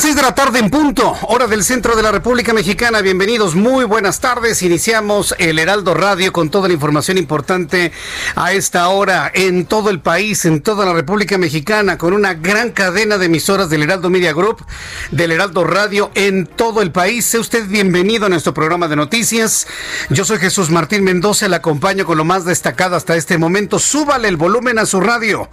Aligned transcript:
Las 0.00 0.06
seis 0.06 0.16
de 0.16 0.22
la 0.22 0.34
tarde 0.34 0.60
en 0.60 0.70
punto, 0.70 1.14
hora 1.28 1.46
del 1.46 1.62
centro 1.62 1.94
de 1.94 2.02
la 2.02 2.10
República 2.10 2.54
Mexicana. 2.54 3.02
Bienvenidos, 3.02 3.54
muy 3.54 3.84
buenas 3.84 4.18
tardes. 4.18 4.62
Iniciamos 4.62 5.34
el 5.36 5.58
Heraldo 5.58 5.92
Radio 5.92 6.32
con 6.32 6.48
toda 6.48 6.68
la 6.68 6.72
información 6.72 7.18
importante 7.18 7.92
a 8.34 8.54
esta 8.54 8.88
hora 8.88 9.30
en 9.34 9.66
todo 9.66 9.90
el 9.90 10.00
país, 10.00 10.46
en 10.46 10.62
toda 10.62 10.86
la 10.86 10.94
República 10.94 11.36
Mexicana, 11.36 11.98
con 11.98 12.14
una 12.14 12.32
gran 12.32 12.70
cadena 12.70 13.18
de 13.18 13.26
emisoras 13.26 13.68
del 13.68 13.82
Heraldo 13.82 14.08
Media 14.08 14.32
Group, 14.32 14.64
del 15.10 15.32
Heraldo 15.32 15.64
Radio 15.64 16.10
en 16.14 16.46
todo 16.46 16.80
el 16.80 16.92
país. 16.92 17.26
Sea 17.26 17.40
usted 17.40 17.66
bienvenido 17.68 18.24
a 18.24 18.30
nuestro 18.30 18.54
programa 18.54 18.88
de 18.88 18.96
noticias. 18.96 19.66
Yo 20.08 20.24
soy 20.24 20.38
Jesús 20.38 20.70
Martín 20.70 21.04
Mendoza, 21.04 21.46
le 21.46 21.56
acompaño 21.56 22.06
con 22.06 22.16
lo 22.16 22.24
más 22.24 22.46
destacado 22.46 22.96
hasta 22.96 23.16
este 23.16 23.36
momento. 23.36 23.78
Súbale 23.78 24.28
el 24.28 24.38
volumen 24.38 24.78
a 24.78 24.86
su 24.86 24.98
radio, 24.98 25.50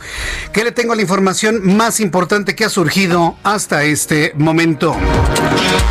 que 0.53 0.63
le 0.63 0.71
tengo 0.71 0.95
la 0.95 1.01
información 1.01 1.75
más 1.75 1.99
importante 1.99 2.55
que 2.55 2.63
ha 2.63 2.69
surgido 2.69 3.35
hasta 3.43 3.83
este 3.83 4.36
momento. 4.37 4.95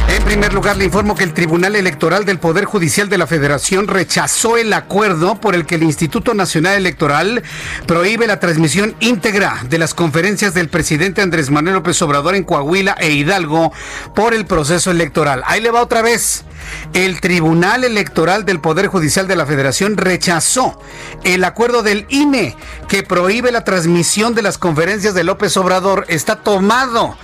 En 0.09 0.23
primer 0.25 0.53
lugar, 0.55 0.77
le 0.77 0.85
informo 0.85 1.15
que 1.15 1.25
el 1.25 1.35
Tribunal 1.35 1.77
Electoral 1.77 2.25
del 2.25 2.39
Poder 2.39 2.65
Judicial 2.65 3.09
de 3.09 3.19
la 3.19 3.27
Federación 3.27 3.87
rechazó 3.89 4.57
el 4.57 4.73
acuerdo 4.73 5.41
por 5.41 5.55
el 5.55 5.67
que 5.67 5.77
el 5.77 5.83
Instituto 5.83 6.35
Nacional 6.35 6.75
Electoral 6.75 7.43
prohíbe 7.87 8.27
la 8.27 8.41
transmisión 8.41 8.95
íntegra 9.01 9.63
de 9.69 9.79
las 9.79 9.95
conferencias 9.95 10.55
del 10.55 10.69
presidente 10.69 11.23
Andrés 11.23 11.51
Manuel 11.51 11.77
López 11.77 12.01
Obrador 12.03 12.35
en 12.35 12.45
Coahuila 12.45 12.97
e 12.99 13.11
Hidalgo 13.11 13.73
por 14.15 14.35
el 14.35 14.47
proceso 14.47 14.91
electoral. 14.91 15.43
Ahí 15.47 15.61
le 15.61 15.71
va 15.71 15.83
otra 15.83 16.03
vez. 16.03 16.45
El 16.93 17.21
Tribunal 17.21 17.85
Electoral 17.85 18.45
del 18.45 18.61
Poder 18.61 18.87
Judicial 18.87 19.29
de 19.29 19.37
la 19.37 19.47
Federación 19.47 19.97
rechazó 19.97 20.79
el 21.25 21.45
acuerdo 21.45 21.83
del 21.83 22.07
INE 22.09 22.57
que 22.89 23.03
prohíbe 23.03 23.53
la 23.53 23.65
transmisión 23.65 24.35
de 24.35 24.43
las 24.43 24.59
conferencias 24.59 25.15
de 25.15 25.25
López 25.25 25.57
Obrador. 25.57 26.05
Está 26.09 26.37
tomado 26.37 27.17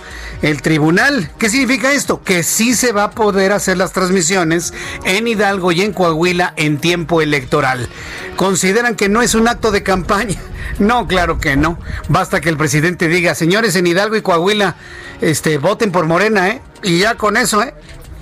el 0.43 0.61
tribunal. 0.61 1.31
¿Qué 1.39 1.49
significa 1.49 1.93
esto? 1.93 2.21
Que 2.21 2.43
sí 2.43 2.75
se 2.75 2.91
va 2.91 3.05
a 3.05 3.11
poder 3.11 3.53
hacer 3.53 3.77
las 3.77 3.93
transmisiones 3.93 4.73
en 5.05 5.27
Hidalgo 5.27 5.71
y 5.71 5.81
en 5.81 5.93
Coahuila 5.93 6.53
en 6.57 6.77
tiempo 6.77 7.21
electoral. 7.21 7.87
¿Consideran 8.35 8.95
que 8.95 9.09
no 9.09 9.21
es 9.21 9.35
un 9.35 9.47
acto 9.47 9.71
de 9.71 9.83
campaña? 9.83 10.35
No, 10.79 11.07
claro 11.07 11.39
que 11.39 11.55
no. 11.55 11.77
Basta 12.07 12.41
que 12.41 12.49
el 12.49 12.57
presidente 12.57 13.07
diga, 13.07 13.35
señores 13.35 13.75
en 13.75 13.85
Hidalgo 13.85 14.15
y 14.15 14.21
Coahuila, 14.21 14.75
este, 15.21 15.59
voten 15.59 15.91
por 15.91 16.07
Morena, 16.07 16.49
¿eh? 16.49 16.61
Y 16.81 16.99
ya 16.99 17.15
con 17.15 17.37
eso, 17.37 17.61
¿eh? 17.61 17.75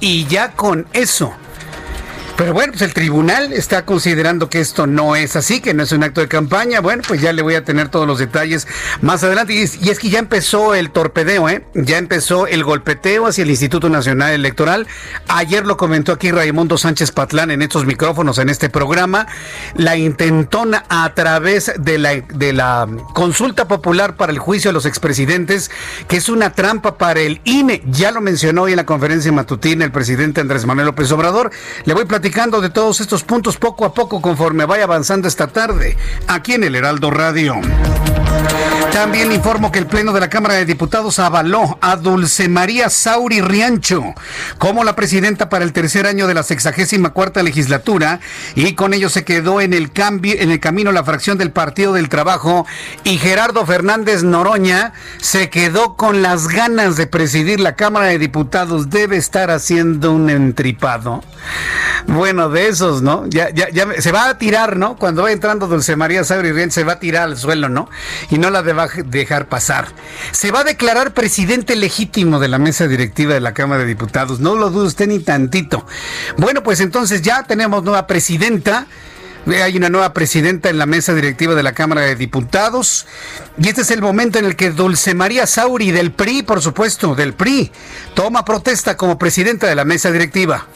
Y 0.04 0.26
ya 0.26 0.54
con 0.54 0.88
eso 0.94 1.32
pero 2.42 2.56
bueno, 2.56 2.72
pues 2.72 2.82
el 2.82 2.96
tribunal 2.96 3.54
está 3.54 3.86
considerando 3.86 4.50
que 4.50 4.62
esto 4.62 4.88
no 4.88 5.16
es 5.16 5.36
así, 5.36 5.62
que 5.62 5.76
no 5.76 5.84
es 5.84 5.92
un 5.92 6.04
acto 6.04 6.22
de 6.22 6.28
campaña. 6.28 6.80
Bueno, 6.80 7.04
pues 7.08 7.22
ya 7.22 7.34
le 7.34 7.44
voy 7.44 7.54
a 7.54 7.64
tener 7.64 7.90
todos 7.90 8.08
los 8.08 8.18
detalles 8.18 8.68
más 9.00 9.24
adelante. 9.24 9.54
Y 9.54 9.62
es, 9.62 10.00
que 10.00 10.10
ya 10.10 10.18
empezó 10.18 10.74
el 10.74 10.90
torpedeo, 10.90 11.48
¿eh? 11.50 11.64
Ya 11.76 12.00
empezó 12.00 12.48
el 12.48 12.64
golpeteo 12.64 13.28
hacia 13.28 13.44
el 13.44 13.52
Instituto 13.52 13.90
Nacional 13.90 14.32
Electoral. 14.32 14.88
Ayer 15.28 15.68
lo 15.68 15.78
comentó 15.78 16.14
aquí 16.14 16.32
Raimundo 16.32 16.80
Sánchez 16.80 17.12
Patlán 17.12 17.52
en 17.52 17.62
estos 17.62 17.86
micrófonos, 17.86 18.40
en 18.40 18.50
este 18.50 18.72
programa. 18.72 19.28
La 19.76 19.96
intentona 19.96 20.84
a 20.90 21.14
través 21.14 21.72
de 21.78 22.00
la, 22.00 22.22
de 22.22 22.54
la 22.54 22.88
consulta 23.14 23.68
popular 23.68 24.16
para 24.16 24.32
el 24.32 24.40
juicio 24.40 24.70
de 24.70 24.74
los 24.74 24.88
expresidentes, 24.88 25.70
que 26.08 26.18
es 26.18 26.28
una 26.28 26.54
trampa 26.54 26.98
para 26.98 27.20
el 27.20 27.40
INE. 27.44 27.84
Ya 27.86 28.10
lo 28.10 28.20
mencionó 28.20 28.64
hoy 28.64 28.72
en 28.72 28.78
la 28.78 28.88
conferencia 28.88 29.32
matutina 29.32 29.86
el 29.86 29.92
presidente 29.92 30.42
Andrés 30.42 30.66
Manuel 30.66 30.88
López 30.88 31.12
Obrador. 31.12 31.52
Le 31.86 31.94
voy 31.94 32.06
a 32.06 32.08
platicar 32.08 32.31
de 32.32 32.70
todos 32.70 33.02
estos 33.02 33.24
puntos 33.24 33.58
poco 33.58 33.84
a 33.84 33.94
poco 33.94 34.22
conforme 34.22 34.66
vaya 34.66 34.86
avanzando 34.86 35.28
esta 35.28 35.48
tarde 35.48 35.98
aquí 36.28 36.54
en 36.54 36.64
el 36.64 36.76
Heraldo 36.76 37.12
Radio. 37.12 37.56
También 38.92 39.32
informo 39.32 39.72
que 39.72 39.80
el 39.80 39.88
Pleno 39.88 40.12
de 40.12 40.20
la 40.20 40.30
Cámara 40.30 40.56
de 40.56 40.66
Diputados 40.66 41.18
avaló 41.18 41.78
a 41.82 41.96
Dulce 41.96 42.50
María 42.50 42.90
Sauri 42.90 43.40
Riancho 43.40 44.04
como 44.58 44.84
la 44.84 44.96
presidenta 44.96 45.48
para 45.48 45.64
el 45.64 45.72
tercer 45.72 46.06
año 46.06 46.28
de 46.28 46.34
la 46.34 46.44
sexagésima 46.44 47.12
cuarta 47.12 47.42
legislatura 47.42 48.20
y 48.54 48.74
con 48.74 48.94
ello 48.94 49.10
se 49.10 49.24
quedó 49.24 49.62
en 49.62 49.74
el 49.74 49.94
cambio, 49.94 50.36
en 50.38 50.52
el 50.52 50.60
camino 50.60 50.92
la 50.92 51.06
fracción 51.06 51.38
del 51.38 51.52
Partido 51.52 51.94
del 51.94 52.10
Trabajo 52.10 52.66
y 53.06 53.18
Gerardo 53.18 53.66
Fernández 53.66 54.24
Noroña 54.24 54.92
se 55.22 55.50
quedó 55.50 55.96
con 55.96 56.22
las 56.22 56.50
ganas 56.50 56.98
de 56.98 57.08
presidir 57.08 57.62
la 57.62 57.76
Cámara 57.76 58.08
de 58.08 58.20
Diputados. 58.20 58.90
Debe 58.90 59.16
estar 59.16 59.52
haciendo 59.52 60.12
un 60.12 60.30
entripado. 60.30 61.24
Bueno, 62.08 62.50
de 62.50 62.68
esos, 62.68 63.02
¿no? 63.02 63.26
Ya, 63.28 63.50
ya, 63.52 63.70
ya 63.70 63.88
se 64.00 64.12
va 64.12 64.30
a 64.30 64.38
tirar, 64.38 64.76
¿no? 64.78 64.98
Cuando 64.98 65.24
va 65.24 65.32
entrando 65.32 65.68
Dulce 65.68 65.96
María 65.96 66.24
Sauri 66.24 66.52
Riancho 66.52 66.76
se 66.76 66.84
va 66.84 66.94
a 66.94 67.00
tirar 67.00 67.24
al 67.24 67.38
suelo, 67.38 67.70
¿no? 67.70 67.90
Y 68.30 68.38
no 68.38 68.50
la 68.50 68.62
dejar 68.88 69.48
pasar. 69.48 69.88
Se 70.32 70.52
va 70.52 70.62
a 70.62 70.64
declarar 70.64 71.14
presidente 71.14 71.76
legítimo 71.76 72.40
de 72.40 72.48
la 72.48 72.58
mesa 72.58 72.88
directiva 72.88 73.34
de 73.34 73.42
la 73.42 73.54
Cámara 73.54 73.82
de 73.82 73.88
Diputados. 73.88 74.40
No 74.40 74.56
lo 74.56 74.70
dude 74.70 74.88
usted 74.88 75.08
ni 75.08 75.20
tantito. 75.20 75.86
Bueno, 76.38 76.64
pues 76.64 76.80
entonces 76.80 77.22
ya 77.22 77.44
tenemos 77.44 77.84
nueva 77.84 78.08
presidenta. 78.08 78.88
Hay 79.48 79.76
una 79.76 79.90
nueva 79.90 80.14
presidenta 80.14 80.70
en 80.70 80.78
la 80.78 80.86
mesa 80.86 81.14
directiva 81.16 81.56
de 81.56 81.64
la 81.64 81.74
Cámara 81.74 82.02
de 82.02 82.16
Diputados. 82.16 83.08
Y 83.58 83.70
este 83.70 83.82
es 83.82 83.92
el 83.92 84.02
momento 84.02 84.38
en 84.38 84.46
el 84.46 84.56
que 84.56 84.72
Dulce 84.72 85.16
María 85.16 85.48
Sauri 85.48 85.92
del 85.92 86.12
PRI, 86.12 86.44
por 86.44 86.62
supuesto, 86.62 87.16
del 87.16 87.34
PRI, 87.34 87.72
toma 88.14 88.46
protesta 88.46 88.98
como 88.98 89.18
presidenta 89.18 89.68
de 89.68 89.76
la 89.76 89.86
mesa 89.86 90.12
directiva. 90.12 90.68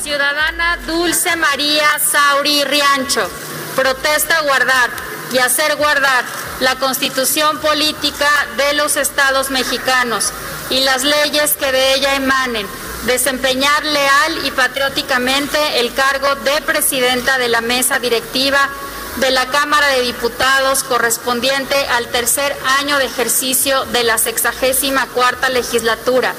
Ciudadana 0.00 0.78
Dulce 0.86 1.36
María 1.36 1.86
Sauri 1.98 2.64
Riancho, 2.64 3.28
protesta 3.76 4.40
guardar 4.42 4.90
y 5.32 5.38
hacer 5.38 5.76
guardar 5.76 6.24
la 6.60 6.76
constitución 6.76 7.58
política 7.58 8.28
de 8.56 8.74
los 8.74 8.96
estados 8.96 9.50
mexicanos 9.50 10.32
y 10.70 10.80
las 10.80 11.02
leyes 11.02 11.52
que 11.52 11.72
de 11.72 11.94
ella 11.94 12.14
emanen, 12.14 12.66
desempeñar 13.06 13.84
leal 13.84 14.46
y 14.46 14.50
patrióticamente 14.50 15.80
el 15.80 15.92
cargo 15.94 16.34
de 16.36 16.60
presidenta 16.62 17.38
de 17.38 17.48
la 17.48 17.60
mesa 17.60 17.98
directiva 17.98 18.68
de 19.16 19.30
la 19.30 19.46
Cámara 19.46 19.88
de 19.88 20.02
Diputados 20.02 20.84
correspondiente 20.84 21.74
al 21.88 22.08
tercer 22.08 22.56
año 22.80 22.98
de 22.98 23.06
ejercicio 23.06 23.84
de 23.86 24.04
la 24.04 24.18
sexagésima 24.18 25.06
cuarta 25.08 25.48
legislatura, 25.50 26.34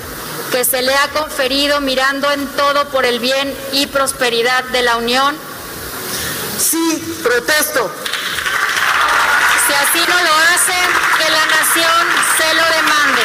que 0.52 0.66
se 0.66 0.82
le 0.82 0.96
ha 0.96 1.08
conferido 1.10 1.82
mirando 1.82 2.32
en 2.32 2.48
todo 2.48 2.88
por 2.90 3.06
el 3.06 3.20
bien 3.20 3.54
y 3.74 3.88
prosperidad 3.88 4.64
de 4.66 4.82
la 4.82 4.98
Unión. 4.98 5.36
Sí, 6.58 7.20
protesto 7.22 7.92
si 9.74 10.00
así 10.00 10.06
no 10.08 10.16
lo 10.24 10.34
hacen, 10.54 10.88
que 11.18 11.32
la 11.32 11.46
nación 11.48 12.06
se 12.38 12.54
lo 12.54 12.64
demande. 12.64 13.22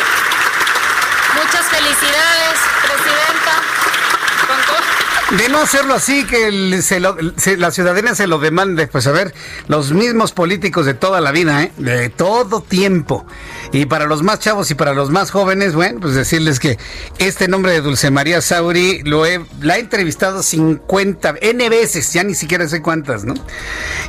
Muchas 1.34 1.66
felicidades, 1.66 2.58
Presidenta. 2.82 3.52
De 5.30 5.48
no 5.50 5.58
hacerlo 5.58 5.94
así, 5.94 6.24
que 6.24 6.50
la 7.58 7.70
ciudadanía 7.70 8.14
se 8.14 8.26
lo 8.26 8.38
demande, 8.38 8.86
pues 8.86 9.06
a 9.06 9.12
ver, 9.12 9.34
los 9.66 9.92
mismos 9.92 10.32
políticos 10.32 10.86
de 10.86 10.94
toda 10.94 11.20
la 11.20 11.32
vida, 11.32 11.64
¿eh? 11.64 11.72
de 11.76 12.08
todo 12.08 12.62
tiempo. 12.62 13.26
Y 13.72 13.86
para 13.86 14.06
los 14.06 14.22
más 14.22 14.40
chavos 14.40 14.70
y 14.70 14.74
para 14.74 14.94
los 14.94 15.10
más 15.10 15.30
jóvenes, 15.30 15.74
bueno, 15.74 16.00
pues 16.00 16.14
decirles 16.14 16.58
que 16.58 16.78
este 17.18 17.48
nombre 17.48 17.72
de 17.72 17.80
Dulce 17.80 18.10
María 18.10 18.40
Sauri 18.40 19.02
lo 19.02 19.26
he, 19.26 19.44
la 19.60 19.76
he 19.76 19.80
entrevistado 19.80 20.42
50, 20.42 21.34
N 21.40 21.68
veces, 21.68 22.12
ya 22.12 22.24
ni 22.24 22.34
siquiera 22.34 22.66
sé 22.68 22.80
cuántas, 22.80 23.24
¿no? 23.24 23.34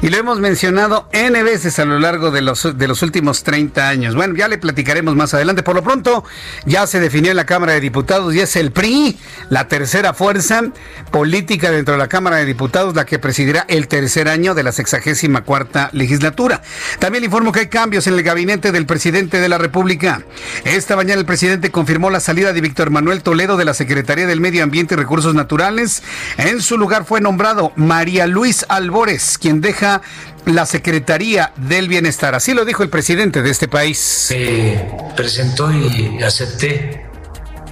Y 0.01 0.09
lo 0.09 0.17
hemos 0.17 0.39
mencionado 0.39 1.09
N 1.11 1.43
veces 1.43 1.77
a 1.79 1.85
lo 1.85 1.99
largo 1.99 2.31
de 2.31 2.41
los, 2.41 2.77
de 2.77 2.87
los 2.87 3.01
últimos 3.01 3.43
30 3.43 3.89
años. 3.89 4.15
Bueno, 4.15 4.35
ya 4.35 4.47
le 4.47 4.57
platicaremos 4.57 5.15
más 5.15 5.33
adelante. 5.33 5.63
Por 5.63 5.75
lo 5.75 5.83
pronto, 5.83 6.23
ya 6.65 6.87
se 6.87 6.99
definió 6.99 7.31
en 7.31 7.37
la 7.37 7.45
Cámara 7.45 7.73
de 7.73 7.81
Diputados 7.81 8.33
y 8.33 8.39
es 8.39 8.55
el 8.55 8.71
PRI, 8.71 9.17
la 9.49 9.67
tercera 9.67 10.13
fuerza 10.13 10.63
política 11.11 11.71
dentro 11.71 11.95
de 11.95 11.97
la 11.97 12.07
Cámara 12.07 12.37
de 12.37 12.45
Diputados, 12.45 12.95
la 12.95 13.05
que 13.05 13.19
presidirá 13.19 13.65
el 13.67 13.87
tercer 13.87 14.29
año 14.29 14.55
de 14.55 14.63
la 14.63 14.71
sexagésima 14.71 15.43
cuarta 15.43 15.89
legislatura. 15.91 16.61
También 16.99 17.23
le 17.23 17.25
informo 17.25 17.51
que 17.51 17.61
hay 17.61 17.67
cambios 17.67 18.07
en 18.07 18.13
el 18.13 18.23
gabinete 18.23 18.71
del 18.71 18.85
presidente 18.85 19.39
de 19.39 19.48
la 19.49 19.57
República. 19.57 20.23
Esta 20.63 20.95
mañana 20.95 21.19
el 21.19 21.25
presidente 21.25 21.71
confirmó 21.71 22.09
la 22.09 22.19
salida 22.19 22.53
de 22.53 22.61
Víctor 22.61 22.89
Manuel 22.89 23.21
Toledo 23.23 23.57
de 23.57 23.65
la 23.65 23.73
Secretaría 23.73 24.27
del 24.27 24.39
Medio 24.39 24.63
Ambiente 24.63 24.93
y 24.93 24.97
Recursos 24.97 25.35
Naturales. 25.35 26.03
En 26.37 26.61
su 26.61 26.77
lugar 26.77 27.05
fue 27.05 27.19
nombrado 27.21 27.73
María 27.75 28.27
Luis 28.27 28.65
Albores, 28.69 29.37
quien 29.37 29.61
deja 29.61 30.01
la 30.45 30.65
Secretaría 30.65 31.51
del 31.57 31.87
Bienestar. 31.87 32.35
Así 32.35 32.53
lo 32.53 32.65
dijo 32.65 32.83
el 32.83 32.89
presidente 32.89 33.41
de 33.41 33.49
este 33.49 33.67
país. 33.67 33.97
Se 33.97 34.87
presentó 35.15 35.71
y 35.71 36.21
acepté 36.23 37.05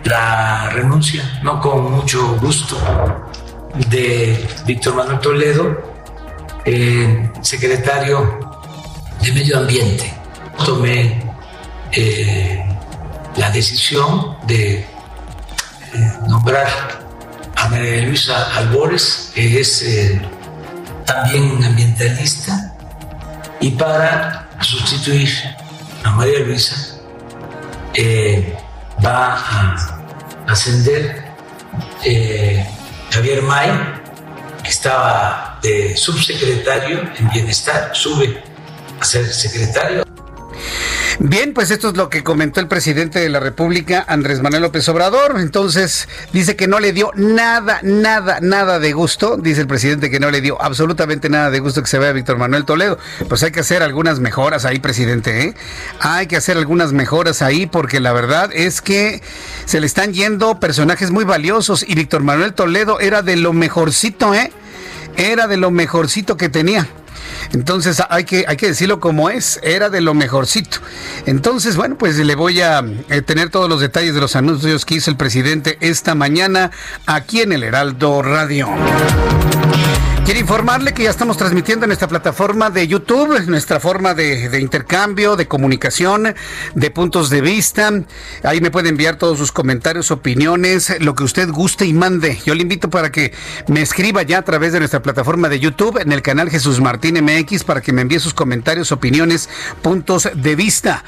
la 0.04 0.70
renuncia, 0.70 1.40
no 1.44 1.60
con 1.60 1.92
mucho 1.92 2.38
gusto, 2.40 2.78
de 3.90 4.48
Víctor 4.66 4.96
Manuel 4.96 5.20
Toledo, 5.20 5.96
secretario 7.42 8.40
de 9.22 9.32
Medio 9.32 9.58
Ambiente. 9.58 10.14
Tomé 10.66 11.27
eh, 11.92 12.64
la 13.36 13.50
decisión 13.52 14.38
de 14.48 14.80
eh, 14.80 14.86
nombrar 16.28 16.68
a 17.56 17.70
María 17.70 18.04
Luisa 18.04 18.56
Albores, 18.56 19.32
que 19.34 19.62
es 19.62 19.82
eh, 19.84 20.22
también 21.06 21.64
ambientalista, 21.64 22.74
y 23.60 23.72
para 23.72 24.48
sustituir 24.62 25.30
a 26.04 26.12
María 26.12 26.40
Luisa 26.40 26.76
va 29.04 29.36
a 29.36 29.98
ascender 30.48 31.24
eh, 32.04 32.66
Javier 33.12 33.42
May, 33.42 33.70
que 34.64 34.70
estaba 34.70 35.60
de 35.62 35.96
subsecretario 35.96 37.02
en 37.18 37.30
bienestar, 37.30 37.92
sube 37.94 38.44
a 39.00 39.06
ser 39.06 39.26
secretario. 39.32 40.07
Bien, 41.20 41.56
pues 41.56 41.72
esto 41.72 41.90
es 41.90 41.98
lo 41.98 42.12
que 42.12 42.24
comentó 42.24 42.60
el 42.60 42.68
presidente 42.68 43.18
de 43.18 43.30
la 43.30 43.40
República, 43.40 44.06
Andrés 44.08 44.44
Manuel 44.44 44.62
López 44.62 44.88
Obrador. 44.88 45.40
Entonces, 45.40 46.08
dice 46.32 46.56
que 46.56 46.68
no 46.68 46.80
le 46.80 46.94
dio 46.94 47.12
nada, 47.16 47.80
nada, 47.82 48.38
nada 48.40 48.78
de 48.78 48.94
gusto. 48.94 49.36
Dice 49.36 49.62
el 49.62 49.68
presidente 49.68 50.12
que 50.12 50.20
no 50.20 50.30
le 50.30 50.42
dio 50.42 50.62
absolutamente 50.62 51.28
nada 51.28 51.50
de 51.50 51.60
gusto 51.60 51.82
que 51.82 51.88
se 51.88 51.98
vea 51.98 52.12
Víctor 52.12 52.38
Manuel 52.38 52.66
Toledo. 52.66 53.00
Pues 53.28 53.42
hay 53.42 53.52
que 53.52 53.62
hacer 53.62 53.82
algunas 53.82 54.20
mejoras 54.20 54.64
ahí, 54.64 54.78
presidente. 54.78 55.46
¿eh? 55.46 55.56
Hay 56.02 56.28
que 56.28 56.38
hacer 56.38 56.56
algunas 56.56 56.94
mejoras 56.94 57.42
ahí 57.42 57.66
porque 57.66 58.00
la 58.00 58.14
verdad 58.14 58.52
es 58.54 58.84
que 58.84 59.24
se 59.66 59.80
le 59.80 59.88
están 59.88 60.14
yendo 60.14 60.60
personajes 60.60 61.10
muy 61.10 61.24
valiosos 61.24 61.84
y 61.88 61.96
Víctor 61.96 62.22
Manuel 62.22 62.54
Toledo 62.54 63.00
era 63.00 63.24
de 63.24 63.38
lo 63.38 63.54
mejorcito, 63.54 64.36
¿eh? 64.36 64.52
Era 65.16 65.48
de 65.48 65.58
lo 65.58 65.72
mejorcito 65.72 66.38
que 66.38 66.50
tenía. 66.50 66.88
Entonces 67.54 68.02
hay 68.10 68.24
que, 68.24 68.46
hay 68.48 68.58
que 68.58 68.68
decirlo 68.68 69.00
como 69.00 69.30
es, 69.30 69.60
era 69.64 69.90
de 69.90 70.02
lo 70.02 70.14
mejorcito. 70.14 70.78
Entonces, 71.26 71.76
bueno, 71.76 71.98
pues 71.98 72.18
le 72.18 72.36
voy 72.36 72.62
a 72.62 72.84
eh, 73.10 73.22
tener 73.22 73.50
todos 73.50 73.70
los 73.70 73.82
detalles 73.82 74.14
de 74.14 74.22
los 74.22 74.36
anuncios 74.36 74.86
que 74.86 74.96
hizo 74.96 75.12
el 75.12 75.18
presidente 75.18 75.78
esta 75.82 76.16
mañana 76.16 76.72
aquí 77.06 77.42
en 77.42 77.54
el 77.54 77.64
Heraldo 77.64 78.22
Radio. 78.22 78.68
Quiero 80.28 80.42
informarle 80.42 80.94
que 80.94 81.04
ya 81.04 81.10
estamos 81.10 81.38
transmitiendo 81.38 81.86
en 81.86 81.94
esta 81.94 82.06
plataforma 82.06 82.70
de 82.70 82.86
YouTube, 82.86 83.48
nuestra 83.48 83.80
forma 83.80 84.14
de, 84.14 84.60
intercambio, 84.60 85.38
de 85.38 85.48
comunicación, 85.48 86.36
de 86.76 86.92
puntos 86.92 87.30
de 87.30 87.40
vista. 87.40 87.94
Ahí 88.44 88.60
me 88.60 88.70
puede 88.70 88.90
enviar 88.90 89.16
todos 89.16 89.38
sus 89.38 89.54
comentarios, 89.54 90.12
opiniones, 90.12 90.98
lo 91.00 91.16
que 91.16 91.24
usted 91.24 91.50
guste 91.50 91.86
y 91.86 91.94
mande. 91.94 92.42
Yo 92.46 92.56
le 92.56 92.64
invito 92.64 92.90
para 92.90 93.10
que 93.10 93.34
me 93.70 93.82
escriba 93.82 94.22
ya 94.24 94.40
a 94.40 94.42
través 94.42 94.74
de 94.74 94.80
nuestra 94.80 95.02
plataforma 95.02 95.48
de 95.48 95.62
YouTube 95.62 95.98
en 95.98 96.12
el 96.12 96.22
canal 96.22 96.50
Jesús 96.50 96.82
Martín 96.82 97.24
MX 97.24 97.64
para 97.64 97.80
que 97.80 97.94
me 97.94 98.02
envíe 98.02 98.20
sus 98.20 98.34
comentarios, 98.34 98.92
opiniones, 98.92 99.48
puntos 99.82 100.30
de 100.36 100.56
vista 100.58 101.06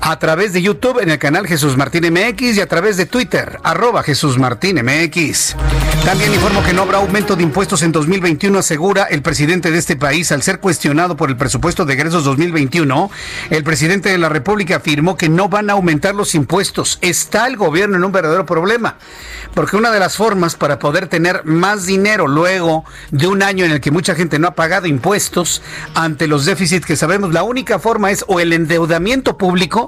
a 0.00 0.18
través 0.18 0.52
de 0.52 0.62
YouTube 0.62 1.00
en 1.00 1.10
el 1.10 1.18
canal 1.18 1.46
Jesús 1.46 1.76
Martín 1.76 2.04
MX 2.12 2.56
y 2.56 2.60
a 2.60 2.66
través 2.66 2.96
de 2.96 3.06
Twitter, 3.06 3.58
arroba 3.62 4.02
Jesús 4.02 4.38
Martín 4.38 4.76
MX. 4.84 5.56
También 6.04 6.34
informo 6.34 6.62
que 6.62 6.74
no 6.74 6.82
habrá 6.82 6.98
aumento 6.98 7.34
de 7.34 7.42
impuestos 7.42 7.82
en 7.82 7.92
2021, 7.92 8.58
asegura 8.58 9.04
el 9.04 9.22
presidente 9.22 9.70
de 9.70 9.78
este 9.78 9.96
país 9.96 10.30
al 10.32 10.42
ser 10.42 10.60
cuestionado 10.60 11.16
por 11.16 11.30
el 11.30 11.36
presupuesto 11.36 11.84
de 11.84 11.94
egresos 11.94 12.24
2021. 12.24 13.10
El 13.50 13.64
presidente 13.64 14.10
de 14.10 14.18
la 14.18 14.28
República 14.28 14.76
afirmó 14.76 15.16
que 15.16 15.28
no 15.28 15.48
van 15.48 15.70
a 15.70 15.74
aumentar 15.74 16.14
los 16.14 16.34
impuestos. 16.34 16.98
Está 17.00 17.46
el 17.46 17.56
gobierno 17.56 17.96
en 17.96 18.04
un 18.04 18.12
verdadero 18.12 18.44
problema, 18.44 18.98
porque 19.54 19.76
una 19.76 19.90
de 19.90 20.00
las 20.00 20.16
formas 20.16 20.56
para 20.56 20.78
poder 20.78 21.08
tener 21.08 21.44
más 21.44 21.86
dinero 21.86 22.28
luego 22.28 22.84
de 23.10 23.26
un 23.26 23.42
año 23.42 23.64
en 23.64 23.70
el 23.70 23.80
que 23.80 23.90
mucha 23.90 24.14
gente 24.14 24.38
no 24.38 24.48
ha 24.48 24.54
pagado 24.54 24.86
impuestos 24.86 25.62
ante 25.94 26.26
los 26.26 26.44
déficits 26.44 26.86
que 26.86 26.96
sabemos, 26.96 27.32
la 27.32 27.42
única 27.42 27.78
forma 27.78 28.10
es 28.10 28.24
o 28.28 28.40
el 28.40 28.52
endeudamiento 28.52 29.38
público 29.38 29.83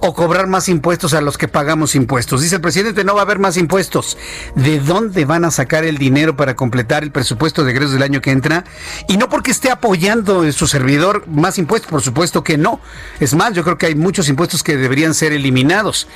o 0.00 0.14
cobrar 0.14 0.46
más 0.46 0.68
impuestos 0.68 1.14
a 1.14 1.20
los 1.20 1.38
que 1.38 1.48
pagamos 1.48 1.94
impuestos. 1.94 2.42
Dice 2.42 2.56
el 2.56 2.60
presidente, 2.60 3.04
no 3.04 3.14
va 3.14 3.20
a 3.20 3.24
haber 3.24 3.38
más 3.38 3.56
impuestos. 3.56 4.16
¿De 4.54 4.80
dónde 4.80 5.24
van 5.24 5.44
a 5.44 5.50
sacar 5.50 5.84
el 5.84 5.98
dinero 5.98 6.36
para 6.36 6.56
completar 6.56 7.02
el 7.02 7.10
presupuesto 7.10 7.64
de 7.64 7.72
egresos 7.72 7.92
del 7.92 8.02
año 8.02 8.20
que 8.20 8.30
entra? 8.30 8.64
Y 9.08 9.16
no 9.16 9.28
porque 9.28 9.50
esté 9.50 9.70
apoyando 9.70 10.50
su 10.52 10.66
servidor 10.66 11.26
más 11.26 11.58
impuestos, 11.58 11.90
por 11.90 12.02
supuesto 12.02 12.44
que 12.44 12.58
no. 12.58 12.80
Es 13.20 13.34
más, 13.34 13.52
yo 13.52 13.64
creo 13.64 13.78
que 13.78 13.86
hay 13.86 13.94
muchos 13.94 14.28
impuestos 14.28 14.62
que 14.62 14.76
deberían 14.76 15.14
ser 15.14 15.32
eliminados. 15.32 16.08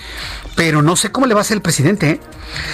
Pero 0.54 0.82
no 0.82 0.96
sé 0.96 1.10
cómo 1.10 1.26
le 1.26 1.34
va 1.34 1.40
a 1.40 1.42
hacer 1.42 1.56
el 1.56 1.62
presidente. 1.62 2.10
¿eh? 2.10 2.20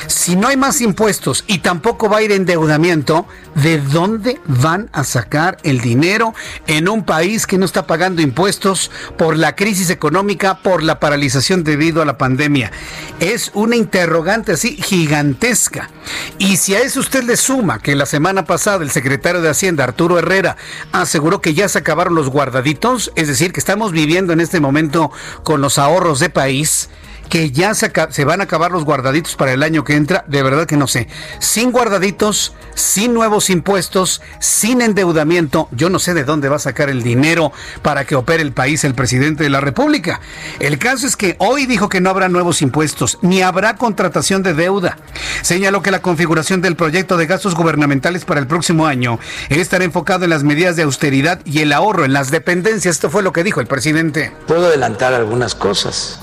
Si 0.07 0.37
no 0.37 0.49
hay 0.49 0.57
más 0.57 0.81
impuestos 0.81 1.45
y 1.47 1.59
tampoco 1.59 2.09
va 2.09 2.19
a 2.19 2.23
ir 2.23 2.33
endeudamiento, 2.33 3.27
¿de 3.55 3.79
dónde 3.79 4.41
van 4.47 4.89
a 4.93 5.05
sacar 5.05 5.59
el 5.63 5.81
dinero 5.81 6.35
en 6.67 6.89
un 6.89 7.05
país 7.05 7.47
que 7.47 7.59
no 7.59 7.65
está 7.65 7.87
pagando 7.87 8.23
impuestos 8.23 8.91
por 9.17 9.37
la 9.37 9.55
crisis 9.55 9.91
económica? 9.91 10.34
Por 10.63 10.83
la 10.83 11.01
paralización 11.01 11.65
debido 11.65 12.03
a 12.03 12.05
la 12.05 12.19
pandemia. 12.19 12.73
Es 13.21 13.51
una 13.55 13.77
interrogante 13.77 14.53
así 14.53 14.77
gigantesca. 14.77 15.91
Y 16.39 16.57
si 16.57 16.75
a 16.75 16.81
eso 16.81 17.01
usted 17.01 17.23
le 17.25 17.37
suma 17.37 17.79
que 17.79 17.95
la 17.95 18.07
semana 18.07 18.45
pasada 18.45 18.83
el 18.83 18.91
secretario 18.91 19.41
de 19.41 19.49
Hacienda, 19.49 19.85
Arturo 19.85 20.19
Herrera, 20.19 20.57
aseguró 20.93 21.41
que 21.41 21.55
ya 21.55 21.69
se 21.69 21.79
acabaron 21.79 22.15
los 22.15 22.29
guardaditos, 22.29 23.13
es 23.17 23.29
decir, 23.29 23.53
que 23.53 23.61
estamos 23.61 23.93
viviendo 23.93 24.33
en 24.33 24.41
este 24.41 24.61
momento 24.61 25.11
con 25.43 25.61
los 25.61 25.79
ahorros 25.79 26.21
de 26.21 26.31
país, 26.31 26.91
que 27.29 27.51
ya 27.51 27.75
se, 27.75 27.91
van 28.25 28.41
a 28.41 28.45
acabar 28.45 28.71
los 28.71 28.85
guardaditos 28.85 29.37
para 29.37 29.53
el 29.53 29.63
año 29.63 29.85
que 29.85 29.95
entra, 29.95 30.25
de 30.29 30.43
verdad 30.43 30.67
que 30.67 30.77
no 30.77 30.87
sé. 30.87 31.09
Sin 31.39 31.73
guardaditos, 31.73 32.55
sin 32.75 33.15
nuevos 33.15 33.51
impuestos, 33.51 34.23
sin 34.41 34.83
endeudamiento, 34.83 35.69
yo 35.73 35.91
no 35.91 35.99
sé 35.99 36.15
de 36.15 36.25
dónde 36.25 36.49
va 36.49 36.57
a 36.57 36.61
sacar 36.61 36.91
el 36.91 37.03
dinero 37.03 37.53
para 37.83 38.05
que 38.05 38.15
opere 38.15 38.43
el 38.43 38.53
país 38.53 38.85
el 38.85 38.95
presidente 38.95 39.45
de 39.45 39.51
la 39.51 39.61
República. 39.61 40.21
El 40.61 40.79
caso 40.79 41.07
es 41.07 41.17
que 41.17 41.37
hoy 41.39 41.67
dijo 41.67 41.89
que 41.89 42.01
no 42.01 42.11
habrá 42.11 42.29
nuevos 42.29 42.63
impuestos, 42.63 43.19
ni 43.23 43.43
habrá 43.43 43.77
contratación 43.77 44.43
de 44.43 44.55
deuda. 44.55 44.99
Señaló 45.43 45.83
que 45.83 45.91
la 45.91 46.03
configuración 46.03 46.61
del 46.61 46.77
proyecto 46.77 47.17
de 47.17 47.27
gastos 47.27 47.55
gubernamentales 47.55 48.25
para 48.25 48.41
el 48.41 48.47
próximo 48.47 48.87
año 48.87 49.19
estará 49.49 49.85
enfocado 49.85 50.25
en 50.25 50.31
las 50.31 50.45
medidas 50.45 50.77
de 50.77 50.83
austeridad 50.83 51.41
y 51.45 51.61
el 51.61 51.73
ahorro 51.73 52.05
en 52.05 52.13
las 52.13 52.31
dependencias. 52.31 52.97
Esto 52.97 53.11
fue 53.11 53.23
lo 53.23 53.33
que 53.33 53.45
dijo 53.45 53.61
el 53.61 53.67
presidente. 53.67 54.33
Puedo 54.47 54.67
adelantar 54.67 55.15
algunas 55.15 55.55
cosas 55.55 56.19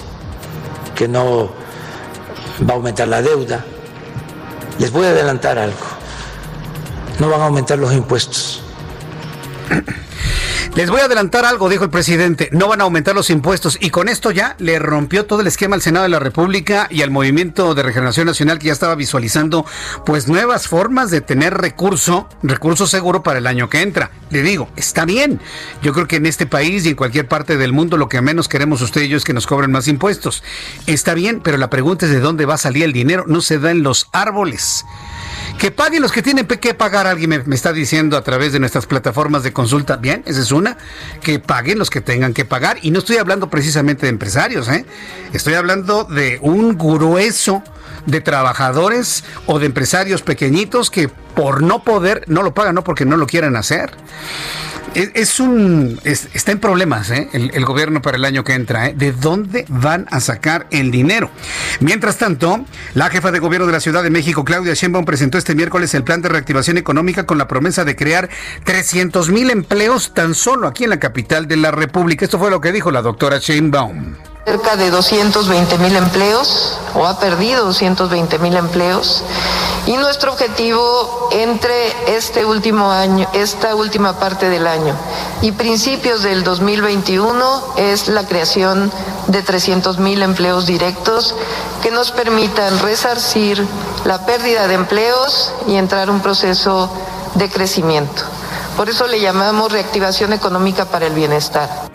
que 1.01 1.07
no 1.07 1.49
va 2.69 2.73
a 2.73 2.77
aumentar 2.77 3.07
la 3.07 3.23
deuda. 3.23 3.65
Les 4.77 4.91
voy 4.91 5.07
a 5.07 5.09
adelantar 5.09 5.57
algo. 5.57 5.87
No 7.17 7.27
van 7.27 7.41
a 7.41 7.45
aumentar 7.45 7.79
los 7.79 7.91
impuestos. 7.91 8.61
Les 10.75 10.89
voy 10.89 11.01
a 11.01 11.05
adelantar 11.05 11.43
algo, 11.43 11.67
dijo 11.67 11.83
el 11.83 11.89
presidente. 11.89 12.47
No 12.53 12.69
van 12.69 12.79
a 12.79 12.85
aumentar 12.85 13.13
los 13.13 13.29
impuestos. 13.29 13.77
Y 13.81 13.89
con 13.89 14.07
esto 14.07 14.31
ya 14.31 14.55
le 14.57 14.79
rompió 14.79 15.25
todo 15.25 15.41
el 15.41 15.47
esquema 15.47 15.75
al 15.75 15.81
Senado 15.81 16.03
de 16.03 16.09
la 16.09 16.19
República 16.19 16.87
y 16.89 17.01
al 17.01 17.11
Movimiento 17.11 17.75
de 17.75 17.83
Regeneración 17.83 18.27
Nacional 18.27 18.57
que 18.57 18.67
ya 18.67 18.73
estaba 18.73 18.95
visualizando 18.95 19.65
pues 20.05 20.29
nuevas 20.29 20.69
formas 20.69 21.11
de 21.11 21.19
tener 21.19 21.55
recurso, 21.55 22.29
recurso 22.41 22.87
seguro 22.87 23.21
para 23.21 23.39
el 23.39 23.47
año 23.47 23.69
que 23.69 23.81
entra. 23.81 24.11
Le 24.29 24.43
digo, 24.43 24.69
está 24.77 25.03
bien. 25.03 25.41
Yo 25.81 25.91
creo 25.91 26.07
que 26.07 26.15
en 26.15 26.25
este 26.25 26.45
país 26.45 26.85
y 26.85 26.89
en 26.89 26.95
cualquier 26.95 27.27
parte 27.27 27.57
del 27.57 27.73
mundo 27.73 27.97
lo 27.97 28.07
que 28.07 28.21
menos 28.21 28.47
queremos 28.47 28.81
usted 28.81 29.01
y 29.01 29.09
yo 29.09 29.17
es 29.17 29.25
que 29.25 29.33
nos 29.33 29.47
cobren 29.47 29.71
más 29.71 29.89
impuestos. 29.89 30.41
Está 30.87 31.13
bien, 31.13 31.41
pero 31.43 31.57
la 31.57 31.69
pregunta 31.69 32.05
es 32.05 32.11
de 32.13 32.21
dónde 32.21 32.45
va 32.45 32.53
a 32.53 32.57
salir 32.57 32.83
el 32.83 32.93
dinero. 32.93 33.25
No 33.27 33.41
se 33.41 33.59
da 33.59 33.71
en 33.71 33.83
los 33.83 34.07
árboles 34.13 34.85
Que 35.61 35.69
paguen 35.69 36.01
los 36.01 36.11
que 36.11 36.23
tienen 36.23 36.47
que 36.47 36.73
pagar, 36.73 37.05
alguien 37.05 37.43
me, 37.45 37.55
está 37.55 37.71
diciendo 37.71 38.17
a 38.17 38.23
través 38.23 38.51
de 38.51 38.59
nuestras 38.59 38.87
plataformas 38.87 39.43
de 39.43 39.53
consulta. 39.53 39.97
Bien, 39.97 40.23
esa 40.25 40.41
es 40.41 40.51
una. 40.51 40.75
Que 41.21 41.37
paguen 41.37 41.77
los 41.77 41.91
que 41.91 42.01
tengan 42.01 42.33
que 42.33 42.45
pagar. 42.45 42.79
Y 42.81 42.89
no 42.89 42.97
estoy 42.97 43.17
hablando 43.17 43.47
precisamente 43.47 44.07
de 44.07 44.09
empresarios, 44.09 44.67
¿eh? 44.69 44.87
Estoy 45.33 45.53
hablando 45.53 46.03
de 46.03 46.39
un 46.41 46.79
grueso 46.79 47.61
de 48.07 48.21
trabajadores 48.21 49.23
o 49.45 49.59
de 49.59 49.67
empresarios 49.67 50.23
pequeñitos 50.23 50.89
que 50.89 51.09
por 51.09 51.61
no 51.61 51.83
poder, 51.83 52.23
no 52.25 52.41
lo 52.41 52.55
pagan, 52.55 52.73
no 52.73 52.83
porque 52.83 53.05
no 53.05 53.15
lo 53.15 53.27
quieran 53.27 53.55
hacer. 53.55 53.91
Es, 54.93 55.39
un 55.39 55.99
está 56.03 56.51
en 56.51 56.59
problemas 56.59 57.09
¿eh? 57.11 57.29
el, 57.31 57.65
gobierno 57.65 58.01
para 58.01 58.17
el 58.17 58.25
año 58.25 58.43
que 58.43 58.53
entra. 58.53 58.87
¿eh? 58.87 58.93
¿De 58.95 59.13
dónde 59.13 59.65
van 59.69 60.05
a 60.11 60.19
sacar 60.19 60.67
el 60.69 60.91
dinero? 60.91 61.31
Mientras 61.79 62.17
tanto, 62.17 62.65
la 62.93 63.09
jefa 63.09 63.31
de 63.31 63.39
gobierno 63.39 63.67
de 63.67 63.73
la 63.73 63.79
Ciudad 63.79 64.03
de 64.03 64.09
México, 64.09 64.43
Claudia 64.43 64.73
Sheinbaum, 64.73 65.05
presentó 65.05 65.37
este 65.37 65.55
miércoles 65.55 65.93
el 65.93 66.03
plan 66.03 66.21
de 66.21 66.27
reactivación 66.27 66.77
económica 66.77 67.25
con 67.25 67.37
la 67.37 67.47
promesa 67.47 67.85
de 67.85 67.95
crear 67.95 68.29
300 68.65 69.29
mil 69.29 69.49
empleos 69.49 70.13
tan 70.13 70.35
solo 70.35 70.67
aquí 70.67 70.83
en 70.83 70.89
la 70.89 70.99
capital 70.99 71.47
de 71.47 71.55
la 71.55 71.71
República. 71.71 72.25
Esto 72.25 72.37
fue 72.37 72.51
lo 72.51 72.59
que 72.59 72.73
dijo 72.73 72.91
la 72.91 73.01
doctora 73.01 73.37
Sheinbaum 73.37 74.15
cerca 74.45 74.75
de 74.75 74.89
220 74.89 75.77
mil 75.77 75.95
empleos 75.95 76.77
o 76.95 77.05
ha 77.05 77.19
perdido 77.19 77.65
220 77.65 78.39
mil 78.39 78.55
empleos 78.55 79.23
y 79.85 79.97
nuestro 79.97 80.33
objetivo 80.33 81.29
entre 81.31 82.15
este 82.15 82.43
último 82.43 82.89
año, 82.89 83.27
esta 83.33 83.75
última 83.75 84.17
parte 84.17 84.49
del 84.49 84.65
año 84.65 84.95
y 85.43 85.51
principios 85.51 86.23
del 86.23 86.43
2021 86.43 87.75
es 87.77 88.07
la 88.07 88.25
creación 88.25 88.91
de 89.27 89.43
300 89.43 89.99
mil 89.99 90.23
empleos 90.23 90.65
directos 90.65 91.35
que 91.83 91.91
nos 91.91 92.11
permitan 92.11 92.79
resarcir 92.79 93.63
la 94.05 94.25
pérdida 94.25 94.67
de 94.67 94.73
empleos 94.73 95.53
y 95.67 95.75
entrar 95.75 96.09
un 96.09 96.21
proceso 96.21 96.89
de 97.35 97.47
crecimiento. 97.47 98.23
Por 98.75 98.89
eso 98.89 99.05
le 99.05 99.19
llamamos 99.19 99.71
reactivación 99.71 100.33
económica 100.33 100.85
para 100.85 101.05
el 101.05 101.13
bienestar. 101.13 101.91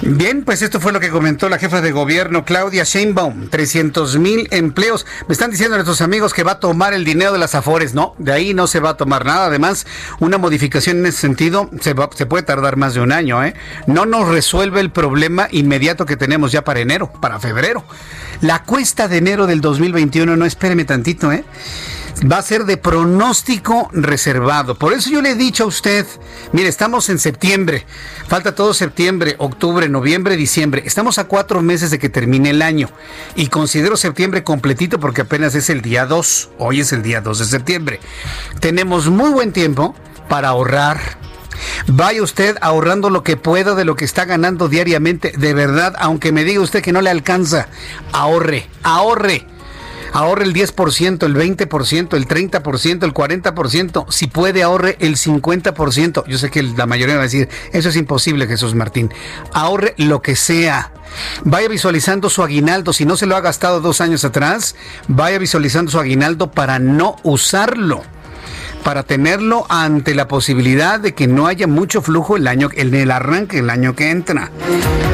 Bien, 0.00 0.44
pues 0.44 0.62
esto 0.62 0.78
fue 0.78 0.92
lo 0.92 1.00
que 1.00 1.10
comentó 1.10 1.48
la 1.48 1.58
jefa 1.58 1.80
de 1.80 1.90
gobierno 1.90 2.44
Claudia 2.44 2.84
Sheinbaum. 2.84 3.48
300 3.48 4.16
mil 4.18 4.46
empleos. 4.52 5.06
Me 5.26 5.32
están 5.32 5.50
diciendo 5.50 5.76
nuestros 5.76 6.00
amigos 6.00 6.32
que 6.32 6.44
va 6.44 6.52
a 6.52 6.60
tomar 6.60 6.94
el 6.94 7.04
dinero 7.04 7.32
de 7.32 7.38
las 7.38 7.56
afores. 7.56 7.94
No, 7.94 8.14
de 8.18 8.32
ahí 8.32 8.54
no 8.54 8.68
se 8.68 8.78
va 8.78 8.90
a 8.90 8.96
tomar 8.96 9.26
nada. 9.26 9.46
Además, 9.46 9.86
una 10.20 10.38
modificación 10.38 10.98
en 10.98 11.06
ese 11.06 11.18
sentido 11.18 11.68
se, 11.80 11.94
puede 11.94 12.42
tardar 12.44 12.76
más 12.76 12.94
de 12.94 13.00
un 13.00 13.10
año. 13.10 13.42
¿eh? 13.44 13.54
No 13.86 14.06
nos 14.06 14.28
resuelve 14.28 14.80
el 14.80 14.92
problema 14.92 15.48
inmediato 15.50 16.06
que 16.06 16.16
tenemos 16.16 16.52
ya 16.52 16.62
para 16.62 16.78
enero, 16.78 17.10
para 17.20 17.40
febrero. 17.40 17.84
La 18.40 18.62
cuesta 18.62 19.08
de 19.08 19.16
enero 19.18 19.48
del 19.48 19.60
2021, 19.60 20.36
no 20.36 20.44
espéreme 20.44 20.84
tantito, 20.84 21.32
¿eh? 21.32 21.44
Va 22.30 22.38
a 22.38 22.42
ser 22.42 22.64
de 22.64 22.76
pronóstico 22.76 23.88
reservado. 23.92 24.74
Por 24.74 24.92
eso 24.92 25.10
yo 25.10 25.22
le 25.22 25.30
he 25.30 25.34
dicho 25.34 25.64
a 25.64 25.66
usted, 25.66 26.06
mire, 26.52 26.68
estamos 26.68 27.08
en 27.08 27.18
septiembre, 27.18 27.86
falta 28.26 28.54
todo 28.54 28.74
septiembre, 28.74 29.36
octubre, 29.38 29.88
noviembre, 29.88 30.36
diciembre. 30.36 30.82
Estamos 30.84 31.18
a 31.18 31.24
cuatro 31.24 31.62
meses 31.62 31.90
de 31.90 31.98
que 31.98 32.08
termine 32.08 32.50
el 32.50 32.62
año 32.62 32.90
y 33.36 33.48
considero 33.48 33.96
septiembre 33.96 34.44
completito 34.44 34.98
porque 35.00 35.22
apenas 35.22 35.54
es 35.54 35.70
el 35.70 35.82
día 35.82 36.06
2, 36.06 36.50
hoy 36.58 36.80
es 36.80 36.92
el 36.92 37.02
día 37.02 37.20
2 37.20 37.38
de 37.38 37.44
septiembre. 37.44 38.00
Tenemos 38.60 39.08
muy 39.08 39.30
buen 39.30 39.52
tiempo 39.52 39.94
para 40.28 40.48
ahorrar, 40.48 41.18
Vaya 41.88 42.22
usted 42.22 42.56
ahorrando 42.60 43.10
lo 43.10 43.24
que 43.24 43.36
pueda 43.36 43.74
de 43.74 43.84
lo 43.84 43.96
que 43.96 44.04
está 44.04 44.24
ganando 44.24 44.68
diariamente. 44.68 45.32
De 45.36 45.54
verdad, 45.54 45.94
aunque 45.98 46.30
me 46.30 46.44
diga 46.44 46.60
usted 46.60 46.82
que 46.82 46.92
no 46.92 47.00
le 47.00 47.10
alcanza, 47.10 47.66
ahorre, 48.12 48.68
ahorre 48.84 49.44
ahorre 50.12 50.44
el 50.44 50.54
10%, 50.54 51.24
el 51.24 51.34
20%, 51.34 52.14
el 52.14 52.28
30%, 52.28 53.04
el 53.04 53.14
40%, 53.14 54.06
si 54.10 54.26
puede 54.26 54.62
ahorre 54.62 54.96
el 55.00 55.16
50%. 55.16 56.24
Yo 56.26 56.38
sé 56.38 56.50
que 56.50 56.62
la 56.62 56.86
mayoría 56.86 57.16
va 57.16 57.22
a 57.22 57.24
decir, 57.24 57.48
eso 57.72 57.88
es 57.88 57.96
imposible, 57.96 58.46
Jesús 58.46 58.74
Martín. 58.74 59.12
Ahorre 59.52 59.94
lo 59.96 60.22
que 60.22 60.36
sea. 60.36 60.92
Vaya 61.44 61.68
visualizando 61.68 62.28
su 62.30 62.42
aguinaldo, 62.42 62.92
si 62.92 63.04
no 63.04 63.16
se 63.16 63.26
lo 63.26 63.36
ha 63.36 63.40
gastado 63.40 63.80
dos 63.80 64.00
años 64.00 64.24
atrás, 64.24 64.76
vaya 65.08 65.38
visualizando 65.38 65.90
su 65.90 65.98
aguinaldo 65.98 66.50
para 66.50 66.78
no 66.78 67.16
usarlo 67.22 68.02
para 68.84 69.02
tenerlo 69.02 69.66
ante 69.68 70.14
la 70.14 70.28
posibilidad 70.28 70.98
de 70.98 71.12
que 71.12 71.26
no 71.26 71.46
haya 71.46 71.66
mucho 71.66 72.00
flujo 72.00 72.36
el 72.36 72.46
año 72.46 72.70
en 72.72 72.94
el 72.94 73.10
arranque 73.10 73.58
el 73.58 73.68
año 73.68 73.94
que 73.94 74.10
entra. 74.10 74.50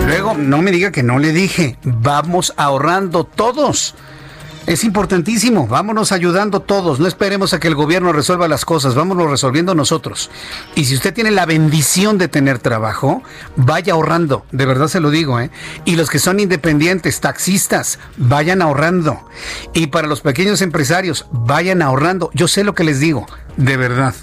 Luego 0.07 0.35
no 0.35 0.63
me 0.63 0.71
diga 0.71 0.93
que 0.93 1.03
no 1.03 1.19
le 1.19 1.33
dije, 1.33 1.77
vamos 1.83 2.53
ahorrando 2.57 3.25
todos. 3.25 3.95
Es 4.67 4.83
importantísimo, 4.83 5.67
vámonos 5.67 6.11
ayudando 6.11 6.61
todos, 6.61 6.99
no 6.99 7.07
esperemos 7.07 7.53
a 7.53 7.61
que 7.61 7.69
el 7.69 7.75
gobierno 7.75 8.15
resuelva 8.15 8.49
las 8.49 8.65
cosas, 8.65 8.95
vámonos 8.95 9.31
resolviendo 9.31 9.75
nosotros. 9.75 10.31
Y 10.75 10.87
si 10.87 10.95
usted 10.95 11.13
tiene 11.13 11.31
la 11.31 11.45
bendición 11.45 12.17
de 12.17 12.29
tener 12.29 12.61
trabajo, 12.61 13.23
vaya 13.57 13.93
ahorrando, 13.93 14.47
de 14.53 14.65
verdad 14.65 14.89
se 14.89 15.01
lo 15.01 15.11
digo, 15.11 15.39
¿eh? 15.39 15.51
Y 15.85 15.97
los 15.97 16.09
que 16.09 16.19
son 16.19 16.41
independientes, 16.41 17.21
taxistas, 17.21 17.99
vayan 18.17 18.63
ahorrando. 18.63 19.29
Y 19.75 19.89
para 19.89 20.09
los 20.09 20.23
pequeños 20.23 20.63
empresarios, 20.63 21.27
vayan 21.31 21.83
ahorrando. 21.83 22.31
Yo 22.33 22.49
sé 22.49 22.65
lo 22.65 22.75
que 22.75 22.85
les 22.85 23.01
digo, 23.01 23.27
de 23.59 23.77
verdad. 23.77 24.15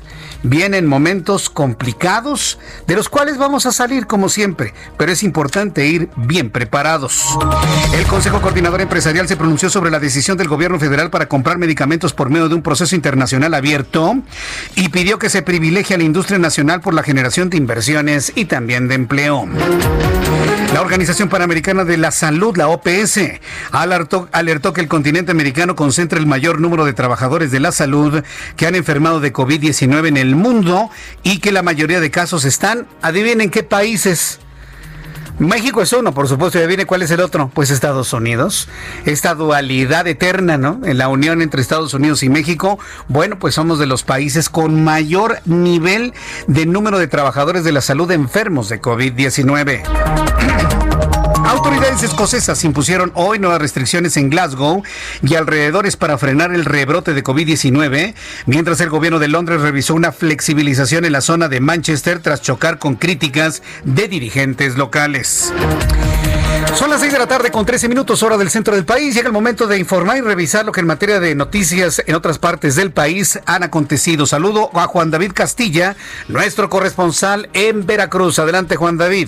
Vienen 0.43 0.87
momentos 0.87 1.49
complicados, 1.49 2.57
de 2.87 2.95
los 2.95 3.09
cuales 3.09 3.37
vamos 3.37 3.65
a 3.65 3.71
salir 3.71 4.07
como 4.07 4.29
siempre, 4.29 4.73
pero 4.97 5.11
es 5.11 5.23
importante 5.23 5.85
ir 5.87 6.09
bien 6.15 6.49
preparados. 6.49 7.37
El 7.93 8.05
Consejo 8.07 8.41
Coordinador 8.41 8.81
Empresarial 8.81 9.27
se 9.27 9.37
pronunció 9.37 9.69
sobre 9.69 9.91
la 9.91 9.99
decisión 9.99 10.37
del 10.37 10.47
gobierno 10.47 10.79
federal 10.79 11.09
para 11.09 11.27
comprar 11.27 11.57
medicamentos 11.57 12.13
por 12.13 12.29
medio 12.29 12.49
de 12.49 12.55
un 12.55 12.63
proceso 12.63 12.95
internacional 12.95 13.53
abierto 13.53 14.15
y 14.75 14.89
pidió 14.89 15.19
que 15.19 15.29
se 15.29 15.41
privilegie 15.41 15.95
a 15.95 15.97
la 15.97 16.03
industria 16.03 16.39
nacional 16.39 16.81
por 16.81 16.93
la 16.93 17.03
generación 17.03 17.49
de 17.49 17.57
inversiones 17.57 18.31
y 18.35 18.45
también 18.45 18.87
de 18.87 18.95
empleo. 18.95 19.47
La 20.73 20.79
Organización 20.79 21.27
Panamericana 21.27 21.83
de 21.83 21.97
la 21.97 22.11
Salud, 22.11 22.55
la 22.55 22.69
OPS, 22.69 23.19
alertó, 23.71 24.29
alertó, 24.31 24.71
que 24.71 24.79
el 24.79 24.87
continente 24.87 25.31
americano 25.31 25.75
concentra 25.75 26.17
el 26.17 26.25
mayor 26.25 26.61
número 26.61 26.85
de 26.85 26.93
trabajadores 26.93 27.51
de 27.51 27.59
la 27.59 27.73
salud 27.73 28.23
que 28.55 28.67
han 28.67 28.75
enfermado 28.75 29.19
de 29.19 29.33
COVID-19 29.33 30.07
en 30.07 30.15
el 30.15 30.37
mundo 30.37 30.89
y 31.23 31.39
que 31.39 31.51
la 31.51 31.61
mayoría 31.61 31.99
de 31.99 32.09
casos 32.09 32.45
están, 32.45 32.87
adivinen 33.01 33.49
qué 33.49 33.63
países. 33.63 34.39
México 35.41 35.81
es 35.81 35.91
uno, 35.91 36.13
por 36.13 36.27
supuesto, 36.27 36.59
y 36.59 36.61
adivinen 36.61 36.85
cuál 36.85 37.01
es 37.01 37.09
el 37.09 37.19
otro. 37.19 37.49
Pues 37.51 37.71
Estados 37.71 38.13
Unidos. 38.13 38.69
Esta 39.05 39.33
dualidad 39.33 40.05
eterna, 40.05 40.59
¿no? 40.59 40.79
En 40.83 40.99
la 40.99 41.07
unión 41.07 41.41
entre 41.41 41.61
Estados 41.61 41.95
Unidos 41.95 42.21
y 42.21 42.29
México. 42.29 42.77
Bueno, 43.07 43.39
pues 43.39 43.55
somos 43.55 43.79
de 43.79 43.87
los 43.87 44.03
países 44.03 44.49
con 44.49 44.83
mayor 44.83 45.39
nivel 45.45 46.13
de 46.45 46.67
número 46.67 46.99
de 46.99 47.07
trabajadores 47.07 47.63
de 47.63 47.71
la 47.71 47.81
salud 47.81 48.11
enfermos 48.11 48.69
de 48.69 48.79
COVID-19. 48.79 50.90
Autoridades 51.51 52.01
escocesas 52.01 52.63
impusieron 52.63 53.11
hoy 53.13 53.37
nuevas 53.37 53.59
restricciones 53.59 54.15
en 54.15 54.29
Glasgow 54.29 54.83
y 55.21 55.35
alrededores 55.35 55.97
para 55.97 56.17
frenar 56.17 56.53
el 56.53 56.63
rebrote 56.63 57.13
de 57.13 57.25
COVID-19, 57.25 58.13
mientras 58.45 58.79
el 58.79 58.89
gobierno 58.89 59.19
de 59.19 59.27
Londres 59.27 59.59
revisó 59.59 59.93
una 59.93 60.13
flexibilización 60.13 61.03
en 61.03 61.11
la 61.11 61.19
zona 61.19 61.49
de 61.49 61.59
Manchester 61.59 62.19
tras 62.19 62.41
chocar 62.41 62.79
con 62.79 62.95
críticas 62.95 63.63
de 63.83 64.07
dirigentes 64.07 64.77
locales. 64.77 65.51
Son 66.75 66.89
las 66.89 67.01
6 67.01 67.11
de 67.11 67.19
la 67.19 67.27
tarde 67.27 67.51
con 67.51 67.65
13 67.65 67.89
minutos 67.89 68.23
hora 68.23 68.37
del 68.37 68.49
centro 68.49 68.73
del 68.73 68.85
país. 68.85 69.13
Llega 69.13 69.27
el 69.27 69.33
momento 69.33 69.67
de 69.67 69.77
informar 69.77 70.15
y 70.15 70.21
revisar 70.21 70.65
lo 70.65 70.71
que 70.71 70.79
en 70.79 70.87
materia 70.87 71.19
de 71.19 71.35
noticias 71.35 72.01
en 72.07 72.15
otras 72.15 72.39
partes 72.39 72.77
del 72.77 72.91
país 72.91 73.41
han 73.45 73.63
acontecido. 73.63 74.25
Saludo 74.25 74.71
a 74.73 74.87
Juan 74.87 75.11
David 75.11 75.33
Castilla, 75.33 75.97
nuestro 76.29 76.69
corresponsal 76.69 77.49
en 77.51 77.85
Veracruz. 77.85 78.39
Adelante 78.39 78.77
Juan 78.77 78.95
David. 78.95 79.27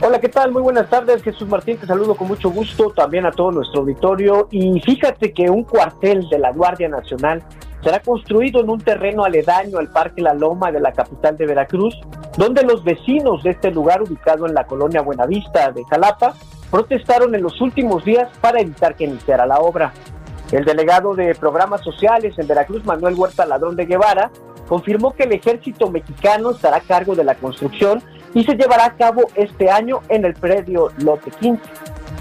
Hola, 0.00 0.18
¿qué 0.20 0.28
tal? 0.28 0.50
Muy 0.50 0.60
buenas 0.60 0.90
tardes. 0.90 1.22
Jesús 1.22 1.48
Martín, 1.48 1.78
te 1.78 1.86
saludo 1.86 2.16
con 2.16 2.26
mucho 2.26 2.50
gusto, 2.50 2.90
también 2.90 3.26
a 3.26 3.30
todo 3.30 3.52
nuestro 3.52 3.80
auditorio. 3.80 4.48
Y 4.50 4.80
fíjate 4.80 5.32
que 5.32 5.48
un 5.48 5.62
cuartel 5.62 6.28
de 6.28 6.38
la 6.40 6.50
Guardia 6.50 6.88
Nacional 6.88 7.42
será 7.82 8.00
construido 8.00 8.60
en 8.60 8.70
un 8.70 8.80
terreno 8.80 9.24
aledaño 9.24 9.78
al 9.78 9.90
Parque 9.90 10.20
La 10.20 10.34
Loma 10.34 10.72
de 10.72 10.80
la 10.80 10.92
capital 10.92 11.36
de 11.36 11.46
Veracruz, 11.46 11.94
donde 12.36 12.64
los 12.64 12.82
vecinos 12.82 13.44
de 13.44 13.50
este 13.50 13.70
lugar, 13.70 14.02
ubicado 14.02 14.46
en 14.46 14.54
la 14.54 14.66
colonia 14.66 15.00
Buenavista 15.00 15.70
de 15.70 15.84
Jalapa, 15.84 16.34
protestaron 16.70 17.34
en 17.34 17.42
los 17.42 17.60
últimos 17.60 18.04
días 18.04 18.28
para 18.40 18.60
evitar 18.60 18.96
que 18.96 19.04
iniciara 19.04 19.46
la 19.46 19.60
obra. 19.60 19.92
El 20.50 20.64
delegado 20.64 21.14
de 21.14 21.34
programas 21.36 21.82
sociales 21.82 22.34
en 22.36 22.48
Veracruz, 22.48 22.84
Manuel 22.84 23.14
Huerta 23.14 23.46
Ladrón 23.46 23.76
de 23.76 23.86
Guevara, 23.86 24.30
confirmó 24.68 25.12
que 25.14 25.22
el 25.22 25.32
ejército 25.32 25.88
mexicano 25.88 26.50
estará 26.50 26.78
a 26.78 26.80
cargo 26.80 27.14
de 27.14 27.24
la 27.24 27.36
construcción 27.36 28.02
y 28.34 28.44
se 28.44 28.56
llevará 28.56 28.86
a 28.86 28.96
cabo 28.96 29.22
este 29.34 29.70
año 29.70 30.00
en 30.08 30.24
el 30.24 30.34
predio 30.34 30.90
Lote 30.98 31.30
15. 31.30 31.62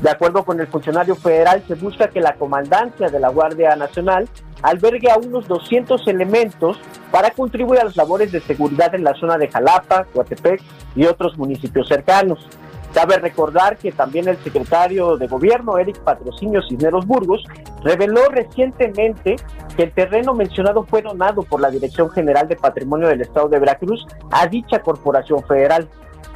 De 0.01 0.09
acuerdo 0.09 0.43
con 0.43 0.59
el 0.59 0.67
funcionario 0.67 1.15
federal, 1.15 1.63
se 1.67 1.75
busca 1.75 2.07
que 2.07 2.19
la 2.19 2.35
comandancia 2.35 3.09
de 3.09 3.19
la 3.19 3.29
Guardia 3.29 3.75
Nacional 3.75 4.27
albergue 4.61 5.09
a 5.11 5.17
unos 5.17 5.47
200 5.47 6.07
elementos 6.07 6.79
para 7.11 7.31
contribuir 7.31 7.79
a 7.79 7.85
las 7.85 7.97
labores 7.97 8.31
de 8.31 8.41
seguridad 8.41 8.93
en 8.95 9.03
la 9.03 9.13
zona 9.13 9.37
de 9.37 9.49
Jalapa, 9.49 10.05
Coatepec 10.13 10.61
y 10.95 11.05
otros 11.05 11.37
municipios 11.37 11.87
cercanos. 11.87 12.47
Cabe 12.93 13.17
recordar 13.17 13.77
que 13.77 13.91
también 13.91 14.27
el 14.27 14.37
secretario 14.43 15.17
de 15.17 15.27
Gobierno, 15.27 15.79
Eric 15.79 15.99
Patrocinio 16.01 16.61
Cisneros 16.61 17.07
Burgos, 17.07 17.43
reveló 17.83 18.29
recientemente 18.29 19.37
que 19.75 19.83
el 19.83 19.91
terreno 19.91 20.35
mencionado 20.35 20.83
fue 20.83 21.01
donado 21.01 21.41
por 21.41 21.59
la 21.59 21.71
Dirección 21.71 22.11
General 22.11 22.47
de 22.47 22.55
Patrimonio 22.55 23.07
del 23.07 23.21
Estado 23.21 23.49
de 23.49 23.57
Veracruz 23.57 24.05
a 24.31 24.45
dicha 24.45 24.79
corporación 24.79 25.43
federal. 25.43 25.89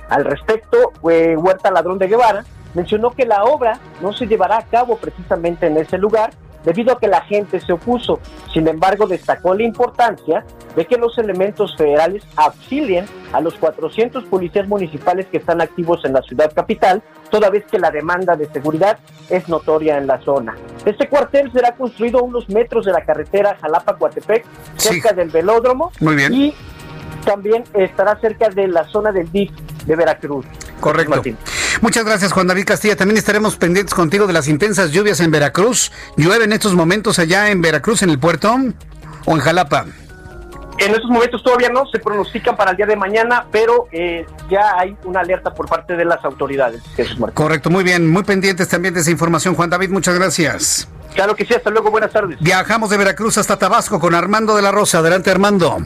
Al 0.10 0.26
respecto, 0.26 0.94
Huerta 1.02 1.70
Ladrón 1.70 2.00
de 2.00 2.08
Guevara 2.08 2.44
mencionó 2.74 3.12
que 3.12 3.26
la 3.26 3.44
obra 3.44 3.80
no 4.02 4.12
se 4.14 4.26
llevará 4.26 4.58
a 4.58 4.66
cabo 4.66 4.98
precisamente 4.98 5.68
en 5.68 5.78
ese 5.78 6.00
lugar 6.00 6.32
debido 6.64 6.94
a 6.94 7.00
que 7.00 7.08
la 7.08 7.22
gente 7.22 7.60
se 7.60 7.74
opuso. 7.74 8.20
Sin 8.54 8.68
embargo, 8.68 9.08
destacó 9.08 9.54
la 9.54 9.64
importancia 9.64 10.44
de 10.76 10.86
que 10.86 10.98
los 10.98 11.18
elementos 11.18 11.76
federales 11.76 12.24
auxilien 12.36 13.06
a 13.34 13.42
los 13.42 13.56
400 13.56 14.26
policías 14.26 14.68
municipales 14.68 15.28
que 15.28 15.38
están 15.38 15.62
activos 15.62 16.04
en 16.06 16.14
la 16.14 16.22
ciudad 16.22 16.52
capital, 16.54 17.02
toda 17.30 17.50
vez 17.50 17.66
que 17.66 17.80
la 17.80 17.92
demanda 17.92 18.36
de 18.36 18.46
seguridad 18.46 19.00
es 19.30 19.50
notoria 19.50 19.98
en 19.98 20.08
la 20.08 20.22
zona. 20.22 20.56
Este 20.86 21.10
cuartel 21.10 21.52
será 21.52 21.74
construido 21.74 22.20
a 22.20 22.24
unos 22.24 22.48
metros 22.50 22.86
de 22.86 22.92
la 22.92 23.04
carretera 23.04 23.58
Jalapa-Coatepec, 23.60 24.46
cerca 24.78 25.14
del 25.14 25.30
velódromo. 25.30 25.92
Muy 26.00 26.16
bien. 26.16 26.34
Y 26.34 26.54
también 27.26 27.64
estará 27.74 28.20
cerca 28.20 28.50
de 28.50 28.68
la 28.68 28.86
zona 28.86 29.12
del 29.12 29.32
DIF 29.32 29.52
de 29.86 29.96
Veracruz. 29.96 30.46
Correcto. 30.79 31.22
Muchas 31.81 32.05
gracias, 32.05 32.31
Juan 32.31 32.48
David 32.48 32.65
Castilla. 32.65 32.96
También 32.96 33.17
estaremos 33.17 33.55
pendientes 33.55 33.93
contigo 33.93 34.27
de 34.27 34.34
las 34.34 34.48
intensas 34.48 34.91
lluvias 34.91 35.19
en 35.19 35.31
Veracruz. 35.31 35.91
¿Llueve 36.15 36.46
en 36.46 36.53
estos 36.53 36.74
momentos 36.74 37.19
allá 37.19 37.50
en 37.50 37.62
Veracruz, 37.62 38.03
en 38.03 38.10
el 38.10 38.19
puerto 38.19 38.55
o 39.25 39.31
en 39.31 39.39
Jalapa? 39.39 39.86
En 40.79 40.91
estos 40.91 41.10
momentos 41.10 41.41
todavía 41.41 41.69
no, 41.69 41.88
se 41.88 41.98
pronostican 41.98 42.55
para 42.55 42.72
el 42.72 42.77
día 42.77 42.86
de 42.86 42.96
mañana, 42.96 43.48
pero 43.51 43.88
eh, 43.91 44.27
ya 44.50 44.77
hay 44.77 44.96
una 45.05 45.22
alerta 45.22 45.51
por 45.51 45.67
parte 45.67 45.96
de 45.96 46.05
las 46.05 46.24
autoridades. 46.24 46.84
Correcto, 47.34 47.72
muy 47.72 47.84
bien, 47.84 48.07
muy 48.07 48.24
pendientes 48.24 48.67
también 48.67 48.93
de 48.93 49.00
esa 49.00 49.10
información. 49.10 49.55
Juan 49.55 49.72
David, 49.72 49.89
muchas 49.89 50.13
gracias. 50.15 50.88
Claro 51.15 51.36
que 51.36 51.46
sí, 51.46 51.53
hasta 51.55 51.72
luego, 51.72 51.89
buenas 51.89 52.12
tardes. 52.12 52.38
Viajamos 52.39 52.91
de 52.91 52.98
Veracruz 52.98 53.39
hasta 53.39 53.57
Tabasco 53.57 54.00
con 54.00 54.13
Armando 54.13 54.55
de 54.55 54.62
la 54.62 54.72
Rosa. 54.72 55.00
Adelante, 55.00 55.31
Armando. 55.31 55.79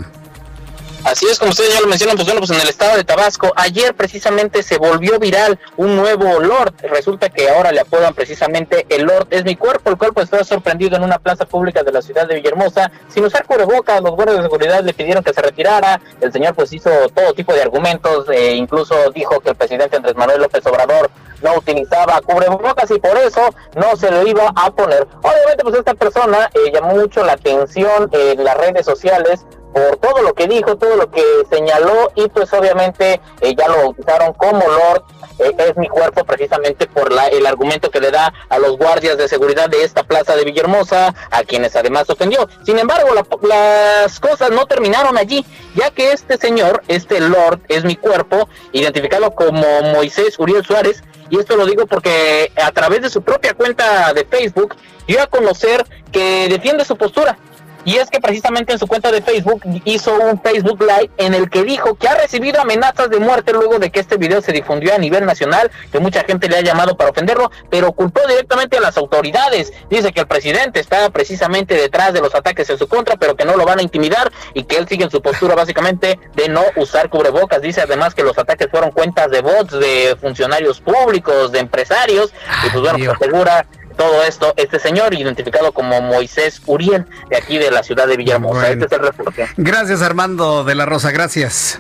Así 1.03 1.25
es, 1.25 1.39
como 1.39 1.50
ustedes 1.50 1.74
ya 1.74 1.81
lo 1.81 1.88
mencionan, 1.88 2.15
pues 2.15 2.27
bueno, 2.27 2.41
pues 2.41 2.51
en 2.51 2.62
el 2.62 2.70
estado 2.70 2.96
de 2.96 3.03
Tabasco, 3.03 3.51
ayer 3.55 3.96
precisamente 3.96 4.62
se 4.62 4.77
volvió 4.77 5.17
viral 5.17 5.60
un 5.75 5.96
nuevo 5.96 6.39
Lord. 6.39 6.75
Resulta 6.84 7.29
que 7.29 7.50
ahora 7.50 7.72
le 7.72 7.79
apodan 7.79 8.13
precisamente 8.13 8.86
el 8.88 9.03
Lord 9.03 9.27
es 9.31 9.43
mi 9.43 9.55
cuerpo, 9.55 9.89
el 9.89 9.98
cuerpo 9.98 10.22
estaba 10.22 10.43
sorprendido 10.43 10.96
en 10.96 11.03
una 11.03 11.17
plaza 11.17 11.46
pública 11.46 11.81
de 11.81 11.91
la 11.91 12.03
ciudad 12.03 12.27
de 12.27 12.36
Villahermosa, 12.36 12.91
sin 13.10 13.25
usar 13.25 13.46
cubrebocas, 13.46 14.00
los 14.01 14.12
guardias 14.12 14.38
de 14.38 14.43
seguridad 14.43 14.84
le 14.84 14.93
pidieron 14.93 15.24
que 15.24 15.34
se 15.34 15.41
retirara, 15.41 16.00
el 16.22 16.31
señor 16.31 16.53
pues 16.53 16.72
hizo 16.72 16.91
todo 17.10 17.34
tipo 17.34 17.53
de 17.53 17.63
argumentos, 17.63 18.29
e 18.29 18.53
incluso 18.53 18.96
dijo 19.10 19.39
que 19.39 19.50
el 19.50 19.55
presidente 19.55 19.98
Andrés 19.98 20.15
Manuel 20.15 20.41
López 20.41 20.63
Obrador 20.67 21.10
no 21.41 21.55
utilizaba 21.55 22.22
cubrebocas 22.22 22.91
y 22.91 23.00
por 23.00 23.17
eso 23.17 23.41
no 23.75 23.96
se 23.96 24.12
lo 24.12 24.25
iba 24.27 24.53
a 24.55 24.72
poner. 24.72 25.08
Obviamente 25.24 25.63
pues 25.63 25.75
esta 25.75 25.96
persona 25.96 26.50
eh, 26.53 26.72
llamó 26.72 26.96
mucho 26.96 27.25
la 27.25 27.34
atención 27.34 28.08
en 28.12 28.43
las 28.43 28.55
redes 28.55 28.86
sociales 28.86 29.46
por 29.74 29.98
todo 29.98 30.22
lo 30.22 30.34
que 30.34 30.48
dijo, 30.48 30.78
todo 30.78 30.96
lo 30.96 31.10
que 31.10 31.24
señaló 31.50 32.12
y 32.16 32.28
pues 32.30 32.51
obviamente 32.54 33.20
eh, 33.42 33.56
ya 33.58 33.68
lo 33.68 33.78
bautizaron 33.78 34.34
como 34.34 34.60
Lord 34.68 35.04
eh, 35.40 35.56
es 35.58 35.78
mi 35.78 35.88
cuerpo 35.88 36.24
precisamente 36.24 36.88
por 36.88 37.12
la, 37.12 37.28
el 37.28 37.46
argumento 37.46 37.90
que 37.90 38.00
le 38.00 38.12
da 38.12 38.34
a 38.50 38.60
los 38.60 38.78
guardias 38.78 39.18
de 39.18 39.28
seguridad 39.28 39.70
de 39.70 39.84
esta 39.84 40.04
plaza 40.04 40.36
de 40.36 40.44
Villahermosa, 40.46 41.16
a 41.32 41.44
quienes 41.44 41.75
además 41.75 42.10
ofendió. 42.10 42.48
Sin 42.63 42.78
embargo, 42.78 43.10
las 43.42 44.20
cosas 44.20 44.51
no 44.51 44.66
terminaron 44.68 45.18
allí, 45.18 45.46
ya 45.75 45.90
que 45.92 46.12
este 46.12 46.38
señor, 46.38 46.84
este 46.88 47.20
Lord 47.20 47.62
es 47.70 47.84
mi 47.84 47.96
cuerpo, 47.96 48.50
identificado 48.72 49.32
como 49.32 49.82
Moisés 49.94 50.38
Uriel 50.38 50.63
Suárez, 50.63 51.04
y 51.30 51.40
esto 51.40 51.56
lo 51.56 51.66
digo 51.66 51.88
porque 51.88 52.51
a 52.62 52.72
través 52.72 53.01
de 53.01 53.10
su 53.10 53.22
propia 53.22 53.54
cuenta 53.54 54.13
de 54.13 54.25
Facebook 54.25 54.75
dio 55.08 55.22
a 55.22 55.28
conocer 55.28 55.86
que 56.12 56.48
defiende 56.50 56.84
su 56.84 56.98
postura 56.98 57.38
y 57.86 57.98
es 57.98 58.10
que 58.10 58.20
precisamente 58.20 58.74
en 58.74 58.80
su 58.80 58.88
cuenta 58.88 59.12
de 59.12 59.22
Facebook 59.22 59.62
hizo 59.86 60.14
un 60.14 60.42
Facebook 60.42 60.82
Live 60.82 61.12
en 61.18 61.34
el 61.34 61.50
que 61.50 61.64
dijo 61.64 61.96
que 61.96 62.08
ha 62.08 62.16
recibido 62.16 62.62
amenazas 62.62 63.10
de 63.10 63.20
muerte 63.20 63.54
luego 63.54 63.80
de 63.80 63.92
que 63.92 64.00
este 64.00 64.18
video 64.18 64.42
se 64.42 64.52
difundió 64.52 64.94
a 64.94 64.98
nivel 64.98 65.26
nacional, 65.26 65.72
que 65.92 66.00
mucha 66.00 66.24
gente 66.24 66.48
le 66.48 66.58
ha 66.58 66.62
llamado 66.62 66.96
para 66.96 67.10
ofenderlo, 67.10 67.52
pero 67.70 67.92
culpó 67.92 68.22
directamente 68.28 68.78
a 68.78 68.82
las 68.82 68.98
autoridades. 68.98 69.74
Dice 69.90 70.12
que 70.12 70.22
el 70.22 70.28
presidente 70.28 70.80
está 70.80 71.10
precisamente 71.10 71.76
detrás 71.76 72.14
de 72.14 72.22
los 72.22 72.36
ataques 72.36 72.70
en 72.70 72.78
su 72.78 72.88
contra, 72.88 73.15
pero 73.17 73.36
que 73.36 73.46
no 73.46 73.56
lo 73.56 73.65
van 73.65 73.80
a 73.80 73.82
intimidar 73.82 74.32
y 74.54 74.63
que 74.63 74.78
él 74.78 74.88
sigue 74.88 75.04
en 75.04 75.12
su 75.12 75.22
postura 75.22 75.56
básicamente 75.56 76.20
de 76.36 76.50
no 76.50 76.63
usar 76.76 77.10
cubrebocas. 77.10 77.62
Dice 77.62 77.82
además 77.82 78.13
que 78.13 78.24
los 78.24 78.38
ataques 78.38 78.67
fueron 78.70 78.91
cuentas 78.91 79.30
de 79.32 79.41
bots, 79.41 79.80
de 79.80 80.15
funcionarios 80.20 80.80
públicos, 80.80 81.52
de 81.52 81.60
empresarios, 81.60 82.34
y 82.65 82.70
pues 82.70 82.82
bueno, 82.82 82.98
pues 82.98 83.10
asegura 83.10 83.65
todo 84.02 84.24
esto 84.24 84.52
este 84.58 84.80
señor 84.80 85.14
identificado 85.14 85.72
como 85.74 86.02
Moisés 86.02 86.60
Uriel 86.66 87.06
de 87.30 87.38
aquí 87.38 87.60
de 87.60 87.70
la 87.70 87.84
ciudad 87.84 88.08
de 88.08 88.18
Villahermosa. 88.18 88.72
Este 88.72 88.86
es 88.86 88.92
el 88.92 89.00
reporte. 89.00 89.48
Gracias 89.58 90.02
Armando 90.02 90.64
de 90.64 90.74
la 90.74 90.88
Rosa, 90.88 91.12
gracias. 91.12 91.78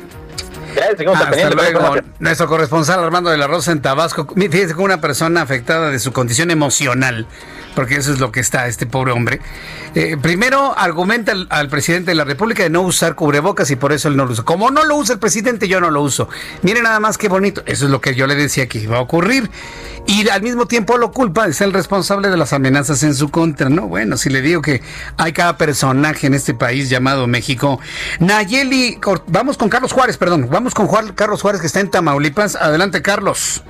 Gracias, 0.75 1.15
Hasta 1.15 1.49
luego. 1.49 1.95
Nuestro 2.19 2.47
corresponsal 2.47 3.03
Armando 3.03 3.31
de 3.31 3.37
la 3.37 3.47
Rosa 3.47 3.71
en 3.71 3.81
Tabasco. 3.81 4.27
Fíjese 4.35 4.75
con 4.75 4.85
una 4.85 5.01
persona 5.01 5.41
afectada 5.41 5.89
de 5.89 5.97
su 5.97 6.13
condición 6.13 6.51
emocional 6.51 7.25
porque 7.75 7.95
eso 7.95 8.11
es 8.11 8.19
lo 8.19 8.31
que 8.31 8.39
está 8.39 8.67
este 8.67 8.85
pobre 8.85 9.11
hombre. 9.11 9.41
Eh, 9.95 10.17
primero 10.21 10.77
argumenta 10.77 11.33
al, 11.49 11.69
presidente 11.69 12.11
de 12.11 12.15
la 12.15 12.23
República 12.23 12.63
de 12.63 12.69
no 12.69 12.81
usar 12.81 13.15
cubrebocas 13.15 13.69
y 13.71 13.75
por 13.75 13.91
eso 13.93 14.07
él 14.07 14.17
no 14.17 14.25
lo 14.25 14.31
usa. 14.31 14.43
Como 14.43 14.71
no 14.71 14.83
lo 14.83 14.95
usa 14.95 15.13
el 15.13 15.19
presidente, 15.19 15.67
yo 15.67 15.79
no 15.81 15.91
lo 15.91 16.01
uso. 16.01 16.29
Mire 16.61 16.81
nada 16.81 16.99
más 16.99 17.17
qué 17.17 17.27
bonito. 17.27 17.63
Eso 17.65 17.85
es 17.85 17.91
lo 17.91 18.01
que 18.01 18.15
yo 18.15 18.27
le 18.27 18.35
decía 18.35 18.67
que 18.67 18.79
iba 18.79 18.97
a 18.97 19.01
ocurrir. 19.01 19.49
Y 20.07 20.27
al 20.29 20.41
mismo 20.41 20.65
tiempo 20.65 20.97
lo 20.97 21.11
culpa, 21.11 21.47
es 21.47 21.61
el 21.61 21.73
responsable 21.73 22.29
de 22.29 22.37
las 22.37 22.53
amenazas 22.53 23.03
en 23.03 23.13
su 23.13 23.29
contra. 23.29 23.69
No, 23.69 23.87
bueno, 23.87 24.17
si 24.17 24.29
le 24.29 24.41
digo 24.41 24.61
que 24.61 24.81
hay 25.17 25.31
cada 25.31 25.57
personaje 25.57 26.27
en 26.27 26.33
este 26.33 26.53
país 26.53 26.89
llamado 26.89 27.27
México. 27.27 27.79
Nayeli, 28.19 28.99
vamos 29.27 29.57
con 29.57 29.69
Carlos 29.69 29.91
Juárez, 29.91 30.17
perdón. 30.17 30.47
Vamos 30.49 30.73
con 30.73 30.89
Carlos 31.13 31.41
Juárez 31.41 31.61
que 31.61 31.67
está 31.67 31.79
en 31.79 31.91
Tamaulipas. 31.91 32.55
Adelante, 32.55 33.01
Carlos. 33.01 33.63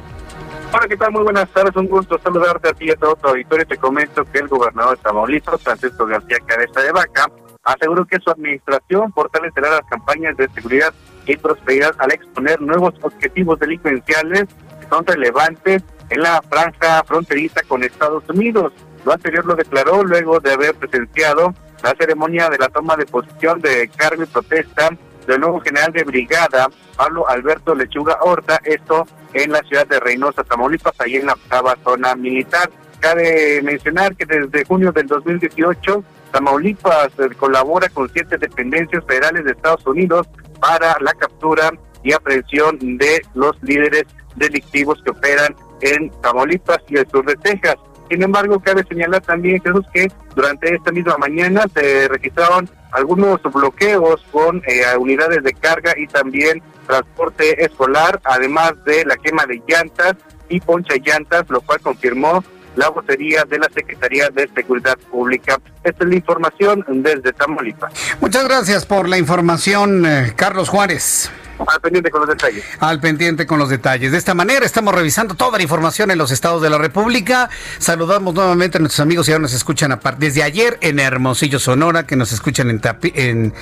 Hola, 0.74 0.88
¿qué 0.88 0.96
tal? 0.96 1.12
Muy 1.12 1.24
buenas 1.24 1.50
tardes. 1.50 1.76
Un 1.76 1.88
gusto 1.88 2.18
saludarte 2.24 2.70
a 2.70 2.74
ti 2.74 2.86
y 2.86 2.92
a 2.92 2.96
todo 2.96 3.18
tu 3.18 3.28
auditorio. 3.28 3.68
Te 3.68 3.76
comento 3.76 4.24
que 4.32 4.40
el 4.40 4.48
gobernador 4.48 4.96
de 4.96 5.04
Tamaulipas, 5.04 5.62
Francisco 5.62 6.06
García 6.06 6.38
Cabeza 6.46 6.80
de 6.80 6.94
Vaca, 6.94 7.30
aseguró 7.64 8.06
que 8.06 8.18
su 8.24 8.32
administración 8.32 9.12
fortalecerá 9.12 9.70
las 9.70 9.86
campañas 9.90 10.38
de 10.38 10.48
seguridad 10.50 10.94
y 11.26 11.36
prosperidad 11.36 11.94
al 11.98 12.14
exponer 12.14 12.62
nuevos 12.62 12.94
objetivos 13.02 13.60
delincuenciales 13.60 14.46
que 14.80 14.88
son 14.88 15.06
relevantes 15.06 15.84
en 16.10 16.22
la 16.22 16.42
franja 16.42 17.04
fronteriza 17.04 17.62
con 17.68 17.84
Estados 17.84 18.24
Unidos. 18.30 18.72
Lo 19.04 19.12
anterior 19.12 19.46
lo 19.46 19.56
declaró 19.56 20.04
luego 20.06 20.40
de 20.40 20.54
haber 20.54 20.74
presenciado 20.76 21.54
la 21.84 21.94
ceremonia 22.00 22.48
de 22.48 22.58
la 22.58 22.70
toma 22.70 22.96
de 22.96 23.06
posición 23.06 23.60
de 23.60 23.90
cargo 23.90 24.24
y 24.24 24.26
protesta 24.26 24.90
del 25.28 25.42
nuevo 25.42 25.60
general 25.60 25.92
de 25.92 26.06
brigada, 26.06 26.70
Pablo 26.96 27.28
Alberto 27.28 27.76
Lechuga 27.76 28.18
Horta, 28.22 28.62
esto 28.64 29.06
en 29.34 29.52
la 29.52 29.62
ciudad 29.64 29.88
de 29.88 30.00
Reynosa, 30.00 30.44
Tamaulipas, 30.44 30.94
ahí 31.00 31.16
en 31.16 31.28
la 31.28 31.34
octava 31.34 31.78
zona 31.84 32.16
militar. 32.16 32.70
Cabe 33.00 33.62
mencionar 33.64 34.16
que 34.16 34.26
desde 34.26 34.66
junio 34.66 34.92
del 34.92 35.08
2018, 35.08 36.04
Tamaulipas 36.32 37.10
eh, 37.20 37.30
colabora 37.38 37.90
con 37.90 38.10
siete 38.10 38.38
dependencias 38.38 39.04
federales 39.06 39.46
de 39.46 39.52
Estados 39.52 39.86
Unidos 39.86 40.28
para 40.60 40.96
la 41.02 41.14
captura 41.14 41.72
y 42.04 42.14
aprehensión 42.14 42.78
de 42.98 43.22
los 43.34 43.56
líderes 43.62 44.04
delictivos 44.36 45.02
que 45.04 45.12
operan 45.12 45.56
en 45.82 46.10
Tamaulipas 46.22 46.80
y 46.88 46.98
el 46.98 47.08
sur 47.10 47.26
de 47.26 47.36
Texas. 47.36 47.76
Sin 48.12 48.22
embargo, 48.24 48.60
cabe 48.60 48.84
señalar 48.84 49.22
también, 49.22 49.62
Jesús, 49.64 49.86
que 49.94 50.12
durante 50.36 50.76
esta 50.76 50.92
misma 50.92 51.16
mañana 51.18 51.64
se 51.74 52.10
registraron 52.10 52.70
algunos 52.92 53.42
bloqueos 53.42 54.22
con 54.34 54.62
eh, 54.68 54.84
unidades 55.00 55.42
de 55.44 55.54
carga 55.54 55.94
y 55.96 56.08
también 56.08 56.62
transporte 56.86 57.64
escolar, 57.64 58.20
además 58.26 58.74
de 58.84 59.06
la 59.06 59.16
quema 59.16 59.46
de 59.46 59.62
llantas 59.66 60.16
y 60.50 60.60
poncha 60.60 60.96
llantas, 61.02 61.46
lo 61.50 61.62
cual 61.62 61.80
confirmó 61.80 62.44
la 62.76 62.90
vocería 62.90 63.46
de 63.46 63.60
la 63.60 63.70
Secretaría 63.74 64.30
de 64.30 64.50
Seguridad 64.54 64.98
Pública. 65.10 65.58
Esta 65.82 66.04
es 66.04 66.10
la 66.10 66.16
información 66.16 66.84
desde 66.90 67.32
Tamaulipas. 67.32 67.94
Muchas 68.20 68.44
gracias 68.46 68.86
por 68.86 69.08
la 69.08 69.20
información, 69.20 70.06
eh, 70.06 70.34
Carlos 70.36 70.68
Juárez. 70.68 71.32
Al 71.68 71.82
pendiente 71.82 72.12
con 72.12 72.22
los 72.22 72.30
detalles. 72.30 72.64
Al 72.80 73.00
pendiente 73.00 73.46
con 73.46 73.60
los 73.60 73.70
detalles. 73.70 74.12
De 74.12 74.18
esta 74.18 74.34
manera 74.34 74.66
estamos 74.66 74.94
revisando 74.94 75.36
toda 75.36 75.58
la 75.58 75.64
información 75.64 76.12
en 76.12 76.18
los 76.18 76.32
estados 76.32 76.62
de 76.62 76.70
la 76.70 76.78
República. 76.78 77.50
Saludamos 77.80 78.34
nuevamente 78.34 78.78
a 78.78 78.80
nuestros 78.82 79.00
amigos 79.00 79.26
que 79.26 79.34
ahora 79.34 79.44
nos 79.44 79.54
escuchan 79.54 80.00
desde 80.18 80.44
ayer 80.44 80.78
en 80.82 81.00
Hermosillo, 81.00 81.60
Sonora, 81.60 82.06
que 82.06 82.16
nos 82.16 82.32
escuchan 82.32 82.70
en, 82.70 82.82
en 83.16 83.54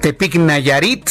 Tepic, 0.00 0.36
Nayarit 0.36 1.08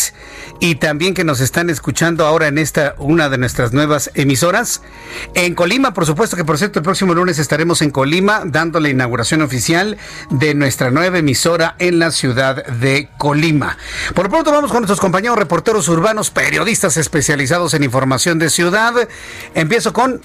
y 0.60 0.75
también 0.75 1.13
que 1.13 1.23
nos 1.23 1.39
están 1.39 1.69
escuchando 1.69 2.25
ahora 2.25 2.47
en 2.47 2.57
esta 2.57 2.95
una 2.97 3.29
de 3.29 3.38
nuestras 3.38 3.73
nuevas 3.73 4.12
emisoras. 4.15 4.81
En 5.33 5.55
Colima, 5.55 5.93
por 5.93 6.05
supuesto 6.05 6.36
que 6.36 6.45
por 6.45 6.57
cierto 6.57 6.79
el 6.79 6.83
próximo 6.83 7.13
lunes 7.13 7.39
estaremos 7.39 7.81
en 7.81 7.91
Colima 7.91 8.41
dando 8.45 8.79
la 8.79 8.89
inauguración 8.89 9.41
oficial 9.41 9.97
de 10.29 10.53
nuestra 10.55 10.91
nueva 10.91 11.19
emisora 11.19 11.75
en 11.79 11.99
la 11.99 12.12
ciudad 12.12 12.65
de 12.65 13.10
Colima. 13.17 13.77
Por 14.13 14.25
lo 14.25 14.31
pronto 14.31 14.51
vamos 14.51 14.71
con 14.71 14.81
nuestros 14.81 14.99
compañeros 14.99 15.38
reporteros 15.38 15.88
urbanos, 15.89 16.29
periodistas 16.38 16.97
especializados 16.97 17.73
en 17.73 17.84
información 17.84 18.38
de 18.38 18.52
ciudad. 18.52 18.93
Empiezo 19.56 19.91
con 19.91 20.21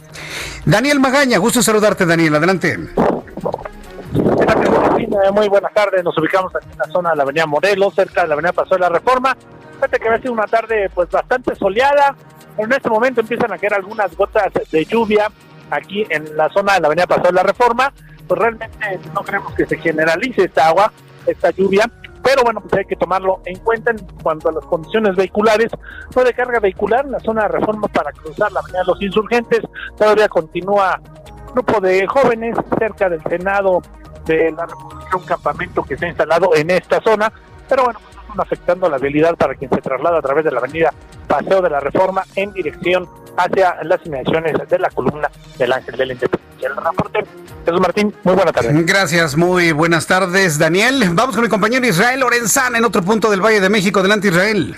Daniel 0.67 1.01
Magaña. 1.01 1.39
Gusto 1.39 1.63
saludarte, 1.63 2.05
Daniel. 2.05 2.35
Adelante. 2.35 2.77
Muy 5.33 5.49
buenas 5.49 5.73
tardes. 5.73 6.05
Nos 6.05 6.17
ubicamos 6.19 6.55
aquí 6.55 6.69
en 6.71 6.79
la 6.79 6.85
zona 6.93 7.11
de 7.11 7.17
la 7.17 7.23
Avenida 7.23 7.47
Morelos, 7.47 7.95
cerca 7.95 8.23
de 8.23 8.29
la 8.29 8.35
Avenida 8.35 8.53
Paso 8.53 8.75
de 8.75 8.81
la 8.81 8.91
Reforma. 8.91 9.35
Fíjate 9.77 9.99
que 9.99 10.09
ha 10.11 10.19
sido 10.19 10.35
una 10.35 10.47
tarde 10.47 10.91
pues 10.95 11.09
bastante 11.09 11.55
soleada. 11.57 12.15
En 12.59 12.71
este 12.71 12.91
momento 12.91 13.23
empiezan 13.23 13.51
a 13.51 13.57
caer 13.57 13.73
algunas 13.73 14.15
gotas 14.15 14.53
de 14.71 14.85
lluvia 14.85 15.33
aquí 15.71 16.07
en 16.11 16.37
la 16.37 16.51
zona 16.51 16.75
de 16.75 16.81
la 16.81 16.87
Avenida 16.89 17.07
Paso 17.07 17.23
de 17.23 17.33
la 17.33 17.43
Reforma. 17.43 17.91
Pues 18.29 18.39
realmente 18.39 18.69
no 19.15 19.23
creemos 19.23 19.55
que 19.55 19.65
se 19.65 19.79
generalice 19.79 20.45
esta 20.45 20.69
agua, 20.69 20.93
esta 21.27 21.51
lluvia 21.53 21.91
pero 22.23 22.43
bueno, 22.43 22.61
pues 22.61 22.73
hay 22.75 22.85
que 22.85 22.97
tomarlo 22.97 23.41
en 23.45 23.59
cuenta 23.59 23.91
en 23.91 23.99
cuanto 24.23 24.49
a 24.49 24.53
las 24.53 24.65
condiciones 24.67 25.17
vehiculares. 25.17 25.71
No 26.15 26.25
de 26.25 26.33
carga 26.33 26.61
vehicular 26.61 27.05
en 27.05 27.13
la 27.13 27.21
zona 27.21 27.43
de 27.43 27.49
reforma 27.49 27.89
para 27.89 28.13
cruzar 28.13 28.53
la 28.53 28.61
avenida 28.61 28.81
de 28.81 28.87
los 28.87 29.03
insurgentes. 29.03 29.61
Todavía 29.97 30.29
continúa 30.29 31.01
un 31.49 31.55
grupo 31.55 31.81
de 31.81 32.07
jóvenes 32.07 32.57
cerca 32.79 33.09
del 33.09 33.23
Senado 33.25 33.83
de 34.25 34.53
la 34.53 34.67
República, 34.67 35.17
un 35.17 35.25
campamento 35.25 35.83
que 35.83 35.97
se 35.97 36.07
ha 36.07 36.09
instalado 36.09 36.55
en 36.55 36.71
esta 36.71 37.01
zona. 37.03 37.33
Pero 37.69 37.85
bueno, 37.85 38.01
pues 38.05 38.17
están 38.17 38.41
afectando 38.41 38.89
la 38.89 38.97
habilidad 38.97 39.37
para 39.37 39.55
quien 39.55 39.71
se 39.71 39.81
traslada 39.81 40.19
a 40.19 40.23
través 40.23 40.45
de 40.45 40.53
la 40.53 40.59
avenida 40.59 40.93
Paseo 41.27 41.61
de 41.61 41.71
la 41.71 41.81
Reforma 41.81 42.23
en 42.37 42.53
dirección 42.53 43.09
hacia 43.37 43.77
las 43.85 44.01
inmediaciones 44.05 44.55
de 44.69 44.79
la 44.79 44.91
columna 44.91 45.31
del 45.59 45.73
Ángel 45.73 45.97
de 45.97 46.07
la 46.07 46.13
Independencia. 46.13 46.69
El 46.69 46.77
reporte, 46.77 47.25
Jesús 47.65 47.81
Martín, 47.81 48.15
muy 48.23 48.35
buenas 48.35 48.55
tardes. 48.55 48.87
Gracias, 48.87 49.37
muy 49.37 49.73
buenas 49.73 50.07
tardes, 50.07 50.59
Daniel. 50.59 51.03
Vamos 51.13 51.35
con 51.35 51.45
mi 51.45 51.51
compañero 51.51 51.87
Israel 51.87 52.21
Lorenzana 52.21 52.79
en 52.79 52.85
otro 52.85 53.03
punto 53.03 53.31
del 53.31 53.41
Valle 53.41 53.61
de 53.61 53.69
México. 53.69 54.01
Adelante, 54.01 54.29
Israel. 54.29 54.77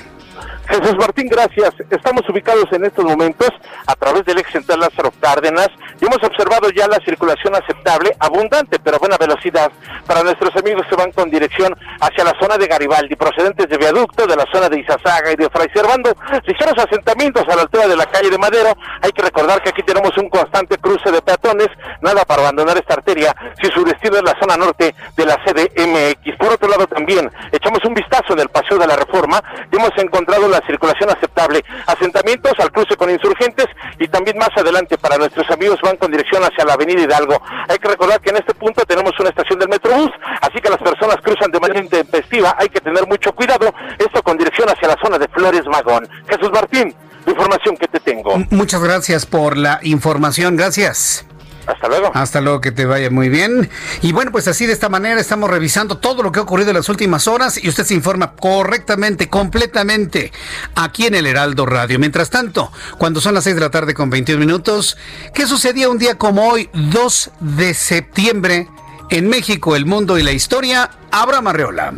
Jesús 0.68 0.96
Martín, 0.96 1.28
gracias. 1.28 1.72
Estamos 1.90 2.28
ubicados 2.28 2.64
en 2.72 2.84
estos 2.84 3.04
momentos 3.04 3.50
a 3.86 3.94
través 3.94 4.24
del 4.24 4.38
ex 4.38 4.50
central 4.50 4.80
Lázaro 4.80 5.12
Cárdenas 5.20 5.68
y 6.00 6.04
hemos 6.06 6.22
observado 6.22 6.70
ya 6.70 6.88
la 6.88 6.98
circulación 7.04 7.54
aceptable, 7.54 8.16
abundante, 8.18 8.78
pero 8.78 8.96
a 8.96 8.98
buena 8.98 9.16
velocidad 9.16 9.70
para 10.06 10.22
nuestros 10.22 10.54
amigos 10.56 10.86
que 10.88 10.96
van 10.96 11.12
con 11.12 11.30
dirección 11.30 11.76
hacia 12.00 12.24
la 12.24 12.34
zona 12.40 12.58
de 12.58 12.66
Garibaldi, 12.66 13.14
procedentes 13.14 13.68
de 13.68 13.78
Viaducto, 13.78 14.26
de 14.26 14.36
la 14.36 14.46
zona 14.52 14.68
de 14.68 14.80
Izazaga 14.80 15.32
y 15.32 15.36
de 15.36 15.48
Fray 15.50 15.68
Servando, 15.72 16.16
ligeros 16.46 16.74
asentamientos 16.76 17.44
a 17.48 17.56
la 17.56 17.62
altura 17.62 17.86
de 17.86 17.96
la 17.96 18.06
calle 18.06 18.30
de 18.30 18.38
Madero. 18.38 18.76
Hay 19.02 19.12
que 19.12 19.22
recordar 19.22 19.62
que 19.62 19.70
aquí 19.70 19.82
tenemos 19.82 20.16
un 20.18 20.28
constante 20.28 20.78
cruce 20.78 21.10
de 21.10 21.22
peatones, 21.22 21.68
nada 22.00 22.24
para 22.24 22.42
abandonar 22.42 22.76
esta 22.76 22.94
arteria 22.94 23.34
si 23.62 23.70
su 23.70 23.84
destino 23.84 24.16
es 24.16 24.22
la 24.22 24.36
zona 24.40 24.56
norte 24.56 24.94
de 25.16 25.26
la 25.26 25.36
CDMX. 25.44 26.36
Por 26.38 26.52
otro 26.52 26.68
lado 26.68 26.86
también, 26.86 27.30
echamos 27.52 27.84
un 27.84 27.94
vistazo 27.94 28.32
en 28.32 28.40
el 28.40 28.48
Paseo 28.48 28.78
de 28.78 28.86
la 28.86 28.96
Reforma 28.96 29.42
y 29.70 29.76
hemos 29.76 29.92
encontrado 29.96 30.23
la 30.26 30.60
circulación 30.66 31.10
aceptable. 31.10 31.64
Asentamientos 31.86 32.52
al 32.58 32.72
cruce 32.72 32.96
con 32.96 33.10
insurgentes 33.10 33.66
y 33.98 34.08
también 34.08 34.38
más 34.38 34.50
adelante 34.56 34.98
para 34.98 35.16
nuestros 35.16 35.48
amigos 35.50 35.78
van 35.82 35.96
con 35.96 36.10
dirección 36.10 36.42
hacia 36.42 36.64
la 36.64 36.74
avenida 36.74 37.02
Hidalgo. 37.02 37.40
Hay 37.68 37.78
que 37.78 37.88
recordar 37.88 38.20
que 38.20 38.30
en 38.30 38.36
este 38.36 38.54
punto 38.54 38.82
tenemos 38.86 39.12
una 39.18 39.30
estación 39.30 39.58
del 39.58 39.68
Metrobús, 39.68 40.10
así 40.40 40.60
que 40.60 40.70
las 40.70 40.78
personas 40.78 41.16
cruzan 41.22 41.50
de 41.50 41.60
manera 41.60 41.80
intempestiva, 41.80 42.56
hay 42.58 42.68
que 42.68 42.80
tener 42.80 43.06
mucho 43.06 43.32
cuidado, 43.32 43.72
esto 43.98 44.22
con 44.22 44.36
dirección 44.36 44.68
hacia 44.68 44.88
la 44.88 44.96
zona 45.02 45.18
de 45.18 45.28
Flores 45.28 45.64
Magón. 45.66 46.08
Jesús 46.28 46.50
Martín, 46.52 46.94
información 47.26 47.76
que 47.76 47.88
te 47.88 48.00
tengo. 48.00 48.36
Muchas 48.50 48.82
gracias 48.82 49.26
por 49.26 49.56
la 49.56 49.80
información, 49.82 50.56
gracias. 50.56 51.26
Hasta 51.66 51.88
luego. 51.88 52.10
Hasta 52.14 52.40
luego, 52.40 52.60
que 52.60 52.72
te 52.72 52.84
vaya 52.84 53.10
muy 53.10 53.28
bien. 53.28 53.70
Y 54.02 54.12
bueno, 54.12 54.32
pues 54.32 54.48
así 54.48 54.66
de 54.66 54.72
esta 54.72 54.88
manera 54.88 55.20
estamos 55.20 55.50
revisando 55.50 55.98
todo 55.98 56.22
lo 56.22 56.32
que 56.32 56.40
ha 56.40 56.42
ocurrido 56.42 56.70
en 56.70 56.76
las 56.76 56.88
últimas 56.88 57.26
horas 57.28 57.62
y 57.62 57.68
usted 57.68 57.84
se 57.84 57.94
informa 57.94 58.32
correctamente, 58.32 59.28
completamente, 59.28 60.32
aquí 60.74 61.06
en 61.06 61.14
el 61.14 61.26
Heraldo 61.26 61.66
Radio. 61.66 61.98
Mientras 61.98 62.30
tanto, 62.30 62.70
cuando 62.98 63.20
son 63.20 63.34
las 63.34 63.44
6 63.44 63.56
de 63.56 63.60
la 63.60 63.70
tarde 63.70 63.94
con 63.94 64.10
21 64.10 64.40
minutos, 64.40 64.96
¿qué 65.32 65.46
sucedía 65.46 65.88
un 65.88 65.98
día 65.98 66.16
como 66.16 66.48
hoy, 66.48 66.68
2 66.72 67.30
de 67.40 67.74
septiembre, 67.74 68.68
en 69.10 69.28
México, 69.28 69.76
el 69.76 69.86
mundo 69.86 70.18
y 70.18 70.22
la 70.22 70.32
historia? 70.32 70.90
Abraham 71.10 71.48
Arreola. 71.48 71.94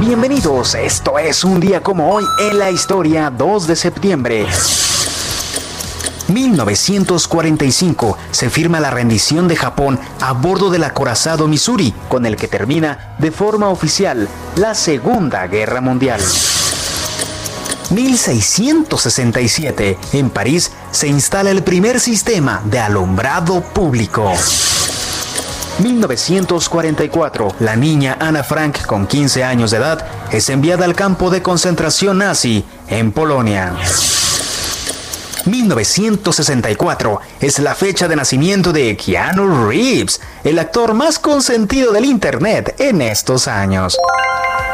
Bienvenidos, 0.00 0.74
esto 0.74 1.18
es 1.18 1.44
un 1.44 1.60
día 1.60 1.82
como 1.82 2.14
hoy 2.14 2.24
en 2.38 2.58
la 2.58 2.70
historia 2.70 3.30
2 3.30 3.66
de 3.66 3.76
septiembre. 3.76 4.46
1945 6.32 8.16
se 8.30 8.50
firma 8.50 8.80
la 8.80 8.90
rendición 8.90 9.48
de 9.48 9.56
Japón 9.56 9.98
a 10.20 10.32
bordo 10.32 10.70
del 10.70 10.84
acorazado 10.84 11.48
Missouri, 11.48 11.94
con 12.08 12.26
el 12.26 12.36
que 12.36 12.48
termina 12.48 13.14
de 13.18 13.30
forma 13.30 13.68
oficial 13.68 14.28
la 14.56 14.74
Segunda 14.74 15.46
Guerra 15.46 15.80
Mundial. 15.80 16.20
1667, 17.90 19.98
en 20.12 20.28
París 20.30 20.72
se 20.92 21.08
instala 21.08 21.50
el 21.50 21.64
primer 21.64 21.98
sistema 21.98 22.62
de 22.64 22.78
alumbrado 22.78 23.62
público. 23.62 24.32
1944, 25.80 27.54
la 27.60 27.74
niña 27.74 28.18
Anna 28.20 28.44
Frank, 28.44 28.84
con 28.86 29.06
15 29.06 29.44
años 29.44 29.70
de 29.70 29.78
edad, 29.78 30.06
es 30.30 30.50
enviada 30.50 30.84
al 30.84 30.94
campo 30.94 31.30
de 31.30 31.40
concentración 31.42 32.18
nazi 32.18 32.66
en 32.88 33.12
Polonia. 33.12 33.72
1964 35.46 37.20
es 37.40 37.58
la 37.58 37.74
fecha 37.74 38.08
de 38.08 38.16
nacimiento 38.16 38.72
de 38.72 38.96
Keanu 38.96 39.68
Reeves, 39.68 40.20
el 40.44 40.58
actor 40.58 40.94
más 40.94 41.18
consentido 41.18 41.92
del 41.92 42.04
Internet 42.04 42.74
en 42.78 43.02
estos 43.02 43.48
años. 43.48 43.96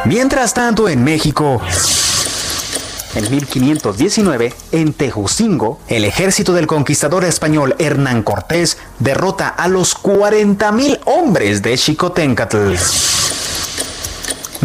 Mientras 0.04 0.54
tanto, 0.54 0.88
en 0.88 1.02
México, 1.02 1.60
en 3.14 3.30
1519, 3.30 4.52
en 4.72 4.92
Tejuscingo, 4.92 5.80
el 5.88 6.04
ejército 6.04 6.52
del 6.52 6.66
conquistador 6.66 7.24
español 7.24 7.74
Hernán 7.78 8.22
Cortés 8.22 8.78
derrota 8.98 9.48
a 9.48 9.68
los 9.68 9.96
40.000 9.96 11.00
hombres 11.06 11.62
de 11.62 11.76
Xicoténcatl. 11.76 12.74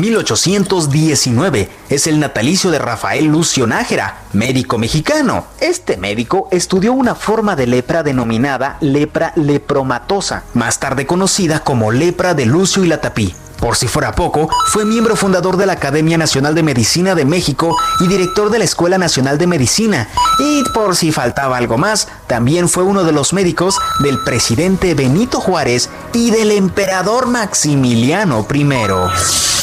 1819 0.02 1.70
es 1.90 2.08
el 2.08 2.20
natalicio 2.20 2.72
de 2.72 2.80
Rafael 2.80 3.26
Lucio 3.26 3.68
Nájera, 3.68 4.24
médico 4.34 4.78
mexicano. 4.78 5.46
Este 5.60 5.96
médico 5.96 6.48
estudió 6.52 6.92
una 6.94 7.14
forma 7.14 7.56
de 7.56 7.68
lepra 7.68 8.02
denominada 8.02 8.78
lepra 8.82 9.32
lepromatosa, 9.36 10.44
más 10.56 10.80
tarde 10.80 11.06
conocida 11.06 11.64
como 11.64 11.92
lepra 11.92 12.34
de 12.34 12.48
Lucio 12.48 12.84
y 12.84 12.88
Latapí. 12.88 13.36
Por 13.60 13.76
si 13.78 13.88
fuera 13.88 14.14
poco, 14.14 14.50
fue 14.70 14.86
miembro 14.86 15.16
fundador 15.16 15.56
de 15.56 15.68
la 15.68 15.74
Academia 15.74 16.18
Nacional 16.18 16.56
de 16.56 16.64
Medicina 16.64 17.14
de 17.14 17.26
México 17.26 17.78
y 18.00 18.08
director 18.08 18.50
de 18.50 18.58
la 18.58 18.66
Escuela 18.66 18.98
Nacional 18.98 19.38
de 19.38 19.46
Medicina. 19.46 20.10
Y 20.40 20.64
por 20.74 20.96
si 20.96 21.12
faltaba 21.12 21.58
algo 21.58 21.78
más, 21.78 22.08
también 22.26 22.70
fue 22.70 22.82
uno 22.82 23.04
de 23.04 23.12
los 23.12 23.34
médicos 23.34 23.78
del 24.00 24.18
presidente 24.24 24.96
Benito 24.96 25.40
Juárez 25.40 25.92
y 26.12 26.32
del 26.32 26.50
emperador 26.50 27.28
Maximiliano 27.28 28.48
I. 28.52 29.61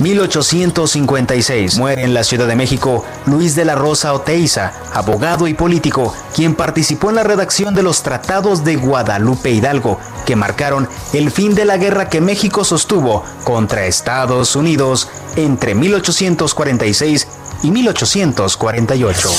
1856. 0.00 1.78
Muere 1.78 2.02
en 2.02 2.14
la 2.14 2.24
Ciudad 2.24 2.46
de 2.46 2.56
México 2.56 3.04
Luis 3.26 3.54
de 3.54 3.64
la 3.64 3.74
Rosa 3.74 4.12
Oteiza, 4.12 4.72
abogado 4.92 5.46
y 5.46 5.54
político, 5.54 6.14
quien 6.34 6.54
participó 6.54 7.10
en 7.10 7.16
la 7.16 7.22
redacción 7.22 7.74
de 7.74 7.82
los 7.82 8.02
tratados 8.02 8.64
de 8.64 8.76
Guadalupe 8.76 9.50
Hidalgo, 9.50 9.98
que 10.26 10.36
marcaron 10.36 10.88
el 11.12 11.30
fin 11.30 11.54
de 11.54 11.64
la 11.64 11.76
guerra 11.76 12.08
que 12.08 12.20
México 12.20 12.64
sostuvo 12.64 13.24
contra 13.44 13.86
Estados 13.86 14.56
Unidos 14.56 15.08
entre 15.36 15.74
1846 15.74 17.28
y 17.62 17.70
1848. 17.70 19.30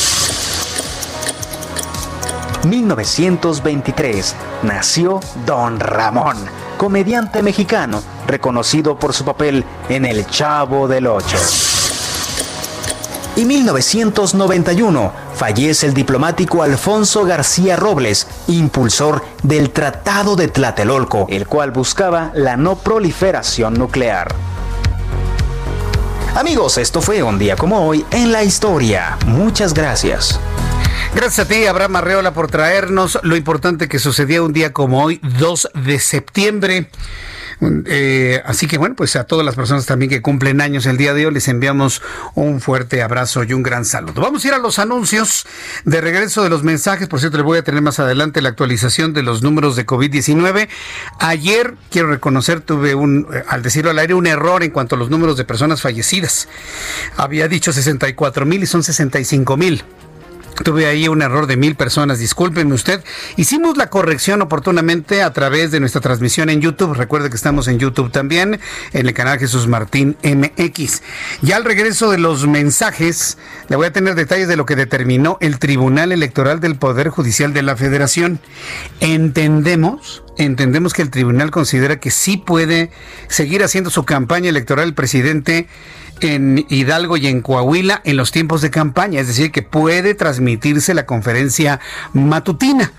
1923 2.63 4.35
nació 4.63 5.19
Don 5.45 5.79
Ramón, 5.79 6.37
comediante 6.81 7.43
mexicano 7.43 8.01
reconocido 8.25 8.97
por 8.97 9.13
su 9.13 9.23
papel 9.23 9.63
en 9.87 10.03
El 10.03 10.25
Chavo 10.25 10.87
del 10.87 11.05
Ocho. 11.05 11.37
Y 13.35 13.45
1991 13.45 15.13
fallece 15.35 15.85
el 15.85 15.93
diplomático 15.93 16.63
Alfonso 16.63 17.23
García 17.23 17.75
Robles, 17.75 18.25
impulsor 18.47 19.23
del 19.43 19.69
Tratado 19.69 20.35
de 20.35 20.47
Tlatelolco, 20.47 21.27
el 21.29 21.45
cual 21.45 21.69
buscaba 21.69 22.31
la 22.33 22.57
no 22.57 22.77
proliferación 22.77 23.75
nuclear. 23.75 24.33
Amigos, 26.33 26.79
esto 26.79 26.99
fue 26.99 27.21
un 27.21 27.37
día 27.37 27.55
como 27.57 27.85
hoy 27.85 28.03
en 28.09 28.31
la 28.31 28.43
historia. 28.43 29.19
Muchas 29.27 29.75
gracias. 29.75 30.39
Gracias 31.13 31.45
a 31.45 31.49
ti, 31.49 31.65
Abraham 31.65 31.97
Arreola, 31.97 32.33
por 32.33 32.49
traernos 32.49 33.19
lo 33.23 33.35
importante 33.35 33.89
que 33.89 33.99
sucedía 33.99 34.41
un 34.41 34.53
día 34.53 34.71
como 34.71 35.03
hoy, 35.03 35.19
2 35.39 35.71
de 35.85 35.99
septiembre. 35.99 36.89
Eh, 37.85 38.41
así 38.45 38.65
que 38.65 38.77
bueno, 38.79 38.95
pues 38.95 39.15
a 39.15 39.25
todas 39.25 39.45
las 39.45 39.55
personas 39.55 39.85
también 39.85 40.09
que 40.09 40.21
cumplen 40.21 40.61
años 40.61 40.87
el 40.87 40.97
día 40.97 41.13
de 41.13 41.27
hoy 41.27 41.33
les 41.33 41.47
enviamos 41.47 42.01
un 42.33 42.59
fuerte 42.59 43.03
abrazo 43.03 43.43
y 43.43 43.53
un 43.53 43.61
gran 43.61 43.85
saludo. 43.85 44.21
Vamos 44.21 44.43
a 44.43 44.47
ir 44.47 44.53
a 44.53 44.57
los 44.57 44.79
anuncios 44.79 45.45
de 45.85 46.01
regreso 46.01 46.43
de 46.43 46.49
los 46.49 46.63
mensajes. 46.63 47.07
Por 47.07 47.19
cierto, 47.19 47.37
les 47.37 47.45
voy 47.45 47.59
a 47.59 47.63
tener 47.63 47.81
más 47.81 47.99
adelante 47.99 48.41
la 48.41 48.49
actualización 48.49 49.13
de 49.13 49.21
los 49.21 49.43
números 49.43 49.75
de 49.75 49.85
COVID-19. 49.85 50.69
Ayer, 51.19 51.75
quiero 51.91 52.09
reconocer, 52.09 52.61
tuve 52.61 52.95
un, 52.95 53.27
eh, 53.33 53.43
al 53.47 53.61
decirlo 53.61 53.91
al 53.91 53.99
aire, 53.99 54.13
un 54.13 54.27
error 54.27 54.63
en 54.63 54.71
cuanto 54.71 54.95
a 54.95 54.97
los 54.97 55.09
números 55.09 55.37
de 55.37 55.43
personas 55.43 55.81
fallecidas. 55.81 56.47
Había 57.17 57.47
dicho 57.47 57.73
64 57.73 58.45
mil 58.45 58.63
y 58.63 58.65
son 58.65 58.81
65 58.81 59.57
mil. 59.57 59.83
Tuve 60.63 60.85
ahí 60.85 61.07
un 61.07 61.21
error 61.21 61.47
de 61.47 61.57
mil 61.57 61.75
personas, 61.75 62.19
discúlpenme 62.19 62.73
usted. 62.73 63.03
Hicimos 63.35 63.77
la 63.77 63.89
corrección 63.89 64.41
oportunamente 64.41 65.23
a 65.23 65.33
través 65.33 65.71
de 65.71 65.79
nuestra 65.79 66.01
transmisión 66.01 66.49
en 66.49 66.61
YouTube. 66.61 66.93
Recuerde 66.93 67.29
que 67.29 67.35
estamos 67.35 67.67
en 67.67 67.79
YouTube 67.79 68.11
también, 68.11 68.59
en 68.93 69.07
el 69.07 69.13
canal 69.13 69.39
Jesús 69.39 69.67
Martín 69.67 70.17
MX. 70.23 71.01
Ya 71.41 71.55
al 71.55 71.65
regreso 71.65 72.11
de 72.11 72.19
los 72.19 72.47
mensajes, 72.47 73.37
le 73.69 73.75
voy 73.75 73.87
a 73.87 73.93
tener 73.93 74.15
detalles 74.15 74.47
de 74.47 74.55
lo 74.55 74.65
que 74.65 74.75
determinó 74.75 75.37
el 75.41 75.57
Tribunal 75.57 76.11
Electoral 76.11 76.59
del 76.59 76.75
Poder 76.75 77.09
Judicial 77.09 77.53
de 77.53 77.63
la 77.63 77.75
Federación. 77.75 78.39
Entendemos, 78.99 80.23
entendemos 80.37 80.93
que 80.93 81.01
el 81.01 81.09
tribunal 81.09 81.49
considera 81.49 81.99
que 81.99 82.11
sí 82.11 82.37
puede 82.37 82.91
seguir 83.27 83.63
haciendo 83.63 83.89
su 83.89 84.05
campaña 84.05 84.49
electoral 84.49 84.89
el 84.89 84.93
presidente 84.93 85.67
en 86.21 86.65
Hidalgo 86.69 87.17
y 87.17 87.27
en 87.27 87.41
Coahuila 87.41 88.01
en 88.03 88.17
los 88.17 88.31
tiempos 88.31 88.61
de 88.61 88.69
campaña, 88.71 89.19
es 89.19 89.27
decir, 89.27 89.51
que 89.51 89.61
puede 89.61 90.13
transmitirse 90.13 90.93
la 90.93 91.05
conferencia 91.05 91.79
matutina. 92.13 92.91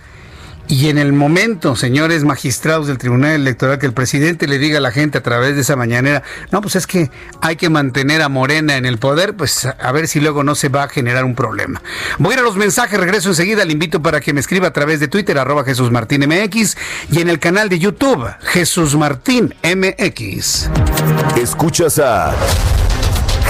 Y 0.69 0.89
en 0.89 0.97
el 0.97 1.13
momento, 1.13 1.77
señores 1.77 2.25
magistrados 2.25 2.87
del 2.87 2.97
Tribunal 2.97 3.33
Electoral, 3.33 3.79
que 3.79 3.87
el 3.87 3.93
presidente 3.93 4.47
le 4.47 4.59
diga 4.59 4.79
a 4.79 4.81
la 4.81 4.93
gente 4.93 5.19
a 5.19 5.23
través 5.23 5.55
de 5.55 5.63
esa 5.63 5.77
mañanera, 5.77 6.23
no, 6.51 6.61
pues 6.61 6.77
es 6.77 6.87
que 6.87 7.11
hay 7.41 7.57
que 7.57 7.69
mantener 7.69 8.23
a 8.23 8.29
Morena 8.29 8.77
en 8.77 8.87
el 8.87 8.99
poder, 8.99 9.37
pues 9.37 9.67
a 9.67 9.93
ver 9.93 10.09
si 10.09 10.21
luego 10.21 10.45
no 10.45 10.55
se 10.55 10.69
va 10.69 10.85
a 10.85 10.89
generar 10.89 11.25
un 11.25 11.35
problema. 11.35 11.83
Voy 12.19 12.33
a 12.33 12.35
ir 12.35 12.41
a 12.41 12.43
los 12.43 12.57
mensajes, 12.57 12.99
regreso 12.99 13.29
enseguida, 13.29 13.65
le 13.65 13.73
invito 13.73 14.01
para 14.01 14.21
que 14.21 14.33
me 14.33 14.41
escriba 14.41 14.69
a 14.69 14.73
través 14.73 15.01
de 15.01 15.09
Twitter, 15.09 15.37
arroba 15.37 15.65
Jesús 15.65 15.91
Martín 15.91 16.27
MX, 16.27 16.77
y 17.11 17.21
en 17.21 17.29
el 17.29 17.39
canal 17.39 17.69
de 17.69 17.79
YouTube, 17.79 18.27
Jesús 18.41 18.97
Martín 18.97 19.55
MX. 19.63 20.71
Escuchas 21.37 21.99
a... 21.99 22.35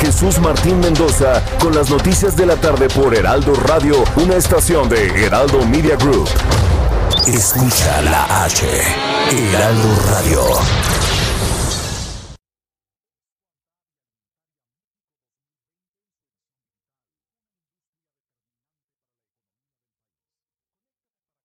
Jesús 0.02 0.40
Martín 0.40 0.80
Mendoza 0.80 1.40
con 1.60 1.76
las 1.76 1.88
noticias 1.88 2.36
de 2.36 2.44
la 2.44 2.56
tarde 2.56 2.88
por 2.88 3.14
Heraldo 3.14 3.54
Radio, 3.54 4.02
una 4.16 4.34
estación 4.34 4.88
de 4.88 5.06
Heraldo 5.24 5.64
Media 5.64 5.94
Group. 5.94 6.28
Escucha 7.28 8.02
la 8.02 8.44
H, 8.44 8.66
Heraldo 9.30 9.88
Radio. 10.10 10.42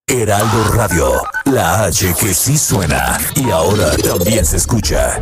Heraldo 0.08 0.64
Radio, 0.74 1.22
la 1.46 1.84
H 1.84 2.16
que 2.20 2.34
sí 2.34 2.58
suena 2.58 3.20
y 3.36 3.52
ahora 3.52 3.96
también 3.98 4.44
se 4.44 4.58
escucha. 4.58 5.22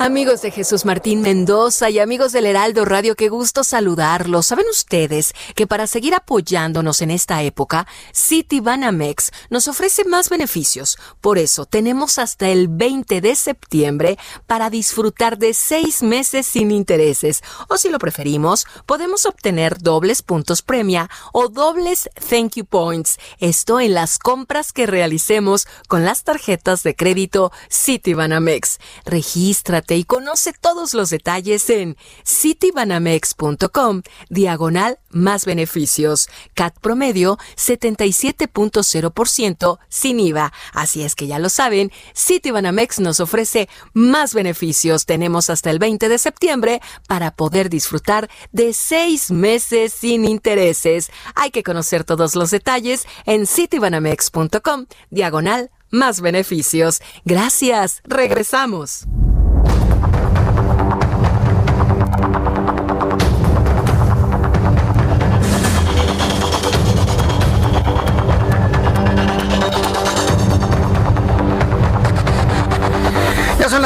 Amigos 0.00 0.42
de 0.42 0.52
Jesús 0.52 0.84
Martín 0.84 1.22
Mendoza 1.22 1.90
y 1.90 1.98
amigos 1.98 2.30
del 2.30 2.46
Heraldo 2.46 2.84
Radio, 2.84 3.16
qué 3.16 3.28
gusto 3.28 3.64
saludarlos. 3.64 4.46
¿Saben 4.46 4.66
ustedes 4.70 5.34
que 5.56 5.66
para 5.66 5.88
seguir 5.88 6.14
apoyándonos 6.14 7.02
en 7.02 7.10
esta 7.10 7.42
época, 7.42 7.84
Citibanamex 8.14 9.32
nos 9.50 9.66
ofrece 9.66 10.04
más 10.04 10.30
beneficios? 10.30 10.98
Por 11.20 11.36
eso 11.36 11.66
tenemos 11.66 12.20
hasta 12.20 12.48
el 12.48 12.68
20 12.68 13.20
de 13.20 13.34
septiembre 13.34 14.18
para 14.46 14.70
disfrutar 14.70 15.36
de 15.36 15.52
seis 15.52 16.00
meses 16.04 16.46
sin 16.46 16.70
intereses. 16.70 17.42
O 17.68 17.76
si 17.76 17.88
lo 17.88 17.98
preferimos, 17.98 18.66
podemos 18.86 19.26
obtener 19.26 19.78
dobles 19.78 20.22
puntos 20.22 20.62
premia 20.62 21.10
o 21.32 21.48
dobles 21.48 22.08
thank 22.30 22.54
you 22.54 22.64
points. 22.64 23.18
Esto 23.40 23.80
en 23.80 23.94
las 23.94 24.20
compras 24.20 24.72
que 24.72 24.86
realicemos 24.86 25.66
con 25.88 26.04
las 26.04 26.22
tarjetas 26.22 26.84
de 26.84 26.94
crédito 26.94 27.50
Citibanamex. 27.68 28.78
Regístrate 29.04 29.87
y 29.96 30.04
conoce 30.04 30.52
todos 30.52 30.94
los 30.94 31.10
detalles 31.10 31.68
en 31.70 31.96
citibanamex.com, 32.26 34.02
diagonal 34.28 34.98
más 35.10 35.44
beneficios. 35.44 36.28
CAT 36.54 36.78
promedio 36.80 37.38
77.0% 37.56 39.78
sin 39.88 40.20
IVA. 40.20 40.52
Así 40.72 41.02
es 41.02 41.14
que 41.14 41.26
ya 41.26 41.38
lo 41.38 41.48
saben, 41.48 41.90
Citibanamex 42.14 43.00
nos 43.00 43.20
ofrece 43.20 43.68
más 43.92 44.34
beneficios. 44.34 45.06
Tenemos 45.06 45.50
hasta 45.50 45.70
el 45.70 45.78
20 45.78 46.08
de 46.08 46.18
septiembre 46.18 46.80
para 47.06 47.30
poder 47.30 47.70
disfrutar 47.70 48.28
de 48.52 48.72
seis 48.72 49.30
meses 49.30 49.94
sin 49.94 50.24
intereses. 50.24 51.10
Hay 51.34 51.50
que 51.50 51.62
conocer 51.62 52.04
todos 52.04 52.34
los 52.34 52.50
detalles 52.50 53.06
en 53.26 53.46
citibanamex.com, 53.46 54.86
diagonal 55.10 55.70
más 55.90 56.20
beneficios. 56.20 57.00
Gracias. 57.24 58.02
Regresamos. 58.04 59.06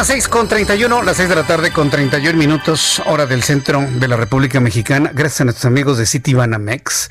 Las 0.02 0.08
6 0.08 0.26
con 0.26 0.48
31, 0.48 1.04
las 1.04 1.16
6 1.18 1.28
de 1.28 1.34
la 1.36 1.46
tarde 1.46 1.70
con 1.70 1.88
31 1.88 2.36
minutos, 2.36 3.00
hora 3.06 3.24
del 3.24 3.44
centro 3.44 3.86
de 3.88 4.08
la 4.08 4.16
República 4.16 4.58
Mexicana. 4.58 5.12
Gracias 5.14 5.42
a 5.42 5.44
nuestros 5.44 5.64
amigos 5.64 5.96
de 5.96 6.06
Citibanamex. 6.06 7.10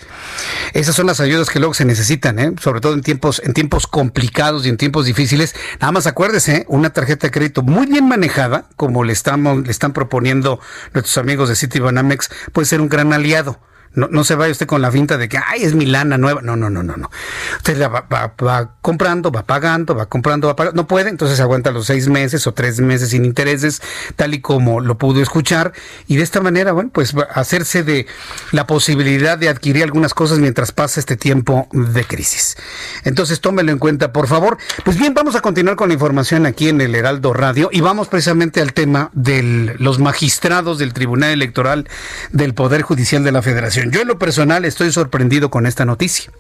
Esas 0.74 0.94
son 0.94 1.08
las 1.08 1.22
ayudas 1.22 1.50
que 1.50 1.60
luego 1.60 1.74
se 1.74 1.86
necesitan, 1.86 2.38
¿eh? 2.38 2.52
sobre 2.60 2.82
todo 2.82 2.94
en 2.94 3.02
tiempos, 3.02 3.42
en 3.46 3.54
tiempos 3.54 3.88
complicados 3.88 4.66
y 4.66 4.70
en 4.70 4.76
tiempos 4.76 5.06
difíciles. 5.06 5.56
Nada 5.80 5.94
más 5.94 6.06
acuérdese, 6.06 6.54
¿eh? 6.54 6.66
una 6.68 6.90
tarjeta 6.90 7.28
de 7.28 7.32
crédito 7.32 7.62
muy 7.62 7.88
bien 7.88 8.10
manejada, 8.10 8.66
como 8.76 9.06
le, 9.06 9.14
estamos, 9.14 9.64
le 9.64 9.72
están 9.72 9.94
proponiendo 9.94 10.60
nuestros 10.94 11.18
amigos 11.18 11.48
de 11.48 11.56
Citibanamex, 11.56 12.30
puede 12.52 12.66
ser 12.66 12.82
un 12.82 12.90
gran 12.90 13.14
aliado. 13.14 13.58
No, 13.94 14.08
no 14.10 14.24
se 14.24 14.36
vaya 14.36 14.52
usted 14.52 14.68
con 14.68 14.82
la 14.82 14.92
finta 14.92 15.18
de 15.18 15.28
que, 15.28 15.38
ay, 15.38 15.64
es 15.64 15.76
mi 15.76 15.86
lana 15.86 16.18
nueva. 16.18 16.42
No, 16.42 16.56
no, 16.56 16.70
no, 16.70 16.82
no, 16.82 16.96
no. 16.96 17.12
Usted 17.58 17.78
la 17.78 17.90
va, 17.90 18.76
comprando, 18.82 19.32
va 19.32 19.44
pagando, 19.44 19.96
va 19.96 20.06
comprando, 20.06 20.48
va 20.48 20.56
pagando. 20.56 20.82
No 20.82 20.88
puede, 20.88 21.10
entonces 21.10 21.40
aguanta 21.40 21.72
los 21.72 21.88
seis 21.88 22.08
meses 22.08 22.48
o 22.48 22.54
tres 22.54 22.80
meses 22.80 23.10
sin 23.10 23.26
intereses, 23.26 23.82
tal 24.16 24.34
y 24.34 24.40
como 24.40 24.80
lo 24.80 24.98
pudo 24.98 25.22
escuchar. 25.22 25.74
Y 26.08 26.16
de 26.16 26.24
esta 26.24 26.40
manera, 26.40 26.72
bueno, 26.72 26.90
pues 26.94 27.14
hacerse 27.34 27.84
de 27.84 28.08
la 28.52 28.66
posibilidad 28.66 29.38
de 29.38 29.50
adquirir 29.50 29.84
algunas 29.84 30.14
cosas 30.14 30.40
mientras 30.40 30.72
pasa 30.72 31.00
este 31.00 31.18
tiempo 31.18 31.68
de 31.74 32.06
crisis. 32.06 32.58
Entonces, 33.04 33.42
tómelo 33.42 33.72
en 33.72 33.80
cuenta, 33.80 34.14
por 34.14 34.28
favor. 34.28 34.58
Pues 34.86 34.98
bien, 34.98 35.14
vamos 35.14 35.36
a 35.36 35.42
continuar 35.42 35.76
con 35.76 35.90
la 35.90 35.96
información 35.96 36.46
aquí 36.46 36.70
en 36.70 36.80
el 36.80 36.96
Heraldo 36.96 37.34
Radio 37.34 37.70
y 37.72 37.82
vamos 37.82 38.08
precisamente 38.08 38.62
al 38.62 38.74
tema 38.74 39.10
de 39.14 39.76
los 39.80 40.00
magistrados 40.00 40.78
del 40.78 40.94
Tribunal 40.94 41.32
Electoral 41.32 41.90
del 42.32 42.54
Poder 42.54 42.84
Judicial 42.84 43.24
de 43.24 43.32
la 43.32 43.42
Federación. 43.42 43.81
Yo 43.90 44.02
en 44.02 44.08
lo 44.08 44.20
personal 44.20 44.66
estoy 44.66 44.92
sorprendido 44.92 45.50
con 45.50 45.66
esta 45.66 45.86
noticia. 45.86 46.32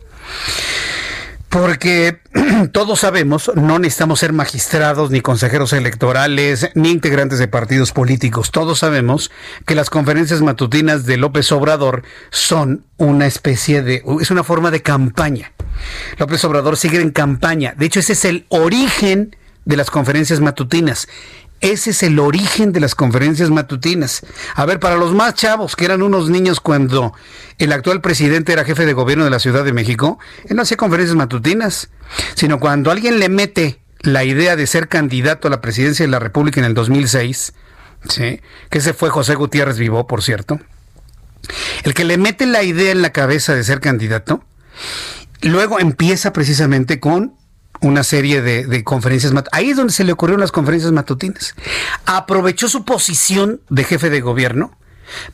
Porque 1.49 2.21
todos 2.71 3.01
sabemos, 3.01 3.51
no 3.55 3.77
necesitamos 3.77 4.21
ser 4.21 4.31
magistrados, 4.31 5.11
ni 5.11 5.19
consejeros 5.19 5.73
electorales, 5.73 6.69
ni 6.75 6.91
integrantes 6.91 7.39
de 7.39 7.49
partidos 7.49 7.91
políticos. 7.91 8.51
Todos 8.51 8.79
sabemos 8.79 9.31
que 9.65 9.75
las 9.75 9.89
conferencias 9.89 10.41
matutinas 10.41 11.05
de 11.05 11.17
López 11.17 11.51
Obrador 11.51 12.03
son 12.29 12.85
una 12.95 13.25
especie 13.25 13.81
de, 13.81 14.01
es 14.21 14.31
una 14.31 14.45
forma 14.45 14.71
de 14.71 14.81
campaña. 14.81 15.51
López 16.17 16.41
Obrador 16.45 16.77
sigue 16.77 17.01
en 17.01 17.11
campaña. 17.11 17.73
De 17.77 17.85
hecho, 17.87 17.99
ese 17.99 18.13
es 18.13 18.23
el 18.23 18.45
origen 18.47 19.35
de 19.65 19.75
las 19.75 19.91
conferencias 19.91 20.39
matutinas. 20.39 21.09
Ese 21.61 21.91
es 21.91 22.01
el 22.01 22.17
origen 22.17 22.71
de 22.73 22.79
las 22.79 22.95
conferencias 22.95 23.51
matutinas. 23.51 24.21
A 24.55 24.65
ver, 24.65 24.79
para 24.79 24.95
los 24.95 25.13
más 25.13 25.35
chavos, 25.35 25.75
que 25.75 25.85
eran 25.85 26.01
unos 26.01 26.29
niños 26.29 26.59
cuando 26.59 27.13
el 27.59 27.71
actual 27.71 28.01
presidente 28.01 28.51
era 28.51 28.65
jefe 28.65 28.85
de 28.85 28.93
gobierno 28.93 29.23
de 29.23 29.29
la 29.29 29.39
Ciudad 29.39 29.63
de 29.63 29.71
México, 29.71 30.17
él 30.49 30.55
no 30.55 30.63
hacía 30.63 30.77
conferencias 30.77 31.15
matutinas, 31.15 31.89
sino 32.33 32.59
cuando 32.59 32.89
alguien 32.89 33.19
le 33.19 33.29
mete 33.29 33.79
la 33.99 34.23
idea 34.23 34.55
de 34.55 34.65
ser 34.65 34.87
candidato 34.87 35.47
a 35.47 35.51
la 35.51 35.61
presidencia 35.61 36.03
de 36.03 36.11
la 36.11 36.17
República 36.17 36.59
en 36.59 36.65
el 36.65 36.73
2006, 36.73 37.53
¿sí? 38.09 38.41
que 38.71 38.77
ese 38.79 38.93
fue 38.93 39.11
José 39.11 39.35
Gutiérrez 39.35 39.77
Vivó, 39.77 40.07
por 40.07 40.23
cierto, 40.23 40.59
el 41.83 41.93
que 41.93 42.05
le 42.05 42.17
mete 42.17 42.47
la 42.47 42.63
idea 42.63 42.91
en 42.91 43.03
la 43.03 43.11
cabeza 43.11 43.53
de 43.53 43.63
ser 43.63 43.79
candidato, 43.79 44.43
luego 45.41 45.79
empieza 45.79 46.33
precisamente 46.33 46.99
con 46.99 47.35
una 47.81 48.03
serie 48.03 48.41
de, 48.41 48.65
de 48.65 48.83
conferencias. 48.83 49.33
Ahí 49.51 49.71
es 49.71 49.77
donde 49.77 49.93
se 49.93 50.03
le 50.03 50.11
ocurrieron 50.11 50.41
las 50.41 50.51
conferencias 50.51 50.91
matutinas. 50.91 51.55
Aprovechó 52.05 52.69
su 52.69 52.85
posición 52.85 53.61
de 53.69 53.83
jefe 53.83 54.09
de 54.09 54.21
gobierno 54.21 54.77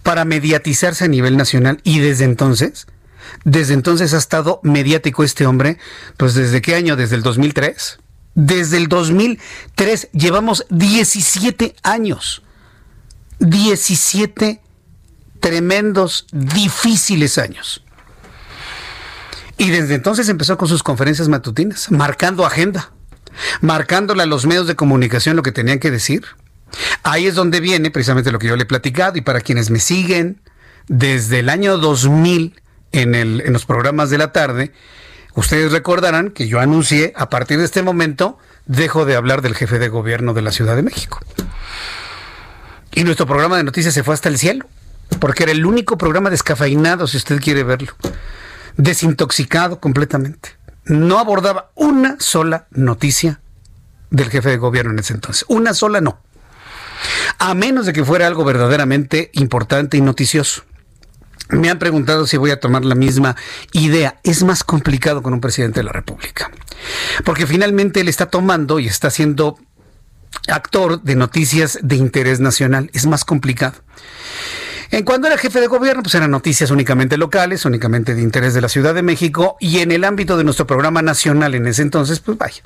para 0.04 0.26
mediatizarse 0.26 1.06
a 1.06 1.08
nivel 1.08 1.38
nacional 1.38 1.80
y 1.84 2.00
desde 2.00 2.26
entonces, 2.26 2.88
desde 3.44 3.74
entonces 3.74 4.14
ha 4.14 4.18
estado 4.18 4.60
mediático 4.64 5.24
este 5.24 5.46
hombre, 5.46 5.78
pues 6.18 6.34
desde 6.34 6.62
qué 6.62 6.76
año, 6.76 6.96
desde 6.96 7.16
el 7.16 7.24
2003. 7.24 8.00
Desde 8.36 8.78
el 8.78 8.88
2003 8.88 10.10
llevamos 10.14 10.66
17 10.70 11.76
años. 11.84 12.44
17 13.40 14.62
tremendos, 15.40 16.28
difíciles 16.32 17.38
años. 17.38 17.84
Y 19.58 19.70
desde 19.72 19.96
entonces 19.96 20.30
empezó 20.30 20.58
con 20.58 20.68
sus 20.68 20.84
conferencias 20.84 21.28
matutinas, 21.30 21.92
marcando 21.92 22.46
agenda, 22.46 22.92
marcándole 23.62 24.24
a 24.24 24.28
los 24.28 24.46
medios 24.46 24.68
de 24.68 24.76
comunicación 24.76 25.36
lo 25.36 25.44
que 25.44 25.52
tenían 25.52 25.80
que 25.80 25.92
decir. 25.92 26.26
Ahí 27.04 27.26
es 27.28 27.36
donde 27.36 27.60
viene 27.60 27.90
precisamente 27.90 28.32
lo 28.32 28.40
que 28.40 28.48
yo 28.48 28.56
le 28.56 28.64
he 28.64 28.68
platicado 28.68 29.18
y 29.18 29.22
para 29.22 29.42
quienes 29.42 29.70
me 29.70 29.80
siguen 29.80 30.42
desde 30.88 31.40
el 31.40 31.50
año 31.50 31.78
2000 31.78 32.62
en, 32.92 33.16
en 33.16 33.54
los 33.54 33.66
programas 33.66 34.10
de 34.10 34.18
la 34.18 34.32
tarde, 34.32 34.72
ustedes 35.34 35.72
recordarán 35.72 36.30
que 36.30 36.48
yo 36.48 36.60
anuncié 36.60 37.14
a 37.16 37.30
partir 37.30 37.58
de 37.58 37.66
este 37.66 37.84
momento 37.84 38.38
dejo 38.68 39.06
de 39.06 39.16
hablar 39.16 39.42
del 39.42 39.56
jefe 39.56 39.80
de 39.80 39.90
gobierno 39.90 40.34
de 40.34 40.42
la 40.42 40.52
Ciudad 40.52 40.76
de 40.76 40.84
México. 40.84 41.20
Y 42.94 43.04
nuestro 43.04 43.26
programa 43.26 43.58
de 43.58 43.64
noticias 43.64 43.94
se 43.94 44.04
fue 44.04 44.14
hasta 44.14 44.30
el 44.30 44.38
cielo, 44.38 44.66
porque 45.20 45.44
era 45.44 45.52
el 45.52 45.66
único 45.66 45.98
programa 45.98 46.30
descafeinado, 46.30 47.08
si 47.08 47.18
usted 47.18 47.40
quiere 47.42 47.64
verlo, 47.64 47.94
desintoxicado 48.78 49.80
completamente. 49.80 50.58
No 50.86 51.20
abordaba 51.20 51.72
una 51.76 52.16
sola 52.20 52.68
noticia 52.72 53.42
del 54.10 54.30
jefe 54.30 54.50
de 54.50 54.58
gobierno 54.58 54.92
en 54.92 55.00
ese 55.00 55.14
entonces, 55.14 55.46
una 55.50 55.74
sola 55.74 56.00
no. 56.00 56.22
A 57.40 57.54
menos 57.54 57.86
de 57.86 57.94
que 57.94 58.06
fuera 58.06 58.26
algo 58.26 58.46
verdaderamente 58.46 59.30
importante 59.34 59.98
y 59.98 60.02
noticioso. 60.02 60.64
Me 61.50 61.70
han 61.70 61.80
preguntado 61.80 62.26
si 62.28 62.38
voy 62.38 62.52
a 62.52 62.60
tomar 62.60 62.84
la 62.84 62.96
misma 62.96 63.36
idea. 63.72 64.20
Es 64.24 64.44
más 64.44 64.64
complicado 64.64 65.22
con 65.22 65.34
un 65.34 65.42
presidente 65.42 65.80
de 65.80 65.86
la 65.86 65.92
República. 65.92 66.52
Porque 67.24 67.48
finalmente 67.48 68.02
él 68.02 68.10
está 68.10 68.26
tomando 68.26 68.80
y 68.80 68.88
está 68.88 69.10
siendo 69.10 69.58
actor 70.48 71.02
de 71.04 71.16
noticias 71.16 71.80
de 71.82 71.96
interés 71.96 72.40
nacional. 72.40 72.90
Es 72.94 73.06
más 73.06 73.24
complicado. 73.24 73.76
En 74.92 75.04
cuando 75.04 75.28
era 75.28 75.38
jefe 75.38 75.60
de 75.60 75.68
gobierno, 75.68 76.04
pues 76.04 76.16
eran 76.16 76.32
noticias 76.32 76.72
únicamente 76.72 77.18
locales, 77.18 77.66
únicamente 77.66 78.16
de 78.16 78.22
interés 78.22 78.54
de 78.54 78.62
la 78.62 78.70
Ciudad 78.70 78.94
de 78.94 79.02
México, 79.02 79.58
y 79.60 79.80
en 79.80 79.92
el 79.92 80.04
ámbito 80.04 80.38
de 80.38 80.44
nuestro 80.44 80.66
programa 80.66 81.02
nacional 81.02 81.56
en 81.56 81.68
ese 81.68 81.82
entonces, 81.82 82.20
pues 82.20 82.38
vaya, 82.38 82.62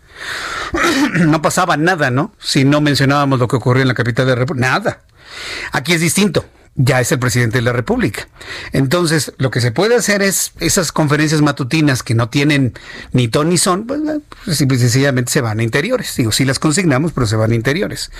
no 1.25 1.41
pasaba 1.41 1.77
nada, 1.77 2.11
¿no? 2.11 2.33
Si 2.39 2.63
no 2.63 2.81
mencionábamos 2.81 3.39
lo 3.39 3.47
que 3.47 3.55
ocurrió 3.55 3.81
en 3.81 3.87
la 3.87 3.93
capital 3.93 4.25
de 4.25 4.33
la 4.33 4.39
República, 4.39 4.69
nada. 4.69 5.01
Aquí 5.71 5.93
es 5.93 6.01
distinto 6.01 6.45
ya 6.75 7.01
es 7.01 7.11
el 7.11 7.19
presidente 7.19 7.57
de 7.57 7.63
la 7.63 7.73
República. 7.73 8.27
Entonces, 8.71 9.33
lo 9.37 9.51
que 9.51 9.59
se 9.59 9.71
puede 9.71 9.95
hacer 9.95 10.21
es 10.21 10.53
esas 10.59 10.91
conferencias 10.91 11.41
matutinas 11.41 12.01
que 12.01 12.15
no 12.15 12.29
tienen 12.29 12.73
ni 13.11 13.27
ton 13.27 13.49
ni 13.49 13.57
son, 13.57 13.85
pues, 13.85 14.01
pues 14.45 14.57
simple 14.57 14.77
y 14.77 14.79
sencillamente 14.79 15.31
se 15.31 15.41
van 15.41 15.59
a 15.59 15.63
interiores. 15.63 16.15
Digo, 16.15 16.31
sí 16.31 16.45
las 16.45 16.59
consignamos, 16.59 17.11
pero 17.11 17.27
se 17.27 17.35
van 17.35 17.51
a 17.51 17.55
interiores. 17.55 18.11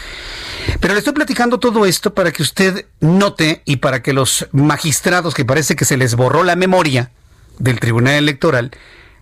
Pero 0.80 0.94
le 0.94 1.00
estoy 1.00 1.14
platicando 1.14 1.60
todo 1.60 1.86
esto 1.86 2.14
para 2.14 2.32
que 2.32 2.44
usted 2.44 2.86
note 3.00 3.62
y 3.66 3.78
para 3.78 4.02
que 4.02 4.14
los 4.14 4.48
magistrados 4.52 5.34
que 5.34 5.46
parece 5.46 5.76
que 5.76 5.86
se 5.86 5.98
les 5.98 6.16
borró 6.16 6.44
la 6.44 6.56
memoria 6.56 7.12
del 7.58 7.80
Tribunal 7.80 8.16
Electoral 8.16 8.72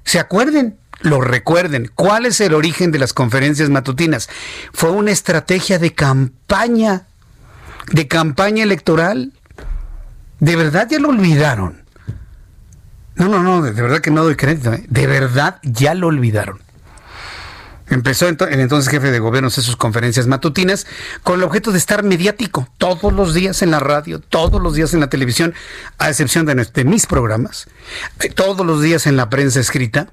se 0.06 0.20
acuerden 0.20 0.78
lo 1.02 1.22
recuerden. 1.22 1.90
¿Cuál 1.96 2.26
es 2.26 2.42
el 2.42 2.54
origen 2.54 2.92
de 2.92 3.00
las 3.00 3.14
conferencias 3.14 3.70
matutinas? 3.70 4.30
Fue 4.74 4.92
una 4.92 5.12
estrategia 5.12 5.80
de 5.80 5.94
campaña 5.94 7.08
de 7.92 8.08
campaña 8.08 8.64
electoral. 8.64 9.34
¿De 10.40 10.56
verdad 10.56 10.88
ya 10.90 11.00
lo 11.00 11.10
olvidaron? 11.10 11.84
No, 13.16 13.28
no, 13.28 13.44
no, 13.44 13.62
de 13.62 13.72
verdad 13.72 14.00
que 14.00 14.12
no 14.12 14.24
doy 14.24 14.36
crédito. 14.36 14.74
¿eh? 14.74 14.86
De 14.88 15.08
verdad 15.08 15.60
ya 15.64 15.94
lo 15.94 16.08
olvidaron. 16.08 16.60
Empezó 17.90 18.28
el 18.28 18.38
entonces 18.52 18.92
jefe 18.92 19.10
de 19.10 19.18
gobierno 19.18 19.48
hacer 19.48 19.64
sus 19.64 19.76
conferencias 19.76 20.28
matutinas 20.28 20.86
con 21.24 21.40
el 21.40 21.44
objeto 21.44 21.72
de 21.72 21.80
estar 21.80 22.04
mediático 22.04 22.68
todos 22.78 23.12
los 23.12 23.34
días 23.34 23.64
en 23.64 23.72
la 23.72 23.80
radio, 23.80 24.20
todos 24.20 24.62
los 24.62 24.76
días 24.76 24.94
en 24.94 25.00
la 25.00 25.10
televisión, 25.10 25.56
a 25.98 26.10
excepción 26.10 26.46
de, 26.46 26.54
de 26.54 26.86
mis 26.86 27.08
programas, 27.08 27.68
eh, 28.20 28.30
todos 28.30 28.64
los 28.64 28.82
días 28.82 29.08
en 29.08 29.18
la 29.18 29.30
prensa 29.32 29.60
escrita, 29.60 30.08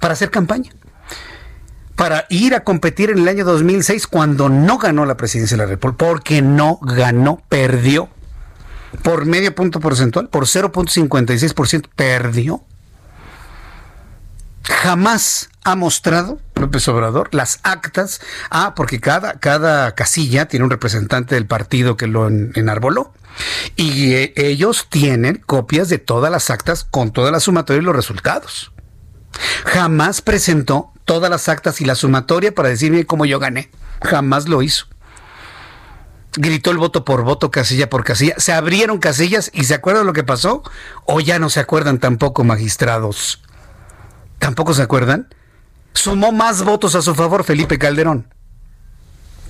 para 0.00 0.14
hacer 0.14 0.30
campaña 0.30 0.70
para 1.96 2.26
ir 2.28 2.54
a 2.54 2.64
competir 2.64 3.10
en 3.10 3.18
el 3.18 3.28
año 3.28 3.44
2006 3.44 4.06
cuando 4.06 4.48
no 4.48 4.78
ganó 4.78 5.06
la 5.06 5.16
presidencia 5.16 5.56
de 5.56 5.62
la 5.62 5.68
República, 5.68 6.06
porque 6.06 6.42
no 6.42 6.78
ganó, 6.82 7.42
perdió 7.48 8.08
por 9.02 9.26
medio 9.26 9.54
punto 9.54 9.80
porcentual, 9.80 10.28
por 10.28 10.46
0.56%, 10.46 11.88
perdió. 11.94 12.62
Jamás 14.64 15.50
ha 15.62 15.76
mostrado 15.76 16.40
López 16.54 16.86
Obrador 16.88 17.34
las 17.34 17.60
actas. 17.62 18.20
Ah, 18.50 18.74
porque 18.74 19.00
cada, 19.00 19.34
cada 19.34 19.94
casilla 19.94 20.46
tiene 20.46 20.64
un 20.64 20.70
representante 20.70 21.34
del 21.34 21.46
partido 21.46 21.96
que 21.96 22.06
lo 22.06 22.28
enarboló. 22.28 23.12
Y 23.76 24.12
eh, 24.12 24.32
ellos 24.36 24.86
tienen 24.88 25.42
copias 25.44 25.88
de 25.88 25.98
todas 25.98 26.30
las 26.30 26.50
actas 26.50 26.84
con 26.84 27.12
toda 27.12 27.30
la 27.30 27.40
sumatoria 27.40 27.82
y 27.82 27.84
los 27.84 27.96
resultados. 27.96 28.73
Jamás 29.64 30.20
presentó 30.20 30.92
todas 31.04 31.30
las 31.30 31.48
actas 31.48 31.80
y 31.80 31.84
la 31.84 31.94
sumatoria 31.94 32.54
para 32.54 32.68
decirme 32.68 33.06
cómo 33.06 33.24
yo 33.24 33.38
gané. 33.38 33.70
Jamás 34.02 34.48
lo 34.48 34.62
hizo. 34.62 34.86
Gritó 36.36 36.70
el 36.70 36.78
voto 36.78 37.04
por 37.04 37.22
voto, 37.22 37.50
casilla 37.50 37.88
por 37.88 38.04
casilla. 38.04 38.34
Se 38.38 38.52
abrieron 38.52 38.98
casillas 38.98 39.50
y 39.54 39.64
se 39.64 39.74
acuerdan 39.74 40.06
lo 40.06 40.12
que 40.12 40.24
pasó. 40.24 40.62
O 41.06 41.20
ya 41.20 41.38
no 41.38 41.48
se 41.48 41.60
acuerdan 41.60 41.98
tampoco, 41.98 42.44
magistrados. 42.44 43.42
¿Tampoco 44.38 44.74
se 44.74 44.82
acuerdan? 44.82 45.28
Sumó 45.94 46.32
más 46.32 46.62
votos 46.64 46.94
a 46.96 47.02
su 47.02 47.14
favor 47.14 47.44
Felipe 47.44 47.78
Calderón. 47.78 48.28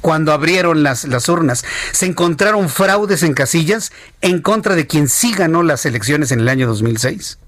Cuando 0.02 0.32
abrieron 0.32 0.82
las, 0.82 1.04
las 1.04 1.28
urnas, 1.30 1.64
se 1.92 2.04
encontraron 2.04 2.68
fraudes 2.68 3.22
en 3.22 3.32
casillas 3.32 3.90
en 4.20 4.42
contra 4.42 4.74
de 4.74 4.86
quien 4.86 5.08
sí 5.08 5.32
ganó 5.32 5.62
las 5.62 5.86
elecciones 5.86 6.30
en 6.30 6.40
el 6.40 6.48
año 6.50 6.66
2006. 6.66 7.38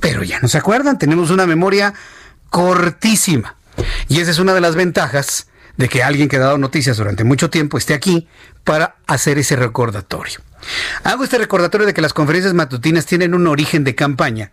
Pero 0.00 0.22
ya 0.22 0.40
no 0.40 0.48
se 0.48 0.58
acuerdan, 0.58 0.98
tenemos 0.98 1.30
una 1.30 1.46
memoria 1.46 1.94
cortísima. 2.50 3.56
Y 4.08 4.20
esa 4.20 4.30
es 4.30 4.38
una 4.38 4.54
de 4.54 4.60
las 4.60 4.74
ventajas 4.74 5.48
de 5.76 5.88
que 5.88 6.02
alguien 6.02 6.28
que 6.28 6.36
ha 6.36 6.40
dado 6.40 6.58
noticias 6.58 6.96
durante 6.96 7.24
mucho 7.24 7.50
tiempo 7.50 7.78
esté 7.78 7.94
aquí 7.94 8.28
para 8.64 8.96
hacer 9.06 9.38
ese 9.38 9.56
recordatorio. 9.56 10.40
Hago 11.04 11.24
este 11.24 11.38
recordatorio 11.38 11.86
de 11.86 11.94
que 11.94 12.02
las 12.02 12.12
conferencias 12.12 12.52
matutinas 12.52 13.06
tienen 13.06 13.32
un 13.32 13.46
origen 13.46 13.84
de 13.84 13.94
campaña, 13.94 14.50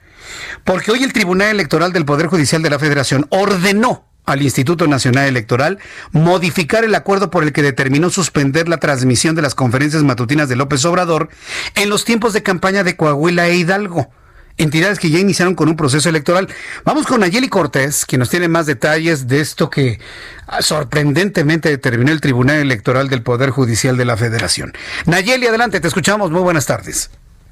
porque 0.64 0.92
hoy 0.92 1.04
el 1.04 1.14
Tribunal 1.14 1.50
Electoral 1.50 1.92
del 1.92 2.06
Poder 2.06 2.28
Judicial 2.28 2.62
de 2.62 2.70
la 2.70 2.80
Federación 2.80 3.26
ordenó 3.32 4.08
al 4.26 4.42
Instituto 4.42 4.88
Nacional 4.88 5.28
Electoral 5.28 5.80
modificar 6.12 6.84
el 6.84 6.96
acuerdo 6.96 7.30
por 7.30 7.44
el 7.44 7.54
que 7.54 7.62
determinó 7.62 8.10
suspender 8.10 8.68
la 8.70 8.78
transmisión 8.78 9.36
de 9.36 9.42
las 9.42 9.56
conferencias 9.56 10.04
matutinas 10.04 10.48
de 10.48 10.56
López 10.56 10.86
Obrador 10.86 11.30
en 11.76 11.90
los 11.90 12.06
tiempos 12.06 12.34
de 12.34 12.44
campaña 12.44 12.84
de 12.84 12.96
Coahuila 12.96 13.48
e 13.48 13.56
Hidalgo 13.56 14.12
entidades 14.58 15.00
que 15.00 15.10
ya 15.10 15.20
iniciaron 15.20 15.56
con 15.56 15.70
un 15.70 15.76
proceso 15.76 16.10
electoral. 16.10 16.48
Vamos 16.84 17.06
con 17.06 17.20
Nayeli 17.20 17.50
Cortés, 17.50 18.06
quien 18.06 18.20
nos 18.20 18.30
tiene 18.30 18.48
más 18.48 18.66
detalles 18.66 19.28
de 19.28 19.42
esto 19.42 19.70
que 19.70 20.00
ah, 20.48 20.62
sorprendentemente 20.62 21.70
determinó 21.70 22.12
el 22.12 22.22
Tribunal 22.22 22.58
Electoral 22.58 23.10
del 23.10 23.22
Poder 23.22 23.50
Judicial 23.50 23.98
de 23.98 24.06
la 24.06 24.18
Federación. 24.18 24.74
Nayeli, 25.06 25.48
adelante, 25.48 25.80
te 25.80 25.88
escuchamos. 25.88 26.32
Muy 26.32 26.42
buenas 26.42 26.66
tardes. 26.66 27.10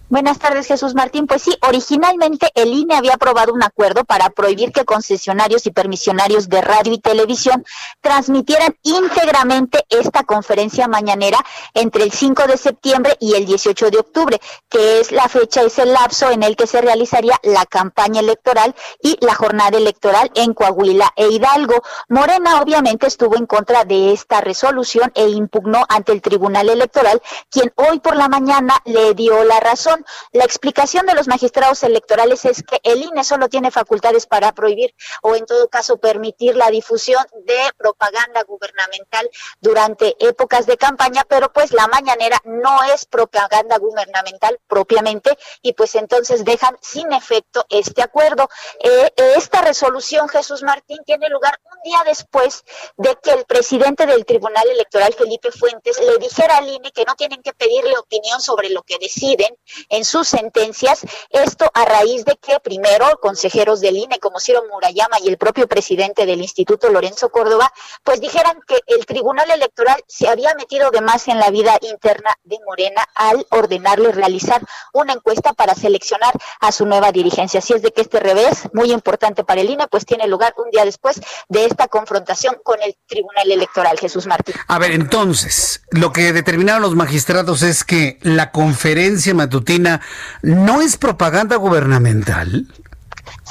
Buenas 0.09 0.37
tardes, 0.37 0.67
Jesús 0.67 0.93
Martín. 0.93 1.25
Pues 1.25 1.41
sí, 1.41 1.57
originalmente 1.67 2.51
el 2.53 2.71
INE 2.71 2.95
había 2.95 3.15
aprobado 3.15 3.51
un 3.51 3.63
acuerdo 3.63 4.03
para 4.03 4.29
prohibir 4.29 4.71
que 4.71 4.85
concesionarios 4.85 5.65
y 5.65 5.71
permisionarios 5.71 6.49
de 6.49 6.61
radio 6.61 6.93
y 6.93 6.99
televisión 6.99 7.65
transmitieran 7.99 8.75
íntegramente 8.83 9.83
esta 9.89 10.23
conferencia 10.23 10.87
mañanera 10.87 11.39
entre 11.73 12.03
el 12.03 12.11
5 12.11 12.45
de 12.47 12.57
septiembre 12.57 13.17
y 13.19 13.33
el 13.33 13.45
18 13.45 13.89
de 13.89 13.97
octubre, 13.97 14.39
que 14.69 14.99
es 14.99 15.11
la 15.11 15.27
fecha, 15.29 15.63
es 15.63 15.79
el 15.79 15.93
lapso 15.93 16.29
en 16.29 16.43
el 16.43 16.55
que 16.55 16.67
se 16.67 16.81
realizaría 16.81 17.39
la 17.41 17.65
campaña 17.65 18.19
electoral 18.19 18.75
y 19.01 19.17
la 19.21 19.33
jornada 19.33 19.77
electoral 19.77 20.29
en 20.35 20.53
Coahuila 20.53 21.11
e 21.15 21.29
Hidalgo. 21.29 21.81
Morena 22.09 22.61
obviamente 22.61 23.07
estuvo 23.07 23.35
en 23.35 23.47
contra 23.47 23.83
de 23.83 24.11
esta 24.11 24.41
resolución 24.41 25.11
e 25.15 25.27
impugnó 25.29 25.85
ante 25.89 26.11
el 26.11 26.21
Tribunal 26.21 26.69
Electoral, 26.69 27.21
quien 27.49 27.71
hoy 27.75 27.99
por 27.99 28.15
la 28.15 28.27
mañana 28.27 28.75
le 28.85 29.13
dio 29.15 29.43
la 29.43 29.59
razón. 29.59 29.92
La 30.31 30.43
explicación 30.43 31.05
de 31.05 31.13
los 31.13 31.27
magistrados 31.27 31.83
electorales 31.83 32.45
es 32.45 32.63
que 32.63 32.79
el 32.83 33.03
INE 33.03 33.23
solo 33.23 33.49
tiene 33.49 33.71
facultades 33.71 34.25
para 34.25 34.51
prohibir 34.53 34.93
o 35.21 35.35
en 35.35 35.45
todo 35.45 35.69
caso 35.69 35.97
permitir 35.97 36.55
la 36.55 36.69
difusión 36.69 37.23
de 37.45 37.59
propaganda 37.77 38.43
gubernamental 38.43 39.29
durante 39.59 40.15
épocas 40.19 40.65
de 40.65 40.77
campaña, 40.77 41.23
pero 41.27 41.51
pues 41.51 41.71
la 41.71 41.87
mañanera 41.87 42.39
no 42.45 42.83
es 42.93 43.05
propaganda 43.05 43.77
gubernamental 43.77 44.59
propiamente 44.67 45.37
y 45.61 45.73
pues 45.73 45.95
entonces 45.95 46.43
dejan 46.43 46.75
sin 46.81 47.11
efecto 47.13 47.65
este 47.69 48.01
acuerdo. 48.01 48.49
Eh, 48.79 49.13
esta 49.35 49.61
resolución, 49.61 50.27
Jesús 50.29 50.63
Martín, 50.63 50.99
tiene 51.05 51.29
lugar 51.29 51.59
día 51.83 52.01
después 52.05 52.63
de 52.97 53.17
que 53.21 53.31
el 53.31 53.45
presidente 53.45 54.05
del 54.05 54.25
Tribunal 54.25 54.69
Electoral, 54.69 55.13
Felipe 55.13 55.51
Fuentes, 55.51 55.99
le 55.99 56.17
dijera 56.17 56.57
al 56.57 56.67
INE 56.67 56.91
que 56.91 57.05
no 57.05 57.15
tienen 57.15 57.41
que 57.41 57.53
pedirle 57.53 57.97
opinión 57.97 58.41
sobre 58.41 58.69
lo 58.69 58.83
que 58.83 58.97
deciden 58.99 59.55
en 59.89 60.05
sus 60.05 60.27
sentencias. 60.27 61.01
Esto 61.29 61.69
a 61.73 61.85
raíz 61.85 62.25
de 62.25 62.35
que 62.37 62.59
primero 62.59 63.05
consejeros 63.21 63.81
del 63.81 63.97
INE 63.97 64.19
como 64.19 64.39
Ciro 64.39 64.63
Murayama 64.71 65.17
y 65.21 65.29
el 65.29 65.37
propio 65.37 65.67
presidente 65.67 66.25
del 66.25 66.41
Instituto 66.41 66.89
Lorenzo 66.89 67.29
Córdoba, 67.29 67.71
pues 68.03 68.19
dijeran 68.21 68.59
que 68.67 68.79
el 68.87 69.05
Tribunal 69.05 69.49
Electoral 69.51 70.03
se 70.07 70.27
había 70.27 70.53
metido 70.55 70.91
de 70.91 71.01
más 71.01 71.27
en 71.27 71.39
la 71.39 71.49
vida 71.49 71.77
interna 71.81 72.35
de 72.43 72.57
Morena 72.65 73.03
al 73.15 73.45
ordenarle 73.49 74.11
realizar 74.11 74.61
una 74.93 75.13
encuesta 75.13 75.53
para 75.53 75.75
seleccionar 75.75 76.33
a 76.59 76.71
su 76.71 76.85
nueva 76.85 77.11
dirigencia. 77.11 77.59
Así 77.59 77.73
es 77.73 77.81
de 77.81 77.91
que 77.91 78.01
este 78.01 78.19
revés, 78.19 78.69
muy 78.73 78.91
importante 78.91 79.43
para 79.43 79.61
el 79.61 79.69
INE, 79.69 79.87
pues 79.87 80.05
tiene 80.05 80.27
lugar 80.27 80.53
un 80.57 80.69
día 80.71 80.85
después 80.85 81.21
de 81.49 81.72
esta 81.73 81.87
confrontación 81.87 82.55
con 82.63 82.77
el 82.81 82.95
Tribunal 83.07 83.51
Electoral, 83.51 83.97
Jesús 83.99 84.25
Martín. 84.27 84.55
A 84.67 84.79
ver, 84.79 84.91
entonces, 84.91 85.83
lo 85.91 86.13
que 86.13 86.33
determinaron 86.33 86.81
los 86.81 86.95
magistrados 86.95 87.61
es 87.63 87.83
que 87.83 88.19
la 88.21 88.51
conferencia 88.51 89.33
matutina 89.33 90.01
no 90.41 90.81
es 90.81 90.97
propaganda 90.97 91.55
gubernamental. 91.57 92.67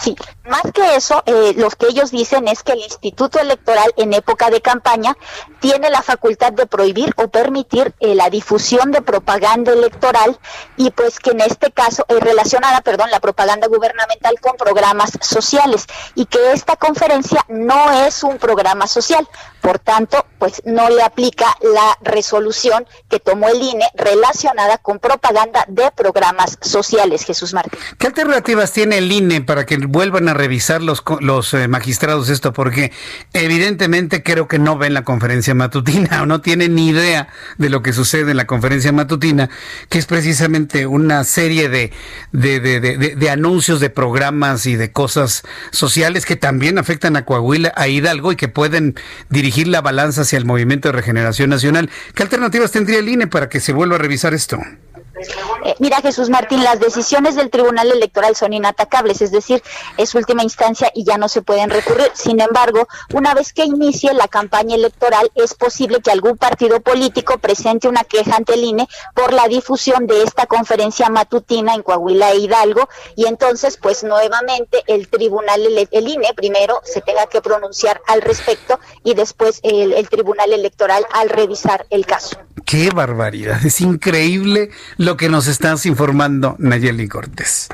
Sí, 0.03 0.17
más 0.49 0.63
que 0.75 0.97
eso, 0.97 1.23
eh, 1.27 1.55
lo 1.57 1.71
que 1.71 1.87
ellos 1.87 2.11
dicen 2.11 2.49
es 2.49 2.65
que 2.65 2.73
el 2.73 2.81
Instituto 2.81 3.39
Electoral 3.39 3.95
en 3.97 4.13
época 4.13 4.51
de 4.51 4.61
campaña 4.61 5.17
tiene 5.61 5.91
la 5.91 6.03
facultad 6.03 6.53
de 6.53 6.67
prohibir 6.67 7.15
o 7.17 7.29
permitir 7.29 7.95
eh, 8.01 8.17
la 8.17 8.29
difusión 8.29 8.91
de 8.91 9.01
propaganda 9.01 9.73
electoral 9.73 10.37
y 10.77 10.91
pues 10.91 11.21
que 11.21 11.31
en 11.31 11.43
este 11.43 11.71
caso 11.71 12.05
es 12.09 12.19
relacionada, 12.19 12.81
perdón, 12.81 13.13
la 13.13 13.21
propaganda 13.21 13.69
gubernamental 13.69 14.41
con 14.41 14.57
programas 14.57 15.13
sociales 15.21 15.87
y 16.17 16.27
que 16.27 16.51
esta 16.53 16.75
conferencia 16.75 17.45
no 17.49 17.93
es 18.05 18.25
un 18.25 18.39
programa 18.39 18.89
social. 18.89 19.29
Por 19.61 19.79
tanto, 19.79 20.27
pues 20.41 20.63
no 20.65 20.91
le 20.91 21.05
aplica 21.05 21.47
la 21.61 21.97
resolución 22.01 22.85
que 23.09 23.21
tomó 23.21 23.47
el 23.47 23.63
INE 23.63 23.87
relacionada 23.95 24.79
con 24.79 24.99
propaganda 24.99 25.65
de 25.69 25.93
programas 25.93 26.59
sociales, 26.61 27.23
Jesús 27.23 27.55
Martín. 27.55 27.79
¿Qué 27.97 28.09
alternativas 28.09 28.73
tiene 28.73 28.99
el 28.99 29.13
INE 29.13 29.43
para 29.43 29.65
que 29.65 29.79
vuelvan 29.93 30.29
a 30.29 30.35
revisar 30.35 30.83
los, 30.83 31.05
los 31.21 31.55
eh, 31.55 31.69
magistrados 31.69 32.29
esto? 32.29 32.53
Porque 32.53 32.93
evidentemente 33.33 34.23
creo 34.23 34.49
que 34.49 34.59
no 34.59 34.79
ven 34.79 34.95
la 34.95 35.05
conferencia 35.05 35.55
matutina 35.55 36.23
o 36.23 36.27
no 36.27 36.41
tienen 36.41 36.75
ni 36.75 36.89
idea 36.89 37.29
de 37.59 37.71
lo 37.71 37.83
que 37.83 37.93
sucede 37.93 38.33
en 38.33 38.37
la 38.37 38.47
conferencia 38.47 38.91
matutina, 38.93 39.51
que 39.89 39.99
es 39.99 40.07
precisamente 40.07 40.87
una 40.87 41.25
serie 41.25 41.69
de, 41.69 41.93
de, 42.33 42.61
de, 42.61 42.81
de 42.81 43.31
anuncios 43.31 43.81
de 43.81 43.91
programas 43.91 44.67
y 44.67 44.77
de 44.77 44.91
cosas 44.91 45.43
sociales 45.71 46.27
que 46.27 46.37
también 46.37 46.79
afectan 46.79 47.17
a 47.17 47.25
Coahuila, 47.25 47.73
a 47.77 47.89
Hidalgo 47.89 48.33
y 48.33 48.37
que 48.37 48.49
pueden 48.49 48.95
dirigir 49.29 49.69
la 49.69 49.83
balanza 49.83 50.23
hacia 50.23 50.39
el 50.39 50.45
movimiento 50.45 50.89
de 50.89 50.93
regeneración 50.93 51.51
nacional. 51.51 51.91
¿Qué 52.15 52.23
alternativas 52.23 52.73
tendría 52.73 52.99
el 52.99 53.09
INE 53.09 53.27
para 53.27 53.49
que 53.49 53.61
se 53.61 53.73
vuelva 53.73 53.97
a 53.97 53.99
revisar 53.99 54.35
esto? 54.35 54.59
Eh, 55.65 55.75
mira, 55.79 56.01
Jesús 56.01 56.29
Martín, 56.29 56.63
las 56.65 56.81
decisiones 56.81 57.35
del 57.35 57.51
Tribunal 57.51 57.91
Electoral 57.91 58.37
son 58.37 58.53
inatacables, 58.53 59.23
es 59.23 59.31
decir, 59.31 59.63
es 59.97 60.15
última 60.15 60.43
instancia 60.43 60.91
y 60.95 61.05
ya 61.05 61.19
no 61.19 61.29
se 61.29 61.43
pueden 61.43 61.71
recurrir. 61.71 62.11
Sin 62.15 62.41
embargo, 62.41 62.89
una 63.13 63.35
vez 63.35 63.53
que 63.53 63.65
inicie 63.65 64.13
la 64.15 64.29
campaña 64.29 64.75
electoral, 64.75 65.31
es 65.35 65.55
posible 65.55 66.01
que 66.01 66.11
algún 66.11 66.37
partido 66.37 66.81
político 66.81 67.39
presente 67.39 67.89
una 67.89 68.05
queja 68.05 68.37
ante 68.37 68.55
el 68.55 68.65
INE 68.65 68.89
por 69.15 69.33
la 69.33 69.49
difusión 69.49 70.07
de 70.07 70.23
esta 70.23 70.47
conferencia 70.47 71.09
matutina 71.09 71.75
en 71.75 71.83
Coahuila 71.83 72.33
e 72.33 72.39
Hidalgo 72.39 72.89
y 73.17 73.27
entonces, 73.27 73.77
pues 73.77 74.05
nuevamente 74.05 74.83
el 74.87 75.09
Tribunal, 75.09 75.61
el 75.91 76.09
INE 76.09 76.35
primero 76.35 76.81
se 76.85 77.01
tenga 77.01 77.27
que 77.27 77.41
pronunciar 77.41 78.01
al 78.07 78.23
respecto 78.23 78.79
y 79.05 79.15
después 79.15 79.61
el, 79.63 80.09
Tribunal 80.09 80.53
Electoral 80.53 81.07
al 81.13 81.31
revisar 81.31 81.87
el 81.91 82.07
caso. 82.07 82.37
Qué 82.67 82.91
barbaridad, 82.91 83.65
es 83.65 83.81
increíble 83.81 84.71
lo 84.97 85.12
que 85.17 85.29
nos 85.29 85.47
estás 85.47 85.87
informando, 85.87 86.57
Nayeli 86.59 87.09
Cortés. 87.09 87.69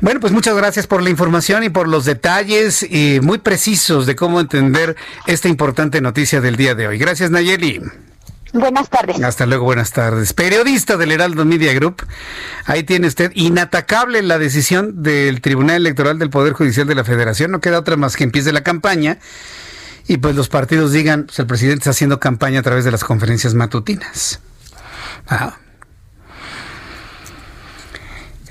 Bueno, 0.00 0.20
pues 0.20 0.32
muchas 0.32 0.56
gracias 0.56 0.86
por 0.86 1.02
la 1.02 1.10
información 1.10 1.62
y 1.64 1.70
por 1.70 1.88
los 1.88 2.04
detalles 2.04 2.82
y 2.82 3.20
muy 3.22 3.38
precisos 3.38 4.06
de 4.06 4.16
cómo 4.16 4.40
entender 4.40 4.96
esta 5.26 5.48
importante 5.48 6.00
noticia 6.00 6.40
del 6.40 6.56
día 6.56 6.74
de 6.74 6.88
hoy. 6.88 6.98
Gracias, 6.98 7.30
Nayeli. 7.30 7.80
Buenas 8.52 8.90
tardes. 8.90 9.22
Hasta 9.22 9.46
luego, 9.46 9.64
buenas 9.64 9.92
tardes. 9.92 10.32
Periodista 10.32 10.96
del 10.96 11.12
Heraldo 11.12 11.44
Media 11.44 11.72
Group. 11.72 12.04
Ahí 12.64 12.82
tiene 12.82 13.06
usted 13.06 13.30
inatacable 13.34 14.22
la 14.22 14.38
decisión 14.38 15.02
del 15.02 15.40
Tribunal 15.40 15.76
Electoral 15.76 16.18
del 16.18 16.30
Poder 16.30 16.52
Judicial 16.52 16.86
de 16.86 16.96
la 16.96 17.04
Federación. 17.04 17.52
No 17.52 17.60
queda 17.60 17.78
otra 17.78 17.96
más 17.96 18.16
que 18.16 18.24
empiece 18.24 18.52
la 18.52 18.62
campaña 18.62 19.18
y 20.08 20.16
pues 20.16 20.34
los 20.34 20.48
partidos 20.48 20.90
digan, 20.92 21.26
pues 21.26 21.38
el 21.38 21.46
presidente 21.46 21.78
está 21.78 21.90
haciendo 21.90 22.18
campaña 22.18 22.60
a 22.60 22.62
través 22.62 22.84
de 22.84 22.90
las 22.90 23.04
conferencias 23.04 23.54
matutinas. 23.54 24.40
Ah. 25.28 25.56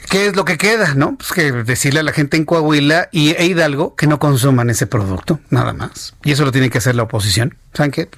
¿Qué 0.09 0.25
es 0.25 0.35
lo 0.35 0.43
que 0.43 0.57
queda? 0.57 0.95
¿No? 0.95 1.15
Pues 1.17 1.31
que 1.31 1.51
decirle 1.51 1.99
a 1.99 2.03
la 2.03 2.11
gente 2.11 2.35
en 2.35 2.43
Coahuila 2.43 3.09
y 3.11 3.29
e 3.31 3.45
Hidalgo 3.45 3.95
que 3.95 4.07
no 4.07 4.17
consuman 4.17 4.71
ese 4.71 4.87
producto, 4.87 5.39
nada 5.51 5.71
más. 5.71 6.15
Y 6.23 6.31
eso 6.31 6.45
lo 6.45 6.51
tiene 6.51 6.71
que 6.71 6.79
hacer 6.79 6.95
la 6.95 7.03
oposición. 7.03 7.55
¿Saben 7.73 7.91
qué? 7.91 8.09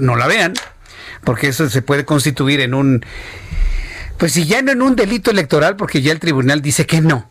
No, 0.00 0.14
la 0.14 0.28
vean, 0.28 0.54
porque 1.24 1.48
eso 1.48 1.68
se 1.68 1.82
puede 1.82 2.04
constituir 2.04 2.60
en 2.60 2.74
un, 2.74 3.04
pues 4.18 4.32
si 4.32 4.46
ya 4.46 4.62
no 4.62 4.70
en 4.70 4.82
un 4.82 4.94
delito 4.94 5.32
electoral, 5.32 5.74
porque 5.74 6.00
ya 6.00 6.12
el 6.12 6.20
tribunal 6.20 6.62
dice 6.62 6.86
que 6.86 7.00
no. 7.00 7.28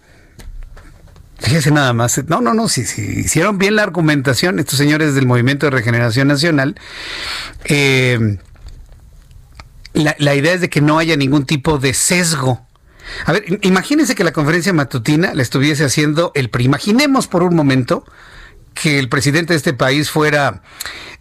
Fíjese 1.39 1.71
nada 1.71 1.93
más. 1.93 2.21
No, 2.27 2.41
no, 2.41 2.53
no, 2.53 2.67
si, 2.67 2.81
hicieron 2.81 3.57
bien 3.57 3.77
la 3.77 3.83
argumentación 3.83 4.59
estos 4.59 4.77
señores 4.77 5.15
del 5.15 5.25
Movimiento 5.25 5.67
de 5.67 5.71
Regeneración 5.71 6.27
Nacional. 6.27 6.75
Eh, 7.63 8.39
la 9.93 10.35
idea 10.35 10.53
es 10.53 10.59
de 10.59 10.69
que 10.69 10.81
no 10.81 10.99
haya 10.99 11.15
ningún 11.15 11.45
tipo 11.45 11.77
de 11.77 11.93
sesgo 11.93 12.68
a 13.25 13.31
ver, 13.31 13.45
imagínense 13.61 14.15
que 14.15 14.23
la 14.23 14.31
conferencia 14.31 14.73
matutina 14.73 15.33
la 15.33 15.41
estuviese 15.41 15.85
haciendo 15.85 16.31
el 16.35 16.49
PRI. 16.49 16.65
Imaginemos 16.65 17.27
por 17.27 17.43
un 17.43 17.55
momento 17.55 18.05
que 18.73 18.99
el 18.99 19.09
presidente 19.09 19.53
de 19.53 19.57
este 19.57 19.73
país 19.73 20.09
fuera 20.09 20.61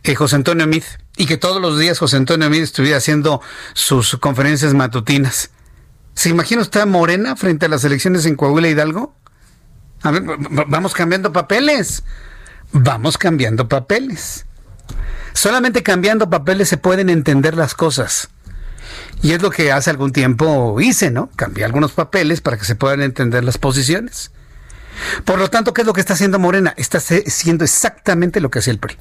eh, 0.05 0.15
José 0.15 0.37
Antonio 0.37 0.67
Mid 0.67 0.85
y 1.17 1.27
que 1.27 1.37
todos 1.37 1.61
los 1.61 1.79
días 1.79 1.99
José 1.99 2.17
Antonio 2.17 2.49
Mid 2.49 2.63
estuviera 2.63 2.99
haciendo 2.99 3.41
sus 3.75 4.17
conferencias 4.17 4.75
matutinas. 4.75 5.51
¿Se 6.15 6.29
imagina 6.29 6.63
usted 6.63 6.81
a 6.81 6.87
Morena 6.87 7.37
frente 7.37 7.67
a 7.67 7.69
las 7.69 7.85
elecciones 7.85 8.27
en 8.27 8.37
Coahuila 8.37 8.69
Hidalgo? 8.69 9.15
A 10.03 10.11
ver, 10.11 10.23
vamos 10.69 10.95
cambiando 10.95 11.33
papeles. 11.33 12.05
Vamos 12.73 13.19
cambiando 13.19 13.69
papeles. 13.69 14.47
Solamente 15.33 15.83
cambiando 15.83 16.31
papeles 16.31 16.69
se 16.69 16.77
pueden 16.77 17.11
entender 17.11 17.57
las 17.57 17.75
cosas. 17.75 18.31
Y 19.23 19.33
es 19.33 19.43
lo 19.43 19.51
que 19.51 19.73
hace 19.73 19.91
algún 19.91 20.13
tiempo 20.13 20.81
hice, 20.81 21.11
¿no? 21.11 21.31
Cambié 21.35 21.65
algunos 21.65 21.93
papeles 21.93 22.41
para 22.41 22.57
que 22.57 22.65
se 22.65 22.77
puedan 22.77 23.03
entender 23.03 23.45
las 23.45 23.59
posiciones. 23.59 24.31
Por 25.25 25.39
lo 25.39 25.49
tanto, 25.49 25.75
¿qué 25.75 25.83
es 25.83 25.87
lo 25.87 25.93
que 25.93 26.01
está 26.01 26.15
haciendo 26.15 26.39
Morena? 26.39 26.75
Está 26.77 26.99
haciendo 26.99 27.65
exactamente 27.65 28.41
lo 28.41 28.51
que 28.51 28.61
hace 28.61 28.71
el 28.71 28.79
PRI. 28.79 28.97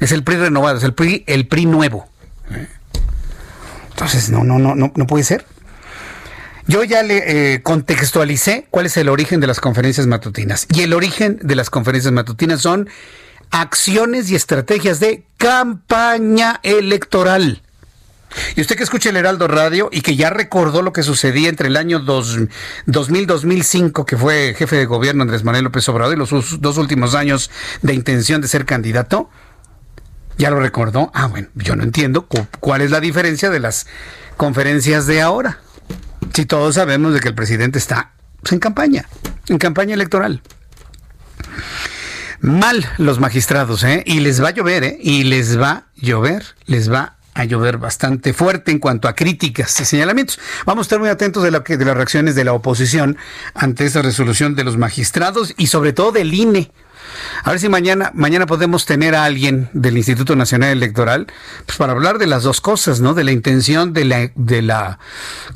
Es 0.00 0.12
el 0.12 0.22
PRI 0.22 0.36
renovado, 0.36 0.76
es 0.76 0.84
el 0.84 0.94
PRI, 0.94 1.24
el 1.26 1.48
PRI 1.48 1.66
nuevo. 1.66 2.08
¿eh? 2.50 2.68
Entonces, 3.90 4.28
no, 4.28 4.44
no, 4.44 4.58
no, 4.58 4.74
no, 4.74 4.92
no 4.94 5.06
puede 5.06 5.24
ser. 5.24 5.46
Yo 6.66 6.82
ya 6.82 7.02
le 7.02 7.54
eh, 7.54 7.62
contextualicé 7.62 8.66
cuál 8.70 8.86
es 8.86 8.96
el 8.96 9.08
origen 9.08 9.40
de 9.40 9.46
las 9.46 9.60
conferencias 9.60 10.06
matutinas. 10.06 10.66
Y 10.74 10.82
el 10.82 10.92
origen 10.92 11.38
de 11.42 11.54
las 11.54 11.70
conferencias 11.70 12.12
matutinas 12.12 12.60
son 12.60 12.88
acciones 13.50 14.30
y 14.30 14.34
estrategias 14.34 15.00
de 15.00 15.24
campaña 15.38 16.60
electoral. 16.62 17.62
Y 18.54 18.60
usted 18.60 18.76
que 18.76 18.82
escucha 18.82 19.10
el 19.10 19.16
Heraldo 19.16 19.48
Radio 19.48 19.88
y 19.92 20.00
que 20.00 20.16
ya 20.16 20.30
recordó 20.30 20.82
lo 20.82 20.92
que 20.92 21.02
sucedía 21.02 21.48
entre 21.48 21.68
el 21.68 21.76
año 21.76 22.00
2000-2005, 22.00 24.04
que 24.04 24.16
fue 24.16 24.54
jefe 24.56 24.76
de 24.76 24.86
gobierno 24.86 25.22
Andrés 25.22 25.44
Manuel 25.44 25.64
López 25.64 25.88
Obrador, 25.88 26.14
y 26.14 26.18
los 26.18 26.60
dos 26.60 26.78
últimos 26.78 27.14
años 27.14 27.50
de 27.82 27.94
intención 27.94 28.40
de 28.40 28.48
ser 28.48 28.64
candidato, 28.64 29.30
¿ya 30.38 30.50
lo 30.50 30.60
recordó? 30.60 31.10
Ah, 31.14 31.26
bueno, 31.26 31.48
yo 31.54 31.76
no 31.76 31.82
entiendo 31.82 32.26
cuál 32.60 32.82
es 32.82 32.90
la 32.90 33.00
diferencia 33.00 33.50
de 33.50 33.60
las 33.60 33.86
conferencias 34.36 35.06
de 35.06 35.22
ahora. 35.22 35.60
Si 36.34 36.44
todos 36.44 36.74
sabemos 36.74 37.14
de 37.14 37.20
que 37.20 37.28
el 37.28 37.34
presidente 37.34 37.78
está 37.78 38.12
en 38.50 38.58
campaña, 38.58 39.06
en 39.48 39.58
campaña 39.58 39.94
electoral. 39.94 40.42
Mal 42.40 42.86
los 42.98 43.18
magistrados, 43.18 43.82
¿eh? 43.82 44.02
Y 44.06 44.20
les 44.20 44.42
va 44.42 44.48
a 44.48 44.52
llover, 44.52 44.84
¿eh? 44.84 44.98
Y 45.00 45.24
les 45.24 45.58
va 45.58 45.70
a 45.70 45.86
llover, 45.96 46.44
les 46.66 46.92
va 46.92 47.15
a 47.36 47.44
llover 47.44 47.76
bastante 47.76 48.32
fuerte 48.32 48.72
en 48.72 48.78
cuanto 48.78 49.08
a 49.08 49.14
críticas 49.14 49.78
y 49.80 49.84
señalamientos. 49.84 50.40
Vamos 50.64 50.84
a 50.84 50.86
estar 50.86 50.98
muy 50.98 51.10
atentos 51.10 51.42
de, 51.42 51.50
las 51.50 51.62
reacciones 51.96 52.34
de 52.34 52.44
la 52.44 52.54
oposición 52.54 53.18
ante 53.54 53.84
esta 53.84 54.00
resolución 54.00 54.54
de 54.54 54.64
los 54.64 54.78
magistrados 54.78 55.52
y 55.58 55.66
sobre 55.66 55.92
todo 55.92 56.12
del 56.12 56.32
INE. 56.32 56.72
A 57.44 57.50
ver 57.50 57.60
si 57.60 57.68
mañana, 57.68 58.10
mañana 58.14 58.46
podemos 58.46 58.86
tener 58.86 59.14
a 59.14 59.24
alguien 59.24 59.68
del 59.74 59.98
Instituto 59.98 60.34
Nacional 60.34 60.70
Electoral 60.70 61.26
pues 61.66 61.76
para 61.76 61.92
hablar 61.92 62.18
de 62.18 62.26
las 62.26 62.42
dos 62.42 62.62
cosas, 62.62 63.00
¿no? 63.00 63.12
De 63.12 63.22
la 63.22 63.32
intención 63.32 63.92
de 63.92 64.06
la, 64.06 64.30
de 64.34 64.62
la 64.62 64.98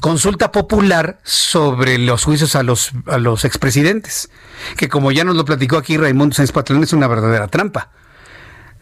consulta 0.00 0.52
popular 0.52 1.18
sobre 1.24 1.96
los 1.98 2.24
juicios 2.24 2.56
a 2.56 2.62
los, 2.62 2.92
a 3.06 3.16
los 3.16 3.46
expresidentes, 3.46 4.30
que 4.76 4.88
como 4.88 5.12
ya 5.12 5.24
nos 5.24 5.34
lo 5.34 5.46
platicó 5.46 5.78
aquí 5.78 5.96
Raimundo 5.96 6.34
Sáenz 6.34 6.52
Patlán, 6.52 6.82
es 6.82 6.92
una 6.92 7.08
verdadera 7.08 7.48
trampa 7.48 7.90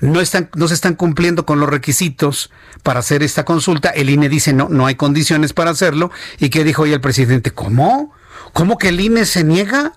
no, 0.00 0.20
están, 0.20 0.50
no 0.54 0.68
se 0.68 0.74
están 0.74 0.94
cumpliendo 0.94 1.44
con 1.44 1.60
los 1.60 1.68
requisitos 1.68 2.50
para 2.82 3.00
hacer 3.00 3.22
esta 3.22 3.44
consulta. 3.44 3.90
El 3.90 4.10
INE 4.10 4.28
dice 4.28 4.52
no, 4.52 4.68
no 4.68 4.86
hay 4.86 4.94
condiciones 4.94 5.52
para 5.52 5.70
hacerlo. 5.70 6.10
¿Y 6.38 6.50
qué 6.50 6.64
dijo 6.64 6.82
hoy 6.82 6.92
el 6.92 7.00
presidente? 7.00 7.50
¿Cómo? 7.50 8.12
¿Cómo 8.52 8.78
que 8.78 8.88
el 8.88 9.00
INE 9.00 9.26
se 9.26 9.44
niega? 9.44 9.92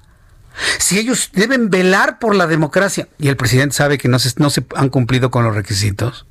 Si 0.79 0.99
ellos 0.99 1.29
deben 1.33 1.69
velar 1.69 2.19
por 2.19 2.35
la 2.35 2.47
democracia 2.47 3.07
y 3.17 3.29
el 3.29 3.37
presidente 3.37 3.75
sabe 3.75 3.97
que 3.97 4.07
no 4.07 4.19
se, 4.19 4.31
no 4.37 4.49
se 4.49 4.65
han 4.75 4.89
cumplido 4.89 5.31
con 5.31 5.43
los 5.43 5.55
requisitos. 5.55 6.25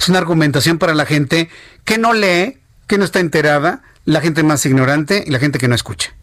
Es 0.00 0.08
una 0.08 0.18
argumentación 0.18 0.78
para 0.78 0.94
la 0.94 1.06
gente 1.06 1.50
que 1.84 1.98
no 1.98 2.12
lee, 2.12 2.58
que 2.86 2.98
no 2.98 3.04
está 3.04 3.20
enterada, 3.20 3.82
la 4.04 4.20
gente 4.20 4.42
más 4.42 4.64
ignorante 4.64 5.24
y 5.26 5.30
la 5.30 5.38
gente 5.38 5.58
que 5.58 5.68
no 5.68 5.74
escucha. 5.74 6.14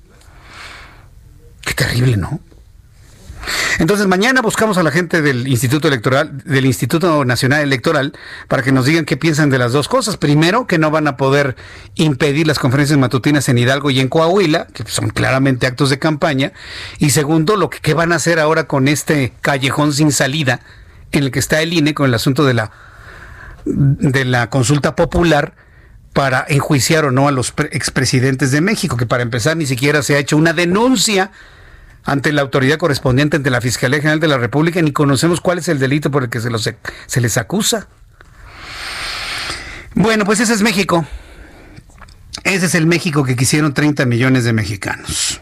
Qué 1.62 1.74
terrible, 1.74 2.18
¿no? 2.18 2.40
Entonces 3.80 4.08
mañana 4.08 4.42
buscamos 4.42 4.78
a 4.78 4.84
la 4.84 4.92
gente 4.92 5.22
del 5.22 5.48
Instituto 5.48 5.88
Electoral, 5.88 6.42
del 6.46 6.66
Instituto 6.66 7.26
Nacional 7.26 7.62
Electoral, 7.62 8.14
para 8.48 8.64
que 8.64 8.72
nos 8.72 8.86
digan 8.86 9.06
qué 9.06 9.18
piensan 9.18 9.50
de 9.50 9.58
las 9.58 9.74
dos 9.74 9.88
cosas. 9.88 10.18
Primero, 10.18 10.68
que 10.68 10.78
no 10.78 10.92
van 10.92 11.08
a 11.08 11.18
poder 11.18 11.56
impedir 11.96 12.48
las 12.48 12.60
conferencias 12.60 13.00
matutinas 13.00 13.50
en 13.50 13.58
Hidalgo 13.58 13.90
y 13.92 14.00
en 14.00 14.08
Coahuila, 14.08 14.68
que 14.68 14.84
son 14.88 15.10
claramente 15.10 15.68
actos 15.68 15.90
de 15.90 16.00
campaña. 16.00 16.54
Y 17.00 17.10
segundo, 17.10 17.56
lo 17.56 17.70
que 17.70 17.80
qué 17.80 17.94
van 17.94 18.12
a 18.12 18.16
hacer 18.16 18.40
ahora 18.40 18.66
con 18.66 18.88
este 18.88 19.34
callejón 19.42 19.94
sin 19.94 20.12
salida 20.12 20.62
en 21.12 21.24
el 21.24 21.32
que 21.32 21.40
está 21.40 21.62
el 21.62 21.74
INE 21.74 21.94
con 21.94 22.08
el 22.08 22.14
asunto 22.14 22.46
de 22.46 22.54
la 22.54 22.72
de 23.66 24.26
la 24.26 24.50
consulta 24.50 24.96
popular 24.96 25.54
para 26.12 26.46
enjuiciar 26.48 27.06
o 27.06 27.12
no 27.12 27.28
a 27.28 27.32
los 27.32 27.54
expresidentes 27.72 28.52
de 28.52 28.62
México, 28.62 28.98
que 28.98 29.06
para 29.06 29.24
empezar 29.24 29.58
ni 29.58 29.66
siquiera 29.66 30.04
se 30.04 30.16
ha 30.16 30.20
hecho 30.20 30.38
una 30.38 30.54
denuncia 30.54 31.32
ante 32.04 32.32
la 32.32 32.42
autoridad 32.42 32.78
correspondiente, 32.78 33.38
ante 33.38 33.50
la 33.50 33.62
Fiscalía 33.62 34.00
General 34.00 34.20
de 34.20 34.28
la 34.28 34.38
República, 34.38 34.82
ni 34.82 34.92
conocemos 34.92 35.42
cuál 35.42 35.60
es 35.60 35.68
el 35.68 35.80
delito 35.80 36.12
por 36.12 36.24
el 36.24 36.30
que 36.30 36.40
se, 36.40 36.50
los, 36.50 36.70
se 37.06 37.22
les 37.22 37.38
acusa. 37.38 37.88
Bueno, 39.96 40.26
pues 40.26 40.40
ese 40.40 40.54
es 40.54 40.62
México. 40.62 41.06
Ese 42.44 42.66
es 42.66 42.76
el 42.76 42.86
México 42.88 43.24
que 43.24 43.36
quisieron 43.36 43.74
30 43.74 44.06
millones 44.06 44.44
de 44.44 44.54
mexicanos. 44.54 45.42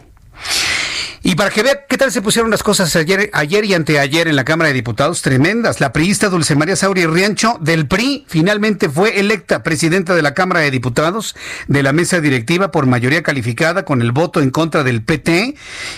Y 1.24 1.36
para 1.36 1.50
que 1.50 1.62
vea 1.62 1.86
qué 1.86 1.96
tal 1.96 2.10
se 2.10 2.20
pusieron 2.20 2.50
las 2.50 2.64
cosas 2.64 2.96
ayer, 2.96 3.30
ayer 3.32 3.64
y 3.64 3.74
anteayer 3.74 4.26
en 4.26 4.34
la 4.34 4.44
Cámara 4.44 4.68
de 4.68 4.74
Diputados, 4.74 5.22
tremendas. 5.22 5.80
La 5.80 5.92
priista 5.92 6.28
Dulce 6.28 6.56
María 6.56 6.74
Sauri 6.74 7.06
Riancho 7.06 7.58
del 7.60 7.86
PRI 7.86 8.24
finalmente 8.26 8.88
fue 8.88 9.20
electa 9.20 9.62
presidenta 9.62 10.16
de 10.16 10.22
la 10.22 10.34
Cámara 10.34 10.60
de 10.60 10.72
Diputados 10.72 11.36
de 11.68 11.82
la 11.84 11.92
mesa 11.92 12.20
directiva 12.20 12.72
por 12.72 12.86
mayoría 12.86 13.22
calificada 13.22 13.84
con 13.84 14.02
el 14.02 14.10
voto 14.10 14.40
en 14.40 14.50
contra 14.50 14.82
del 14.82 15.04
PT 15.04 15.54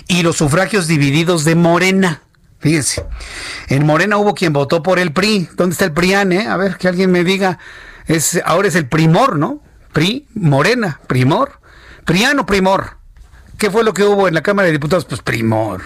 y 0.08 0.22
los 0.22 0.36
sufragios 0.36 0.88
divididos 0.88 1.44
de 1.44 1.54
Morena. 1.54 2.22
Fíjense, 2.58 3.04
en 3.68 3.86
Morena 3.86 4.18
hubo 4.18 4.34
quien 4.34 4.52
votó 4.52 4.82
por 4.82 4.98
el 4.98 5.12
PRI. 5.12 5.48
¿Dónde 5.56 5.72
está 5.72 5.86
el 5.86 5.92
PRIAN? 5.92 6.32
Eh? 6.32 6.46
A 6.48 6.56
ver, 6.58 6.76
que 6.76 6.88
alguien 6.88 7.10
me 7.10 7.24
diga. 7.24 7.58
Es, 8.06 8.40
ahora 8.44 8.68
es 8.68 8.74
el 8.74 8.88
primor, 8.88 9.38
¿no? 9.38 9.62
PRI, 9.94 10.26
Morena, 10.34 11.00
primor. 11.06 11.60
Priano, 12.04 12.44
primor. 12.44 13.03
¿Qué 13.58 13.70
fue 13.70 13.84
lo 13.84 13.94
que 13.94 14.04
hubo 14.04 14.28
en 14.28 14.34
la 14.34 14.42
Cámara 14.42 14.66
de 14.66 14.72
Diputados? 14.72 15.04
Pues 15.04 15.22
primor. 15.22 15.82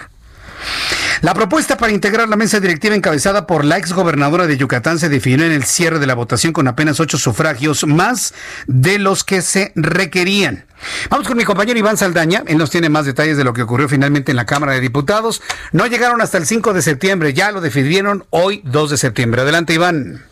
La 1.21 1.33
propuesta 1.33 1.77
para 1.77 1.91
integrar 1.91 2.29
la 2.29 2.37
mesa 2.37 2.59
directiva 2.59 2.95
encabezada 2.95 3.45
por 3.45 3.65
la 3.65 3.77
exgobernadora 3.77 4.47
de 4.47 4.57
Yucatán 4.57 4.99
se 4.99 5.09
definió 5.09 5.45
en 5.45 5.51
el 5.51 5.65
cierre 5.65 5.99
de 5.99 6.07
la 6.07 6.15
votación 6.15 6.53
con 6.53 6.67
apenas 6.67 6.99
ocho 7.01 7.17
sufragios 7.17 7.85
más 7.85 8.33
de 8.67 8.99
los 8.99 9.25
que 9.25 9.41
se 9.41 9.73
requerían. 9.75 10.65
Vamos 11.09 11.27
con 11.27 11.35
mi 11.35 11.43
compañero 11.43 11.77
Iván 11.77 11.97
Saldaña. 11.97 12.43
Él 12.47 12.57
nos 12.57 12.69
tiene 12.69 12.87
más 12.87 13.05
detalles 13.05 13.35
de 13.35 13.43
lo 13.43 13.53
que 13.53 13.63
ocurrió 13.63 13.89
finalmente 13.89 14.31
en 14.31 14.37
la 14.37 14.45
Cámara 14.45 14.71
de 14.73 14.79
Diputados. 14.79 15.41
No 15.73 15.87
llegaron 15.87 16.21
hasta 16.21 16.37
el 16.37 16.45
5 16.45 16.71
de 16.71 16.81
septiembre, 16.81 17.33
ya 17.33 17.51
lo 17.51 17.59
definieron 17.59 18.25
hoy 18.29 18.61
2 18.63 18.91
de 18.91 18.97
septiembre. 18.97 19.41
Adelante, 19.41 19.73
Iván. 19.73 20.28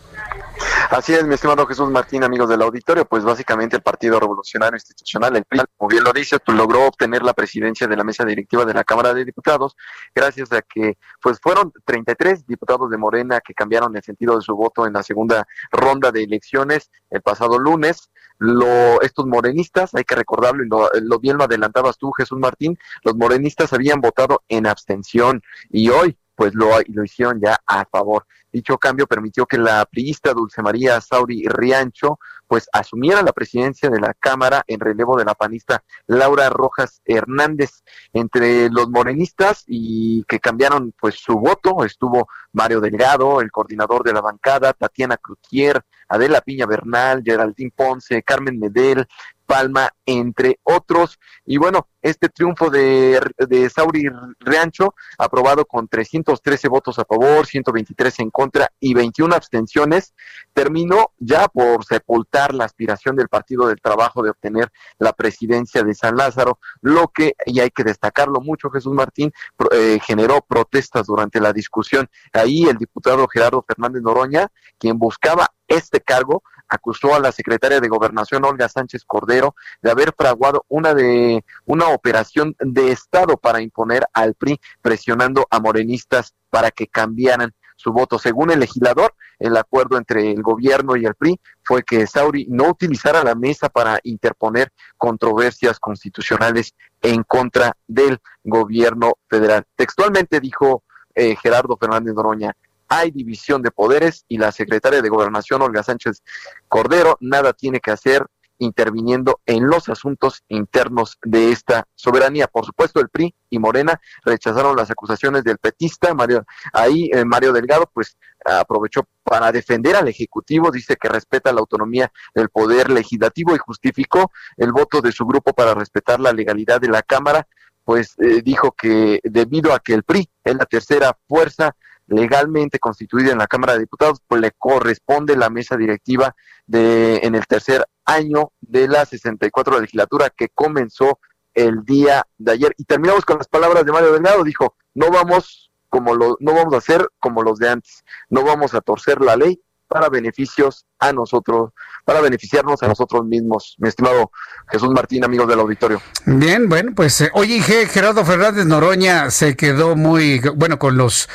Así 0.90 1.14
es, 1.14 1.28
mi 1.28 1.34
estimado 1.34 1.66
Jesús 1.66 1.90
Martín, 1.90 2.24
amigos 2.24 2.48
del 2.48 2.62
auditorio, 2.62 3.04
pues 3.04 3.26
básicamente 3.26 3.76
el 3.76 3.82
Partido 3.82 4.22
Revolucionario 4.22 4.78
Institucional, 4.78 5.36
el 5.36 5.44
PRI, 5.44 5.60
como 5.76 5.90
bien 5.90 6.02
lo 6.02 6.14
dice, 6.14 6.40
pues, 6.40 6.58
logró 6.58 6.88
obtener 6.88 7.24
la 7.24 7.34
presidencia 7.34 7.88
de 7.88 7.98
la 7.98 8.06
mesa 8.06 8.24
directiva 8.24 8.64
de 8.64 8.74
la 8.74 8.86
Cámara 8.86 9.14
de 9.14 9.26
Diputados, 9.26 9.76
gracias 10.16 10.50
a 10.54 10.62
que 10.62 10.98
pues 11.22 11.40
fueron 11.42 11.74
33 11.84 12.48
diputados 12.48 12.90
de 12.90 12.98
Morena 12.98 13.42
que 13.42 13.54
cambiaron 13.54 13.98
el 13.98 14.02
sentido 14.02 14.38
de 14.38 14.42
su 14.42 14.56
voto 14.56 14.88
en 14.88 14.94
la 14.94 15.04
segunda 15.04 15.46
ronda 15.72 16.14
de 16.14 16.24
elecciones 16.24 16.90
el 17.10 17.22
pasado 17.22 17.60
lunes. 17.60 18.10
Lo, 18.40 19.02
estos 19.02 19.26
morenistas, 19.26 19.94
hay 19.94 20.06
que 20.06 20.16
recordarlo, 20.16 20.64
y 20.64 20.70
lo, 20.70 20.90
lo 21.02 21.20
bien 21.20 21.38
lo 21.38 21.44
adelantabas 21.44 21.98
tú, 21.98 22.12
Jesús 22.14 22.40
Martín, 22.40 22.78
los 23.04 23.16
morenistas 23.16 23.74
habían 23.74 24.00
votado 24.00 24.44
en 24.48 24.68
abstención 24.68 25.42
y 25.70 25.90
hoy 25.90 26.18
pues 26.36 26.54
lo 26.54 27.04
hicieron 27.04 27.42
ya 27.42 27.58
a 27.66 27.84
favor. 27.86 28.26
Dicho 28.52 28.78
cambio 28.78 29.08
permitió 29.08 29.46
que 29.46 29.58
la 29.58 29.86
priista 29.86 30.34
Dulce 30.34 30.62
María 30.62 31.00
Sauri 31.02 31.46
Riancho 31.48 32.20
pues 32.48 32.70
asumiera 32.72 33.22
la 33.22 33.34
presidencia 33.34 33.90
de 33.90 34.00
la 34.00 34.14
Cámara 34.14 34.64
en 34.68 34.80
relevo 34.80 35.18
de 35.18 35.26
la 35.26 35.36
panista 35.36 35.84
Laura 36.08 36.50
Rojas 36.50 37.02
Hernández. 37.06 37.84
Entre 38.14 38.70
los 38.70 38.90
morenistas 38.90 39.64
y 39.68 40.24
que 40.24 40.40
cambiaron 40.40 40.94
pues 41.00 41.16
su 41.16 41.34
voto 41.34 41.84
estuvo 41.84 42.28
Mario 42.54 42.80
Delgado, 42.80 43.42
el 43.42 43.52
coordinador 43.52 44.04
de 44.04 44.14
la 44.14 44.22
bancada, 44.22 44.74
Tatiana 44.74 45.18
Cloutier, 45.18 45.84
Adela 46.08 46.42
Piña 46.42 46.66
Bernal, 46.66 47.22
Geraldine 47.24 47.74
Ponce, 47.76 48.24
Carmen 48.24 48.58
Medel, 48.60 49.06
Palma, 49.46 49.90
entre 50.06 50.60
otros. 50.64 51.20
Y 51.46 51.58
bueno, 51.58 51.88
este 52.10 52.30
triunfo 52.30 52.70
de, 52.70 53.20
de 53.38 53.70
Sauri 53.70 54.04
Riancho, 54.40 54.96
aprobado 55.18 55.66
con 55.66 55.88
313 55.88 56.68
votos 56.68 57.00
a 57.00 57.06
favor, 57.06 57.46
123 57.46 58.20
en 58.20 58.30
contra 58.30 58.72
y 58.80 58.94
21 58.94 59.36
abstenciones, 59.36 60.14
terminó 60.54 61.12
ya 61.20 61.48
por 61.48 61.84
sepultar 61.86 62.54
la 62.54 62.66
aspiración 62.66 63.16
del 63.16 63.28
Partido 63.28 63.68
del 63.68 63.82
Trabajo 63.82 64.24
de 64.24 64.30
obtener 64.30 64.72
la 65.00 65.14
presidencia 65.14 65.84
de 65.84 65.94
San 65.94 66.16
Lázaro, 66.16 66.60
lo 66.82 67.10
que, 67.10 67.34
y 67.46 67.60
hay 67.60 67.72
que 67.72 67.84
destacarlo 67.84 68.42
mucho, 68.42 68.70
Jesús 68.70 68.94
Martín, 68.94 69.32
eh, 69.72 70.00
generó 70.04 70.42
protestas 70.42 71.08
durante 71.08 71.40
la 71.40 71.54
discusión. 71.54 72.10
Ahí 72.34 72.64
el 72.64 72.78
diputado 72.78 73.28
Gerardo 73.28 73.64
Fernández 73.68 74.02
Noroña, 74.02 74.48
quien 74.78 74.98
buscaba 74.98 75.48
este 75.68 76.02
cargo, 76.02 76.44
acusó 76.68 77.16
a 77.16 77.20
la 77.20 77.32
secretaria 77.32 77.80
de 77.80 77.88
Gobernación 77.88 78.46
Olga 78.46 78.68
Sánchez 78.68 79.04
Cordero 79.06 79.56
de 79.82 79.92
haber 79.92 80.14
fraguado 80.18 80.66
una 80.68 80.94
de 80.94 81.44
una 81.66 81.90
operación 81.98 82.56
de 82.60 82.92
Estado 82.92 83.36
para 83.38 83.62
imponer 83.62 84.06
al 84.14 84.34
PRI 84.34 84.60
presionando 84.82 85.46
a 85.50 85.60
morenistas 85.60 86.34
para 86.50 86.72
que 86.72 86.88
cambiaran 86.88 87.54
su 87.76 87.94
voto. 87.94 88.18
Según 88.20 88.52
el 88.52 88.60
legislador, 88.60 89.14
el 89.40 89.56
acuerdo 89.56 89.98
entre 89.98 90.32
el 90.32 90.42
gobierno 90.42 90.96
y 90.96 91.06
el 91.06 91.16
PRI 91.16 91.40
fue 91.64 91.84
que 91.84 92.08
Sauri 92.08 92.48
no 92.50 92.70
utilizara 92.70 93.24
la 93.24 93.36
mesa 93.36 93.70
para 93.70 94.00
interponer 94.04 94.72
controversias 94.98 95.80
constitucionales 95.80 96.74
en 97.02 97.24
contra 97.24 97.78
del 97.88 98.20
gobierno 98.44 99.14
federal. 99.30 99.64
Textualmente 99.76 100.40
dijo 100.40 100.84
eh, 101.14 101.36
Gerardo 101.36 101.78
Fernández 101.78 102.14
Noroña, 102.16 102.56
hay 102.90 103.12
división 103.12 103.62
de 103.62 103.72
poderes 103.72 104.26
y 104.28 104.38
la 104.38 104.52
secretaria 104.52 105.02
de 105.02 105.10
Gobernación, 105.10 105.62
Olga 105.62 105.84
Sánchez 105.84 106.24
Cordero, 106.68 107.18
nada 107.20 107.54
tiene 107.54 107.80
que 107.80 107.92
hacer 107.92 108.26
interviniendo 108.60 109.40
en 109.46 109.68
los 109.68 109.90
asuntos 109.90 110.44
internos 110.48 111.18
de 111.24 111.52
esta 111.52 111.86
soberanía. 111.96 112.48
Por 112.48 112.66
supuesto, 112.66 113.00
el 113.00 113.10
PRI 113.10 113.34
y 113.50 113.60
Morena 113.60 114.00
rechazaron 114.24 114.76
las 114.76 114.92
acusaciones 114.92 115.44
del 115.44 115.58
petista 115.58 116.14
Mario. 116.14 116.46
Ahí 116.74 117.10
eh, 117.14 117.26
Mario 117.26 117.54
Delgado, 117.54 117.90
pues 117.94 118.18
aprovechó 118.46 119.04
para 119.24 119.52
defender 119.52 119.96
al 119.96 120.08
Ejecutivo, 120.08 120.72
dice 120.72 120.96
que 120.96 121.10
respeta 121.10 121.52
la 121.52 121.60
autonomía 121.60 122.12
del 122.34 122.50
Poder 122.50 122.90
Legislativo 122.90 123.56
y 123.56 123.60
justificó 123.60 124.32
el 124.56 124.72
voto 124.72 125.02
de 125.02 125.12
su 125.12 125.26
grupo 125.26 125.54
para 125.54 125.74
respetar 125.74 126.20
la 126.20 126.34
legalidad 126.34 126.80
de 126.80 126.90
la 126.90 127.02
Cámara, 127.02 127.48
pues 127.84 128.16
eh, 128.20 128.42
dijo 128.44 128.74
que 128.74 129.20
debido 129.24 129.74
a 129.74 129.80
que 129.80 129.94
el 129.94 130.04
PRI 130.04 130.30
es 130.44 130.56
la 130.56 130.66
tercera 130.66 131.18
fuerza 131.28 131.76
legalmente 132.08 132.80
constituida 132.80 133.32
en 133.32 133.38
la 133.38 133.48
Cámara 133.48 133.74
de 133.74 133.80
Diputados, 133.80 134.22
pues 134.28 134.42
le 134.42 134.52
corresponde 134.52 135.36
la 135.36 135.50
mesa 135.50 135.78
directiva 135.78 136.36
de 136.66 137.18
en 137.18 137.36
el 137.36 137.46
tercer 137.46 137.86
año 138.06 138.52
de 138.62 138.88
la 138.88 139.06
64 139.06 139.80
legislatura 139.80 140.30
que 140.30 140.50
comenzó 140.50 141.20
el 141.54 141.84
día 141.84 142.26
de 142.38 142.54
ayer. 142.54 142.74
Y 142.78 142.86
terminamos 142.86 143.26
con 143.26 143.38
las 143.38 143.48
palabras 143.48 143.86
de 143.86 143.92
Mario 143.92 144.14
Delgado, 144.14 144.44
dijo, 144.44 144.76
no 144.94 145.12
vamos 145.12 145.72
como 145.90 146.16
lo, 146.16 146.38
no 146.40 146.54
vamos 146.54 146.74
a 146.74 146.78
hacer 146.78 147.08
como 147.20 147.44
los 147.44 147.60
de 147.60 147.70
antes, 147.70 148.04
no 148.30 148.44
vamos 148.44 148.74
a 148.74 148.82
torcer 148.82 149.22
la 149.22 149.36
ley 149.36 149.62
para 149.88 150.10
beneficios 150.10 150.86
a 151.00 151.14
nosotros, 151.14 151.72
para 152.06 152.22
beneficiarnos 152.22 152.82
a 152.84 152.88
nosotros 152.88 153.26
mismos. 153.26 153.76
Mi 153.80 153.90
estimado 153.90 154.32
Jesús 154.70 154.90
Martín, 154.90 155.24
amigos 155.24 155.48
del 155.48 155.60
auditorio. 155.60 156.02
Bien, 156.26 156.70
bueno, 156.70 156.92
pues 156.96 157.22
eh, 157.22 157.30
oye, 157.34 157.62
Gerardo 157.62 158.26
Fernández 158.26 158.66
Noroña 158.66 159.32
se 159.32 159.56
quedó 159.56 159.96
muy, 159.96 160.40
bueno, 160.56 160.78
con 160.80 160.98
los, 160.98 161.30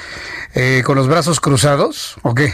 eh, 0.54 0.82
con 0.84 0.96
los 0.96 1.08
brazos 1.08 1.40
cruzados, 1.40 2.16
¿o 2.22 2.34
qué? 2.34 2.52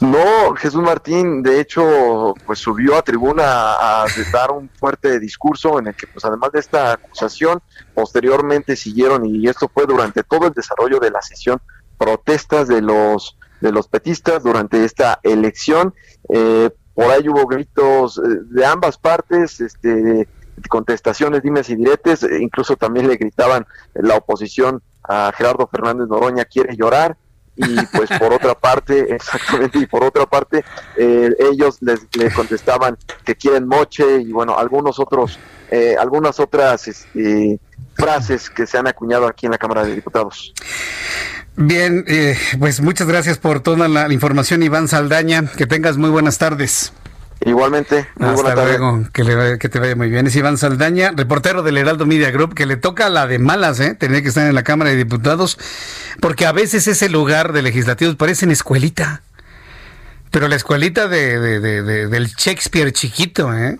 No, 0.00 0.54
Jesús 0.54 0.80
Martín, 0.80 1.42
de 1.42 1.60
hecho, 1.60 2.34
pues 2.46 2.60
subió 2.60 2.96
a 2.96 3.02
tribuna 3.02 3.42
a, 3.44 4.06
dar 4.32 4.52
un 4.52 4.68
fuerte 4.68 5.18
discurso 5.18 5.78
en 5.80 5.88
el 5.88 5.94
que, 5.96 6.06
pues 6.06 6.24
además 6.24 6.52
de 6.52 6.60
esta 6.60 6.92
acusación, 6.92 7.60
posteriormente 7.94 8.76
siguieron, 8.76 9.26
y 9.26 9.48
esto 9.48 9.68
fue 9.72 9.86
durante 9.86 10.22
todo 10.22 10.46
el 10.46 10.52
desarrollo 10.52 11.00
de 11.00 11.10
la 11.10 11.20
sesión, 11.20 11.60
protestas 11.98 12.68
de 12.68 12.80
los 12.80 13.36
de 13.60 13.72
los 13.72 13.88
petistas 13.88 14.42
durante 14.42 14.84
esta 14.84 15.20
elección. 15.22 15.94
Eh, 16.28 16.70
por 16.94 17.10
ahí 17.10 17.28
hubo 17.28 17.46
gritos 17.46 18.18
eh, 18.18 18.22
de 18.50 18.66
ambas 18.66 18.98
partes, 18.98 19.60
este, 19.60 20.28
contestaciones, 20.68 21.42
dimes 21.42 21.70
y 21.70 21.76
diretes, 21.76 22.22
e 22.22 22.42
incluso 22.42 22.76
también 22.76 23.08
le 23.08 23.16
gritaban 23.16 23.66
la 23.94 24.16
oposición 24.16 24.82
a 25.04 25.32
Gerardo 25.34 25.66
Fernández 25.68 26.08
Noroña 26.08 26.44
quiere 26.44 26.76
llorar 26.76 27.16
y 27.58 27.86
pues 27.86 28.08
por 28.18 28.32
otra 28.32 28.54
parte, 28.54 29.14
exactamente, 29.14 29.78
y 29.78 29.86
por 29.86 30.04
otra 30.04 30.26
parte, 30.26 30.64
eh, 30.96 31.30
ellos 31.52 31.78
les, 31.80 32.00
contestaban 32.34 32.96
que 33.24 33.34
quieren 33.34 33.66
moche 33.66 34.20
y 34.20 34.30
bueno, 34.32 34.56
algunos 34.56 35.00
otros, 35.00 35.38
eh, 35.70 35.96
algunas 35.98 36.38
otras 36.38 36.86
este, 36.86 37.58
frases 37.94 38.48
que 38.48 38.66
se 38.66 38.78
han 38.78 38.86
acuñado 38.86 39.26
aquí 39.26 39.46
en 39.46 39.52
la 39.52 39.58
Cámara 39.58 39.84
de 39.84 39.94
Diputados. 39.96 40.54
Bien, 41.60 42.04
eh, 42.06 42.38
pues 42.60 42.80
muchas 42.80 43.08
gracias 43.08 43.36
por 43.36 43.58
toda 43.58 43.88
la 43.88 44.12
información, 44.12 44.62
Iván 44.62 44.86
Saldaña. 44.86 45.44
Que 45.56 45.66
tengas 45.66 45.96
muy 45.96 46.08
buenas 46.08 46.38
tardes. 46.38 46.92
Igualmente, 47.44 48.06
muy 48.16 48.30
Hasta 48.30 48.54
luego, 48.54 49.08
que, 49.12 49.58
que, 49.58 49.68
te 49.68 49.80
vaya 49.80 49.96
muy 49.96 50.08
bien. 50.08 50.28
Es 50.28 50.36
Iván 50.36 50.56
Saldaña, 50.56 51.12
reportero 51.16 51.64
del 51.64 51.76
Heraldo 51.76 52.06
Media 52.06 52.30
Group, 52.30 52.54
que 52.54 52.64
le 52.64 52.76
toca 52.76 53.08
la 53.08 53.26
de 53.26 53.40
malas, 53.40 53.80
¿eh? 53.80 53.96
Tener 53.96 54.22
que 54.22 54.28
estar 54.28 54.46
en 54.46 54.54
la 54.54 54.62
Cámara 54.62 54.90
de 54.90 54.96
Diputados, 54.96 55.58
porque 56.20 56.46
a 56.46 56.52
veces 56.52 56.86
ese 56.86 57.08
lugar 57.08 57.52
de 57.52 57.62
legislativos 57.62 58.14
parece 58.14 58.44
en 58.44 58.52
escuelita. 58.52 59.22
Pero 60.30 60.46
la 60.46 60.54
escuelita 60.54 61.08
de, 61.08 61.58
del 61.58 62.26
Shakespeare 62.28 62.92
chiquito, 62.92 63.52
¿eh? 63.52 63.78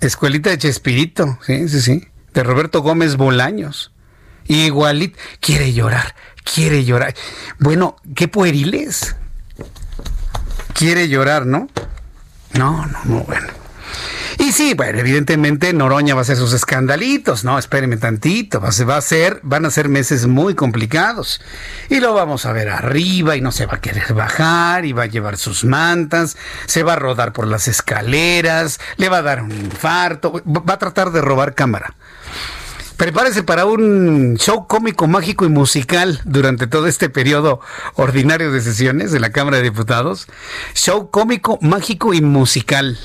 Escuelita 0.00 0.50
de 0.50 0.58
Chespirito, 0.58 1.40
sí, 1.44 1.68
sí, 1.68 1.80
sí. 1.80 2.08
De 2.34 2.44
Roberto 2.44 2.82
Gómez 2.82 3.16
Bolaños. 3.16 3.93
Igualito. 4.46 5.18
Quiere 5.40 5.72
llorar, 5.72 6.14
quiere 6.42 6.84
llorar. 6.84 7.14
Bueno, 7.58 7.96
qué 8.14 8.28
pueriles. 8.28 9.16
Quiere 10.72 11.08
llorar, 11.08 11.46
¿no? 11.46 11.68
No, 12.54 12.86
no, 12.86 12.98
no, 13.04 13.20
bueno. 13.20 13.64
Y 14.38 14.52
sí, 14.52 14.74
bueno, 14.74 14.98
evidentemente 14.98 15.72
Noroña 15.72 16.14
va 16.14 16.20
a 16.20 16.22
hacer 16.22 16.36
sus 16.36 16.52
escandalitos, 16.52 17.44
¿no? 17.44 17.58
Espérenme 17.58 17.96
tantito, 17.96 18.60
va 18.60 18.68
a, 18.68 19.00
ser, 19.00 19.40
van 19.42 19.64
a 19.64 19.70
ser 19.70 19.88
meses 19.88 20.26
muy 20.26 20.54
complicados. 20.54 21.40
Y 21.88 22.00
lo 22.00 22.14
vamos 22.14 22.44
a 22.44 22.52
ver 22.52 22.68
arriba 22.68 23.36
y 23.36 23.40
no 23.40 23.52
se 23.52 23.66
va 23.66 23.74
a 23.74 23.80
querer 23.80 24.12
bajar 24.12 24.84
y 24.84 24.92
va 24.92 25.04
a 25.04 25.06
llevar 25.06 25.36
sus 25.36 25.64
mantas, 25.64 26.36
se 26.66 26.82
va 26.82 26.94
a 26.94 26.96
rodar 26.96 27.32
por 27.32 27.46
las 27.46 27.68
escaleras, 27.68 28.80
le 28.96 29.08
va 29.08 29.18
a 29.18 29.22
dar 29.22 29.42
un 29.42 29.52
infarto, 29.52 30.42
va 30.44 30.74
a 30.74 30.78
tratar 30.78 31.10
de 31.12 31.20
robar 31.20 31.54
cámara. 31.54 31.94
Prepárese 32.96 33.42
para 33.42 33.66
un 33.66 34.36
show 34.38 34.68
cómico, 34.68 35.08
mágico 35.08 35.44
y 35.44 35.48
musical 35.48 36.20
durante 36.24 36.68
todo 36.68 36.86
este 36.86 37.10
periodo 37.10 37.60
ordinario 37.94 38.52
de 38.52 38.60
sesiones 38.60 39.10
de 39.10 39.18
la 39.18 39.30
Cámara 39.30 39.56
de 39.56 39.64
Diputados. 39.64 40.28
Show 40.74 41.10
cómico, 41.10 41.58
mágico 41.60 42.14
y 42.14 42.20
musical. 42.20 42.96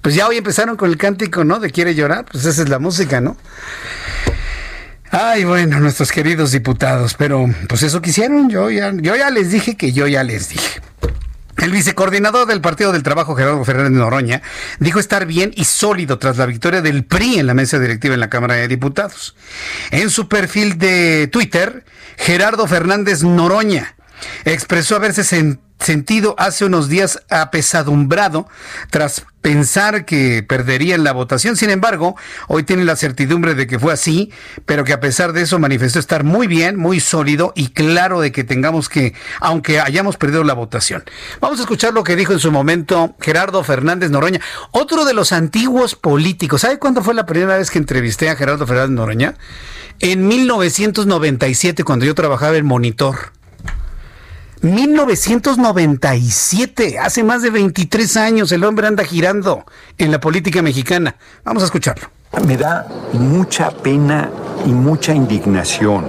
Pues 0.00 0.14
ya 0.14 0.28
hoy 0.28 0.38
empezaron 0.38 0.76
con 0.76 0.90
el 0.90 0.96
cántico, 0.96 1.44
¿no? 1.44 1.60
De 1.60 1.70
quiere 1.70 1.94
llorar, 1.94 2.24
pues 2.30 2.46
esa 2.46 2.62
es 2.62 2.70
la 2.70 2.78
música, 2.78 3.20
¿no? 3.20 3.36
Ay, 5.10 5.44
bueno, 5.44 5.78
nuestros 5.80 6.10
queridos 6.10 6.52
diputados, 6.52 7.14
pero 7.14 7.46
pues 7.68 7.82
eso 7.82 8.00
quisieron, 8.00 8.48
yo 8.48 8.70
ya, 8.70 8.92
yo 8.94 9.14
ya 9.14 9.30
les 9.30 9.50
dije 9.50 9.76
que 9.76 9.92
yo 9.92 10.06
ya 10.06 10.22
les 10.22 10.48
dije. 10.50 10.80
El 11.58 11.72
vicecoordinador 11.72 12.46
del 12.46 12.60
Partido 12.60 12.92
del 12.92 13.02
Trabajo, 13.02 13.34
Gerardo 13.34 13.64
Fernández 13.64 13.92
Noroña, 13.92 14.42
dijo 14.78 15.00
estar 15.00 15.26
bien 15.26 15.52
y 15.56 15.64
sólido 15.64 16.18
tras 16.18 16.36
la 16.36 16.46
victoria 16.46 16.82
del 16.82 17.04
PRI 17.04 17.40
en 17.40 17.48
la 17.48 17.54
mesa 17.54 17.80
directiva 17.80 18.14
en 18.14 18.20
la 18.20 18.30
Cámara 18.30 18.54
de 18.54 18.68
Diputados. 18.68 19.34
En 19.90 20.10
su 20.10 20.28
perfil 20.28 20.78
de 20.78 21.28
Twitter, 21.32 21.84
Gerardo 22.16 22.66
Fernández 22.68 23.24
Noroña 23.24 23.96
expresó 24.44 24.96
haberse 24.96 25.24
sentido 25.78 26.34
hace 26.38 26.64
unos 26.64 26.88
días 26.88 27.22
apesadumbrado 27.28 28.48
tras 28.90 29.24
pensar 29.40 30.04
que 30.04 30.42
perderían 30.42 31.04
la 31.04 31.12
votación. 31.12 31.56
Sin 31.56 31.70
embargo, 31.70 32.16
hoy 32.48 32.64
tiene 32.64 32.84
la 32.84 32.96
certidumbre 32.96 33.54
de 33.54 33.66
que 33.66 33.78
fue 33.78 33.92
así, 33.92 34.30
pero 34.66 34.84
que 34.84 34.92
a 34.92 35.00
pesar 35.00 35.32
de 35.32 35.42
eso 35.42 35.58
manifestó 35.58 35.98
estar 35.98 36.24
muy 36.24 36.46
bien, 36.46 36.76
muy 36.76 37.00
sólido 37.00 37.52
y 37.54 37.68
claro 37.68 38.20
de 38.20 38.32
que 38.32 38.44
tengamos 38.44 38.88
que, 38.88 39.14
aunque 39.40 39.80
hayamos 39.80 40.16
perdido 40.16 40.44
la 40.44 40.54
votación. 40.54 41.04
Vamos 41.40 41.58
a 41.60 41.62
escuchar 41.62 41.94
lo 41.94 42.04
que 42.04 42.16
dijo 42.16 42.32
en 42.32 42.40
su 42.40 42.50
momento 42.52 43.14
Gerardo 43.20 43.62
Fernández 43.62 44.10
Noroña, 44.10 44.40
otro 44.72 45.04
de 45.04 45.14
los 45.14 45.32
antiguos 45.32 45.94
políticos. 45.94 46.62
¿Sabe 46.62 46.78
cuándo 46.78 47.02
fue 47.02 47.14
la 47.14 47.26
primera 47.26 47.56
vez 47.56 47.70
que 47.70 47.78
entrevisté 47.78 48.28
a 48.28 48.36
Gerardo 48.36 48.66
Fernández 48.66 48.90
Noroña? 48.90 49.34
En 50.00 50.28
1997, 50.28 51.84
cuando 51.84 52.04
yo 52.04 52.14
trabajaba 52.14 52.56
en 52.56 52.66
Monitor. 52.66 53.37
1997, 54.62 56.98
hace 56.98 57.22
más 57.22 57.42
de 57.42 57.50
23 57.50 58.16
años, 58.16 58.50
el 58.52 58.64
hombre 58.64 58.86
anda 58.86 59.04
girando 59.04 59.66
en 59.98 60.10
la 60.10 60.20
política 60.20 60.62
mexicana. 60.62 61.16
Vamos 61.44 61.62
a 61.62 61.66
escucharlo. 61.66 62.08
Me 62.46 62.56
da 62.56 62.86
mucha 63.12 63.70
pena 63.70 64.30
y 64.66 64.70
mucha 64.70 65.14
indignación 65.14 66.06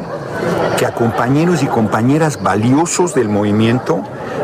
que 0.77 0.85
a 0.85 0.93
compañeros 0.93 1.63
y 1.63 1.67
compañeras 1.67 2.41
valiosos 2.41 3.13
del 3.13 3.27
movimiento 3.29 4.01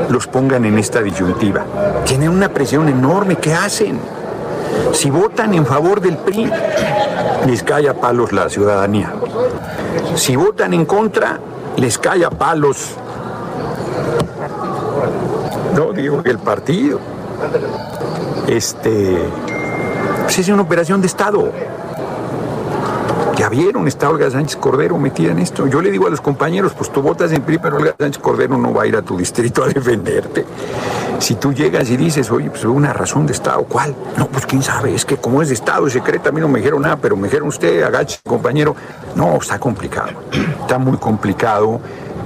los 0.10 0.28
pongan 0.28 0.66
en 0.66 0.78
esta 0.78 1.02
disyuntiva. 1.02 1.66
Tienen 2.06 2.30
una 2.30 2.50
presión 2.50 2.90
enorme. 2.90 3.38
¿Qué 3.38 3.54
hacen? 3.54 4.00
Si 4.94 5.10
votan 5.10 5.54
en 5.54 5.66
favor 5.66 6.02
del 6.02 6.18
PRI, 6.18 6.52
les 7.48 7.64
cae 7.64 7.88
a 7.90 8.00
palos 8.00 8.34
la 8.34 8.50
ciudadanía. 8.50 9.14
Si 10.16 10.36
votan 10.36 10.74
en 10.74 10.86
contra, 10.86 11.40
les 11.78 11.98
cae 11.98 12.26
a 12.26 12.30
palos 12.30 12.98
no, 15.76 15.92
digo 15.94 16.22
el 16.26 16.40
partido. 16.40 17.00
Este. 18.48 19.18
Pues 20.24 20.40
es 20.40 20.48
una 20.50 20.62
operación 20.62 21.02
de 21.02 21.08
Estado. 21.08 21.52
Ya 23.36 23.50
vieron, 23.50 23.86
está 23.86 24.10
Olga 24.10 24.32
Sánchez 24.32 24.56
Cordero 24.56 24.98
metida 24.98 25.32
en 25.32 25.40
esto. 25.40 25.68
Yo 25.68 25.82
le 25.82 25.92
digo 25.92 26.08
a 26.08 26.10
los 26.10 26.22
compañeros, 26.22 26.72
pues 26.74 26.90
tú 26.90 27.02
votas 27.02 27.34
en 27.34 27.42
PRI, 27.42 27.58
pero 27.58 27.76
Olga 27.76 27.94
Sánchez 28.00 28.22
Cordero 28.22 28.58
no 28.58 28.74
va 28.74 28.84
a 28.84 28.88
ir 28.88 28.96
a 28.96 29.02
tu 29.02 29.18
distrito 29.18 29.62
a 29.64 29.68
defenderte. 29.68 30.46
Si 31.20 31.36
tú 31.36 31.54
llegas 31.54 31.90
y 31.90 31.98
dices, 31.98 32.32
oye, 32.32 32.50
pues 32.50 32.64
una 32.64 32.94
razón 32.94 33.26
de 33.26 33.34
Estado, 33.34 33.64
¿cuál? 33.64 33.94
No, 34.18 34.28
pues 34.28 34.46
quién 34.46 34.64
sabe, 34.64 34.96
es 34.96 35.04
que 35.04 35.18
como 35.18 35.42
es 35.42 35.50
de 35.50 35.54
Estado 35.54 35.90
secreto, 35.90 36.30
a 36.30 36.32
mí 36.32 36.40
no 36.40 36.48
me 36.48 36.60
dijeron 36.60 36.82
nada, 36.82 36.96
pero 36.96 37.18
me 37.18 37.24
dijeron 37.28 37.50
usted, 37.50 37.84
agache, 37.84 38.20
compañero. 38.26 38.74
No, 39.16 39.36
está 39.36 39.60
complicado, 39.60 40.12
está 40.62 40.78
muy 40.78 40.98
complicado. 40.98 41.82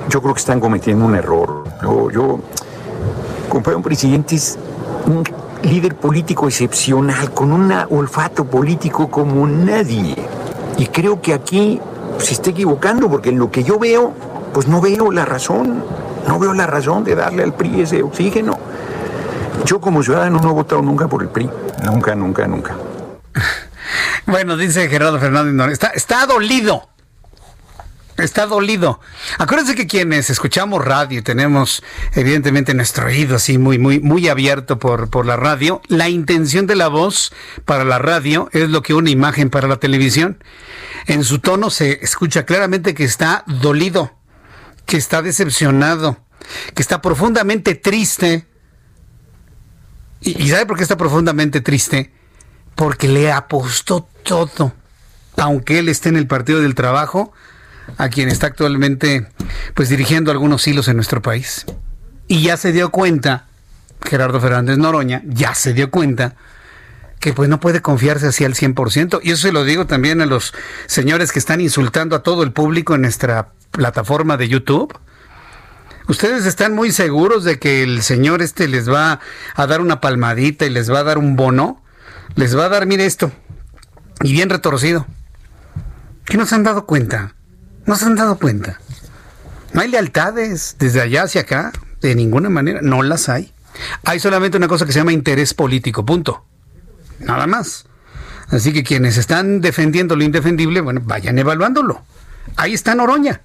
Yo 0.10 0.22
creo 0.22 0.34
que 0.34 0.40
están 0.40 0.60
cometiendo 0.60 1.06
un 1.06 1.16
error. 1.16 1.64
Yo, 1.84 2.10
yo 2.10 2.40
Compañero, 3.50 3.78
un 3.78 3.84
presidente 3.84 4.36
es 4.36 4.60
un 5.06 5.24
líder 5.64 5.96
político 5.96 6.48
excepcional, 6.48 7.32
con 7.32 7.52
un 7.52 7.72
olfato 7.90 8.46
político 8.46 9.10
como 9.10 9.48
nadie. 9.48 10.16
Y 10.78 10.86
creo 10.88 11.20
que 11.20 11.34
aquí 11.34 11.82
se 12.20 12.34
está 12.34 12.52
equivocando, 12.52 13.10
porque 13.10 13.30
en 13.30 13.40
lo 13.40 13.52
que 13.52 13.64
yo 13.64 13.80
veo, 13.80 14.14
pues 14.54 14.68
no 14.68 14.82
veo 14.82 15.12
la 15.12 15.26
razón, 15.26 15.84
no 16.28 16.40
veo 16.40 16.54
la 16.54 16.68
razón 16.68 17.04
de 17.04 17.16
darle 17.16 17.44
al 17.44 17.54
PRI 17.54 17.82
ese 17.82 18.04
oxígeno. 18.04 18.58
Yo 19.66 19.82
como 19.82 20.04
ciudadano 20.04 20.40
no 20.40 20.52
he 20.52 20.54
votado 20.54 20.82
nunca 20.82 21.08
por 21.08 21.24
el 21.24 21.30
PRI, 21.30 21.50
nunca, 21.84 22.16
nunca, 22.16 22.48
nunca. 22.48 22.76
Bueno, 24.28 24.58
dice 24.58 24.88
Gerardo 24.90 25.18
Fernández, 25.18 25.72
está, 25.72 25.88
está 25.88 26.28
dolido 26.28 26.89
está 28.24 28.46
dolido. 28.46 29.00
Acuérdense 29.38 29.76
que 29.76 29.88
quienes 29.88 30.30
escuchamos 30.30 30.84
radio 30.84 31.20
y 31.20 31.22
tenemos 31.22 31.84
evidentemente 32.14 32.74
nuestro 32.74 33.06
oído 33.06 33.36
así 33.36 33.58
muy, 33.58 33.78
muy, 33.78 34.00
muy 34.00 34.28
abierto 34.28 34.80
por, 34.80 35.10
por 35.10 35.26
la 35.26 35.36
radio, 35.36 35.82
la 35.88 36.10
intención 36.10 36.68
de 36.68 36.76
la 36.76 36.88
voz 36.88 37.32
para 37.66 37.84
la 37.84 38.00
radio 38.00 38.50
es 38.52 38.70
lo 38.70 38.82
que 38.82 38.94
una 38.94 39.10
imagen 39.10 39.50
para 39.50 39.68
la 39.68 39.78
televisión. 39.78 40.44
En 41.08 41.24
su 41.24 41.40
tono 41.40 41.70
se 41.70 42.04
escucha 42.04 42.46
claramente 42.46 42.94
que 42.94 43.04
está 43.04 43.44
dolido, 43.48 44.14
que 44.86 44.98
está 44.98 45.22
decepcionado, 45.22 46.18
que 46.74 46.82
está 46.82 47.02
profundamente 47.02 47.76
triste. 47.76 48.48
¿Y, 50.22 50.42
y 50.44 50.50
sabe 50.50 50.66
por 50.66 50.78
qué 50.78 50.84
está 50.84 50.98
profundamente 50.98 51.62
triste? 51.62 52.14
Porque 52.76 53.08
le 53.08 53.32
apostó 53.32 54.08
todo. 54.24 54.74
Aunque 55.38 55.80
él 55.80 55.90
esté 55.90 56.10
en 56.10 56.18
el 56.18 56.28
Partido 56.28 56.60
del 56.60 56.76
Trabajo, 56.76 57.34
a 57.98 58.10
quien 58.10 58.30
está 58.30 58.48
actualmente 58.48 59.28
pues 59.74 59.90
dirigiendo 59.90 60.32
algunos 60.32 60.68
hilos 60.68 60.88
en 60.88 60.96
nuestro 60.96 61.22
país. 61.22 61.66
Y 62.28 62.44
ya 62.44 62.58
se 62.58 62.72
dio 62.72 62.92
cuenta, 62.92 63.48
Gerardo 64.04 64.40
Fernández 64.40 64.78
Noroña, 64.78 65.22
ya 65.26 65.56
se 65.56 65.74
dio 65.74 65.90
cuenta 65.90 66.36
que 67.20 67.34
pues 67.34 67.50
no 67.50 67.60
puede 67.60 67.82
confiarse 67.82 68.28
así 68.28 68.46
al 68.46 68.54
100%. 68.54 69.20
Y 69.24 69.32
eso 69.32 69.44
se 69.44 69.52
lo 69.52 69.64
digo 69.64 69.86
también 69.86 70.22
a 70.22 70.26
los 70.26 70.54
señores 70.86 71.32
que 71.32 71.40
están 71.40 71.62
insultando 71.62 72.16
a 72.16 72.24
todo 72.24 72.44
el 72.44 72.52
público 72.52 72.96
en 72.96 73.02
nuestra 73.02 73.50
plataforma 73.72 74.38
de 74.38 74.48
YouTube. 74.48 74.98
Ustedes 76.08 76.46
están 76.46 76.74
muy 76.74 76.92
seguros 76.92 77.44
de 77.44 77.60
que 77.60 77.84
el 77.84 78.02
señor 78.02 78.42
este 78.42 78.68
les 78.68 78.90
va 78.90 79.20
a 79.56 79.68
dar 79.68 79.82
una 79.82 80.02
palmadita 80.02 80.66
y 80.66 80.70
les 80.70 80.92
va 80.92 81.00
a 81.00 81.04
dar 81.04 81.18
un 81.18 81.36
bono. 81.36 81.84
Les 82.36 82.58
va 82.58 82.66
a 82.66 82.70
dar, 82.70 82.86
mire 82.86 83.06
esto. 83.06 83.32
Y 84.24 84.32
bien 84.32 84.50
retorcido. 84.50 85.06
¿Qué 86.26 86.38
no 86.38 86.46
se 86.46 86.56
han 86.56 86.64
dado 86.64 86.86
cuenta? 86.86 87.36
¿No 87.86 87.96
se 87.96 88.06
han 88.06 88.16
dado 88.16 88.38
cuenta? 88.38 88.80
No 89.74 89.82
hay 89.82 89.90
lealtades 89.90 90.76
desde 90.80 91.02
allá 91.02 91.24
hacia 91.24 91.42
acá. 91.42 91.72
de 92.02 92.16
ninguna 92.16 92.50
manera, 92.50 92.80
no 92.82 93.04
las 93.04 93.28
hay. 93.28 93.52
Hay 94.06 94.20
solamente 94.20 94.58
una 94.58 94.70
cosa 94.70 94.86
que 94.86 94.94
se 94.94 95.00
llama 95.00 95.12
interés 95.12 95.54
político, 95.54 96.06
punto. 96.06 96.46
Nada 97.20 97.46
más. 97.46 97.86
Así 98.50 98.74
que 98.74 98.84
quienes 98.84 99.18
están 99.18 99.62
defendiendo 99.62 100.16
lo 100.16 100.24
indefendible, 100.24 100.82
bueno, 100.82 101.02
vayan 101.04 101.38
evaluándolo. 101.38 102.02
Ahí 102.56 102.74
está 102.74 102.96
Noroña. 102.96 103.42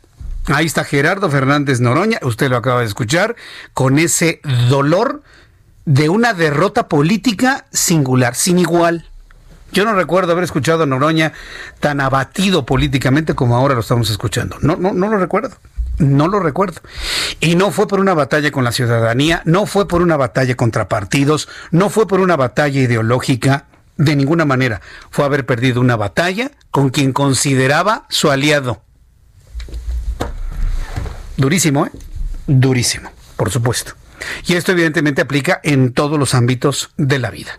Ahí 0.47 0.66
está 0.66 0.85
Gerardo 0.85 1.30
Fernández 1.30 1.80
Noroña, 1.80 2.18
usted 2.22 2.51
lo 2.51 2.59
acaba 2.59 2.80
de 2.80 2.87
escuchar, 2.87 3.35
con 3.72 3.99
ese 3.99 4.41
dolor 4.68 5.22
de 5.87 6.11
una 6.11 6.35
derrota 6.35 6.87
política 6.87 7.66
singular, 7.72 8.35
sin 8.35 8.59
igual. 8.59 9.09
Yo 9.75 9.85
no 9.85 9.93
recuerdo 9.93 10.33
haber 10.33 10.45
escuchado 10.45 10.85
a 10.85 10.87
Noroña 10.87 11.33
tan 11.81 12.01
abatido 12.01 12.64
políticamente 12.64 13.35
como 13.35 13.57
ahora 13.57 13.75
lo 13.75 13.81
estamos 13.81 14.09
escuchando. 14.09 14.57
No, 14.61 14.77
no, 14.77 14.93
no 14.93 15.09
lo 15.09 15.18
recuerdo. 15.18 15.57
No 15.99 16.29
lo 16.29 16.39
recuerdo. 16.39 16.81
Y 17.41 17.57
no 17.57 17.72
fue 17.72 17.89
por 17.89 17.99
una 17.99 18.14
batalla 18.14 18.53
con 18.53 18.62
la 18.62 18.70
ciudadanía, 18.70 19.43
no 19.45 19.66
fue 19.66 19.89
por 19.89 20.01
una 20.01 20.16
batalla 20.16 20.55
contra 20.55 20.89
partidos, 20.89 21.49
no 21.72 21.91
fue 21.91 22.07
por 22.07 22.20
una 22.20 22.37
batalla 22.37 22.81
ideológica, 22.81 23.66
de 23.97 24.14
ninguna 24.14 24.45
manera. 24.45 24.81
Fue 25.11 25.25
haber 25.25 25.45
perdido 25.45 25.81
una 25.81 25.97
batalla 25.97 26.53
con 26.70 26.91
quien 26.91 27.12
consideraba 27.12 28.07
su 28.09 28.31
aliado. 28.31 28.83
Durísimo, 31.37 31.87
¿eh? 31.87 31.91
Durísimo, 32.47 33.11
por 33.37 33.51
supuesto. 33.51 33.95
Y 34.47 34.55
esto 34.55 34.70
evidentemente 34.70 35.22
aplica 35.22 35.61
en 35.64 35.93
todos 35.93 36.16
los 36.18 36.35
ámbitos 36.35 36.91
de 36.97 37.18
la 37.18 37.31
vida. 37.31 37.59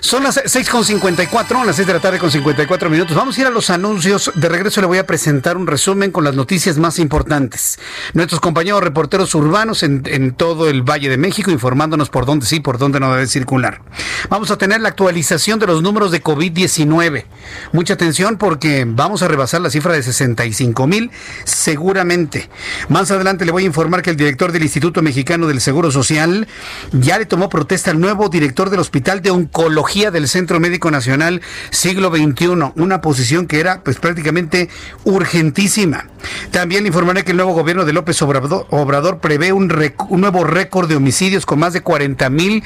Son 0.00 0.22
las 0.22 0.36
6.54, 0.36 1.64
las 1.64 1.76
6 1.76 1.86
de 1.86 1.92
la 1.92 2.00
tarde 2.00 2.18
con 2.18 2.30
54 2.30 2.90
minutos. 2.90 3.16
Vamos 3.16 3.36
a 3.36 3.40
ir 3.40 3.46
a 3.46 3.50
los 3.50 3.70
anuncios. 3.70 4.30
De 4.34 4.48
regreso 4.48 4.80
le 4.80 4.86
voy 4.86 4.98
a 4.98 5.06
presentar 5.06 5.56
un 5.56 5.66
resumen 5.66 6.10
con 6.10 6.24
las 6.24 6.34
noticias 6.34 6.78
más 6.78 6.98
importantes. 6.98 7.78
Nuestros 8.12 8.40
compañeros 8.40 8.82
reporteros 8.82 9.34
urbanos 9.34 9.82
en, 9.82 10.02
en 10.06 10.34
todo 10.34 10.68
el 10.68 10.82
Valle 10.82 11.08
de 11.08 11.16
México 11.16 11.50
informándonos 11.50 12.10
por 12.10 12.26
dónde 12.26 12.46
sí, 12.46 12.60
por 12.60 12.78
dónde 12.78 13.00
no 13.00 13.12
debe 13.12 13.26
circular. 13.26 13.82
Vamos 14.28 14.50
a 14.50 14.58
tener 14.58 14.80
la 14.80 14.88
actualización 14.90 15.58
de 15.58 15.66
los 15.66 15.82
números 15.82 16.10
de 16.10 16.22
COVID-19. 16.22 17.24
Mucha 17.72 17.94
atención 17.94 18.36
porque 18.36 18.84
vamos 18.86 19.22
a 19.22 19.28
rebasar 19.28 19.60
la 19.60 19.70
cifra 19.70 19.92
de 19.92 20.02
65 20.02 20.86
mil 20.86 21.10
seguramente. 21.44 22.48
Más 22.88 23.10
adelante 23.10 23.44
le 23.44 23.52
voy 23.52 23.64
a 23.64 23.66
informar 23.66 24.02
que 24.02 24.10
el 24.10 24.16
director 24.16 24.52
del 24.52 24.62
Instituto 24.62 25.02
Mexicano 25.02 25.46
del 25.46 25.60
Seguro 25.60 25.90
Social 25.90 26.48
ya 26.92 27.18
le 27.18 27.26
tomó 27.26 27.48
protesta 27.48 27.90
al 27.90 28.00
nuevo 28.00 28.28
director 28.28 28.70
del 28.70 28.80
Hospital 28.80 29.22
de 29.22 29.30
Oncología 29.30 29.83
del 29.84 30.28
Centro 30.28 30.60
Médico 30.60 30.90
Nacional 30.90 31.42
Siglo 31.70 32.10
XXI, 32.10 32.72
una 32.76 33.02
posición 33.02 33.46
que 33.46 33.60
era 33.60 33.82
pues 33.82 33.98
prácticamente 33.98 34.70
urgentísima. 35.04 36.06
También 36.50 36.86
informaré 36.86 37.22
que 37.22 37.32
el 37.32 37.36
nuevo 37.36 37.52
gobierno 37.52 37.84
de 37.84 37.92
López 37.92 38.20
Obrador, 38.22 38.66
Obrador 38.70 39.18
prevé 39.18 39.52
un, 39.52 39.70
un 40.08 40.20
nuevo 40.20 40.44
récord 40.44 40.88
de 40.88 40.96
homicidios 40.96 41.44
con 41.44 41.58
más 41.58 41.74
de 41.74 41.82
40 41.82 42.30
mil 42.30 42.64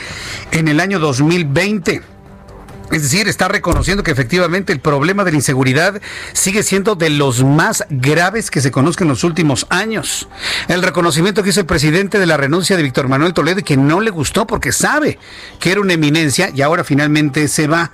en 0.53 0.69
el 0.69 0.79
año 0.79 1.01
2020. 1.01 2.03
Es 2.91 3.03
decir, 3.03 3.29
está 3.29 3.49
reconociendo 3.49 4.03
que 4.03 4.11
efectivamente 4.11 4.73
el 4.73 4.81
problema 4.81 5.25
de 5.25 5.33
la 5.33 5.37
inseguridad 5.37 6.01
sigue 6.33 6.63
siendo 6.63 6.95
de 6.95 7.11
los 7.11 7.45
más 7.45 7.85
graves 7.91 8.51
que 8.51 8.63
se 8.63 8.71
conozcan 8.71 9.07
en 9.07 9.11
los 9.11 9.25
últimos 9.25 9.67
años. 9.69 10.29
El 10.69 10.83
reconocimiento 10.83 11.43
que 11.43 11.51
hizo 11.51 11.61
el 11.61 11.67
presidente 11.67 12.19
de 12.19 12.27
la 12.27 12.39
renuncia 12.39 12.77
de 12.77 12.83
Víctor 12.83 13.09
Manuel 13.09 13.35
Toledo 13.35 13.61
y 13.61 13.63
que 13.63 13.77
no 13.77 14.01
le 14.01 14.11
gustó 14.11 14.47
porque 14.47 14.73
sabe 14.73 15.19
que 15.61 15.71
era 15.71 15.81
una 15.81 15.93
eminencia 15.93 16.51
y 16.55 16.63
ahora 16.63 16.83
finalmente 16.83 17.47
se 17.49 17.67
va. 17.67 17.93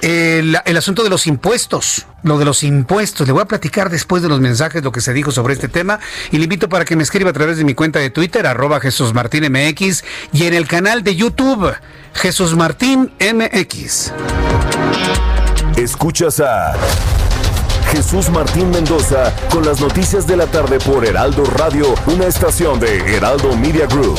El, 0.00 0.56
asunto 0.76 1.02
de 1.02 1.10
los 1.10 1.26
impuestos, 1.26 2.06
lo 2.22 2.38
de 2.38 2.44
los 2.44 2.62
impuestos. 2.62 3.26
Le 3.26 3.32
voy 3.32 3.42
a 3.42 3.46
platicar 3.46 3.90
después 3.90 4.22
de 4.22 4.28
los 4.28 4.40
mensajes 4.40 4.82
lo 4.82 4.92
que 4.92 5.00
se 5.00 5.12
dijo 5.12 5.30
sobre 5.30 5.54
este 5.54 5.68
tema 5.68 5.98
y 6.30 6.38
le 6.38 6.44
invito 6.44 6.68
para 6.68 6.84
que 6.84 6.96
me 6.96 7.02
escriba 7.02 7.30
a 7.30 7.32
través 7.32 7.56
de 7.56 7.64
mi 7.64 7.74
cuenta 7.74 7.98
de 7.98 8.10
Twitter, 8.10 8.46
arroba 8.46 8.80
Jesús 8.80 9.14
Martín 9.14 9.44
MX 9.50 10.04
y 10.32 10.44
en 10.44 10.54
el 10.54 10.66
canal 10.66 11.02
de 11.04 11.16
YouTube, 11.16 11.74
Jesús 12.14 12.54
Martín 12.54 13.12
MX. 13.20 14.12
Escuchas 15.76 16.40
a 16.40 16.74
Jesús 17.90 18.28
Martín 18.30 18.70
Mendoza 18.70 19.32
con 19.50 19.64
las 19.64 19.80
noticias 19.80 20.26
de 20.26 20.36
la 20.36 20.46
tarde 20.46 20.78
por 20.80 21.04
Heraldo 21.04 21.44
Radio, 21.44 21.94
una 22.06 22.26
estación 22.26 22.80
de 22.80 23.16
Heraldo 23.16 23.56
Media 23.56 23.86
Group. 23.86 24.18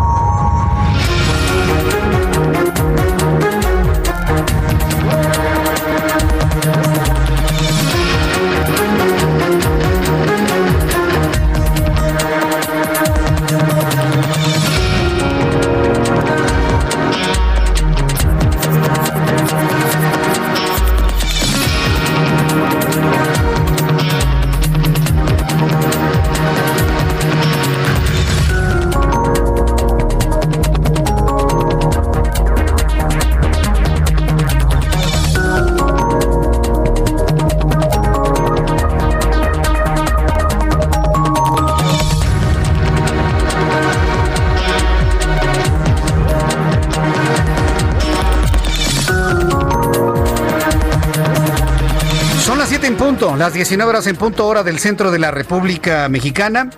Las 53.41 53.53
19 53.55 53.89
horas 53.89 54.05
en 54.05 54.17
punto 54.17 54.45
hora 54.45 54.61
del 54.61 54.77
centro 54.77 55.09
de 55.09 55.17
la 55.17 55.31
República 55.31 56.07
Mexicana. 56.09 56.69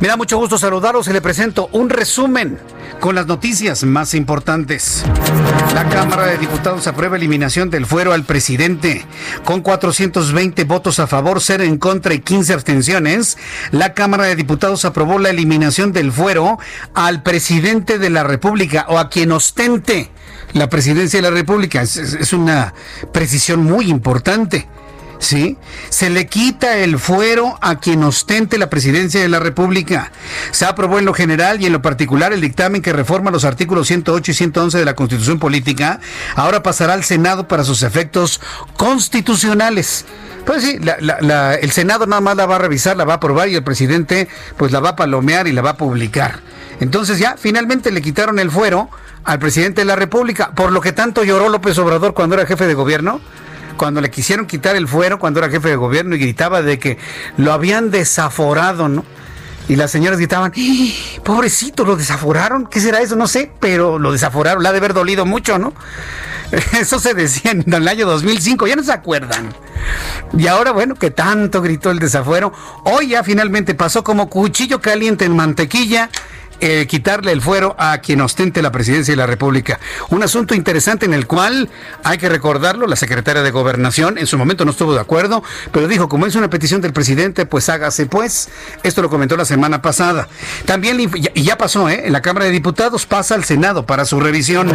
Me 0.00 0.08
da 0.08 0.16
mucho 0.16 0.38
gusto 0.38 0.56
saludaros 0.56 1.08
y 1.08 1.12
le 1.12 1.20
presento 1.20 1.68
un 1.72 1.90
resumen 1.90 2.58
con 3.00 3.14
las 3.14 3.26
noticias 3.26 3.84
más 3.84 4.14
importantes. 4.14 5.04
La 5.74 5.86
Cámara 5.90 6.28
de 6.28 6.38
Diputados 6.38 6.86
aprueba 6.86 7.18
eliminación 7.18 7.68
del 7.68 7.84
fuero 7.84 8.14
al 8.14 8.24
presidente. 8.24 9.04
Con 9.44 9.60
420 9.60 10.64
votos 10.64 10.98
a 11.00 11.06
favor, 11.06 11.42
0 11.42 11.64
en 11.64 11.76
contra 11.76 12.14
y 12.14 12.20
15 12.20 12.54
abstenciones, 12.54 13.36
la 13.72 13.92
Cámara 13.92 14.24
de 14.24 14.36
Diputados 14.36 14.86
aprobó 14.86 15.18
la 15.18 15.28
eliminación 15.28 15.92
del 15.92 16.12
fuero 16.12 16.58
al 16.94 17.22
presidente 17.22 17.98
de 17.98 18.08
la 18.08 18.24
República 18.24 18.86
o 18.88 18.98
a 18.98 19.10
quien 19.10 19.32
ostente 19.32 20.10
la 20.54 20.70
presidencia 20.70 21.18
de 21.18 21.28
la 21.28 21.36
República. 21.36 21.82
Es, 21.82 21.98
es 21.98 22.32
una 22.32 22.72
precisión 23.12 23.62
muy 23.62 23.90
importante. 23.90 24.66
¿Sí? 25.22 25.56
Se 25.88 26.10
le 26.10 26.26
quita 26.26 26.76
el 26.78 26.98
fuero 26.98 27.56
a 27.60 27.78
quien 27.78 28.02
ostente 28.04 28.58
la 28.58 28.68
presidencia 28.68 29.20
de 29.20 29.28
la 29.28 29.38
República. 29.38 30.12
Se 30.50 30.66
aprobó 30.66 30.98
en 30.98 31.04
lo 31.04 31.14
general 31.14 31.62
y 31.62 31.66
en 31.66 31.72
lo 31.72 31.80
particular 31.80 32.32
el 32.32 32.40
dictamen 32.40 32.82
que 32.82 32.92
reforma 32.92 33.30
los 33.30 33.44
artículos 33.44 33.86
108 33.86 34.30
y 34.30 34.34
111 34.34 34.78
de 34.78 34.84
la 34.84 34.94
Constitución 34.94 35.38
Política. 35.38 36.00
Ahora 36.34 36.62
pasará 36.62 36.94
al 36.94 37.04
Senado 37.04 37.48
para 37.48 37.64
sus 37.64 37.82
efectos 37.82 38.40
constitucionales. 38.76 40.04
Pues 40.44 40.64
sí, 40.64 40.78
el 41.60 41.70
Senado 41.70 42.06
nada 42.06 42.20
más 42.20 42.36
la 42.36 42.46
va 42.46 42.56
a 42.56 42.58
revisar, 42.58 42.96
la 42.96 43.04
va 43.04 43.14
a 43.14 43.16
aprobar 43.16 43.48
y 43.48 43.54
el 43.54 43.62
presidente 43.62 44.28
pues 44.56 44.72
la 44.72 44.80
va 44.80 44.90
a 44.90 44.96
palomear 44.96 45.46
y 45.46 45.52
la 45.52 45.62
va 45.62 45.70
a 45.70 45.76
publicar. 45.76 46.40
Entonces 46.80 47.20
ya 47.20 47.36
finalmente 47.38 47.92
le 47.92 48.02
quitaron 48.02 48.40
el 48.40 48.50
fuero 48.50 48.90
al 49.22 49.38
presidente 49.38 49.82
de 49.82 49.84
la 49.84 49.94
República, 49.94 50.50
por 50.50 50.72
lo 50.72 50.80
que 50.80 50.90
tanto 50.90 51.22
lloró 51.22 51.48
López 51.48 51.78
Obrador 51.78 52.12
cuando 52.12 52.34
era 52.34 52.44
jefe 52.44 52.66
de 52.66 52.74
gobierno 52.74 53.20
cuando 53.76 54.00
le 54.00 54.10
quisieron 54.10 54.46
quitar 54.46 54.76
el 54.76 54.88
fuero 54.88 55.18
cuando 55.18 55.40
era 55.40 55.48
jefe 55.48 55.68
de 55.68 55.76
gobierno 55.76 56.14
y 56.14 56.18
gritaba 56.18 56.62
de 56.62 56.78
que 56.78 56.98
lo 57.36 57.52
habían 57.52 57.90
desaforado, 57.90 58.88
¿no? 58.88 59.04
Y 59.68 59.76
las 59.76 59.90
señoras 59.90 60.18
gritaban, 60.18 60.52
¡Eh, 60.56 60.92
pobrecito, 61.24 61.84
lo 61.84 61.96
desaforaron, 61.96 62.66
¿qué 62.66 62.80
será 62.80 63.00
eso? 63.00 63.14
No 63.16 63.28
sé, 63.28 63.50
pero 63.60 63.98
lo 63.98 64.12
desaforaron, 64.12 64.62
le 64.62 64.68
ha 64.68 64.72
de 64.72 64.78
haber 64.78 64.92
dolido 64.92 65.24
mucho, 65.24 65.58
¿no? 65.58 65.72
Eso 66.78 66.98
se 66.98 67.14
decía 67.14 67.52
en 67.52 67.72
el 67.72 67.88
año 67.88 68.06
2005, 68.06 68.66
ya 68.66 68.76
no 68.76 68.82
se 68.82 68.92
acuerdan. 68.92 69.54
Y 70.36 70.46
ahora, 70.48 70.72
bueno, 70.72 70.94
que 70.94 71.10
tanto 71.10 71.62
gritó 71.62 71.90
el 71.90 71.98
desafuero, 71.98 72.52
hoy 72.84 73.08
ya 73.08 73.24
finalmente 73.24 73.74
pasó 73.74 74.04
como 74.04 74.28
cuchillo 74.28 74.80
caliente 74.80 75.24
en 75.24 75.36
mantequilla 75.36 76.10
eh, 76.60 76.86
quitarle 76.88 77.32
el 77.32 77.40
fuero 77.40 77.74
a 77.78 77.98
quien 77.98 78.20
ostente 78.20 78.62
la 78.62 78.72
presidencia 78.72 79.12
de 79.12 79.16
la 79.16 79.26
República. 79.26 79.80
Un 80.10 80.22
asunto 80.22 80.54
interesante 80.54 81.06
en 81.06 81.14
el 81.14 81.26
cual 81.26 81.68
hay 82.04 82.18
que 82.18 82.28
recordarlo, 82.28 82.86
la 82.86 82.96
secretaria 82.96 83.42
de 83.42 83.50
Gobernación 83.50 84.18
en 84.18 84.26
su 84.26 84.38
momento 84.38 84.64
no 84.64 84.70
estuvo 84.70 84.94
de 84.94 85.00
acuerdo, 85.00 85.42
pero 85.72 85.88
dijo, 85.88 86.08
como 86.08 86.26
es 86.26 86.34
una 86.34 86.50
petición 86.50 86.80
del 86.80 86.92
presidente, 86.92 87.46
pues 87.46 87.68
hágase 87.68 88.06
pues. 88.06 88.48
Esto 88.82 89.02
lo 89.02 89.10
comentó 89.10 89.36
la 89.36 89.44
semana 89.44 89.82
pasada. 89.82 90.28
También, 90.64 90.98
y 91.00 91.42
ya 91.42 91.58
pasó, 91.58 91.88
¿eh? 91.88 92.02
En 92.06 92.12
la 92.12 92.22
Cámara 92.22 92.46
de 92.46 92.52
Diputados 92.52 93.06
pasa 93.06 93.34
al 93.34 93.44
Senado 93.44 93.86
para 93.86 94.04
su 94.04 94.20
revisión. 94.20 94.70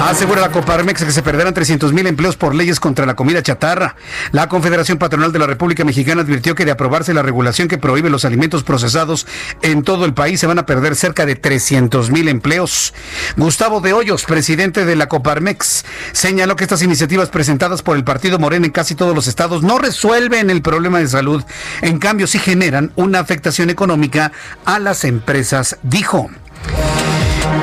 Asegura 0.00 0.40
la 0.40 0.50
Coparmex 0.50 1.04
que 1.04 1.12
se 1.12 1.22
perderán 1.22 1.54
300 1.54 1.92
mil 1.92 2.06
empleos 2.06 2.36
por 2.36 2.54
leyes 2.54 2.80
contra 2.80 3.06
la 3.06 3.14
comida 3.14 3.42
chatarra. 3.42 3.96
La 4.32 4.48
Confederación 4.48 4.98
Patronal 4.98 5.32
de 5.32 5.38
la 5.38 5.46
República 5.46 5.84
Mexicana 5.84 6.22
advirtió 6.22 6.54
que 6.54 6.64
de 6.64 6.70
aprobarse 6.70 7.14
la 7.14 7.22
regulación 7.22 7.68
que 7.68 7.78
prohíbe 7.78 8.10
los 8.10 8.24
alimentos 8.24 8.62
procesados 8.62 9.26
en 9.62 9.82
todo 9.82 10.04
el 10.04 10.14
país 10.14 10.40
se 10.40 10.46
van 10.46 10.58
a 10.58 10.66
perder 10.66 10.96
cerca 10.96 11.15
de 11.24 11.36
300 11.36 12.10
mil 12.10 12.28
empleos. 12.28 12.92
Gustavo 13.36 13.80
de 13.80 13.92
Hoyos, 13.92 14.24
presidente 14.24 14.84
de 14.84 14.96
la 14.96 15.08
Coparmex, 15.08 15.84
señaló 16.12 16.56
que 16.56 16.64
estas 16.64 16.82
iniciativas 16.82 17.30
presentadas 17.30 17.82
por 17.82 17.96
el 17.96 18.04
Partido 18.04 18.38
Moreno 18.38 18.66
en 18.66 18.72
casi 18.72 18.94
todos 18.94 19.14
los 19.14 19.28
estados 19.28 19.62
no 19.62 19.78
resuelven 19.78 20.50
el 20.50 20.60
problema 20.60 20.98
de 20.98 21.08
salud. 21.08 21.42
En 21.80 21.98
cambio, 21.98 22.26
sí 22.26 22.38
generan 22.38 22.92
una 22.96 23.20
afectación 23.20 23.70
económica 23.70 24.32
a 24.64 24.78
las 24.78 25.04
empresas, 25.04 25.78
dijo. 25.82 26.28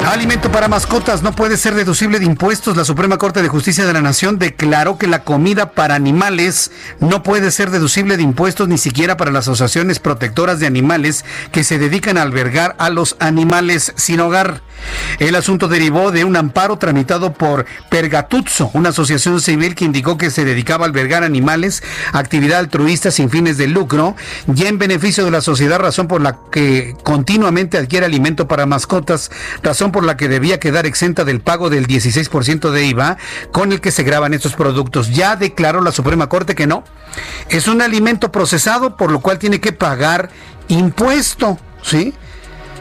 Alimento 0.06 0.51
para 0.51 0.68
mascotas 0.68 1.24
no 1.24 1.34
puede 1.34 1.56
ser 1.56 1.76
deducible 1.76 2.20
de 2.20 2.26
impuestos. 2.26 2.76
La 2.76 2.84
Suprema 2.84 3.18
Corte 3.18 3.41
de 3.41 3.47
Justicia 3.47 3.86
de 3.86 3.93
la 3.93 4.01
Nación 4.01 4.38
declaró 4.38 4.97
que 4.97 5.08
la 5.08 5.24
comida 5.24 5.72
para 5.72 5.95
animales 5.95 6.72
no 6.99 7.24
puede 7.24 7.51
ser 7.51 7.72
deducible 7.72 8.18
de 8.18 8.24
impuestos 8.24 8.68
ni 8.68 8.78
siquiera 8.78 9.16
para 9.16 9.32
las 9.32 9.47
asociaciones 9.47 9.99
protectoras 9.99 10.60
de 10.60 10.68
animales 10.68 11.24
que 11.54 11.64
se 11.64 11.80
dedican 11.80 12.18
a 12.18 12.22
albergar 12.22 12.76
a 12.80 12.89
los 12.89 13.16
animales 13.20 13.93
sin 13.95 14.20
hogar. 14.20 14.62
El 15.20 15.36
asunto 15.36 15.70
derivó 15.70 16.12
de 16.12 16.26
un 16.26 16.36
amparo 16.36 16.78
tramitado 16.78 17.34
por 17.34 17.66
Pergatuzzo, 17.89 18.72
una 18.74 18.89
asociación 18.89 19.39
civil 19.39 19.76
que 19.76 19.86
indicó 19.86 20.18
que 20.18 20.30
se 20.30 20.43
dedicaba 20.43 20.86
a 20.86 20.89
albergar 20.89 21.24
animales, 21.24 21.82
actividad 22.12 22.60
altruista 22.60 23.10
sin 23.10 23.30
fines 23.30 23.58
de 23.58 23.68
lucro 23.68 24.16
y 24.54 24.66
en 24.66 24.80
beneficio 24.80 25.24
de 25.24 25.32
la 25.32 25.39
sociedad, 25.39 25.80
razón 25.80 26.10
por 26.10 26.22
la 26.22 26.39
que 26.51 26.95
continuamente 27.04 27.78
adquiere 27.78 28.06
alimento 28.06 28.47
para 28.47 28.66
mascotas, 28.66 29.32
razón 29.62 29.92
por 29.93 30.03
la 30.03 30.17
que 30.17 30.27
debía 30.27 30.59
quedar 30.59 30.85
exenta 30.85 31.23
del 31.23 31.39
pago 31.39 31.69
del 31.69 31.87
16% 31.87 32.71
de 32.71 32.85
IVA 32.87 33.17
con 33.53 33.71
el 33.71 33.79
que 33.79 33.91
se 33.91 34.03
graban 34.03 34.33
estos 34.33 34.55
productos. 34.55 35.11
Ya 35.11 35.37
declaró 35.37 35.79
la 35.79 35.93
Suprema 35.93 36.27
Corte 36.27 36.55
que 36.55 36.67
no. 36.67 36.83
Es 37.47 37.69
un 37.69 37.81
alimento 37.81 38.33
procesado 38.33 38.97
por 38.97 39.09
lo 39.09 39.21
cual 39.21 39.39
tiene 39.39 39.61
que 39.61 39.71
pagar 39.71 40.29
impuesto, 40.67 41.57
¿sí? 41.81 42.13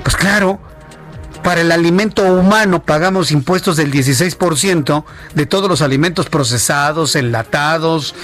Pues 0.03 0.17
claro, 0.17 0.59
para 1.45 1.61
el 1.61 1.71
alimento 1.71 2.23
humano 2.25 2.83
pagamos 2.83 3.31
impuestos 3.31 3.77
del 3.77 3.93
16% 3.93 5.05
de 5.35 5.47
todos 5.47 5.69
los 5.69 5.83
alimentos 5.83 6.29
procesados, 6.29 7.15
enlatados, 7.15 8.15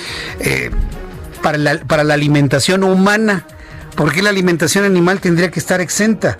eh, 0.41 0.71
para, 1.43 1.59
la, 1.59 1.79
para 1.79 2.05
la 2.05 2.15
alimentación 2.15 2.85
humana. 2.85 3.45
¿Por 3.97 4.13
qué 4.13 4.23
la 4.23 4.31
alimentación 4.31 4.85
animal 4.85 5.21
tendría 5.21 5.51
que 5.51 5.59
estar 5.59 5.81
exenta? 5.81 6.39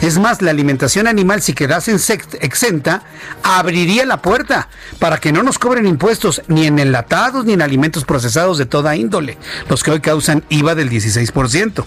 Es 0.00 0.18
más, 0.18 0.42
la 0.42 0.50
alimentación 0.50 1.06
animal, 1.06 1.42
si 1.42 1.52
quedase 1.52 1.96
exenta, 2.40 3.02
abriría 3.42 4.06
la 4.06 4.22
puerta 4.22 4.68
para 4.98 5.18
que 5.18 5.32
no 5.32 5.42
nos 5.42 5.58
cobren 5.58 5.86
impuestos 5.86 6.42
ni 6.48 6.66
en 6.66 6.78
enlatados 6.78 7.44
ni 7.44 7.52
en 7.52 7.62
alimentos 7.62 8.04
procesados 8.04 8.58
de 8.58 8.66
toda 8.66 8.96
índole, 8.96 9.38
los 9.68 9.82
que 9.82 9.90
hoy 9.90 10.00
causan 10.00 10.44
IVA 10.48 10.74
del 10.74 10.90
16%. 10.90 11.84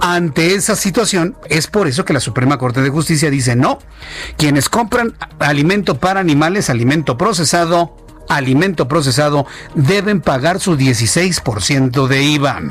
Ante 0.00 0.54
esa 0.54 0.76
situación, 0.76 1.36
es 1.48 1.66
por 1.66 1.88
eso 1.88 2.04
que 2.04 2.12
la 2.12 2.20
Suprema 2.20 2.58
Corte 2.58 2.82
de 2.82 2.90
Justicia 2.90 3.30
dice 3.30 3.56
no. 3.56 3.78
Quienes 4.36 4.68
compran 4.68 5.14
alimento 5.38 5.98
para 5.98 6.20
animales, 6.20 6.70
alimento 6.70 7.16
procesado, 7.16 7.96
alimento 8.28 8.88
procesado, 8.88 9.46
deben 9.74 10.20
pagar 10.20 10.60
su 10.60 10.76
16% 10.76 12.06
de 12.06 12.22
IVA. 12.22 12.62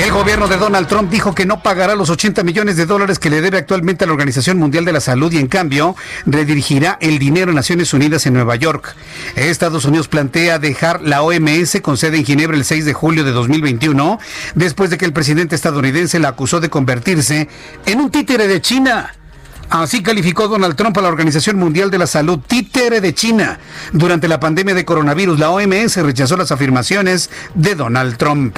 El 0.00 0.12
gobierno 0.12 0.48
de 0.48 0.56
Donald 0.56 0.88
Trump 0.88 1.10
dijo 1.10 1.34
que 1.34 1.44
no 1.44 1.62
pagará 1.62 1.94
los 1.94 2.08
80 2.08 2.42
millones 2.42 2.78
de 2.78 2.86
dólares 2.86 3.18
que 3.18 3.28
le 3.28 3.42
debe 3.42 3.58
actualmente 3.58 4.04
a 4.04 4.06
la 4.06 4.14
Organización 4.14 4.56
Mundial 4.56 4.86
de 4.86 4.92
la 4.92 5.00
Salud 5.00 5.30
y 5.30 5.36
en 5.36 5.46
cambio 5.46 5.94
redirigirá 6.24 6.96
el 7.02 7.18
dinero 7.18 7.52
a 7.52 7.54
Naciones 7.54 7.92
Unidas 7.92 8.24
en 8.24 8.32
Nueva 8.32 8.56
York. 8.56 8.96
Estados 9.36 9.84
Unidos 9.84 10.08
plantea 10.08 10.58
dejar 10.58 11.02
la 11.02 11.20
OMS 11.20 11.82
con 11.82 11.98
sede 11.98 12.16
en 12.16 12.24
Ginebra 12.24 12.56
el 12.56 12.64
6 12.64 12.86
de 12.86 12.94
julio 12.94 13.24
de 13.24 13.32
2021 13.32 14.18
después 14.54 14.88
de 14.88 14.96
que 14.96 15.04
el 15.04 15.12
presidente 15.12 15.54
estadounidense 15.54 16.18
la 16.18 16.28
acusó 16.28 16.60
de 16.60 16.70
convertirse 16.70 17.50
en 17.84 18.00
un 18.00 18.10
títere 18.10 18.48
de 18.48 18.62
China. 18.62 19.14
Así 19.68 20.02
calificó 20.02 20.48
Donald 20.48 20.76
Trump 20.76 20.96
a 20.96 21.02
la 21.02 21.08
Organización 21.08 21.58
Mundial 21.58 21.90
de 21.90 21.98
la 21.98 22.06
Salud, 22.06 22.40
títere 22.46 23.02
de 23.02 23.14
China. 23.14 23.60
Durante 23.92 24.28
la 24.28 24.40
pandemia 24.40 24.74
de 24.74 24.86
coronavirus, 24.86 25.38
la 25.38 25.50
OMS 25.50 25.94
rechazó 25.96 26.38
las 26.38 26.52
afirmaciones 26.52 27.28
de 27.54 27.74
Donald 27.74 28.16
Trump. 28.16 28.56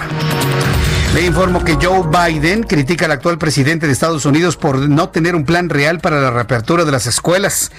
Le 1.15 1.27
informo 1.27 1.63
que 1.63 1.75
Joe 1.75 2.05
Biden 2.09 2.63
critica 2.63 3.05
al 3.05 3.13
actual 3.13 3.37
presidente 3.37 3.87
de 3.87 3.93
Estados 3.93 4.25
Unidos 4.25 4.57
por 4.57 4.79
no 4.79 5.11
tener 5.11 5.37
un 5.37 5.45
plan 5.45 5.69
real 5.69 6.01
para 6.01 6.23
la 6.23 6.31
reapertura 6.31 6.87
de 6.87 6.93
las 6.93 7.07
escuelas. 7.07 7.71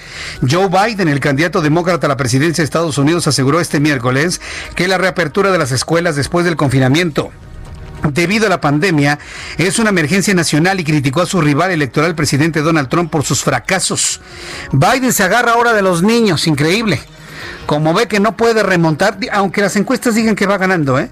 Joe 0.48 0.68
Biden, 0.68 1.08
el 1.08 1.18
candidato 1.18 1.60
demócrata 1.60 2.06
a 2.06 2.08
la 2.08 2.16
presidencia 2.16 2.62
de 2.62 2.66
Estados 2.66 2.96
Unidos, 2.96 3.26
aseguró 3.26 3.58
este 3.58 3.80
miércoles 3.80 4.40
que 4.76 4.86
la 4.86 4.98
reapertura 4.98 5.50
de 5.50 5.58
las 5.58 5.72
escuelas 5.72 6.14
después 6.14 6.44
del 6.44 6.54
confinamiento 6.54 7.32
debido 8.12 8.46
a 8.46 8.50
la 8.50 8.60
pandemia 8.60 9.18
es 9.58 9.80
una 9.80 9.90
emergencia 9.90 10.34
nacional 10.34 10.78
y 10.78 10.84
criticó 10.84 11.22
a 11.22 11.26
su 11.26 11.40
rival 11.40 11.72
electoral 11.72 12.14
presidente 12.14 12.60
Donald 12.60 12.88
Trump 12.88 13.10
por 13.10 13.24
sus 13.24 13.42
fracasos. 13.42 14.20
Biden 14.70 15.12
se 15.12 15.24
agarra 15.24 15.52
ahora 15.52 15.72
de 15.72 15.82
los 15.82 16.02
niños, 16.02 16.46
increíble. 16.46 17.00
Como 17.66 17.94
ve 17.94 18.06
que 18.06 18.20
no 18.20 18.36
puede 18.36 18.62
remontar, 18.62 19.18
aunque 19.32 19.60
las 19.60 19.74
encuestas 19.74 20.14
digan 20.14 20.36
que 20.36 20.46
va 20.46 20.58
ganando, 20.58 20.98
¿eh? 21.00 21.10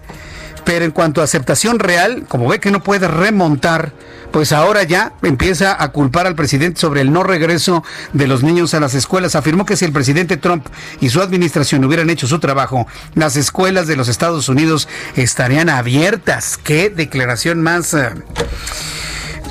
Pero 0.65 0.85
en 0.85 0.91
cuanto 0.91 1.21
a 1.21 1.25
aceptación 1.25 1.79
real, 1.79 2.25
como 2.29 2.49
ve 2.49 2.61
que 2.61 2.71
no 2.71 2.83
puede 2.83 3.09
remontar, 3.09 3.93
pues 4.31 4.53
ahora 4.53 4.83
ya 4.83 5.13
empieza 5.23 5.81
a 5.83 5.93
culpar 5.93 6.27
al 6.27 6.35
presidente 6.35 6.81
sobre 6.81 7.03
el 7.03 7.13
no 7.13 7.23
regreso 7.23 7.85
de 8.13 8.27
los 8.27 8.43
niños 8.43 8.75
a 8.75 8.81
las 8.81 8.95
escuelas. 8.95 9.35
Afirmó 9.35 9.67
que 9.67 9.77
si 9.77 9.85
el 9.85 9.93
presidente 9.93 10.37
Trump 10.37 10.67
y 11.01 11.11
su 11.11 11.21
administración 11.21 11.85
hubieran 11.85 12.11
hecho 12.11 12.27
su 12.27 12.39
trabajo, 12.39 12.87
las 13.15 13.37
escuelas 13.37 13.87
de 13.87 13.97
los 13.97 14.09
Estados 14.09 14.49
Unidos 14.49 14.89
estarían 15.17 15.69
abiertas. 15.69 16.59
Qué 16.63 16.91
declaración 16.91 17.63
más... 17.63 17.95
Eh, 17.95 18.11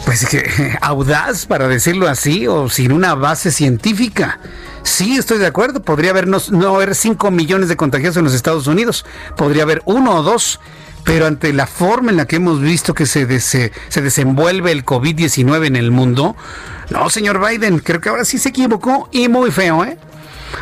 pues 0.06 0.28
audaz 0.82 1.46
para 1.46 1.68
decirlo 1.68 2.08
así 2.08 2.48
o 2.48 2.70
sin 2.70 2.92
una 2.92 3.14
base 3.14 3.52
científica. 3.52 4.40
Sí, 4.84 5.16
estoy 5.16 5.38
de 5.38 5.46
acuerdo. 5.46 5.84
Podría 5.84 6.10
haber 6.10 6.28
no, 6.28 6.40
no 6.50 6.76
haber 6.76 6.96
5 6.96 7.30
millones 7.30 7.70
de 7.70 7.78
contagiados 7.78 8.18
en 8.18 8.24
los 8.24 8.34
Estados 8.34 8.68
Unidos. 8.68 9.06
Podría 9.38 9.64
haber 9.64 9.82
uno 9.86 10.16
o 10.16 10.24
dos 10.24 10.60
pero 11.12 11.28
ante 11.28 11.52
la 11.52 11.68
forma 11.68 12.10
en 12.12 12.16
la 12.16 12.26
que 12.26 12.38
hemos 12.38 12.62
visto 12.62 12.94
que 12.94 13.06
se, 13.06 13.42
se 13.42 14.02
desenvuelve 14.02 14.72
el 14.72 14.86
COVID-19 14.86 15.68
en 15.68 15.76
el 15.76 15.92
mundo, 15.92 16.38
no, 16.90 17.10
señor 17.10 17.46
Biden, 17.46 17.80
creo 17.80 18.00
que 18.00 18.08
ahora 18.08 18.24
sí 18.24 18.38
se 18.38 18.48
equivocó 18.48 19.10
y 19.12 19.28
muy 19.28 19.52
feo, 19.52 19.84
¿eh? 19.84 19.98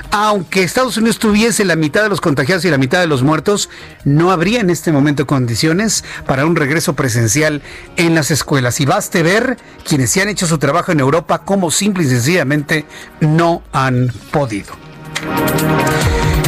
Aunque 0.10 0.64
Estados 0.64 0.98
Unidos 0.98 1.20
tuviese 1.20 1.66
la 1.66 1.76
mitad 1.76 2.02
de 2.02 2.10
los 2.10 2.20
contagiados 2.20 2.66
y 2.66 2.72
la 2.72 2.80
mitad 2.80 3.00
de 3.00 3.06
los 3.06 3.22
muertos, 3.22 3.70
no 4.06 4.32
habría 4.32 4.60
en 4.60 4.72
este 4.72 4.92
momento 4.92 5.28
condiciones 5.28 6.04
para 6.26 6.48
un 6.48 6.56
regreso 6.56 6.96
presencial 6.96 7.62
en 7.96 8.16
las 8.16 8.32
escuelas. 8.32 8.80
Y 8.80 8.88
baste 8.88 9.22
ver 9.22 9.56
quienes 9.88 10.10
se 10.10 10.24
han 10.24 10.30
hecho 10.30 10.48
su 10.48 10.58
trabajo 10.58 10.92
en 10.92 11.00
Europa 11.00 11.44
como 11.46 11.70
simple 11.70 12.06
y 12.06 12.08
sencillamente 12.08 12.86
no 13.20 13.62
han 13.72 14.12
podido. 14.32 14.74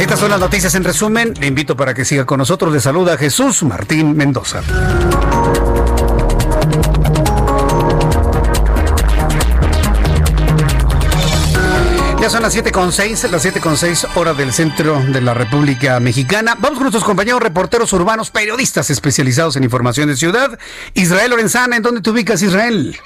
Estas 0.02 0.18
son 0.18 0.30
las 0.30 0.40
noticias 0.40 0.74
en 0.74 0.82
resumen. 0.82 1.32
Le 1.38 1.46
invito 1.46 1.76
para 1.76 1.94
que 1.94 2.04
siga 2.04 2.26
con 2.26 2.38
nosotros. 2.38 2.72
Le 2.72 2.80
saluda 2.80 3.16
Jesús 3.16 3.62
Martín 3.62 4.16
Mendoza. 4.16 4.60
Ya 12.20 12.28
son 12.28 12.42
las 12.42 12.56
7.6, 12.56 13.30
las 13.30 13.46
7.6 13.46 14.16
horas 14.16 14.36
del 14.36 14.52
centro 14.52 15.00
de 15.00 15.20
la 15.20 15.34
República 15.34 16.00
Mexicana. 16.00 16.56
Vamos 16.58 16.78
con 16.78 16.82
nuestros 16.82 17.04
compañeros 17.04 17.40
reporteros 17.40 17.92
urbanos, 17.92 18.32
periodistas 18.32 18.90
especializados 18.90 19.54
en 19.54 19.62
información 19.62 20.08
de 20.08 20.16
ciudad. 20.16 20.58
Israel 20.94 21.30
Lorenzana, 21.30 21.76
¿en 21.76 21.82
dónde 21.84 22.00
te 22.00 22.10
ubicas, 22.10 22.42
Israel? 22.42 22.98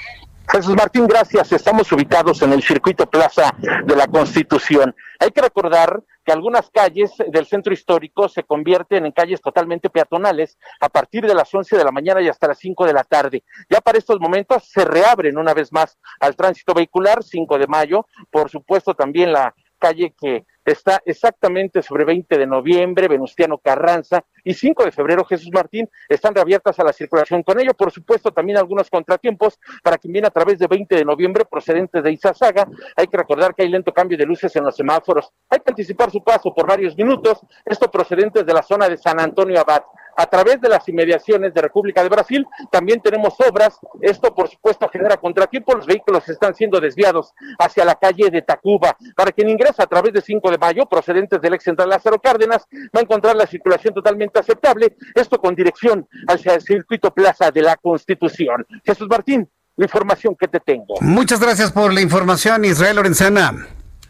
Jesús 0.51 0.75
Martín, 0.75 1.07
gracias. 1.07 1.53
Estamos 1.53 1.93
ubicados 1.93 2.41
en 2.41 2.55
el 2.55 2.63
circuito 2.63 3.05
Plaza 3.05 3.55
de 3.59 3.97
la 3.97 4.07
Constitución. 4.07 4.97
Hay 5.19 5.31
que 5.31 5.43
recordar 5.43 6.03
que 6.27 6.33
algunas 6.33 6.69
calles 6.71 7.13
del 7.29 7.47
centro 7.47 7.73
histórico 7.73 8.29
se 8.29 8.43
convierten 8.43 9.07
en 9.07 9.13
calles 9.13 9.41
totalmente 9.41 9.89
peatonales 9.89 10.59
a 10.81 10.89
partir 10.89 11.25
de 11.25 11.35
las 11.35 11.55
11 11.55 11.77
de 11.77 11.85
la 11.85 11.93
mañana 11.93 12.21
y 12.21 12.29
hasta 12.29 12.49
las 12.49 12.59
5 12.59 12.85
de 12.85 12.93
la 12.93 13.05
tarde. 13.05 13.45
Ya 13.71 13.81
para 13.81 13.97
estos 13.97 14.19
momentos 14.19 14.69
se 14.69 14.85
reabren 14.85 15.39
una 15.39 15.55
vez 15.55 15.73
más 15.73 15.97
al 16.19 16.35
tránsito 16.35 16.75
vehicular, 16.75 17.23
5 17.23 17.59
de 17.59 17.69
mayo, 17.69 18.07
por 18.29 18.51
supuesto 18.51 18.93
también 18.95 19.33
la 19.33 19.55
calle 19.79 20.15
que 20.21 20.45
está 20.67 21.01
exactamente 21.07 21.81
sobre 21.81 22.05
20 22.05 22.37
de 22.37 22.47
noviembre, 22.47 23.09
Venustiano 23.09 23.59
Carranza 23.59 24.25
y 24.45 24.53
5 24.53 24.85
de 24.85 24.93
febrero, 24.93 25.25
Jesús 25.25 25.51
Martín, 25.53 25.89
están 26.09 26.35
reabiertas 26.35 26.79
a 26.81 26.85
la 26.85 26.93
circulación. 26.93 27.43
Con 27.43 27.61
ello, 27.61 27.73
por 27.75 27.93
supuesto, 27.93 28.33
también 28.33 28.59
algunos 28.59 28.91
contratiempos 28.91 29.59
para 29.83 29.97
quien 29.97 30.13
viene 30.13 30.27
a 30.27 30.31
través 30.31 30.59
de 30.59 30.67
20 30.67 30.97
de 30.97 31.05
noviembre 31.05 31.45
procedentes 31.45 32.03
de 32.03 32.13
Izazaga. 32.13 32.69
Hay 32.97 33.07
que 33.07 33.17
recordar 33.17 33.55
que 33.55 33.63
hay 33.63 33.69
lento 33.69 33.93
cambio 33.93 34.19
de 34.19 34.27
luces 34.27 34.55
en 34.57 34.65
los 34.65 34.77
semáforos. 34.77 35.33
Hay 35.49 35.61
que 35.61 35.71
anticipar 35.71 36.11
su 36.11 36.23
paso 36.23 36.53
por 36.53 36.67
varios 36.67 36.97
minutos, 36.97 37.41
esto 37.65 37.91
procedentes 37.91 38.45
de 38.45 38.53
la 38.53 38.63
zona 38.63 38.89
de 38.89 38.97
San 38.97 39.21
Antonio 39.21 39.61
Abad 39.61 39.83
a 40.17 40.27
través 40.27 40.61
de 40.61 40.69
las 40.69 40.89
inmediaciones 40.89 41.53
de 41.55 41.61
República 41.61 42.03
de 42.03 42.09
Brasil. 42.09 42.47
También 42.71 43.01
tenemos 43.01 43.35
obras. 43.41 43.79
Esto, 44.01 44.35
por 44.35 44.49
supuesto, 44.49 44.89
genera 44.89 45.17
contratiempo. 45.17 45.75
Los 45.75 45.87
vehículos 45.87 46.29
están 46.29 46.55
siendo 46.55 46.81
desviados 46.81 47.33
hacia 47.59 47.85
la 47.85 47.95
calle 47.95 48.31
de 48.31 48.43
Tacuba. 48.43 48.97
Para 49.15 49.33
quien 49.33 49.49
ingresa 49.49 49.85
a 49.85 49.87
través 49.87 50.13
de 50.13 50.21
5 50.21 50.51
de 50.51 50.59
mayo, 50.59 50.87
procedentes 50.87 51.41
del 51.41 51.55
ex 51.55 51.65
central 51.65 51.89
Lázaro 51.89 52.21
Cárdenas, 52.21 52.67
va 52.95 53.01
a 53.01 53.03
encontrar 53.03 53.37
la 53.37 53.47
circulación 53.47 53.95
totalmente 53.95 54.39
aceptable. 54.41 54.97
Esto 55.15 55.39
con 55.39 55.55
dirección 55.55 56.09
hacia 56.29 56.55
el 56.55 56.63
circuito 56.63 57.13
Plaza 57.13 57.51
de 57.51 57.63
la 57.63 57.77
Constitución. 57.77 58.67
Jesús 58.85 59.09
Martín, 59.09 59.49
la 59.77 59.85
información 59.85 60.35
que 60.39 60.49
te 60.49 60.61
tengo. 60.61 60.95
Muchas 61.01 61.41
gracias 61.41 61.73
por 61.73 61.93
la 61.93 62.01
información, 62.01 62.65
Israel 62.65 62.97
Lorenzana. 62.97 63.67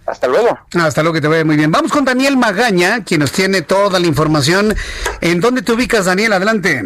Hasta 0.07 0.29
luego. 0.29 0.59
Hasta 0.75 1.03
luego, 1.03 1.15
que 1.15 1.21
te 1.21 1.29
vaya 1.29 1.45
muy 1.45 1.57
bien. 1.57 1.71
Vamos 1.71 1.91
con 1.91 2.05
Daniel 2.05 2.37
Magaña, 2.37 3.05
quien 3.05 3.21
nos 3.21 3.33
tiene 3.33 3.63
toda 3.63 3.99
la 3.99 4.07
información. 4.07 4.75
¿En 5.21 5.41
dónde 5.41 5.63
te 5.63 5.73
ubicas, 5.73 6.05
Daniel? 6.05 6.33
Adelante. 6.33 6.83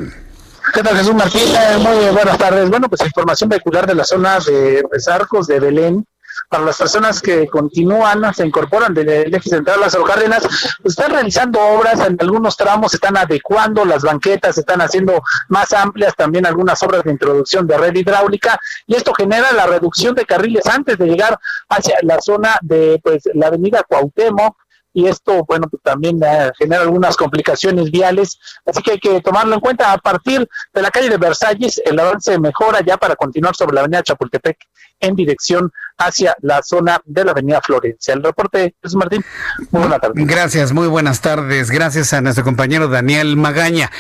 ¿Qué 0.73 0.83
tal, 0.83 0.97
Jesús 0.97 1.15
Martín? 1.15 1.43
Eh, 1.49 1.79
muy 1.79 2.15
buenas 2.15 2.39
tardes. 2.39 2.69
Bueno, 2.71 2.89
pues 2.89 3.03
información 3.03 3.51
vehicular 3.51 3.87
de 3.87 3.95
la 3.95 4.05
zona 4.05 4.39
de 4.41 4.83
Arcos 5.11 5.47
de 5.47 5.61
Belén 5.61 6.07
para 6.49 6.65
las 6.65 6.79
personas 6.79 7.21
que 7.21 7.47
continúan, 7.47 8.35
se 8.35 8.47
incorporan 8.47 8.95
del 8.95 9.09
eje 9.09 9.49
central 9.49 9.81
Lázaro 9.81 10.05
Cárdenas, 10.05 10.43
pues 10.83 10.97
están 10.97 11.13
realizando 11.13 11.61
obras, 11.61 12.01
en 12.01 12.17
algunos 12.21 12.57
tramos 12.57 12.95
están 12.95 13.17
adecuando 13.17 13.85
las 13.85 14.03
banquetas, 14.03 14.59
están 14.59 14.81
haciendo 14.81 15.23
más 15.49 15.73
amplias 15.73 16.15
también 16.17 16.47
algunas 16.47 16.83
obras 16.83 17.05
de 17.05 17.13
introducción 17.13 17.67
de 17.67 17.79
red 17.79 17.95
hidráulica 17.95 18.59
y 18.87 18.97
esto 18.97 19.13
genera 19.15 19.53
la 19.53 19.67
reducción 19.67 20.15
de 20.15 20.25
carriles 20.25 20.67
antes 20.67 20.99
de 20.99 21.07
llegar 21.07 21.39
hacia 21.69 21.97
la 22.03 22.21
zona 22.21 22.59
de 22.63 23.01
pues 23.03 23.23
la 23.35 23.49
avenida 23.49 23.85
Cuauhtémoc, 23.89 24.57
y 24.93 25.07
esto, 25.07 25.45
bueno, 25.47 25.69
pues 25.71 25.83
también 25.83 26.21
eh, 26.23 26.51
genera 26.59 26.83
algunas 26.83 27.17
complicaciones 27.17 27.91
viales, 27.91 28.39
así 28.67 28.83
que 28.83 28.93
hay 28.93 28.99
que 28.99 29.21
tomarlo 29.21 29.55
en 29.55 29.61
cuenta. 29.61 29.93
A 29.93 29.99
partir 29.99 30.49
de 30.73 30.83
la 30.83 30.91
calle 30.91 31.09
de 31.09 31.17
Versalles, 31.17 31.81
el 31.85 31.99
avance 31.99 32.39
mejora 32.39 32.81
ya 32.81 32.97
para 32.97 33.15
continuar 33.15 33.55
sobre 33.55 33.75
la 33.75 33.83
avenida 33.83 34.03
Chapultepec 34.03 34.59
en 34.99 35.15
dirección 35.15 35.73
hacia 36.01 36.35
la 36.41 36.63
zona 36.63 37.01
de 37.05 37.25
la 37.25 37.33
avenida 37.33 37.61
Florencia. 37.63 38.15
El 38.15 38.23
reporte, 38.23 38.75
es 38.83 38.95
Martín, 38.95 39.25
muy 39.71 39.83
buenas 39.83 40.01
tardes. 40.01 40.27
Gracias, 40.27 40.73
muy 40.73 40.89
buenas 40.89 41.21
tardes. 41.21 41.71
Gracias 41.71 42.13
a 42.13 42.21
nuestro 42.21 42.45
compañero 42.45 42.89
Daniel 42.89 43.37
Magaña. 43.37 43.91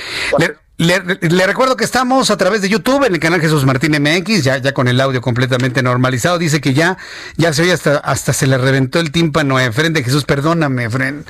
Le, 0.80 0.98
recuerdo 1.46 1.76
que 1.76 1.84
estamos 1.84 2.30
a 2.30 2.38
través 2.38 2.62
de 2.62 2.70
YouTube 2.70 3.04
en 3.04 3.12
el 3.12 3.20
canal 3.20 3.38
Jesús 3.38 3.66
Martín 3.66 3.92
MX, 4.00 4.42
ya, 4.42 4.56
ya 4.56 4.72
con 4.72 4.88
el 4.88 4.98
audio 4.98 5.20
completamente 5.20 5.82
normalizado. 5.82 6.38
Dice 6.38 6.62
que 6.62 6.72
ya, 6.72 6.96
ya 7.36 7.52
se 7.52 7.60
oye 7.60 7.72
hasta, 7.72 7.98
hasta 7.98 8.32
se 8.32 8.46
le 8.46 8.56
reventó 8.56 8.98
el 8.98 9.10
tímpano 9.10 9.58
a 9.58 9.64
Efren 9.66 9.92
de 9.92 10.02
Jesús. 10.02 10.24
Perdóname, 10.24 10.86
Efren. 10.86 11.26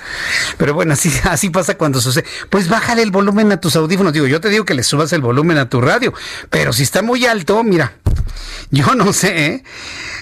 Pero 0.56 0.74
bueno, 0.74 0.92
así, 0.92 1.12
así 1.24 1.50
pasa 1.50 1.76
cuando 1.76 2.00
sucede. 2.00 2.26
Pues 2.48 2.68
bájale 2.68 3.02
el 3.02 3.10
volumen 3.10 3.50
a 3.50 3.60
tus 3.60 3.74
audífonos. 3.74 4.12
Digo, 4.12 4.28
yo 4.28 4.40
te 4.40 4.50
digo 4.50 4.64
que 4.64 4.74
le 4.74 4.84
subas 4.84 5.12
el 5.14 5.20
volumen 5.20 5.58
a 5.58 5.68
tu 5.68 5.80
radio. 5.80 6.14
Pero 6.48 6.72
si 6.72 6.84
está 6.84 7.02
muy 7.02 7.26
alto, 7.26 7.64
mira, 7.64 7.94
yo 8.70 8.94
no 8.94 9.12
sé, 9.12 9.46
¿eh? 9.46 9.64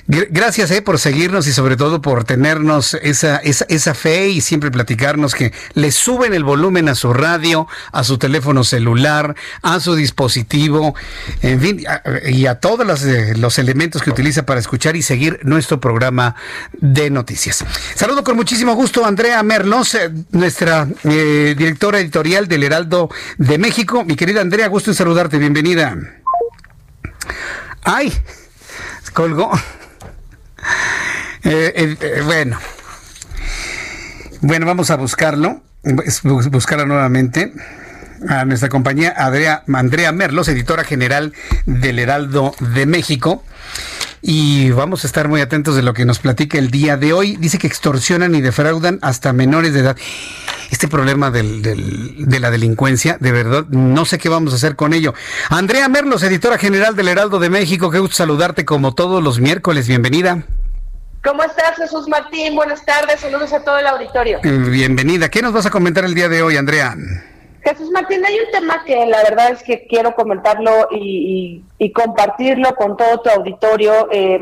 Gracias 0.07 0.71
eh, 0.71 0.81
por 0.81 0.99
seguirnos 0.99 1.47
y 1.49 1.53
sobre 1.53 1.77
todo 1.77 2.01
por 2.01 2.25
tenernos 2.25 2.95
esa, 2.95 3.37
esa, 3.37 3.67
esa 3.69 3.93
fe 3.93 4.31
y 4.31 4.41
siempre 4.41 4.71
platicarnos 4.71 5.35
que 5.35 5.53
le 5.75 5.93
suben 5.93 6.33
el 6.33 6.45
volumen 6.45 6.89
a 6.89 6.95
su 6.95 7.13
radio, 7.13 7.69
a 7.93 8.05
su 8.05 8.17
teléfono 8.17 8.65
celular, 8.65 9.18
a 9.63 9.81
su 9.81 9.95
dispositivo, 9.95 10.95
en 11.43 11.61
fin, 11.61 11.85
y 12.27 12.47
a 12.47 12.57
todos 12.57 12.87
los, 12.87 13.05
eh, 13.05 13.35
los 13.37 13.59
elementos 13.59 14.03
que 14.03 14.11
utiliza 14.11 14.45
para 14.45 14.61
escuchar 14.61 14.97
y 14.97 15.03
seguir 15.03 15.41
nuestro 15.43 15.81
programa 15.81 16.35
de 16.73 17.11
noticias. 17.11 17.65
Saludo 17.95 18.25
con 18.25 18.37
muchísimo 18.37 18.75
gusto 18.75 19.05
a 19.05 19.09
Andrea 19.09 19.43
Merlos, 19.43 19.95
eh, 19.95 20.11
nuestra 20.31 20.87
directora 21.03 22.01
editorial 22.01 22.49
del 22.49 22.63
Heraldo 22.63 23.09
de 23.37 23.59
México. 23.59 24.05
Mi 24.05 24.17
querida 24.17 24.41
Andrea, 24.41 24.69
gusto 24.69 24.91
en 24.91 24.95
saludarte, 24.95 25.39
bienvenida. 25.39 25.97
¡Ay! 27.83 28.13
Colgó. 29.13 29.51
Eh, 31.45 31.97
eh, 32.01 32.23
bueno. 32.25 32.59
Bueno, 34.41 34.67
vamos 34.67 34.91
a 34.91 34.97
buscarlo. 34.97 35.63
Buscarla 36.51 36.85
nuevamente 36.85 37.53
a 38.29 38.45
nuestra 38.45 38.69
compañía 38.69 39.15
Andrea, 39.17 39.63
Andrea 39.73 40.13
Merlos, 40.13 40.49
editora 40.49 40.85
general 40.85 41.33
del 41.67 41.99
Heraldo 41.99 42.55
de 42.61 42.87
México. 42.87 43.45
Y 44.21 44.71
vamos 44.71 45.05
a 45.05 45.07
estar 45.07 45.29
muy 45.29 45.41
atentos 45.41 45.77
de 45.77 45.83
lo 45.83 45.95
que 45.95 46.05
nos 46.05 46.19
platica 46.19 46.59
el 46.59 46.71
día 46.71 46.97
de 46.97 47.13
hoy. 47.13 47.37
Dice 47.37 47.59
que 47.59 47.67
extorsionan 47.67 48.35
y 48.35 48.41
defraudan 48.41 48.99
hasta 49.03 49.33
menores 49.33 49.75
de 49.75 49.81
edad. 49.81 49.97
Este 50.71 50.89
problema 50.89 51.31
del, 51.31 51.63
de 51.63 52.41
la 52.41 52.51
delincuencia, 52.51 53.17
de 53.21 53.33
verdad, 53.33 53.65
no 53.69 54.05
sé 54.05 54.19
qué 54.19 54.29
vamos 54.29 54.53
a 54.53 54.57
hacer 54.57 54.77
con 54.77 54.93
ello. 54.93 55.15
Andrea 55.49 55.89
Merlos, 55.89 56.23
editora 56.23 56.59
general 56.59 56.95
del 56.95 57.09
Heraldo 57.09 57.39
de 57.39 57.49
México, 57.49 57.91
qué 57.91 58.01
gusto 58.01 58.17
saludarte 58.17 58.65
como 58.65 58.95
todos 58.95 59.23
los 59.23 59.41
miércoles. 59.41 59.89
Bienvenida. 59.89 60.43
¿Cómo 61.25 61.43
estás, 61.43 61.77
Jesús 61.77 62.07
Martín? 62.09 62.55
Buenas 62.55 62.85
tardes, 62.85 63.21
saludos 63.21 63.53
a 63.53 63.61
todo 63.61 63.79
el 63.79 63.87
auditorio. 63.87 64.41
Bienvenida. 64.43 65.29
¿Qué 65.31 65.43
nos 65.43 65.53
vas 65.53 65.67
a 65.67 65.71
comentar 65.71 66.05
el 66.05 66.15
día 66.15 66.29
de 66.29 66.43
hoy, 66.43 66.57
Andrea? 66.57 66.97
Jesús 67.63 67.91
Martín, 67.91 68.25
hay 68.25 68.39
un 68.39 68.51
tema 68.53 68.85
que 68.85 69.05
la 69.07 69.23
verdad 69.23 69.51
es 69.51 69.63
que 69.63 69.87
quiero 69.87 70.15
comentarlo 70.15 70.89
y, 70.91 71.65
compartirlo 71.95 72.75
con 72.75 72.97
todo 72.97 73.21
tu 73.21 73.31
auditorio, 73.31 74.09
eh, 74.13 74.41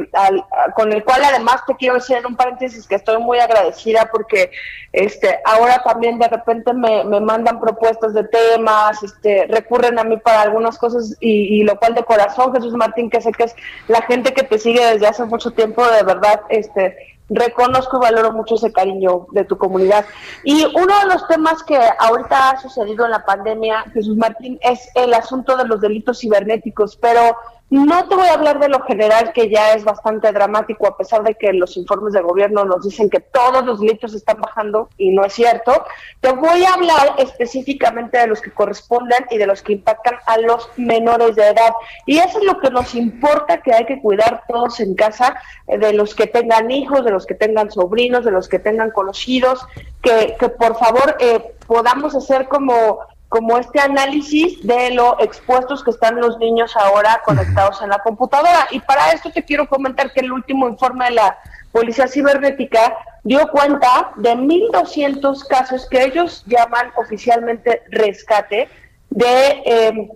con 0.75 0.93
el 0.93 1.03
cual 1.05 1.23
además 1.25 1.64
te 1.67 1.75
quiero 1.77 1.95
decir 1.95 2.19
un 2.27 2.37
paréntesis 2.37 2.87
que 2.87 2.97
estoy 2.97 3.19
muy 3.19 3.39
agradecida 3.39 4.09
porque 4.12 4.51
este 4.93 5.39
ahora 5.45 5.83
también 5.85 6.19
de 6.19 6.29
repente 6.29 6.73
me, 6.73 7.05
mandan 7.05 7.61
propuestas 7.61 8.14
de 8.14 8.25
temas, 8.25 9.03
este 9.03 9.47
recurren 9.49 9.99
a 9.99 10.05
mí 10.05 10.17
para 10.19 10.43
algunas 10.43 10.77
cosas 10.77 11.17
y, 11.21 11.61
y, 11.61 11.64
lo 11.64 11.79
cual 11.79 11.95
de 11.95 12.05
corazón, 12.05 12.53
Jesús 12.55 12.75
Martín, 12.75 13.11
que 13.11 13.21
sé 13.21 13.33
que 13.33 13.45
es 13.45 13.55
la 13.89 14.03
gente 14.03 14.35
que 14.35 14.43
te 14.43 14.59
sigue 14.59 14.85
desde 14.85 15.07
hace 15.07 15.25
mucho 15.25 15.51
tiempo, 15.53 15.87
de 15.87 16.03
verdad, 16.03 16.43
este 16.49 17.16
reconozco 17.29 17.97
y 17.97 18.01
valoro 18.01 18.33
mucho 18.33 18.55
ese 18.55 18.72
cariño 18.72 19.27
de 19.33 19.45
tu 19.45 19.59
comunidad. 19.59 20.05
Y 20.45 20.64
uno 20.64 20.99
de 21.01 21.07
los 21.07 21.27
temas 21.29 21.62
que 21.62 21.79
ahorita 21.99 22.51
ha 22.51 22.61
sucedido 22.61 23.05
en 23.05 23.11
la 23.11 23.24
pandemia, 23.24 23.85
Jesús 23.93 24.16
Martín, 24.16 24.59
es 24.62 24.89
el 24.95 25.12
asunto 25.14 25.57
de 25.57 25.66
los 25.66 25.81
delitos 25.81 26.20
cibernéticos, 26.20 26.97
pero 26.97 27.37
no 27.69 28.09
te 28.09 28.14
voy 28.14 28.29
a 28.29 28.35
hablar 28.35 28.61
de 28.61 28.69
lo 28.69 28.81
general, 28.83 29.33
que 29.33 29.51
ya 29.51 29.73
es 29.73 29.83
bastante 29.83 30.31
dramático, 30.31 30.87
a 30.87 30.97
pesar 30.97 31.25
de 31.25 31.35
que 31.35 31.53
los 31.53 31.77
informes 31.77 32.12
del 32.12 32.23
gobierno 32.23 32.64
nos 32.64 32.85
dicen 32.85 33.11
que 33.11 33.19
todos 33.19 33.64
los 33.64 33.81
delitos 33.81 34.14
están 34.14 34.41
bajando, 34.41 34.89
y 34.97 35.11
no 35.11 35.25
es 35.25 35.33
cierto. 35.33 35.85
Te 36.21 36.31
voy 36.33 36.64
a 36.64 36.75
hablar 36.75 37.17
específicamente 37.19 38.19
de 38.19 38.29
los 38.29 38.41
que 38.41 38.53
corresponden 38.53 39.27
y 39.31 39.39
de 39.39 39.49
los 39.49 39.62
que 39.62 39.73
impactan 39.73 40.14
a 40.27 40.39
los 40.39 40.71
menores 40.77 41.35
de 41.35 41.49
edad. 41.49 41.73
Y 42.07 42.19
eso 42.19 42.39
es 42.39 42.45
lo 42.45 42.61
que 42.61 42.71
nos 42.71 42.95
importa, 42.95 43.61
que 43.61 43.73
hay 43.73 43.85
que 43.85 44.01
cuidar 44.01 44.45
todos 44.49 44.79
en 44.79 44.95
casa, 44.95 45.35
eh, 45.67 45.77
de 45.77 45.93
los 45.93 46.14
que 46.14 46.29
tengan 46.29 46.71
hijos, 46.71 47.05
de 47.05 47.11
los 47.11 47.27
que 47.27 47.35
tengan 47.35 47.73
sobrinos, 47.73 48.25
de 48.25 48.31
los 48.31 48.49
que 48.49 48.61
tengan 48.61 48.93
conocidos, 48.93 49.67
que, 50.03 50.37
que 50.39 50.49
por 50.51 50.79
favor 50.79 51.17
eh, 51.19 51.55
podamos 51.67 52.14
hacer 52.14 52.47
como 52.47 53.01
como 53.29 53.59
este 53.59 53.81
análisis 53.81 54.64
de 54.66 54.91
lo 54.93 55.20
expuestos 55.20 55.83
que 55.83 55.91
están 55.91 56.20
los 56.20 56.39
niños 56.39 56.77
ahora 56.77 57.20
conectados 57.24 57.83
en 57.83 57.91
la 57.91 57.99
computadora. 57.99 58.68
Y 58.70 58.81
para 58.81 59.12
esto 59.12 59.31
te 59.31 59.45
quiero 59.45 59.68
comentar 59.68 60.12
que 60.12 60.20
el 60.20 60.33
último 60.33 60.68
informe 60.68 61.07
de 61.07 61.11
la 61.12 61.39
Policía 61.72 62.09
Cibernética 62.09 62.97
dio 63.24 63.49
cuenta 63.49 64.12
de 64.16 64.37
1.200 64.37 65.47
casos 65.49 65.87
que 65.91 66.05
ellos 66.05 66.45
llaman 66.47 66.93
oficialmente 66.97 67.83
rescate 67.91 68.68
de, 69.11 69.62
eh, 69.64 70.11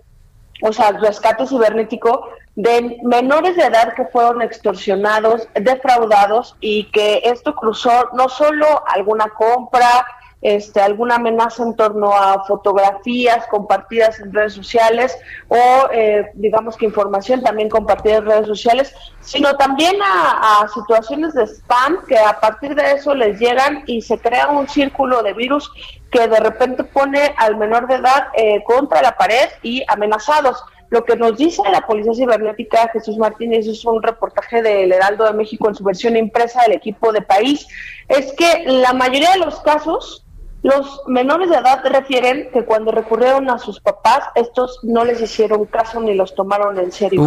o 0.61 0.71
sea, 0.71 0.91
rescate 0.93 1.45
cibernético 1.45 2.29
de 2.55 2.97
menores 3.03 3.55
de 3.55 3.63
edad 3.63 3.93
que 3.93 4.05
fueron 4.05 4.41
extorsionados, 4.41 5.47
defraudados 5.55 6.55
y 6.59 6.85
que 6.91 7.21
esto 7.25 7.55
cruzó 7.55 8.09
no 8.13 8.29
solo 8.29 8.83
alguna 8.87 9.29
compra, 9.29 10.05
este, 10.41 10.81
alguna 10.81 11.15
amenaza 11.15 11.61
en 11.63 11.75
torno 11.75 12.13
a 12.13 12.43
fotografías 12.45 13.45
compartidas 13.47 14.19
en 14.19 14.33
redes 14.33 14.53
sociales 14.53 15.15
o 15.47 15.89
eh, 15.91 16.31
digamos 16.33 16.75
que 16.77 16.85
información 16.85 17.43
también 17.43 17.69
compartida 17.69 18.17
en 18.17 18.25
redes 18.25 18.47
sociales, 18.47 18.93
sino 19.19 19.55
también 19.55 19.95
a, 20.03 20.67
situaciones 20.73 21.33
de 21.33 21.43
spam 21.43 22.05
que 22.07 22.17
a 22.17 22.39
partir 22.39 22.75
de 22.75 22.93
eso 22.93 23.13
les 23.13 23.39
llegan 23.39 23.83
y 23.85 24.01
se 24.01 24.17
crea 24.17 24.47
un 24.47 24.67
círculo 24.67 25.21
de 25.21 25.33
virus 25.33 25.71
que 26.11 26.27
de 26.27 26.39
repente 26.39 26.83
pone 26.83 27.33
al 27.37 27.57
menor 27.57 27.87
de 27.87 27.95
edad 27.95 28.27
eh, 28.35 28.63
contra 28.63 29.01
la 29.01 29.17
pared 29.17 29.49
y 29.61 29.83
amenazados. 29.87 30.63
lo 30.89 31.05
que 31.05 31.15
nos 31.15 31.37
dice 31.37 31.61
la 31.71 31.87
Policía 31.87 32.13
Cibernética 32.13 32.89
Jesús 32.91 33.17
Martínez, 33.17 33.65
es 33.65 33.85
un 33.85 34.03
reportaje 34.03 34.61
del 34.61 34.91
Heraldo 34.91 35.23
de 35.25 35.33
México 35.33 35.69
en 35.69 35.75
su 35.75 35.83
versión 35.83 36.17
impresa 36.17 36.63
del 36.63 36.73
equipo 36.73 37.13
de 37.13 37.21
país, 37.21 37.67
es 38.09 38.33
que 38.33 38.63
la 38.65 38.91
mayoría 38.91 39.31
de 39.31 39.39
los 39.39 39.61
casos 39.61 40.25
los 40.63 41.01
menores 41.07 41.49
de 41.49 41.55
edad 41.55 41.83
refieren 41.83 42.49
que 42.53 42.65
cuando 42.65 42.91
recurrieron 42.91 43.49
a 43.49 43.57
sus 43.57 43.79
papás, 43.79 44.25
estos 44.35 44.79
no 44.83 45.03
les 45.03 45.19
hicieron 45.19 45.65
caso 45.65 45.99
ni 45.99 46.13
los 46.13 46.35
tomaron 46.35 46.77
en 46.77 46.91
serio. 46.91 47.23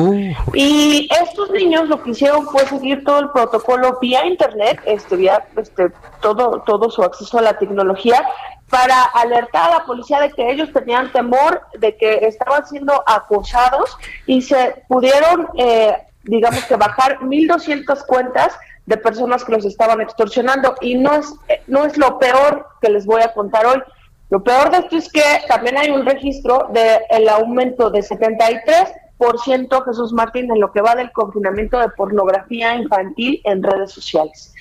Y 0.53 1.09
estos 1.21 1.51
niños 1.51 1.89
lo 1.89 2.01
que 2.03 2.11
hicieron 2.11 2.47
fue 2.47 2.65
seguir 2.67 3.03
todo 3.03 3.19
el 3.19 3.31
protocolo 3.31 3.99
vía 4.01 4.25
internet, 4.25 4.81
este, 4.87 5.17
vía 5.17 5.45
este, 5.57 5.91
todo, 6.21 6.63
todo 6.65 6.91
su 6.91 7.03
acceso 7.03 7.39
a 7.39 7.43
la 7.43 7.59
tecnología, 7.59 8.25
para 8.71 9.03
alertar 9.03 9.71
a 9.71 9.79
la 9.79 9.85
policía 9.85 10.21
de 10.21 10.31
que 10.31 10.51
ellos 10.51 10.73
tenían 10.73 11.13
temor 11.13 11.63
de 11.79 11.97
que 11.97 12.27
estaban 12.27 12.67
siendo 12.67 13.03
acosados 13.07 13.97
y 14.27 14.43
se 14.43 14.85
pudieron, 14.89 15.49
eh, 15.59 15.97
digamos 16.23 16.65
que 16.65 16.77
bajar 16.77 17.19
1.200 17.19 18.07
cuentas 18.07 18.57
de 18.87 18.97
personas 18.97 19.45
que 19.45 19.53
los 19.53 19.65
estaban 19.65 20.01
extorsionando 20.01 20.75
y 20.81 20.97
no 20.97 21.15
es 21.15 21.35
no 21.67 21.85
es 21.85 21.97
lo 21.97 22.19
peor 22.19 22.67
que 22.81 22.91
les 22.91 23.07
voy 23.07 23.23
a 23.23 23.33
contar 23.33 23.67
hoy. 23.67 23.83
Lo 24.31 24.43
peor 24.43 24.71
de 24.71 24.79
esto 24.79 24.97
es 24.97 25.11
que 25.11 25.23
también 25.49 25.77
hay 25.77 25.91
un 25.91 26.05
registro 26.05 26.69
del 26.73 27.01
el 27.11 27.29
aumento 27.29 27.91
de 27.91 28.01
73% 28.01 29.85
Jesús 29.85 30.13
Martín 30.13 30.51
en 30.51 30.61
lo 30.61 30.73
que 30.73 30.81
va 30.81 30.95
del 30.95 31.13
confinamiento 31.13 31.79
de 31.79 31.89
pornografía 31.91 32.75
infantil 32.75 33.41
en 33.45 33.63
redes 33.63 33.93
sociales. 33.93 34.53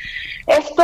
Esto 0.48 0.84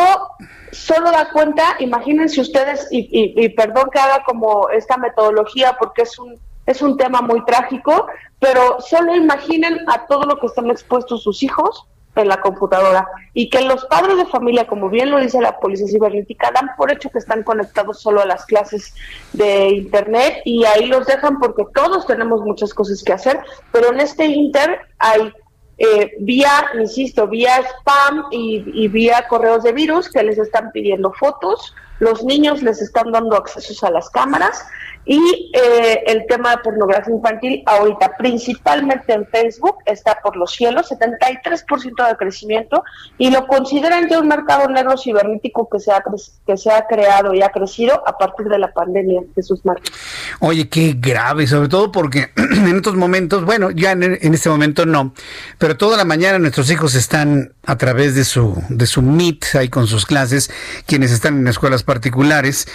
solo 0.71 1.11
da 1.11 1.29
cuenta, 1.31 1.75
imagínense 1.79 2.41
ustedes, 2.41 2.87
y, 2.91 2.99
y, 3.11 3.45
y 3.45 3.49
perdón 3.49 3.89
que 3.91 3.99
haga 3.99 4.23
como 4.23 4.69
esta 4.69 4.97
metodología 4.97 5.75
porque 5.79 6.03
es 6.03 6.17
un, 6.17 6.39
es 6.65 6.81
un 6.81 6.97
tema 6.97 7.21
muy 7.21 7.43
trágico, 7.45 8.07
pero 8.39 8.79
solo 8.79 9.15
imaginen 9.15 9.79
a 9.89 10.05
todo 10.07 10.23
lo 10.23 10.39
que 10.39 10.47
están 10.47 10.69
expuestos 10.69 11.23
sus 11.23 11.43
hijos 11.43 11.85
en 12.15 12.27
la 12.27 12.41
computadora. 12.41 13.07
Y 13.33 13.49
que 13.49 13.61
los 13.61 13.85
padres 13.85 14.17
de 14.17 14.25
familia, 14.25 14.67
como 14.67 14.89
bien 14.89 15.11
lo 15.11 15.19
dice 15.19 15.41
la 15.41 15.59
policía 15.59 15.87
cibernética, 15.87 16.51
dan 16.53 16.69
por 16.77 16.91
hecho 16.91 17.09
que 17.09 17.19
están 17.19 17.43
conectados 17.43 18.01
solo 18.01 18.21
a 18.21 18.25
las 18.25 18.45
clases 18.45 18.93
de 19.33 19.69
internet 19.69 20.41
y 20.45 20.65
ahí 20.65 20.85
los 20.85 21.05
dejan 21.07 21.39
porque 21.39 21.63
todos 21.73 22.05
tenemos 22.05 22.41
muchas 22.41 22.73
cosas 22.73 23.03
que 23.03 23.13
hacer, 23.13 23.39
pero 23.71 23.91
en 23.93 23.99
este 23.99 24.25
inter 24.25 24.79
hay 24.97 25.31
eh, 25.77 26.11
vía, 26.19 26.51
insisto, 26.77 27.27
vía 27.27 27.61
spam 27.79 28.25
y, 28.31 28.65
y 28.73 28.87
vía 28.89 29.25
correos 29.29 29.63
de 29.63 29.71
virus 29.71 30.09
que 30.09 30.23
les 30.23 30.37
están 30.37 30.71
pidiendo 30.71 31.13
fotos, 31.13 31.73
los 31.99 32.23
niños 32.23 32.61
les 32.61 32.81
están 32.81 33.11
dando 33.11 33.37
accesos 33.37 33.83
a 33.83 33.91
las 33.91 34.09
cámaras 34.09 34.65
y 35.11 35.51
eh, 35.55 36.03
el 36.05 36.27
tema 36.27 36.51
de 36.51 36.57
pornografía 36.59 37.15
infantil 37.15 37.63
ahorita, 37.65 38.15
principalmente 38.15 39.11
en 39.11 39.25
Facebook, 39.25 39.77
está 39.87 40.19
por 40.21 40.37
los 40.37 40.51
cielos, 40.51 40.91
73% 40.91 42.07
de 42.07 42.15
crecimiento, 42.15 42.83
y 43.17 43.31
lo 43.31 43.47
consideran 43.47 44.07
ya 44.07 44.19
un 44.19 44.27
mercado 44.27 44.69
negro 44.69 44.95
cibernético 44.99 45.67
que 45.67 45.79
se 45.79 45.91
ha, 45.91 46.03
que 46.45 46.57
se 46.57 46.71
ha 46.71 46.85
creado 46.85 47.33
y 47.33 47.41
ha 47.41 47.49
crecido 47.49 48.07
a 48.07 48.19
partir 48.19 48.49
de 48.49 48.59
la 48.59 48.71
pandemia, 48.71 49.21
Jesús 49.33 49.65
Martín. 49.65 49.91
Oye, 50.41 50.69
qué 50.69 50.95
grave, 50.95 51.47
sobre 51.47 51.69
todo 51.69 51.91
porque 51.91 52.29
en 52.35 52.75
estos 52.75 52.93
momentos, 52.93 53.45
bueno, 53.45 53.71
ya 53.71 53.93
en, 53.93 54.03
en, 54.03 54.33
este 54.35 54.49
momento 54.49 54.85
no, 54.85 55.15
pero 55.57 55.75
toda 55.75 55.97
la 55.97 56.05
mañana 56.05 56.37
nuestros 56.37 56.69
hijos 56.69 56.93
están 56.93 57.53
a 57.65 57.79
través 57.79 58.13
de 58.13 58.25
su, 58.25 58.61
de 58.69 58.85
su 58.85 59.01
Meet, 59.01 59.55
ahí 59.55 59.69
con 59.69 59.87
sus 59.87 60.05
clases, 60.05 60.51
quienes 60.85 61.11
están 61.11 61.39
en 61.39 61.47
escuelas 61.47 61.81
particulares, 61.81 62.67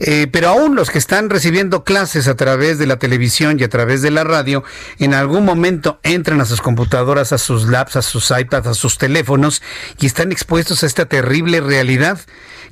eh, 0.00 0.26
pero 0.30 0.48
aún 0.48 0.76
los 0.76 0.90
que 0.90 0.98
están 0.98 1.30
recibiendo 1.30 1.77
clases 1.84 2.28
a 2.28 2.36
través 2.36 2.78
de 2.78 2.86
la 2.86 2.98
televisión 2.98 3.58
y 3.58 3.64
a 3.64 3.68
través 3.68 4.02
de 4.02 4.10
la 4.10 4.24
radio, 4.24 4.64
en 4.98 5.14
algún 5.14 5.44
momento 5.44 6.00
entran 6.02 6.40
a 6.40 6.44
sus 6.44 6.60
computadoras, 6.60 7.32
a 7.32 7.38
sus 7.38 7.68
labs, 7.68 7.96
a 7.96 8.02
sus 8.02 8.30
iPads, 8.30 8.66
a 8.66 8.74
sus 8.74 8.98
teléfonos 8.98 9.62
y 10.00 10.06
están 10.06 10.32
expuestos 10.32 10.82
a 10.82 10.86
esta 10.86 11.06
terrible 11.06 11.60
realidad. 11.60 12.20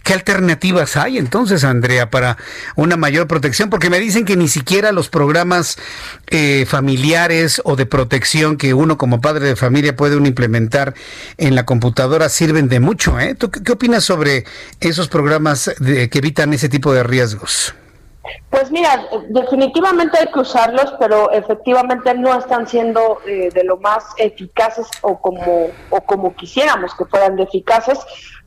¿Qué 0.06 0.12
alternativas 0.12 0.96
hay 0.96 1.18
entonces, 1.18 1.64
Andrea, 1.64 2.10
para 2.10 2.36
una 2.76 2.96
mayor 2.96 3.26
protección? 3.26 3.70
Porque 3.70 3.90
me 3.90 3.98
dicen 3.98 4.24
que 4.24 4.36
ni 4.36 4.46
siquiera 4.46 4.92
los 4.92 5.08
programas 5.08 5.78
eh, 6.28 6.64
familiares 6.68 7.60
o 7.64 7.74
de 7.74 7.86
protección 7.86 8.56
que 8.56 8.72
uno 8.72 8.98
como 8.98 9.20
padre 9.20 9.48
de 9.48 9.56
familia 9.56 9.96
puede 9.96 10.16
implementar 10.16 10.94
en 11.38 11.56
la 11.56 11.66
computadora 11.66 12.28
sirven 12.28 12.68
de 12.68 12.78
mucho. 12.78 13.18
¿eh? 13.18 13.34
¿Tú 13.34 13.50
qué, 13.50 13.72
opinas 13.72 14.04
sobre 14.04 14.44
esos 14.78 15.08
programas 15.08 15.72
que 15.80 16.10
evitan 16.12 16.54
ese 16.54 16.68
tipo 16.68 16.92
de 16.92 17.02
riesgos? 17.02 17.74
Pues 18.50 18.70
mira, 18.70 19.08
definitivamente 19.28 20.18
hay 20.18 20.26
que 20.26 20.40
usarlos, 20.40 20.94
pero 20.98 21.30
efectivamente 21.30 22.14
no 22.14 22.38
están 22.38 22.66
siendo 22.66 23.18
eh, 23.26 23.50
de 23.52 23.64
lo 23.64 23.76
más 23.78 24.04
eficaces 24.16 24.88
o 25.02 25.20
como, 25.20 25.68
o 25.90 26.00
como 26.02 26.34
quisiéramos 26.34 26.94
que 26.94 27.04
fueran 27.04 27.36
de 27.36 27.44
eficaces, 27.44 27.98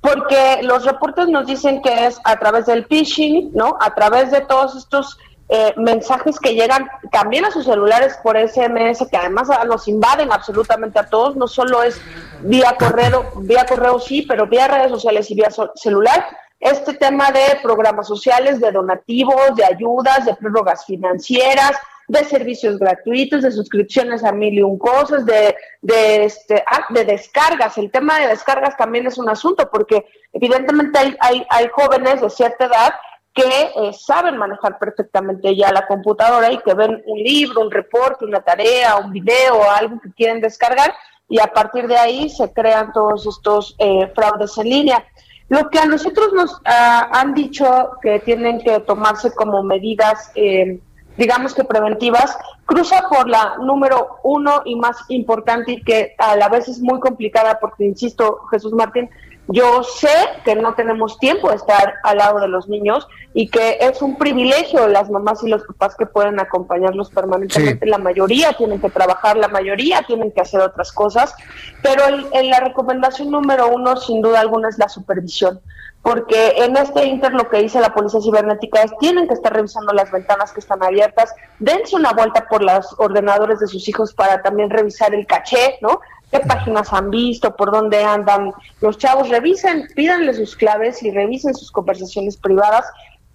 porque 0.01 0.59
los 0.63 0.85
reportes 0.85 1.27
nos 1.27 1.45
dicen 1.45 1.81
que 1.81 2.07
es 2.07 2.19
a 2.23 2.37
través 2.39 2.65
del 2.65 2.85
phishing, 2.85 3.51
¿no? 3.53 3.77
A 3.79 3.93
través 3.93 4.31
de 4.31 4.41
todos 4.41 4.75
estos 4.75 5.17
eh, 5.51 5.73
mensajes 5.77 6.39
que 6.39 6.53
llegan 6.53 6.87
también 7.11 7.43
a 7.43 7.51
sus 7.51 7.65
celulares 7.65 8.17
por 8.21 8.37
SMS, 8.37 9.07
que 9.09 9.17
además 9.17 9.47
los 9.65 9.87
invaden 9.87 10.31
absolutamente 10.31 10.99
a 10.99 11.07
todos, 11.07 11.35
no 11.35 11.47
solo 11.47 11.81
es 11.81 11.99
vía 12.41 12.75
correo, 12.77 13.31
vía 13.37 13.65
correo 13.65 13.99
sí, 13.99 14.21
pero 14.21 14.45
vía 14.45 14.67
redes 14.67 14.91
sociales 14.91 15.29
y 15.31 15.35
vía 15.35 15.49
celular 15.75 16.23
este 16.59 16.93
tema 16.93 17.31
de 17.31 17.59
programas 17.63 18.07
sociales, 18.07 18.59
de 18.59 18.71
donativos, 18.71 19.55
de 19.55 19.65
ayudas, 19.65 20.25
de 20.25 20.35
prórrogas 20.35 20.85
financieras, 20.85 21.71
de 22.07 22.23
servicios 22.25 22.77
gratuitos, 22.79 23.43
de 23.43 23.51
suscripciones 23.51 24.23
a 24.23 24.31
mil 24.31 24.53
y 24.55 24.63
un 24.63 24.77
cosas, 24.77 25.25
de, 25.25 25.55
de, 25.81 26.25
este, 26.25 26.63
ah, 26.67 26.85
de 26.89 27.05
descargas. 27.05 27.77
El 27.77 27.91
tema 27.91 28.19
de 28.19 28.27
descargas 28.27 28.75
también 28.75 29.05
es 29.05 29.17
un 29.17 29.29
asunto 29.29 29.69
porque 29.71 30.05
evidentemente 30.33 30.97
hay, 30.97 31.45
hay, 31.49 31.67
jóvenes 31.69 32.19
de 32.19 32.29
cierta 32.29 32.65
edad 32.65 32.93
que 33.31 33.43
eh, 33.43 33.93
saben 33.93 34.37
manejar 34.37 34.79
perfectamente 34.79 35.55
ya 35.55 35.71
la 35.71 35.85
computadora 35.85 36.51
y 36.51 36.57
que 36.57 36.73
ven 36.73 37.01
un 37.05 37.19
libro, 37.19 37.61
un 37.61 37.71
reporte, 37.71 38.25
una 38.25 38.41
tarea, 38.41 38.97
un 38.97 39.11
video, 39.11 39.69
algo 39.69 39.99
que 40.01 40.11
quieren 40.11 40.41
descargar 40.41 40.93
y 41.29 41.39
a 41.39 41.47
partir 41.47 41.87
de 41.87 41.95
ahí 41.95 42.27
se 42.27 42.51
crean 42.51 42.91
todos 42.91 43.27
estos 43.27 43.75
eh, 43.77 44.11
fraudes 44.15 44.57
en 44.57 44.67
línea. 44.67 45.05
Lo 45.49 45.69
que 45.69 45.79
a 45.79 45.85
nosotros 45.85 46.31
nos 46.33 46.51
uh, 46.53 47.09
han 47.11 47.33
dicho 47.33 47.91
que 48.01 48.19
tienen 48.19 48.59
que 48.61 48.79
tomarse 48.81 49.33
como 49.33 49.63
medidas, 49.63 50.31
eh, 50.35 50.79
digamos 51.17 51.55
que 51.55 51.63
preventivas, 51.63 52.37
cruza 52.65 53.03
por 53.09 53.27
la 53.27 53.57
número 53.57 54.19
uno 54.23 54.61
y 54.63 54.75
más 54.75 54.97
importante 55.09 55.73
y 55.73 55.81
que 55.81 56.13
a 56.19 56.35
la 56.35 56.49
vez 56.49 56.67
es 56.67 56.79
muy 56.79 56.99
complicada 56.99 57.57
porque, 57.59 57.83
insisto, 57.83 58.41
Jesús 58.51 58.73
Martín, 58.73 59.09
yo 59.51 59.81
sé 59.83 60.13
que 60.45 60.55
no 60.55 60.75
tenemos 60.75 61.17
tiempo 61.17 61.49
de 61.49 61.55
estar 61.55 61.95
al 62.03 62.17
lado 62.17 62.39
de 62.39 62.47
los 62.47 62.69
niños 62.69 63.07
y 63.33 63.49
que 63.49 63.79
es 63.81 63.99
un 64.03 64.15
privilegio 64.15 64.87
las 64.87 65.09
mamás 65.09 65.43
y 65.43 65.49
los 65.49 65.63
papás 65.63 65.95
que 65.95 66.05
pueden 66.05 66.39
acompañarlos 66.39 67.09
permanentemente. 67.09 67.83
Sí. 67.83 67.89
La 67.89 67.97
mayoría 67.97 68.53
tienen 68.53 68.79
que 68.79 68.91
trabajar, 68.91 69.37
la 69.37 69.47
mayoría 69.47 70.03
tienen 70.03 70.31
que 70.31 70.41
hacer 70.41 70.61
otras 70.61 70.91
cosas, 70.91 71.33
pero 71.81 72.05
el, 72.05 72.27
el, 72.31 72.49
la 72.49 72.59
recomendación 72.59 73.31
número 73.31 73.69
uno, 73.69 73.97
sin 73.97 74.21
duda 74.21 74.39
alguna, 74.39 74.69
es 74.69 74.77
la 74.77 74.87
supervisión. 74.87 75.59
Porque 76.03 76.53
en 76.57 76.77
este 76.77 77.05
inter 77.05 77.33
lo 77.33 77.49
que 77.49 77.57
dice 77.57 77.81
la 77.81 77.93
policía 77.93 78.21
cibernética 78.21 78.83
es 78.83 78.91
tienen 78.99 79.27
que 79.27 79.33
estar 79.33 79.51
revisando 79.51 79.93
las 79.93 80.11
ventanas 80.11 80.53
que 80.53 80.61
están 80.61 80.81
abiertas, 80.81 81.33
dense 81.57 81.95
una 81.95 82.13
vuelta 82.13 82.47
por 82.47 82.63
los 82.63 82.95
ordenadores 82.99 83.59
de 83.59 83.67
sus 83.67 83.87
hijos 83.89 84.13
para 84.13 84.41
también 84.41 84.69
revisar 84.69 85.13
el 85.13 85.25
caché, 85.25 85.77
¿no? 85.81 85.99
Qué 86.31 86.39
páginas 86.39 86.93
han 86.93 87.09
visto, 87.09 87.55
por 87.55 87.71
dónde 87.71 88.03
andan 88.03 88.53
los 88.81 88.97
chavos, 88.97 89.29
revisen, 89.29 89.87
pídanle 89.95 90.33
sus 90.33 90.55
claves 90.55 91.01
y 91.03 91.11
revisen 91.11 91.53
sus 91.53 91.71
conversaciones 91.71 92.37
privadas, 92.37 92.85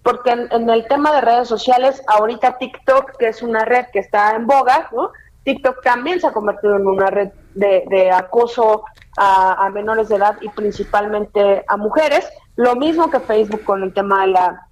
porque 0.03 0.31
en, 0.31 0.69
el 0.69 0.87
tema 0.87 1.13
de 1.13 1.21
redes 1.21 1.47
sociales, 1.47 2.01
ahorita 2.07 2.57
TikTok, 2.57 3.17
que 3.17 3.27
es 3.29 3.41
una 3.41 3.65
red 3.65 3.85
que 3.91 3.99
está 3.99 4.35
en 4.35 4.45
boga, 4.45 4.89
¿no? 4.93 5.11
TikTok 5.43 5.81
también 5.83 6.19
se 6.19 6.27
ha 6.27 6.33
convertido 6.33 6.75
en 6.75 6.87
una 6.87 7.07
red 7.07 7.29
de, 7.53 7.85
de 7.89 8.11
acoso 8.11 8.83
a, 9.17 9.69
menores 9.73 10.09
de 10.09 10.15
edad 10.15 10.37
y 10.41 10.49
principalmente 10.49 11.63
a 11.67 11.77
mujeres, 11.77 12.27
lo 12.55 12.75
mismo 12.75 13.09
que 13.09 13.19
Facebook 13.19 13.63
con 13.63 13.83
el 13.83 13.93
tema 13.93 14.25
de 14.25 14.31
la 14.33 14.64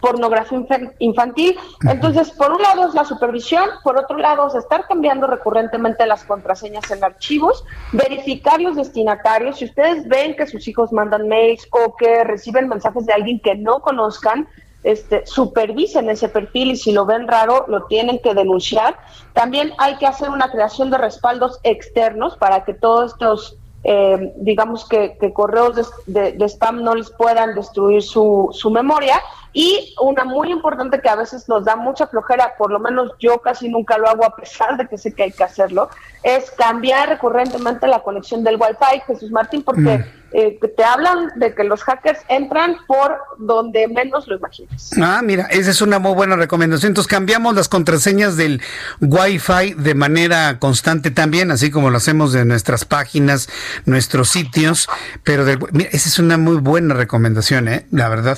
pornografía 0.00 0.64
infantil. 0.98 1.56
Entonces, 1.88 2.30
por 2.30 2.52
un 2.52 2.62
lado 2.62 2.88
es 2.88 2.94
la 2.94 3.04
supervisión, 3.04 3.68
por 3.82 3.98
otro 3.98 4.18
lado 4.18 4.46
es 4.46 4.54
estar 4.54 4.86
cambiando 4.86 5.26
recurrentemente 5.26 6.06
las 6.06 6.24
contraseñas 6.24 6.90
en 6.90 7.04
archivos, 7.04 7.64
verificar 7.92 8.60
los 8.60 8.76
destinatarios. 8.76 9.58
Si 9.58 9.66
ustedes 9.66 10.06
ven 10.08 10.36
que 10.36 10.46
sus 10.46 10.66
hijos 10.68 10.92
mandan 10.92 11.28
mails 11.28 11.66
o 11.70 11.96
que 11.96 12.24
reciben 12.24 12.68
mensajes 12.68 13.06
de 13.06 13.12
alguien 13.12 13.40
que 13.40 13.54
no 13.54 13.80
conozcan, 13.80 14.48
este, 14.86 15.26
supervisen 15.26 16.08
ese 16.10 16.28
perfil 16.28 16.70
y 16.70 16.76
si 16.76 16.92
lo 16.92 17.06
ven 17.06 17.26
raro 17.26 17.64
lo 17.66 17.86
tienen 17.86 18.20
que 18.20 18.34
denunciar. 18.34 18.96
También 19.32 19.72
hay 19.78 19.96
que 19.96 20.06
hacer 20.06 20.30
una 20.30 20.50
creación 20.50 20.90
de 20.90 20.98
respaldos 20.98 21.58
externos 21.64 22.36
para 22.36 22.64
que 22.64 22.72
todos 22.72 23.12
estos 23.12 23.56
eh, 23.88 24.32
digamos 24.36 24.88
que, 24.88 25.16
que 25.20 25.32
correos 25.32 25.76
de, 25.76 25.84
de, 26.06 26.32
de, 26.32 26.44
spam 26.48 26.82
no 26.82 26.94
les 26.96 27.10
puedan 27.10 27.54
destruir 27.54 28.02
su, 28.02 28.48
su 28.52 28.68
memoria 28.68 29.20
Y 29.58 29.94
una 30.02 30.24
muy 30.24 30.52
importante 30.52 31.00
que 31.00 31.08
a 31.08 31.16
veces 31.16 31.48
nos 31.48 31.64
da 31.64 31.76
mucha 31.76 32.06
flojera, 32.06 32.52
por 32.58 32.70
lo 32.70 32.78
menos 32.78 33.12
yo 33.18 33.40
casi 33.40 33.70
nunca 33.70 33.96
lo 33.96 34.06
hago 34.06 34.26
a 34.26 34.36
pesar 34.36 34.76
de 34.76 34.86
que 34.86 34.98
sé 34.98 35.14
que 35.14 35.22
hay 35.22 35.32
que 35.32 35.44
hacerlo, 35.44 35.88
es 36.22 36.50
cambiar 36.50 37.08
recurrentemente 37.08 37.86
la 37.86 38.02
conexión 38.02 38.44
del 38.44 38.56
Wi-Fi, 38.56 39.00
Jesús 39.06 39.30
Martín, 39.30 39.62
porque 39.62 39.80
mm. 39.80 40.04
eh, 40.32 40.58
te 40.76 40.84
hablan 40.84 41.30
de 41.36 41.54
que 41.54 41.64
los 41.64 41.82
hackers 41.84 42.20
entran 42.28 42.76
por 42.86 43.16
donde 43.38 43.88
menos 43.88 44.28
lo 44.28 44.36
imagines. 44.36 44.90
Ah, 45.00 45.22
mira, 45.24 45.44
esa 45.44 45.70
es 45.70 45.80
una 45.80 45.98
muy 45.98 46.12
buena 46.12 46.36
recomendación. 46.36 46.90
Entonces 46.90 47.10
cambiamos 47.10 47.54
las 47.54 47.70
contraseñas 47.70 48.36
del 48.36 48.60
Wi-Fi 49.00 49.72
de 49.72 49.94
manera 49.94 50.58
constante 50.58 51.10
también, 51.10 51.50
así 51.50 51.70
como 51.70 51.88
lo 51.88 51.96
hacemos 51.96 52.34
de 52.34 52.44
nuestras 52.44 52.84
páginas, 52.84 53.48
nuestros 53.86 54.28
sitios, 54.28 54.86
pero 55.24 55.46
mira, 55.72 55.88
esa 55.92 56.10
es 56.10 56.18
una 56.18 56.36
muy 56.36 56.56
buena 56.56 56.92
recomendación, 56.92 57.68
¿eh? 57.68 57.86
la 57.90 58.10
verdad. 58.10 58.36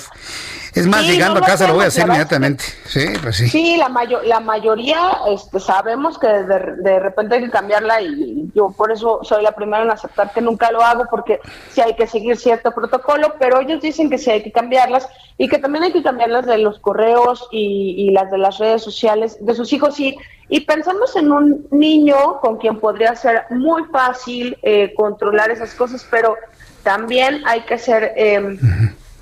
Es 0.79 0.87
más, 0.87 1.03
llegando 1.03 1.39
a 1.39 1.43
casa 1.43 1.67
lo 1.67 1.73
voy 1.73 1.85
a 1.85 1.87
hacer 1.87 2.05
inmediatamente. 2.05 2.63
Sí, 2.85 3.05
pues 3.21 3.35
sí. 3.35 3.49
Sí, 3.49 3.77
la, 3.77 3.89
la 4.23 4.39
mayoría 4.39 5.19
este, 5.27 5.59
sabemos 5.59 6.17
que 6.17 6.27
de, 6.27 6.99
repente 6.99 7.35
hay 7.35 7.43
que 7.43 7.49
cambiarla 7.49 8.01
y 8.01 8.49
yo 8.55 8.69
por 8.71 8.91
eso 8.91 9.19
soy 9.23 9.43
la 9.43 9.51
primera 9.51 9.83
en 9.83 9.91
aceptar 9.91 10.31
que 10.31 10.41
nunca 10.41 10.71
lo 10.71 10.81
hago 10.81 11.05
porque 11.09 11.39
sí 11.71 11.81
hay 11.81 11.95
que 11.95 12.07
seguir 12.07 12.37
cierto 12.37 12.71
protocolo, 12.71 13.35
pero 13.39 13.59
ellos 13.59 13.81
dicen 13.81 14.09
que 14.09 14.17
sí 14.17 14.31
hay 14.31 14.41
que 14.41 14.51
cambiarlas 14.51 15.07
y 15.37 15.47
que 15.47 15.57
también 15.57 15.83
hay 15.83 15.91
que 15.91 16.03
cambiarlas 16.03 16.45
de 16.45 16.57
los 16.57 16.79
correos 16.79 17.47
y, 17.51 18.11
las 18.11 18.31
de 18.31 18.37
las 18.37 18.57
redes 18.57 18.81
sociales 18.81 19.37
de 19.39 19.53
sus 19.53 19.71
hijos 19.71 19.99
y, 19.99 20.17
y 20.47 20.61
pensamos 20.61 21.15
en 21.15 21.31
un 21.31 21.67
niño 21.71 22.39
con 22.41 22.57
quien 22.57 22.79
podría 22.79 23.15
ser 23.15 23.43
muy 23.51 23.83
fácil 23.91 24.57
eh, 24.63 24.93
controlar 24.95 25.51
esas 25.51 25.73
cosas, 25.75 26.07
pero 26.09 26.35
también 26.83 27.41
hay 27.45 27.61
que 27.61 27.77
ser... 27.77 28.13
Eh, 28.15 28.57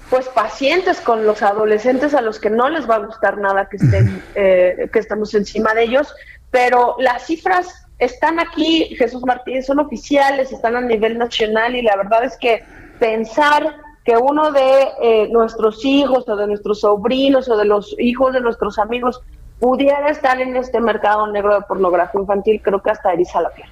pues 0.10 0.28
pacientes 0.30 1.02
con 1.02 1.26
los 1.26 1.42
adolescentes 1.42 2.14
a 2.14 2.22
los 2.22 2.40
que 2.40 2.50
no 2.50 2.70
les 2.70 2.90
va 2.90 2.96
a 2.96 3.00
gustar 3.00 3.38
nada 3.38 3.68
que 3.70 3.78
estén 3.78 4.24
eh, 4.36 4.90
que 4.92 5.00
estamos 5.00 5.34
encima 5.34 5.74
de 5.74 5.84
ellos 5.84 6.14
pero 6.52 6.96
las 7.00 7.28
cifras 7.28 7.86
están 8.00 8.40
aquí 8.40 8.96
Jesús 8.98 9.24
Martínez 9.26 9.66
son 9.66 9.80
oficiales 9.80 10.52
están 10.52 10.76
a 10.76 10.82
nivel 10.82 11.18
nacional 11.18 11.76
y 11.76 11.82
la 11.82 11.96
verdad 11.98 12.24
es 12.24 12.38
que 12.38 12.64
pensar 13.00 13.76
que 14.06 14.16
uno 14.18 14.52
de 14.52 14.88
eh, 15.02 15.28
nuestros 15.30 15.84
hijos 15.84 16.28
o 16.30 16.36
de 16.38 16.48
nuestros 16.48 16.82
sobrinos 16.82 17.50
o 17.50 17.58
de 17.58 17.66
los 17.66 17.94
hijos 18.00 18.34
de 18.34 18.40
nuestros 18.40 18.80
amigos 18.80 19.22
pudiera 19.60 20.10
estar 20.10 20.40
en 20.40 20.56
este 20.56 20.80
mercado 20.80 21.28
negro 21.28 21.56
de 21.56 21.62
pornografía 21.62 22.22
infantil 22.22 22.62
creo 22.64 22.82
que 22.82 22.92
hasta 22.92 23.12
eriza 23.12 23.42
la 23.42 23.50
piel 23.50 23.68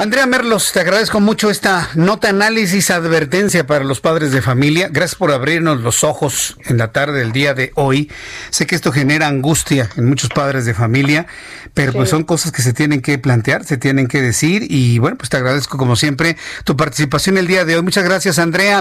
Andrea 0.00 0.26
Merlos, 0.26 0.70
te 0.70 0.78
agradezco 0.78 1.18
mucho 1.18 1.50
esta 1.50 1.90
nota 1.96 2.28
análisis 2.28 2.88
advertencia 2.92 3.66
para 3.66 3.84
los 3.84 4.00
padres 4.00 4.30
de 4.30 4.40
familia. 4.40 4.88
Gracias 4.92 5.16
por 5.16 5.32
abrirnos 5.32 5.80
los 5.80 6.04
ojos 6.04 6.56
en 6.66 6.78
la 6.78 6.92
tarde 6.92 7.18
del 7.18 7.32
día 7.32 7.52
de 7.52 7.72
hoy. 7.74 8.08
Sé 8.50 8.64
que 8.68 8.76
esto 8.76 8.92
genera 8.92 9.26
angustia 9.26 9.90
en 9.96 10.08
muchos 10.08 10.30
padres 10.30 10.66
de 10.66 10.74
familia, 10.74 11.26
pero 11.74 11.92
pues 11.92 12.10
son 12.10 12.22
cosas 12.22 12.52
que 12.52 12.62
se 12.62 12.72
tienen 12.72 13.02
que 13.02 13.18
plantear, 13.18 13.64
se 13.64 13.76
tienen 13.76 14.06
que 14.06 14.22
decir 14.22 14.66
y 14.70 15.00
bueno, 15.00 15.18
pues 15.18 15.30
te 15.30 15.36
agradezco 15.36 15.78
como 15.78 15.96
siempre 15.96 16.36
tu 16.62 16.76
participación 16.76 17.36
el 17.36 17.48
día 17.48 17.64
de 17.64 17.74
hoy. 17.74 17.82
Muchas 17.82 18.04
gracias, 18.04 18.38
Andrea. 18.38 18.80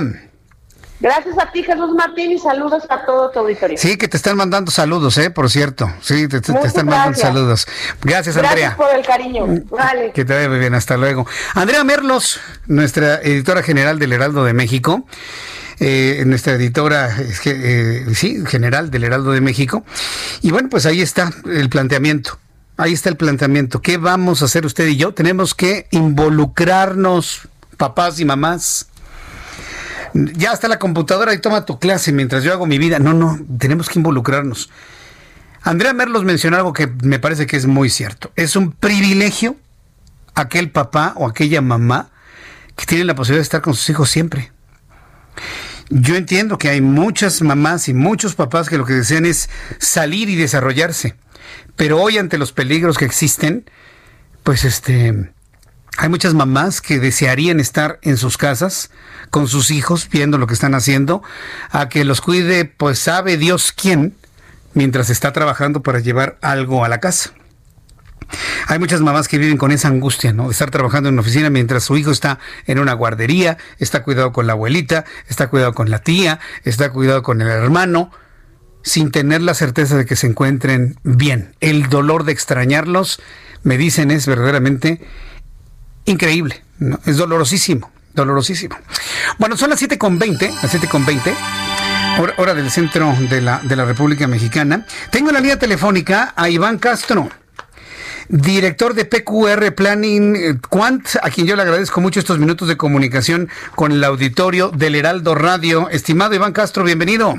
Gracias 0.99 1.37
a 1.37 1.51
ti, 1.51 1.61
Jesús 1.61 1.93
Martín, 1.95 2.31
y 2.31 2.39
saludos 2.39 2.83
a 2.89 3.05
todo 3.05 3.29
tu 3.29 3.39
auditorio. 3.39 3.77
Sí, 3.77 3.97
que 3.97 4.07
te 4.07 4.17
están 4.17 4.35
mandando 4.35 4.71
saludos, 4.71 5.17
¿eh? 5.19 5.29
Por 5.29 5.49
cierto. 5.49 5.91
Sí, 6.01 6.27
te, 6.27 6.37
están 6.37 6.87
mandando 6.87 7.19
saludos. 7.19 7.67
Gracias, 8.01 8.35
Andrea. 8.35 8.75
Gracias 8.75 8.75
por 8.75 8.95
el 8.95 9.05
cariño. 9.05 9.45
Vale. 9.69 10.11
Que 10.11 10.25
te 10.25 10.33
vaya 10.33 10.49
muy 10.49 10.57
bien. 10.57 10.73
Hasta 10.73 10.97
luego. 10.97 11.27
Andrea 11.53 11.83
Merlos, 11.83 12.39
nuestra 12.65 13.21
editora 13.21 13.61
general 13.61 13.99
del 13.99 14.13
Heraldo 14.13 14.43
de 14.43 14.53
México. 14.53 15.05
Eh, 15.79 16.23
nuestra 16.25 16.53
editora, 16.53 17.15
eh, 17.45 18.05
sí, 18.15 18.43
general 18.47 18.89
del 18.89 19.03
Heraldo 19.03 19.31
de 19.31 19.41
México. 19.41 19.83
Y 20.41 20.49
bueno, 20.49 20.69
pues 20.69 20.87
ahí 20.87 21.01
está 21.01 21.31
el 21.45 21.69
planteamiento. 21.69 22.39
Ahí 22.75 22.93
está 22.93 23.09
el 23.09 23.17
planteamiento. 23.17 23.81
¿Qué 23.83 23.97
vamos 23.97 24.41
a 24.41 24.45
hacer 24.45 24.65
usted 24.65 24.87
y 24.87 24.97
yo? 24.97 25.13
Tenemos 25.13 25.53
que 25.53 25.87
involucrarnos, 25.91 27.47
papás 27.77 28.19
y 28.19 28.25
mamás 28.25 28.87
ya 30.33 30.53
está 30.53 30.67
la 30.67 30.79
computadora 30.79 31.33
y 31.33 31.39
toma 31.39 31.65
tu 31.65 31.79
clase 31.79 32.11
mientras 32.11 32.43
yo 32.43 32.53
hago 32.53 32.65
mi 32.65 32.77
vida. 32.77 32.99
No, 32.99 33.13
no, 33.13 33.39
tenemos 33.59 33.89
que 33.89 33.99
involucrarnos. 33.99 34.69
Andrea 35.61 35.93
Merlos 35.93 36.23
mencionó 36.23 36.57
algo 36.57 36.73
que 36.73 36.87
me 36.87 37.19
parece 37.19 37.45
que 37.45 37.57
es 37.57 37.65
muy 37.65 37.89
cierto. 37.89 38.31
Es 38.35 38.55
un 38.55 38.71
privilegio 38.71 39.57
aquel 40.33 40.71
papá 40.71 41.13
o 41.15 41.27
aquella 41.27 41.61
mamá 41.61 42.09
que 42.75 42.85
tiene 42.85 43.03
la 43.05 43.15
posibilidad 43.15 43.39
de 43.39 43.43
estar 43.43 43.61
con 43.61 43.73
sus 43.73 43.89
hijos 43.89 44.09
siempre. 44.09 44.51
Yo 45.89 46.15
entiendo 46.15 46.57
que 46.57 46.69
hay 46.69 46.81
muchas 46.81 47.41
mamás 47.41 47.87
y 47.89 47.93
muchos 47.93 48.35
papás 48.35 48.69
que 48.69 48.77
lo 48.77 48.85
que 48.85 48.93
desean 48.93 49.25
es 49.25 49.49
salir 49.79 50.29
y 50.29 50.35
desarrollarse. 50.35 51.15
Pero 51.75 52.01
hoy 52.01 52.17
ante 52.17 52.37
los 52.37 52.51
peligros 52.51 52.97
que 52.97 53.05
existen, 53.05 53.69
pues 54.43 54.63
este 54.63 55.31
hay 55.97 56.09
muchas 56.09 56.35
mamás 56.35 56.79
que 56.79 56.99
desearían 56.99 57.59
estar 57.59 57.99
en 58.03 58.17
sus 58.17 58.37
casas 58.37 58.91
con 59.31 59.47
sus 59.47 59.71
hijos 59.71 60.07
viendo 60.09 60.37
lo 60.37 60.45
que 60.45 60.53
están 60.53 60.75
haciendo, 60.75 61.23
a 61.71 61.89
que 61.89 62.05
los 62.05 62.21
cuide, 62.21 62.65
pues 62.65 62.99
sabe 62.99 63.35
Dios 63.37 63.73
quién, 63.75 64.15
mientras 64.73 65.09
está 65.09 65.33
trabajando 65.33 65.81
para 65.81 65.99
llevar 65.99 66.37
algo 66.41 66.85
a 66.85 66.87
la 66.87 66.99
casa. 66.99 67.31
Hay 68.67 68.77
muchas 68.77 69.01
mamás 69.01 69.27
que 69.27 69.37
viven 69.37 69.57
con 69.57 69.71
esa 69.71 69.87
angustia, 69.87 70.33
¿no? 70.33 70.45
De 70.45 70.51
estar 70.51 70.69
trabajando 70.69 71.09
en 71.09 71.15
una 71.15 71.21
oficina 71.21 71.49
mientras 71.49 71.85
su 71.85 71.97
hijo 71.97 72.11
está 72.11 72.39
en 72.65 72.77
una 72.77 72.93
guardería, 72.93 73.57
está 73.79 74.03
cuidado 74.03 74.31
con 74.31 74.45
la 74.45 74.53
abuelita, 74.53 75.05
está 75.27 75.47
cuidado 75.47 75.73
con 75.73 75.89
la 75.89 75.99
tía, 75.99 76.39
está 76.63 76.91
cuidado 76.91 77.23
con 77.23 77.41
el 77.41 77.47
hermano, 77.47 78.11
sin 78.83 79.11
tener 79.11 79.41
la 79.41 79.53
certeza 79.53 79.97
de 79.97 80.05
que 80.05 80.15
se 80.15 80.27
encuentren 80.27 80.97
bien. 81.03 81.55
El 81.59 81.89
dolor 81.89 82.23
de 82.23 82.33
extrañarlos, 82.33 83.19
me 83.63 83.77
dicen, 83.77 84.11
es 84.11 84.27
verdaderamente 84.27 85.01
increíble, 86.07 86.63
es 87.05 87.17
dolorosísimo, 87.17 87.91
dolorosísimo. 88.13 88.75
Bueno, 89.37 89.55
son 89.55 89.69
las 89.69 89.81
7.20, 89.81 90.61
las 90.61 90.73
7.20, 90.73 91.35
hora, 92.19 92.33
hora 92.37 92.53
del 92.55 92.71
centro 92.71 93.15
de 93.29 93.41
la, 93.41 93.59
de 93.59 93.75
la 93.75 93.85
República 93.85 94.27
Mexicana. 94.27 94.85
Tengo 95.11 95.29
en 95.29 95.35
la 95.35 95.41
línea 95.41 95.59
telefónica 95.59 96.33
a 96.35 96.49
Iván 96.49 96.79
Castro 96.79 97.29
director 98.29 98.93
de 98.93 99.05
PQR 99.05 99.73
Planning 99.73 100.35
eh, 100.35 100.59
Quant, 100.69 101.07
a 101.21 101.29
quien 101.29 101.47
yo 101.47 101.55
le 101.55 101.61
agradezco 101.61 102.01
mucho 102.01 102.19
estos 102.19 102.39
minutos 102.39 102.67
de 102.67 102.77
comunicación 102.77 103.49
con 103.75 103.91
el 103.91 104.03
auditorio 104.03 104.69
del 104.69 104.95
Heraldo 104.95 105.35
Radio. 105.35 105.89
Estimado 105.89 106.35
Iván 106.35 106.53
Castro, 106.53 106.83
bienvenido. 106.83 107.35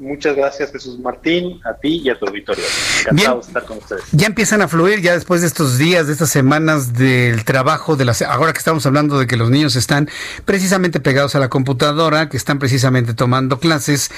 Muchas 0.00 0.34
gracias, 0.34 0.72
Jesús 0.72 0.98
Martín, 0.98 1.60
a 1.62 1.74
ti 1.74 2.00
y 2.02 2.08
a 2.08 2.18
tu 2.18 2.26
auditorio. 2.26 2.64
Encantado 3.00 3.40
de 3.40 3.46
estar 3.46 3.64
con 3.66 3.76
ustedes. 3.76 4.02
Ya 4.12 4.28
empiezan 4.28 4.62
a 4.62 4.68
fluir, 4.68 5.02
ya 5.02 5.12
después 5.12 5.42
de 5.42 5.46
estos 5.46 5.76
días, 5.76 6.06
de 6.06 6.14
estas 6.14 6.30
semanas 6.30 6.94
del 6.94 7.44
trabajo, 7.44 7.96
de 7.96 8.06
las, 8.06 8.22
ahora 8.22 8.54
que 8.54 8.58
estamos 8.58 8.86
hablando 8.86 9.18
de 9.18 9.26
que 9.26 9.36
los 9.36 9.50
niños 9.50 9.76
están 9.76 10.08
precisamente 10.46 11.00
pegados 11.00 11.34
a 11.34 11.38
la 11.38 11.50
computadora, 11.50 12.30
que 12.30 12.38
están 12.38 12.58
precisamente 12.58 13.12
tomando 13.12 13.60
clases, 13.60 14.10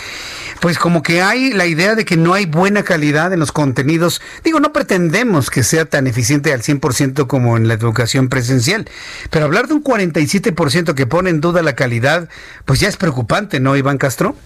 pues 0.60 0.78
como 0.78 1.02
que 1.02 1.20
hay 1.20 1.52
la 1.52 1.66
idea 1.66 1.96
de 1.96 2.04
que 2.04 2.16
no 2.16 2.32
hay 2.32 2.46
buena 2.46 2.84
calidad 2.84 3.32
en 3.32 3.40
los 3.40 3.50
contenidos. 3.50 4.20
Digo, 4.44 4.60
no 4.60 4.72
pretendemos 4.72 5.50
que 5.50 5.64
sea 5.64 5.84
tan 5.84 6.06
eficiente 6.06 6.52
al 6.52 6.62
100% 6.62 7.26
como 7.26 7.56
en 7.56 7.66
la 7.66 7.74
educación 7.74 8.28
presencial, 8.28 8.88
pero 9.30 9.46
hablar 9.46 9.66
de 9.66 9.74
un 9.74 9.82
47% 9.82 10.94
que 10.94 11.06
pone 11.08 11.30
en 11.30 11.40
duda 11.40 11.60
la 11.60 11.74
calidad, 11.74 12.28
pues 12.66 12.78
ya 12.78 12.88
es 12.88 12.96
preocupante, 12.96 13.58
¿no, 13.58 13.76
Iván 13.76 13.98
Castro? 13.98 14.36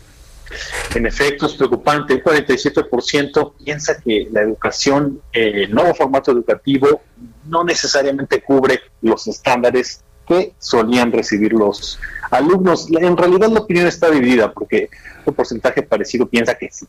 En 0.95 1.07
efecto, 1.07 1.47
es 1.47 1.55
preocupante. 1.55 2.15
Un 2.15 2.21
47% 2.21 3.53
piensa 3.65 3.99
que 4.01 4.29
la 4.31 4.43
educación, 4.43 5.21
eh, 5.33 5.65
el 5.65 5.75
nuevo 5.75 5.95
formato 5.95 6.33
educativo, 6.33 7.03
no 7.47 7.65
necesariamente 7.65 8.43
cubre 8.43 8.81
los 9.03 9.27
estándares 9.27 10.03
que 10.27 10.55
solían 10.59 11.13
recibir 11.13 11.53
los 11.53 11.99
alumnos. 12.31 12.89
En 12.91 13.17
realidad 13.17 13.49
la 13.49 13.61
opinión 13.61 13.87
está 13.87 14.11
dividida 14.11 14.53
porque 14.53 14.91
un 15.25 15.35
porcentaje 15.35 15.83
parecido 15.83 16.27
piensa 16.27 16.55
que 16.55 16.69
sí. 16.71 16.87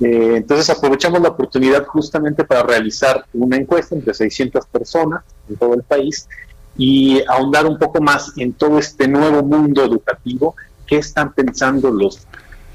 Eh, 0.00 0.34
entonces 0.36 0.68
aprovechamos 0.70 1.20
la 1.20 1.28
oportunidad 1.28 1.86
justamente 1.86 2.44
para 2.44 2.62
realizar 2.64 3.24
una 3.32 3.56
encuesta 3.56 3.94
entre 3.94 4.12
600 4.12 4.66
personas 4.66 5.22
en 5.48 5.56
todo 5.56 5.74
el 5.74 5.82
país 5.82 6.28
y 6.76 7.22
ahondar 7.28 7.66
un 7.66 7.78
poco 7.78 8.00
más 8.00 8.32
en 8.36 8.52
todo 8.52 8.78
este 8.78 9.06
nuevo 9.06 9.42
mundo 9.44 9.84
educativo, 9.84 10.56
qué 10.86 10.96
están 10.96 11.32
pensando 11.32 11.90
los 11.90 12.26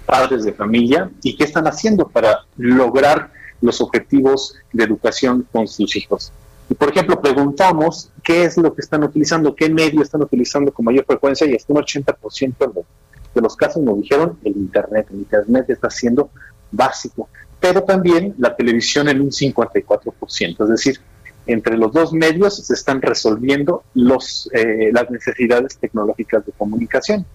padres 0.10 0.44
de 0.44 0.54
familia 0.54 1.12
y 1.22 1.36
qué 1.38 1.44
están 1.44 1.68
haciendo 1.68 2.08
para 2.08 2.46
lograr 2.58 3.32
los 3.62 3.80
objetivos 3.80 4.56
de 4.74 4.84
educación 4.84 5.46
con 5.52 5.68
sus 5.68 5.96
hijos. 5.96 6.32
Y 6.70 6.74
por 6.74 6.90
ejemplo, 6.90 7.22
preguntamos 7.22 8.12
qué 8.24 8.44
es 8.44 8.58
lo 8.58 8.74
que 8.74 8.82
están 8.82 9.04
utilizando, 9.04 9.56
qué 9.56 9.70
medio 9.70 10.02
están 10.02 10.24
utilizando 10.24 10.72
con 10.72 10.86
mayor 10.86 11.06
frecuencia 11.06 11.46
y 11.48 11.56
hasta 11.56 11.74
un 11.74 11.80
80% 11.80 12.74
de, 12.74 13.42
los 13.42 13.56
casos 13.56 13.82
nos 13.84 14.02
dijeron 14.02 14.38
el 14.44 14.58
Internet. 14.58 15.08
El 15.12 15.20
Internet 15.20 15.70
está 15.70 15.90
siendo 15.90 16.32
básico, 16.72 17.30
pero 17.60 17.84
también 17.84 18.34
la 18.38 18.56
televisión 18.56 19.08
en 19.10 19.22
un 19.22 19.30
54%. 19.30 20.64
Es 20.64 20.70
decir, 20.70 21.00
entre 21.46 21.78
los 21.78 21.92
dos 21.92 22.14
medios 22.14 22.58
se 22.58 22.74
están 22.74 23.02
resolviendo 23.02 23.84
los, 23.94 24.50
eh, 24.54 24.90
las 24.92 25.10
necesidades 25.10 25.78
tecnológicas 25.78 26.46
de 26.46 26.52
comunicación. 26.52 27.26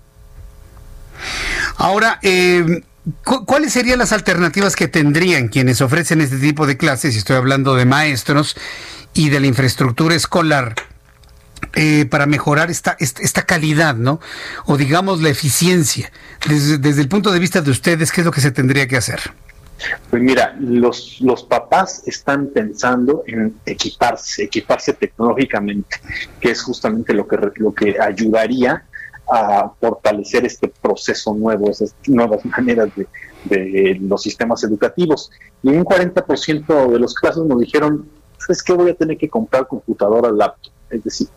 Ahora, 1.76 2.18
eh, 2.22 2.82
¿Cuáles 3.22 3.74
serían 3.74 3.98
las 3.98 4.12
alternativas 4.12 4.76
que 4.76 4.88
tendrían 4.88 5.48
quienes 5.48 5.82
ofrecen 5.82 6.22
este 6.22 6.38
tipo 6.38 6.66
de 6.66 6.78
clases? 6.78 7.16
Estoy 7.16 7.36
hablando 7.36 7.74
de 7.74 7.84
maestros 7.84 8.56
y 9.12 9.28
de 9.28 9.40
la 9.40 9.46
infraestructura 9.46 10.14
escolar. 10.14 10.74
Eh, 11.76 12.06
para 12.06 12.26
mejorar 12.26 12.70
esta, 12.70 12.96
esta, 13.00 13.42
calidad, 13.42 13.96
¿no? 13.96 14.20
O 14.66 14.76
digamos 14.76 15.22
la 15.22 15.30
eficiencia. 15.30 16.12
Desde, 16.46 16.78
desde 16.78 17.00
el 17.00 17.08
punto 17.08 17.32
de 17.32 17.38
vista 17.40 17.62
de 17.62 17.70
ustedes, 17.70 18.12
¿qué 18.12 18.20
es 18.20 18.24
lo 18.24 18.30
que 18.30 18.40
se 18.40 18.52
tendría 18.52 18.86
que 18.86 18.96
hacer? 18.96 19.20
Pues 20.08 20.22
mira, 20.22 20.54
los, 20.60 21.20
los 21.20 21.42
papás 21.42 22.02
están 22.06 22.48
pensando 22.48 23.24
en 23.26 23.56
equiparse, 23.66 24.44
equiparse 24.44 24.92
tecnológicamente, 24.92 26.00
que 26.40 26.50
es 26.50 26.62
justamente 26.62 27.12
lo 27.12 27.26
que, 27.26 27.38
lo 27.56 27.74
que 27.74 27.96
ayudaría 27.98 28.84
a 29.30 29.72
fortalecer 29.80 30.44
este 30.44 30.68
proceso 30.68 31.34
nuevo, 31.34 31.70
esas 31.70 31.94
nuevas 32.06 32.44
maneras 32.56 32.90
de, 32.96 33.06
de 33.44 33.98
los 34.00 34.22
sistemas 34.22 34.62
educativos. 34.64 35.30
Y 35.62 35.68
un 35.68 35.84
40% 35.84 36.90
de 36.90 36.98
los 36.98 37.14
casos 37.14 37.46
nos 37.46 37.60
dijeron, 37.60 38.08
es 38.48 38.62
que 38.62 38.72
voy 38.72 38.90
a 38.90 38.94
tener 38.94 39.16
que 39.16 39.28
comprar 39.28 39.66
computadora, 39.66 40.30
laptop. 40.30 40.72
Es 40.90 41.02
decir, 41.02 41.28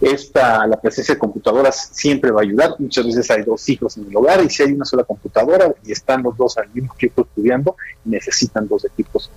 esta, 0.00 0.64
la 0.66 0.80
presencia 0.80 1.14
de 1.14 1.18
computadoras 1.18 1.90
siempre 1.92 2.30
va 2.30 2.40
a 2.40 2.44
ayudar. 2.44 2.76
Muchas 2.78 3.06
veces 3.06 3.30
hay 3.30 3.42
dos 3.42 3.68
hijos 3.68 3.96
en 3.96 4.06
el 4.06 4.16
hogar 4.16 4.42
y 4.44 4.50
si 4.50 4.62
hay 4.62 4.72
una 4.72 4.84
sola 4.84 5.04
computadora 5.04 5.74
y 5.84 5.92
están 5.92 6.22
los 6.22 6.36
dos 6.36 6.56
al 6.58 6.68
mismo 6.70 6.94
tiempo 6.96 7.22
estudiando, 7.22 7.76
necesitan 8.04 8.68
dos 8.68 8.84
equipos. 8.84 9.30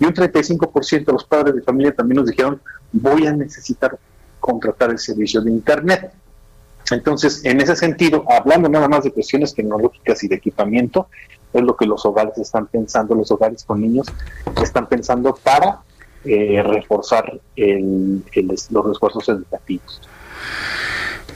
Y 0.00 0.04
un 0.04 0.14
35% 0.14 1.04
de 1.04 1.12
los 1.12 1.24
padres 1.24 1.54
de 1.54 1.62
familia 1.62 1.94
también 1.94 2.16
nos 2.16 2.26
dijeron, 2.28 2.60
voy 2.92 3.26
a 3.26 3.32
necesitar 3.32 3.98
contratar 4.40 4.90
el 4.90 4.98
servicio 4.98 5.40
de 5.40 5.50
Internet. 5.50 6.12
Entonces, 6.90 7.44
en 7.44 7.60
ese 7.60 7.76
sentido, 7.76 8.24
hablando 8.28 8.68
nada 8.68 8.88
más 8.88 9.04
de 9.04 9.12
cuestiones 9.12 9.54
tecnológicas 9.54 10.22
y 10.24 10.28
de 10.28 10.36
equipamiento, 10.36 11.08
es 11.52 11.62
lo 11.62 11.76
que 11.76 11.86
los 11.86 12.04
hogares 12.04 12.36
están 12.38 12.66
pensando, 12.66 13.14
los 13.14 13.30
hogares 13.30 13.64
con 13.64 13.80
niños 13.80 14.06
están 14.62 14.86
pensando 14.86 15.34
para 15.42 15.80
eh, 16.24 16.62
reforzar 16.62 17.40
los 17.56 18.92
esfuerzos 18.92 19.28
educativos. 19.28 20.00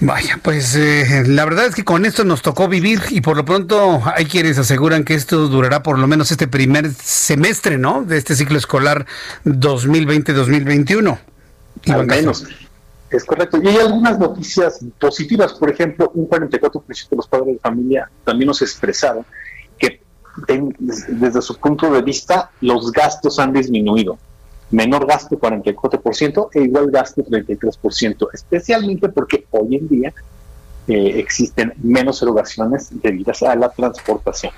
Vaya, 0.01 0.41
pues 0.43 0.75
eh, 0.75 1.23
la 1.29 1.45
verdad 1.45 1.67
es 1.67 1.77
que 1.77 1.85
con 1.85 2.05
esto 2.05 2.25
nos 2.25 2.43
tocó 2.43 2.67
vivir 2.67 3.01
y 3.11 3.21
por 3.21 3.37
lo 3.37 3.45
pronto 3.45 4.03
hay 4.05 4.25
quienes 4.25 4.59
aseguran 4.59 5.05
que 5.05 5.15
esto 5.15 5.47
durará 5.47 5.85
por 5.85 5.99
lo 5.99 6.09
menos 6.09 6.33
este 6.33 6.49
primer 6.49 6.93
semestre, 6.93 7.79
¿no? 7.79 8.03
De 8.03 8.19
este 8.19 8.35
ciclo 8.35 8.59
escolar 8.59 9.07
2020-2021. 9.45 11.19
Al 11.87 12.07
menos. 12.07 12.47
Es 13.13 13.25
correcto. 13.25 13.59
Y 13.63 13.69
hay 13.69 13.77
algunas 13.77 14.19
noticias 14.19 14.81
positivas. 14.99 15.53
Por 15.53 15.71
ejemplo, 15.71 16.11
un 16.15 16.29
44% 16.29 17.09
de 17.11 17.17
los 17.17 17.29
padres 17.29 17.55
de 17.55 17.59
familia 17.61 18.11
también 18.25 18.47
nos 18.49 18.63
expresaron 18.63 19.25
que 19.79 20.01
desde 21.09 21.43
su 21.43 21.57
punto 21.59 21.91
de 21.93 22.01
vista 22.01 22.51
los 22.61 22.91
gastos 22.91 23.39
han 23.39 23.53
disminuido 23.53 24.19
menor 24.73 25.07
gasto 25.07 25.39
44% 25.39 26.49
e 26.55 26.63
igual 26.63 26.91
gasto 26.91 27.23
33%, 27.23 28.29
especialmente 28.33 29.09
porque 29.11 29.47
hoy 29.51 29.77
en 29.77 29.89
día 29.89 30.15
eh, 30.89 31.13
existen 31.19 31.75
menos 31.77 32.23
erogaciones 32.23 32.89
debidas 32.91 33.43
a 33.43 33.55
la 33.55 33.69
transportación. 33.69 34.53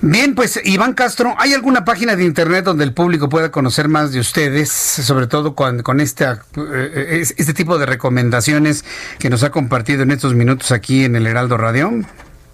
Bien, 0.00 0.34
pues 0.34 0.60
Iván 0.64 0.94
Castro, 0.94 1.34
¿hay 1.38 1.54
alguna 1.54 1.84
página 1.84 2.16
de 2.16 2.24
internet 2.24 2.64
donde 2.64 2.84
el 2.84 2.92
público 2.92 3.28
pueda 3.28 3.50
conocer 3.50 3.88
más 3.88 4.12
de 4.12 4.20
ustedes, 4.20 4.70
sobre 4.70 5.26
todo 5.26 5.54
con, 5.54 5.82
con 5.82 6.00
este, 6.00 6.24
eh, 6.24 7.24
este 7.36 7.54
tipo 7.54 7.78
de 7.78 7.86
recomendaciones 7.86 8.84
que 9.18 9.30
nos 9.30 9.42
ha 9.42 9.50
compartido 9.50 10.02
en 10.02 10.10
estos 10.10 10.34
minutos 10.34 10.72
aquí 10.72 11.04
en 11.04 11.16
el 11.16 11.26
Heraldo 11.26 11.56
Radio? 11.56 11.92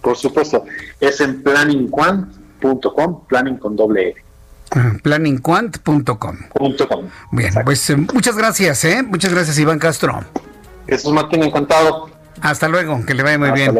Por 0.01 0.17
supuesto, 0.17 0.65
es 0.99 1.21
en 1.21 1.43
planningquant.com, 1.43 3.27
planning 3.27 3.57
con 3.57 3.75
doble 3.75 4.09
E 4.09 4.15
planningquant.com. 5.03 6.37
Bien, 7.31 7.53
pues 7.63 7.89
eh, 7.89 7.95
muchas 7.95 8.35
gracias, 8.35 8.83
¿eh? 8.85 9.03
Muchas 9.03 9.33
gracias, 9.33 9.57
Iván 9.59 9.79
Castro. 9.79 10.23
Jesús 10.87 11.13
Martín, 11.13 11.43
encantado. 11.43 12.09
Hasta 12.41 12.67
luego, 12.67 13.05
que 13.05 13.13
le 13.13 13.23
vaya 13.23 13.37
muy 13.37 13.51
bien. 13.51 13.75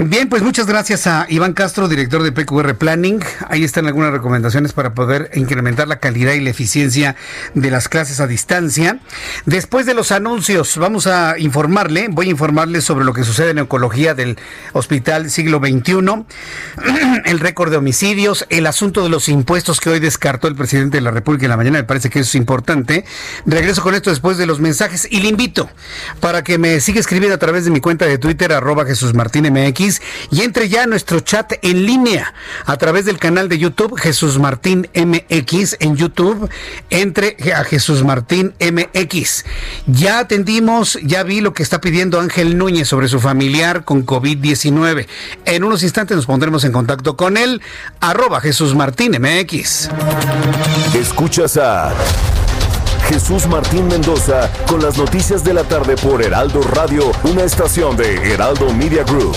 Bien, 0.00 0.28
pues 0.28 0.44
muchas 0.44 0.68
gracias 0.68 1.08
a 1.08 1.26
Iván 1.28 1.54
Castro, 1.54 1.88
director 1.88 2.22
de 2.22 2.30
PQR 2.30 2.76
Planning. 2.76 3.18
Ahí 3.48 3.64
están 3.64 3.88
algunas 3.88 4.12
recomendaciones 4.12 4.72
para 4.72 4.94
poder 4.94 5.28
incrementar 5.34 5.88
la 5.88 5.98
calidad 5.98 6.34
y 6.34 6.40
la 6.40 6.50
eficiencia 6.50 7.16
de 7.54 7.68
las 7.72 7.88
clases 7.88 8.20
a 8.20 8.28
distancia. 8.28 9.00
Después 9.44 9.86
de 9.86 9.94
los 9.94 10.12
anuncios, 10.12 10.76
vamos 10.76 11.08
a 11.08 11.36
informarle, 11.40 12.06
voy 12.12 12.28
a 12.28 12.30
informarle 12.30 12.80
sobre 12.80 13.04
lo 13.04 13.12
que 13.12 13.24
sucede 13.24 13.50
en 13.50 13.58
oncología 13.58 14.14
del 14.14 14.38
Hospital 14.72 15.30
Siglo 15.30 15.58
XXI, 15.58 16.26
el 17.24 17.40
récord 17.40 17.72
de 17.72 17.78
homicidios, 17.78 18.46
el 18.50 18.68
asunto 18.68 19.02
de 19.02 19.08
los 19.08 19.28
impuestos 19.28 19.80
que 19.80 19.90
hoy 19.90 19.98
descartó 19.98 20.46
el 20.46 20.54
presidente 20.54 20.98
de 20.98 21.00
la 21.00 21.10
República 21.10 21.46
en 21.46 21.50
la 21.50 21.56
mañana, 21.56 21.78
me 21.78 21.84
parece 21.84 22.08
que 22.08 22.20
eso 22.20 22.28
es 22.28 22.34
importante. 22.36 23.04
Regreso 23.46 23.82
con 23.82 23.96
esto 23.96 24.10
después 24.10 24.38
de 24.38 24.46
los 24.46 24.60
mensajes 24.60 25.08
y 25.10 25.22
le 25.22 25.28
invito 25.28 25.68
para 26.20 26.44
que 26.44 26.56
me 26.56 26.78
siga 26.78 27.00
escribiendo 27.00 27.34
a 27.34 27.38
través 27.38 27.64
de 27.64 27.72
mi 27.72 27.80
cuenta 27.80 28.06
de 28.06 28.18
Twitter, 28.18 28.52
arroba 28.52 28.86
Jesús 28.86 29.12
Martín 29.12 29.52
MX 29.52 29.87
y 30.30 30.42
entre 30.42 30.68
ya 30.68 30.84
a 30.84 30.86
nuestro 30.86 31.20
chat 31.20 31.52
en 31.62 31.86
línea 31.86 32.34
a 32.66 32.76
través 32.76 33.04
del 33.04 33.18
canal 33.18 33.48
de 33.48 33.58
YouTube 33.58 33.98
Jesús 33.98 34.38
Martín 34.38 34.88
MX 34.94 35.76
en 35.80 35.96
YouTube. 35.96 36.48
Entre 36.90 37.36
a 37.52 37.64
Jesús 37.64 38.04
Martín 38.04 38.54
MX. 38.60 39.44
Ya 39.86 40.20
atendimos, 40.20 40.98
ya 41.02 41.22
vi 41.22 41.40
lo 41.40 41.52
que 41.52 41.62
está 41.62 41.80
pidiendo 41.80 42.20
Ángel 42.20 42.58
Núñez 42.58 42.88
sobre 42.88 43.08
su 43.08 43.20
familiar 43.20 43.84
con 43.84 44.04
COVID-19. 44.04 45.06
En 45.44 45.64
unos 45.64 45.82
instantes 45.82 46.16
nos 46.16 46.26
pondremos 46.26 46.64
en 46.64 46.72
contacto 46.72 47.16
con 47.16 47.36
él. 47.36 47.62
Arroba 48.00 48.40
Jesús 48.40 48.74
Martín 48.74 49.12
MX. 49.20 49.90
Escuchas 50.94 51.56
a 51.56 51.94
Jesús 53.08 53.46
Martín 53.46 53.88
Mendoza 53.88 54.50
con 54.66 54.82
las 54.82 54.98
noticias 54.98 55.42
de 55.42 55.54
la 55.54 55.64
tarde 55.64 55.96
por 55.96 56.22
Heraldo 56.22 56.60
Radio, 56.62 57.10
una 57.24 57.42
estación 57.42 57.96
de 57.96 58.34
Heraldo 58.34 58.72
Media 58.74 59.02
Group. 59.04 59.36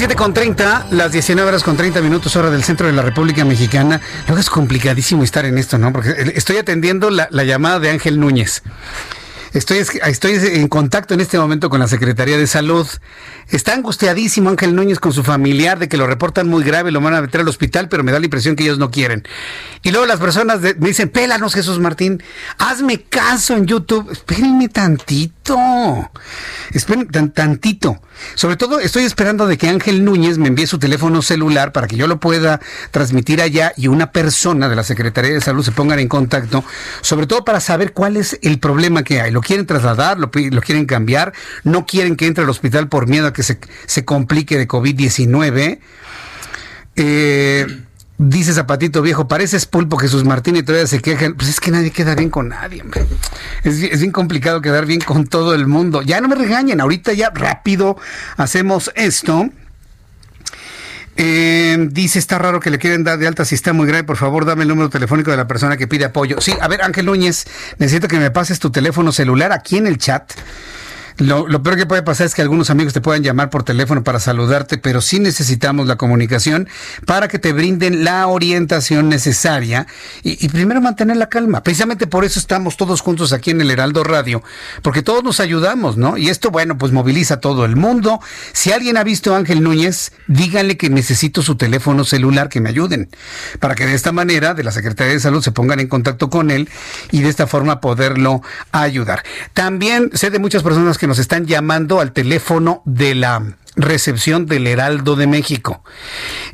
Las 0.00 0.08
7 0.08 0.16
con 0.16 0.32
30, 0.32 0.86
las 0.92 1.12
19 1.12 1.46
horas 1.46 1.62
con 1.62 1.76
30 1.76 2.00
minutos, 2.00 2.34
hora 2.34 2.48
del 2.48 2.64
centro 2.64 2.86
de 2.86 2.94
la 2.94 3.02
República 3.02 3.44
Mexicana. 3.44 4.00
Luego 4.28 4.40
es 4.40 4.48
complicadísimo 4.48 5.22
estar 5.22 5.44
en 5.44 5.58
esto, 5.58 5.76
¿no? 5.76 5.92
Porque 5.92 6.32
estoy 6.36 6.56
atendiendo 6.56 7.10
la, 7.10 7.28
la 7.30 7.44
llamada 7.44 7.80
de 7.80 7.90
Ángel 7.90 8.18
Núñez. 8.18 8.62
Estoy, 9.52 9.78
estoy 9.78 10.32
en 10.42 10.68
contacto 10.68 11.12
en 11.12 11.20
este 11.20 11.38
momento 11.38 11.68
con 11.68 11.80
la 11.80 11.86
Secretaría 11.88 12.38
de 12.38 12.46
Salud. 12.46 12.86
Está 13.48 13.74
angustiadísimo 13.74 14.48
Ángel 14.48 14.74
Núñez 14.74 15.00
con 15.00 15.12
su 15.12 15.22
familiar 15.22 15.78
de 15.78 15.90
que 15.90 15.98
lo 15.98 16.06
reportan 16.06 16.48
muy 16.48 16.64
grave, 16.64 16.92
lo 16.92 17.02
van 17.02 17.14
a 17.14 17.20
meter 17.20 17.42
al 17.42 17.48
hospital, 17.48 17.90
pero 17.90 18.02
me 18.02 18.10
da 18.10 18.20
la 18.20 18.24
impresión 18.24 18.56
que 18.56 18.62
ellos 18.62 18.78
no 18.78 18.90
quieren. 18.90 19.28
Y 19.82 19.90
luego 19.90 20.06
las 20.06 20.18
personas 20.18 20.60
me 20.60 20.88
dicen, 20.88 21.10
pélanos 21.10 21.52
Jesús 21.52 21.78
Martín, 21.78 22.22
hazme 22.56 23.02
caso 23.02 23.54
en 23.54 23.66
YouTube. 23.66 24.10
Espérenme 24.10 24.70
tantito. 24.70 25.58
Espérenme 26.72 27.06
tantito. 27.34 28.00
Sobre 28.34 28.56
todo 28.56 28.80
estoy 28.80 29.04
esperando 29.04 29.46
de 29.46 29.58
que 29.58 29.68
Ángel 29.68 30.04
Núñez 30.04 30.38
me 30.38 30.48
envíe 30.48 30.66
su 30.66 30.78
teléfono 30.78 31.22
celular 31.22 31.72
para 31.72 31.86
que 31.86 31.96
yo 31.96 32.06
lo 32.06 32.20
pueda 32.20 32.60
transmitir 32.90 33.40
allá 33.40 33.72
y 33.76 33.88
una 33.88 34.12
persona 34.12 34.68
de 34.68 34.76
la 34.76 34.82
Secretaría 34.82 35.32
de 35.32 35.40
Salud 35.40 35.64
se 35.64 35.72
pongan 35.72 35.98
en 35.98 36.08
contacto, 36.08 36.64
sobre 37.00 37.26
todo 37.26 37.44
para 37.44 37.60
saber 37.60 37.92
cuál 37.92 38.16
es 38.16 38.38
el 38.42 38.58
problema 38.58 39.02
que 39.02 39.20
hay. 39.20 39.30
Lo 39.30 39.40
quieren 39.40 39.66
trasladar, 39.66 40.18
lo, 40.18 40.30
quieren 40.30 40.86
cambiar, 40.86 41.32
no 41.64 41.86
quieren 41.86 42.16
que 42.16 42.26
entre 42.26 42.44
al 42.44 42.50
hospital 42.50 42.88
por 42.88 43.06
miedo 43.06 43.26
a 43.26 43.32
que 43.32 43.42
se, 43.42 43.58
se 43.86 44.04
complique 44.04 44.58
de 44.58 44.68
COVID-19. 44.68 45.78
Eh, 46.96 47.66
dice 48.20 48.52
Zapatito 48.52 49.00
Viejo, 49.00 49.26
pareces 49.26 49.64
pulpo 49.66 49.96
Jesús 49.96 50.24
Martín 50.24 50.56
y 50.56 50.62
todavía 50.62 50.86
se 50.86 51.00
quejan. 51.00 51.34
Pues 51.34 51.48
es 51.48 51.60
que 51.60 51.70
nadie 51.70 51.90
queda 51.90 52.14
bien 52.14 52.30
con 52.30 52.48
nadie, 52.48 52.82
hombre. 52.82 53.06
Es, 53.64 53.82
es, 53.82 54.00
bien 54.00 54.12
complicado 54.12 54.60
quedar 54.60 54.84
bien 54.84 55.00
con 55.00 55.26
todo 55.26 55.54
el 55.54 55.66
mundo. 55.66 56.02
Ya 56.02 56.20
no 56.20 56.28
me 56.28 56.34
regañen, 56.34 56.80
ahorita 56.80 57.12
ya 57.14 57.30
rápido 57.30 57.96
hacemos 58.36 58.92
esto. 58.94 59.48
Eh, 61.16 61.76
dice, 61.90 62.18
está 62.18 62.38
raro 62.38 62.60
que 62.60 62.70
le 62.70 62.78
quieren 62.78 63.04
dar 63.04 63.18
de 63.18 63.26
alta 63.26 63.44
si 63.44 63.54
está 63.54 63.72
muy 63.72 63.86
grave. 63.86 64.04
Por 64.04 64.16
favor, 64.16 64.44
dame 64.44 64.62
el 64.62 64.68
número 64.68 64.90
telefónico 64.90 65.30
de 65.30 65.36
la 65.36 65.46
persona 65.46 65.76
que 65.76 65.88
pide 65.88 66.04
apoyo. 66.04 66.40
Sí, 66.40 66.54
a 66.60 66.68
ver, 66.68 66.82
Ángel 66.82 67.06
Núñez, 67.06 67.46
necesito 67.78 68.08
que 68.08 68.18
me 68.18 68.30
pases 68.30 68.58
tu 68.58 68.70
teléfono 68.70 69.12
celular 69.12 69.52
aquí 69.52 69.76
en 69.76 69.86
el 69.86 69.98
chat. 69.98 70.32
Lo, 71.20 71.62
peor 71.62 71.76
que 71.76 71.84
puede 71.84 72.02
pasar 72.02 72.26
es 72.26 72.34
que 72.34 72.40
algunos 72.40 72.70
amigos 72.70 72.94
te 72.94 73.02
puedan 73.02 73.22
llamar 73.22 73.50
por 73.50 73.62
teléfono 73.62 74.02
para 74.02 74.18
saludarte, 74.18 74.78
pero 74.78 75.02
sí 75.02 75.20
necesitamos 75.20 75.86
la 75.86 75.96
comunicación 75.96 76.66
para 77.04 77.28
que 77.28 77.38
te 77.38 77.52
brinden 77.52 78.04
la 78.04 78.26
orientación 78.26 79.10
necesaria 79.10 79.86
y, 80.22 80.42
y, 80.44 80.48
primero 80.48 80.80
mantener 80.80 81.18
la 81.18 81.28
calma. 81.28 81.62
Precisamente 81.62 82.06
por 82.06 82.24
eso 82.24 82.38
estamos 82.38 82.78
todos 82.78 83.02
juntos 83.02 83.34
aquí 83.34 83.50
en 83.50 83.60
el 83.60 83.70
Heraldo 83.70 84.02
Radio, 84.02 84.42
porque 84.80 85.02
todos 85.02 85.22
nos 85.22 85.40
ayudamos, 85.40 85.98
¿no? 85.98 86.16
Y 86.16 86.30
esto, 86.30 86.50
bueno, 86.50 86.78
pues 86.78 86.90
moviliza 86.90 87.34
a 87.34 87.40
todo 87.40 87.66
el 87.66 87.76
mundo. 87.76 88.20
Si 88.52 88.72
alguien 88.72 88.96
ha 88.96 89.04
visto 89.04 89.34
a 89.34 89.36
Ángel 89.36 89.62
Núñez, 89.62 90.12
díganle 90.26 90.78
que 90.78 90.88
necesito 90.88 91.42
su 91.42 91.56
teléfono 91.56 92.04
celular, 92.04 92.48
que 92.48 92.62
me 92.62 92.70
ayuden, 92.70 93.10
para 93.58 93.74
que 93.74 93.84
de 93.84 93.92
esta 93.94 94.12
manera 94.12 94.54
de 94.54 94.64
la 94.64 94.72
Secretaría 94.72 95.12
de 95.12 95.20
Salud 95.20 95.42
se 95.42 95.52
pongan 95.52 95.80
en 95.80 95.88
contacto 95.88 96.30
con 96.30 96.50
él 96.50 96.70
y 97.10 97.20
de 97.20 97.28
esta 97.28 97.46
forma 97.46 97.80
poderlo 97.80 98.40
ayudar. 98.72 99.22
También 99.52 100.10
sé 100.14 100.30
de 100.30 100.38
muchas 100.38 100.62
personas 100.62 100.96
que 100.96 101.09
nos 101.10 101.18
están 101.18 101.44
llamando 101.44 101.98
al 101.98 102.12
teléfono 102.12 102.82
de 102.84 103.16
la 103.16 103.42
recepción 103.74 104.46
del 104.46 104.68
Heraldo 104.68 105.16
de 105.16 105.26
México. 105.26 105.82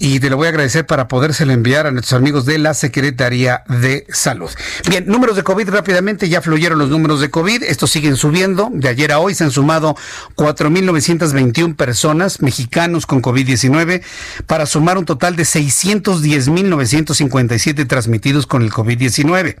y 0.00 0.20
te 0.20 0.30
lo 0.30 0.36
voy 0.36 0.46
a 0.46 0.50
agradecer 0.50 0.86
para 0.86 1.08
podérselo 1.08 1.52
enviar 1.52 1.88
a 1.88 1.90
nuestros 1.90 2.16
amigos 2.16 2.46
de 2.46 2.58
la 2.58 2.72
Secretaría 2.72 3.64
de 3.68 4.06
Salud. 4.10 4.48
Bien, 4.88 5.04
números 5.08 5.34
de 5.34 5.42
COVID 5.42 5.70
rápidamente, 5.70 6.28
ya 6.28 6.40
fluyeron 6.40 6.78
los 6.78 6.88
números 6.88 7.20
de 7.20 7.30
COVID, 7.30 7.64
estos 7.64 7.90
siguen 7.90 8.16
subiendo, 8.16 8.70
de 8.72 8.88
ayer 8.88 9.10
a 9.10 9.18
hoy 9.18 9.34
se 9.34 9.42
han 9.42 9.50
sumado 9.50 9.96
4.921 10.36 11.74
personas 11.74 12.40
mexicanos 12.40 13.06
con 13.06 13.20
COVID-19 13.20 14.04
para 14.46 14.66
sumar 14.66 14.98
un 14.98 15.04
total 15.04 15.34
de 15.34 15.42
610.957 15.42 17.88
transmitidos 17.88 18.46
con 18.46 18.62
el 18.62 18.70
COVID-19. 18.70 19.56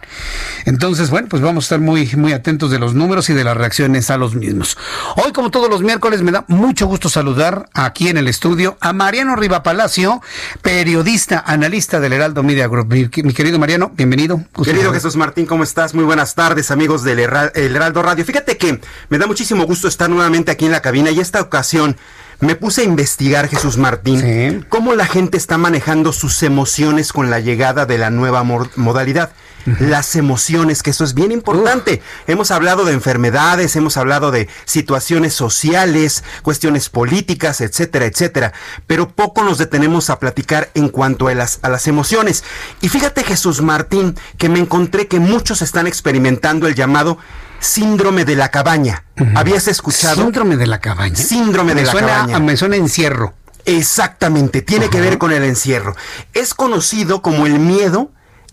Entonces, 0.66 1.10
bueno, 1.10 1.28
pues 1.30 1.42
vamos 1.42 1.64
a 1.64 1.66
estar 1.66 1.80
muy, 1.80 2.10
muy 2.16 2.34
atentos 2.34 2.72
de 2.72 2.80
los 2.80 2.94
números 2.94 3.30
y 3.30 3.34
de 3.34 3.44
las 3.44 3.58
reacciones 3.58 4.10
a 4.10 4.18
los 4.18 4.36
mismos. 4.36 4.78
Hoy, 5.16 5.32
como 5.32 5.52
todos 5.52 5.70
los 5.70 5.82
miércoles, 5.82 6.22
me 6.22 6.32
da 6.32 6.46
mucho 6.48 6.88
gusto 6.88 7.10
saludar 7.10 7.70
aquí 7.74 8.10
en 8.10 8.18
el 8.18 8.28
estudio 8.28 8.78
a 8.82 8.94
Mariano 8.94 9.36
Riva 9.36 9.64
Palacio, 9.64 10.22
periodista, 10.62 11.44
analista 11.46 12.00
del 12.00 12.14
Heraldo 12.14 12.44
Media 12.44 12.68
Group. 12.68 12.94
Mi, 12.94 13.34
querido 13.34 13.60
Mariano, 13.60 13.92
bienvenido. 13.96 14.42
Querido 14.64 14.94
Jesús 14.94 15.16
Martín, 15.16 15.46
¿cómo 15.46 15.64
estás? 15.64 15.94
Muy 15.94 16.04
buenas 16.04 16.36
tardes, 16.36 16.72
amigos 16.72 17.04
del 17.04 17.20
Heraldo 17.20 18.02
Radio. 18.02 18.26
Fíjate 18.26 18.58
que 18.58 18.80
me 19.10 19.18
da 19.18 19.28
muchísimo 19.28 19.66
gusto 19.66 19.88
estar 19.88 20.10
nuevamente 20.10 20.52
aquí 20.52 20.66
en 20.66 20.72
la 20.72 20.82
cabina 20.82 21.12
y 21.12 21.20
esta 21.20 21.42
ocasión 21.42 21.98
me 22.40 22.56
puse 22.56 22.82
a 22.82 22.84
investigar, 22.86 23.50
Jesús 23.50 23.78
Martín, 23.78 24.66
cómo 24.70 24.94
la 24.94 25.06
gente 25.06 25.38
está 25.38 25.58
manejando 25.58 26.14
sus 26.14 26.42
emociones 26.44 27.12
con 27.12 27.30
la 27.30 27.40
llegada 27.40 27.86
de 27.86 27.98
la 27.98 28.10
nueva 28.10 28.44
modalidad 28.44 29.32
las 29.66 30.16
emociones, 30.16 30.84
que 30.84 30.92
eso 30.92 31.04
es 31.04 31.14
bien 31.14 31.32
importante. 31.32 32.02
Hemos 32.28 32.52
hablado 32.52 32.86
de 32.86 32.94
enfermedades, 32.94 33.76
hemos 33.76 33.98
hablado 33.98 34.32
de 34.32 34.48
situaciones 34.66 35.34
sociales, 35.34 36.24
cuestiones 36.42 36.90
políticas, 36.90 37.62
etcétera, 37.62 38.06
etcétera, 38.06 38.54
pero 38.88 39.10
poco 39.10 39.44
nos 39.44 39.58
detenemos 39.58 40.10
a 40.10 40.20
platicar 40.20 40.70
en 40.74 40.90
cuanto 40.90 41.28
a 41.28 41.34
las, 41.34 41.60
a 41.62 41.70
las 41.70 41.88
emociones. 41.88 42.44
Y 42.82 42.90
fíjate 42.90 43.24
Jesús 43.24 43.62
Martín, 43.62 44.18
que 44.38 44.50
me 44.50 44.60
encontré 44.60 45.08
que 45.08 45.20
muchos 45.20 45.62
están 45.62 45.88
experimentando 45.88 46.68
el 46.68 46.76
llamado 46.76 47.18
síndrome 47.60 48.26
de 48.26 48.36
la 48.36 48.50
cabaña. 48.50 49.04
¿Habías 49.36 49.68
escuchado? 49.68 50.24
Síndrome 50.24 50.56
de 50.58 50.68
la 50.68 50.80
cabaña. 50.80 51.16
Síndrome 51.16 51.76
de 51.76 51.84
la 51.84 51.94
cabaña. 51.94 52.40
Me 52.40 52.58
suena 52.58 52.78
encierro. 52.78 53.34
Exactamente, 53.66 54.62
tiene 54.62 54.90
que 54.90 55.02
ver 55.02 55.18
con 55.18 55.32
el 55.32 55.44
encierro. 55.44 55.96
Es 56.34 56.54
conocido 56.54 57.22
como 57.22 57.46
el 57.46 57.60
miedo 57.60 58.12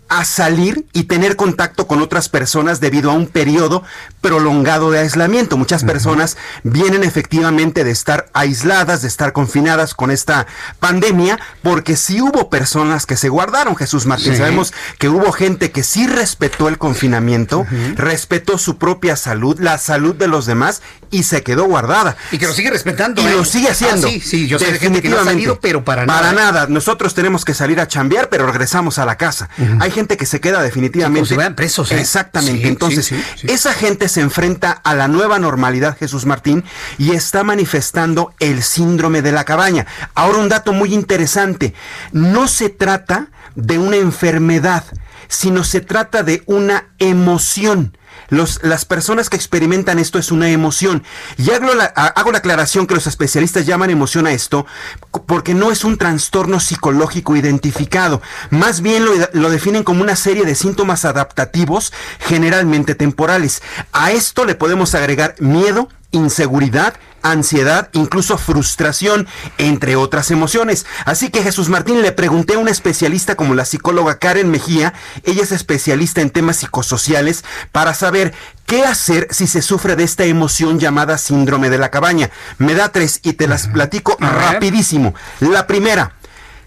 a 0.09 0.25
salir 0.25 0.85
y 0.93 1.03
tener 1.03 1.35
contacto 1.35 1.87
con 1.87 2.01
otras 2.01 2.29
personas 2.29 2.79
debido 2.79 3.11
a 3.11 3.13
un 3.13 3.27
periodo 3.27 3.83
prolongado 4.21 4.91
de 4.91 4.99
aislamiento. 4.99 5.57
Muchas 5.57 5.83
personas 5.83 6.37
vienen 6.63 7.03
efectivamente 7.03 7.83
de 7.83 7.91
estar 7.91 8.29
aisladas, 8.33 9.01
de 9.01 9.07
estar 9.07 9.33
confinadas 9.33 9.93
con 9.93 10.11
esta 10.11 10.47
pandemia, 10.79 11.39
porque 11.61 11.95
sí 11.95 12.21
hubo 12.21 12.49
personas 12.49 13.05
que 13.05 13.17
se 13.17 13.29
guardaron, 13.29 13.75
Jesús 13.75 14.05
Martín. 14.05 14.35
Sabemos 14.35 14.73
que 14.97 15.09
hubo 15.09 15.31
gente 15.31 15.71
que 15.71 15.83
sí 15.83 16.07
respetó 16.07 16.67
el 16.67 16.77
confinamiento, 16.77 17.65
respetó 17.95 18.57
su 18.57 18.77
propia 18.77 19.15
salud, 19.15 19.59
la 19.59 19.77
salud 19.77 20.15
de 20.15 20.27
los 20.27 20.45
demás 20.45 20.81
y 21.11 21.23
se 21.23 21.43
quedó 21.43 21.65
guardada. 21.65 22.15
Y 22.31 22.37
que 22.37 22.47
lo 22.47 22.53
sigue 22.53 22.69
respetando. 22.69 23.21
Y 23.21 23.25
lo 23.25 23.41
¿eh? 23.41 23.45
sigue 23.45 23.69
haciendo. 23.69 24.07
Ah, 24.07 24.09
sí, 24.09 24.19
sí, 24.19 24.47
yo 24.47 24.59
sé 24.59 24.77
gente 24.79 25.01
que 25.01 25.09
no 25.09 25.19
ha 25.19 25.23
salido, 25.23 25.59
pero 25.59 25.83
para 25.83 26.05
nada. 26.05 26.19
Para 26.19 26.33
nada. 26.33 26.67
Nosotros 26.67 27.13
tenemos 27.13 27.45
que 27.45 27.53
salir 27.53 27.79
a 27.79 27.87
chambear, 27.87 28.29
pero 28.29 28.45
regresamos 28.45 28.99
a 28.99 29.05
la 29.05 29.17
casa. 29.17 29.49
Hay 29.79 29.91
gente 29.91 30.17
que 30.17 30.25
se 30.25 30.39
queda 30.39 30.61
definitivamente. 30.61 31.35
como 31.35 31.43
si 31.43 31.53
presos. 31.53 31.91
¿eh? 31.91 31.99
Exactamente. 31.99 32.67
Entonces, 32.67 33.13
esa 33.43 33.73
gente 33.73 34.09
se 34.09 34.21
enfrenta 34.21 34.71
a 34.71 34.95
la 34.95 35.07
nueva 35.07 35.39
normalidad, 35.39 35.97
Jesús 35.97 36.25
Martín, 36.25 36.63
y 36.97 37.11
está 37.11 37.43
manifestando 37.43 38.33
el 38.39 38.63
síndrome 38.63 39.21
de 39.21 39.31
la 39.31 39.43
cabaña. 39.43 39.85
Ahora 40.15 40.39
un 40.39 40.49
dato 40.49 40.73
muy 40.73 40.93
interesante. 40.93 41.73
No 42.11 42.47
se 42.47 42.69
trata 42.69 43.27
de 43.55 43.79
una 43.79 43.97
enfermedad, 43.97 44.83
sino 45.27 45.63
se 45.63 45.81
trata 45.81 46.23
de 46.23 46.43
una 46.45 46.89
emoción 46.99 47.97
las 48.29 48.85
personas 48.85 49.29
que 49.29 49.35
experimentan 49.37 49.99
esto 49.99 50.19
es 50.19 50.31
una 50.31 50.49
emoción. 50.49 51.03
Y 51.37 51.51
hago 51.51 51.73
la, 51.73 51.85
hago 51.85 52.31
la 52.31 52.39
aclaración 52.39 52.87
que 52.87 52.95
los 52.95 53.07
especialistas 53.07 53.65
llaman 53.65 53.89
emoción 53.89 54.27
a 54.27 54.31
esto 54.31 54.65
porque 55.25 55.53
no 55.53 55.71
es 55.71 55.83
un 55.83 55.97
trastorno 55.97 56.59
psicológico 56.59 57.35
identificado. 57.35 58.21
Más 58.49 58.81
bien 58.81 59.05
lo, 59.05 59.11
lo 59.33 59.49
definen 59.49 59.83
como 59.83 60.01
una 60.01 60.15
serie 60.15 60.45
de 60.45 60.55
síntomas 60.55 61.05
adaptativos 61.05 61.93
generalmente 62.19 62.95
temporales. 62.95 63.61
A 63.93 64.11
esto 64.11 64.45
le 64.45 64.55
podemos 64.55 64.93
agregar 64.95 65.35
miedo, 65.39 65.89
inseguridad, 66.11 66.95
ansiedad, 67.21 67.89
incluso 67.93 68.37
frustración, 68.37 69.27
entre 69.57 69.95
otras 69.95 70.31
emociones. 70.31 70.85
Así 71.05 71.29
que 71.29 71.43
Jesús 71.43 71.69
Martín 71.69 72.01
le 72.01 72.11
pregunté 72.11 72.55
a 72.55 72.59
una 72.59 72.71
especialista 72.71 73.35
como 73.35 73.55
la 73.55 73.65
psicóloga 73.65 74.19
Karen 74.19 74.49
Mejía, 74.49 74.93
ella 75.23 75.43
es 75.43 75.51
especialista 75.51 76.21
en 76.21 76.29
temas 76.29 76.57
psicosociales, 76.57 77.43
para 77.71 77.93
saber 77.93 78.33
qué 78.65 78.83
hacer 78.85 79.27
si 79.31 79.47
se 79.47 79.61
sufre 79.61 79.95
de 79.95 80.03
esta 80.03 80.25
emoción 80.25 80.79
llamada 80.79 81.17
síndrome 81.17 81.69
de 81.69 81.77
la 81.77 81.91
cabaña. 81.91 82.29
Me 82.57 82.73
da 82.73 82.89
tres 82.89 83.19
y 83.23 83.33
te 83.33 83.47
las 83.47 83.67
platico 83.67 84.17
rapidísimo. 84.19 85.13
La 85.39 85.67
primera, 85.67 86.13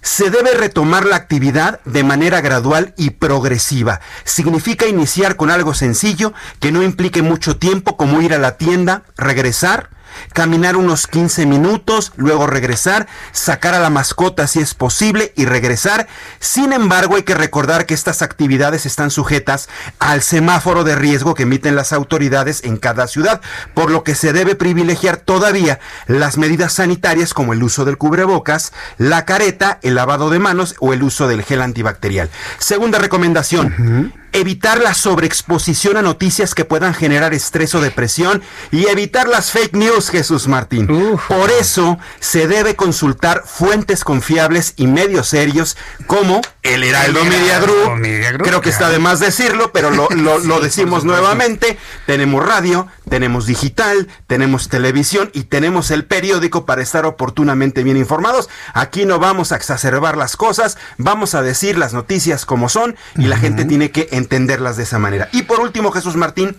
se 0.02 0.30
debe 0.30 0.54
retomar 0.54 1.04
la 1.04 1.16
actividad 1.16 1.80
de 1.84 2.04
manera 2.04 2.40
gradual 2.40 2.94
y 2.96 3.10
progresiva. 3.10 4.00
Significa 4.24 4.86
iniciar 4.86 5.36
con 5.36 5.50
algo 5.50 5.74
sencillo 5.74 6.32
que 6.58 6.72
no 6.72 6.82
implique 6.82 7.22
mucho 7.22 7.56
tiempo 7.56 7.96
como 7.96 8.22
ir 8.22 8.34
a 8.34 8.38
la 8.38 8.56
tienda, 8.56 9.02
regresar, 9.16 9.90
caminar 10.32 10.76
unos 10.76 11.06
15 11.06 11.46
minutos, 11.46 12.12
luego 12.16 12.46
regresar, 12.46 13.06
sacar 13.32 13.74
a 13.74 13.80
la 13.80 13.90
mascota 13.90 14.46
si 14.46 14.60
es 14.60 14.74
posible 14.74 15.32
y 15.36 15.44
regresar. 15.44 16.06
Sin 16.38 16.72
embargo, 16.72 17.16
hay 17.16 17.22
que 17.22 17.34
recordar 17.34 17.86
que 17.86 17.94
estas 17.94 18.22
actividades 18.22 18.86
están 18.86 19.10
sujetas 19.10 19.68
al 19.98 20.22
semáforo 20.22 20.84
de 20.84 20.96
riesgo 20.96 21.34
que 21.34 21.44
emiten 21.44 21.76
las 21.76 21.92
autoridades 21.92 22.64
en 22.64 22.76
cada 22.76 23.06
ciudad, 23.06 23.40
por 23.74 23.90
lo 23.90 24.04
que 24.04 24.14
se 24.14 24.32
debe 24.32 24.54
privilegiar 24.54 25.16
todavía 25.16 25.80
las 26.06 26.38
medidas 26.38 26.74
sanitarias 26.74 27.34
como 27.34 27.52
el 27.52 27.62
uso 27.62 27.84
del 27.84 27.98
cubrebocas, 27.98 28.72
la 28.98 29.24
careta, 29.24 29.78
el 29.82 29.94
lavado 29.94 30.30
de 30.30 30.38
manos 30.38 30.74
o 30.80 30.92
el 30.92 31.02
uso 31.02 31.28
del 31.28 31.42
gel 31.42 31.62
antibacterial. 31.62 32.30
Segunda 32.58 32.98
recomendación, 32.98 34.12
evitar 34.32 34.80
la 34.80 34.94
sobreexposición 34.94 35.96
a 35.96 36.02
noticias 36.02 36.54
que 36.54 36.64
puedan 36.64 36.94
generar 36.94 37.34
estrés 37.34 37.74
o 37.74 37.80
depresión 37.80 38.42
y 38.70 38.86
evitar 38.86 39.28
las 39.28 39.50
fake 39.50 39.74
news, 39.74 40.10
Jesús 40.10 40.48
Martín. 40.48 40.86
Por 41.28 41.50
eso 41.50 41.98
se 42.20 42.46
debe 42.48 42.76
consultar 42.76 43.42
fuentes 43.46 44.04
confiables 44.04 44.74
y 44.76 44.86
medios 44.86 45.28
serios 45.28 45.76
como 46.06 46.40
el 46.62 46.84
Heraldo 46.84 47.24
Media 47.24 47.58
Group. 47.60 48.00
Creo 48.44 48.60
que 48.60 48.70
está 48.70 48.88
de 48.90 48.98
más 48.98 49.20
decirlo, 49.20 49.72
pero 49.72 49.90
lo, 49.90 50.08
lo- 50.10 50.38
lo 50.38 50.60
decimos 50.60 51.04
nuevamente. 51.04 51.78
Tenemos 52.06 52.44
radio, 52.46 52.86
tenemos 53.08 53.46
digital, 53.46 54.08
tenemos 54.26 54.68
televisión 54.68 55.30
y 55.32 55.44
tenemos 55.44 55.90
el 55.90 56.04
periódico 56.04 56.66
para 56.66 56.82
estar 56.82 57.06
oportunamente 57.06 57.82
bien 57.82 57.96
informados. 57.96 58.48
Aquí 58.74 59.04
no 59.04 59.18
vamos 59.18 59.52
a 59.52 59.56
exacerbar 59.56 60.16
las 60.16 60.36
cosas, 60.36 60.78
vamos 60.98 61.34
a 61.34 61.42
decir 61.42 61.78
las 61.78 61.92
noticias 61.92 62.44
como 62.46 62.68
son 62.68 62.96
y 63.16 63.26
la 63.26 63.36
gente 63.36 63.64
tiene 63.64 63.90
que 63.90 64.08
entenderlas 64.20 64.76
de 64.76 64.84
esa 64.84 64.98
manera. 64.98 65.28
Y 65.32 65.42
por 65.42 65.60
último, 65.60 65.90
Jesús 65.90 66.16
Martín, 66.16 66.56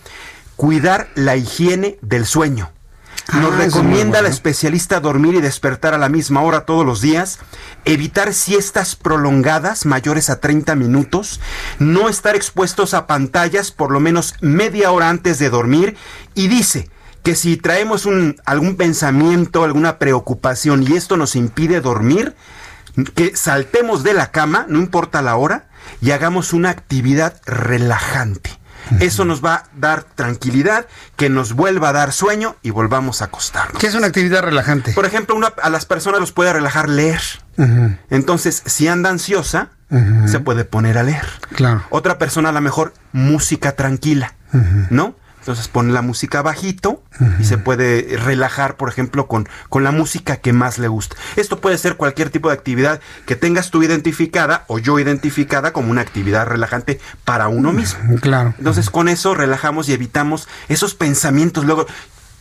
cuidar 0.56 1.08
la 1.16 1.36
higiene 1.38 1.98
del 2.02 2.26
sueño. 2.26 2.72
Nos 3.34 3.54
Ah, 3.54 3.56
muy 3.56 3.66
recomienda 3.66 4.18
la 4.18 4.22
bueno. 4.24 4.34
especialista 4.34 5.00
dormir 5.00 5.36
y 5.36 5.42
despertar 5.42 5.94
a 5.94 5.98
la 6.00 6.10
misma 6.10 6.42
hora 6.42 6.66
todos 6.66 6.86
los 6.86 7.02
días, 7.02 7.40
evitar 7.86 8.34
siestas 8.34 8.96
prolongadas 8.96 9.86
mayores 9.86 10.30
a 10.30 10.40
30 10.40 10.76
minutos, 10.76 11.40
no 11.80 12.10
estar 12.10 12.36
expuestos 12.36 12.94
a 12.94 13.06
pantallas 13.08 13.72
por 13.72 13.92
lo 13.92 14.00
menos 14.00 14.34
media 14.42 14.92
hora 14.92 15.10
antes 15.10 15.38
de 15.40 15.50
dormir 15.50 15.96
y 16.34 16.48
dice 16.48 16.90
que 17.24 17.36
si 17.36 17.58
traemos 17.58 18.06
un, 18.08 18.36
algún 18.46 18.76
pensamiento, 18.76 19.64
alguna 19.64 20.00
preocupación 20.00 20.84
y 20.84 20.94
esto 20.98 21.16
nos 21.16 21.36
impide 21.36 21.80
dormir, 21.80 22.36
que 23.16 23.36
saltemos 23.38 24.04
de 24.04 24.14
la 24.14 24.32
cama, 24.32 24.66
no 24.68 24.80
importa 24.80 25.22
la 25.22 25.36
hora, 25.36 25.70
y 26.02 26.12
hagamos 26.12 26.54
una 26.54 26.70
actividad 26.70 27.42
relajante. 27.46 28.52
Eso 29.00 29.26
nos 29.26 29.46
va 29.46 29.54
a 29.56 29.64
dar 29.76 30.04
tranquilidad, 30.04 30.88
que 31.16 31.30
nos 31.30 31.54
vuelva 31.54 31.90
a 31.90 31.94
dar 31.94 32.12
sueño 32.12 32.56
y 32.62 32.72
volvamos 32.72 33.22
a 33.22 33.26
acostarnos. 33.26 33.80
¿Qué 33.80 33.88
es 33.88 33.96
una 33.96 34.08
actividad 34.08 34.42
relajante? 34.42 34.92
Por 34.94 35.06
ejemplo, 35.06 35.36
una- 35.36 35.54
a 35.62 35.70
las 35.70 35.86
personas 35.86 36.20
los 36.20 36.32
puede 36.32 36.52
relajar 36.52 36.90
leer. 36.90 37.22
Entonces, 38.10 38.64
si 38.66 38.88
anda 38.88 39.10
ansiosa, 39.10 39.70
se 40.26 40.40
puede 40.40 40.66
poner 40.66 40.98
a 40.98 41.04
leer. 41.04 41.26
Claro. 41.56 41.84
Otra 41.90 42.18
persona 42.18 42.50
a 42.50 42.52
lo 42.54 42.62
mejor 42.62 42.94
música 43.12 43.74
tranquila. 43.76 44.34
¿no? 44.90 45.16
Entonces 45.42 45.68
pone 45.68 45.92
la 45.92 46.02
música 46.02 46.42
bajito 46.42 47.04
y 47.40 47.44
se 47.46 47.58
puede 47.58 48.16
relajar, 48.18 48.78
por 48.78 48.90
ejemplo, 48.90 49.28
con, 49.28 49.50
con 49.70 49.84
la 49.84 49.92
música 49.92 50.38
que 50.38 50.54
más 50.54 50.78
le 50.78 50.88
gusta. 50.88 51.16
Esto 51.36 51.60
puede 51.60 51.78
ser 51.80 51.98
cualquier 51.98 52.30
tipo 52.30 52.50
de 52.50 52.54
actividad 52.54 53.02
que 53.26 53.36
tengas 53.36 53.72
tú 53.72 53.82
identificada 53.84 54.66
o 54.68 54.78
yo 54.78 55.00
identificada 55.00 55.74
como 55.74 55.90
una 55.92 56.02
actividad 56.02 56.46
relajante 56.46 57.00
para 57.26 57.48
uno 57.48 57.74
mismo. 57.74 58.20
Claro. 58.20 58.54
Entonces 58.60 58.90
con 58.92 59.10
eso 59.10 59.34
relajamos 59.34 59.90
y 59.90 59.94
evitamos 59.94 60.48
esos 60.70 60.94
pensamientos 60.94 61.66
luego. 61.66 61.88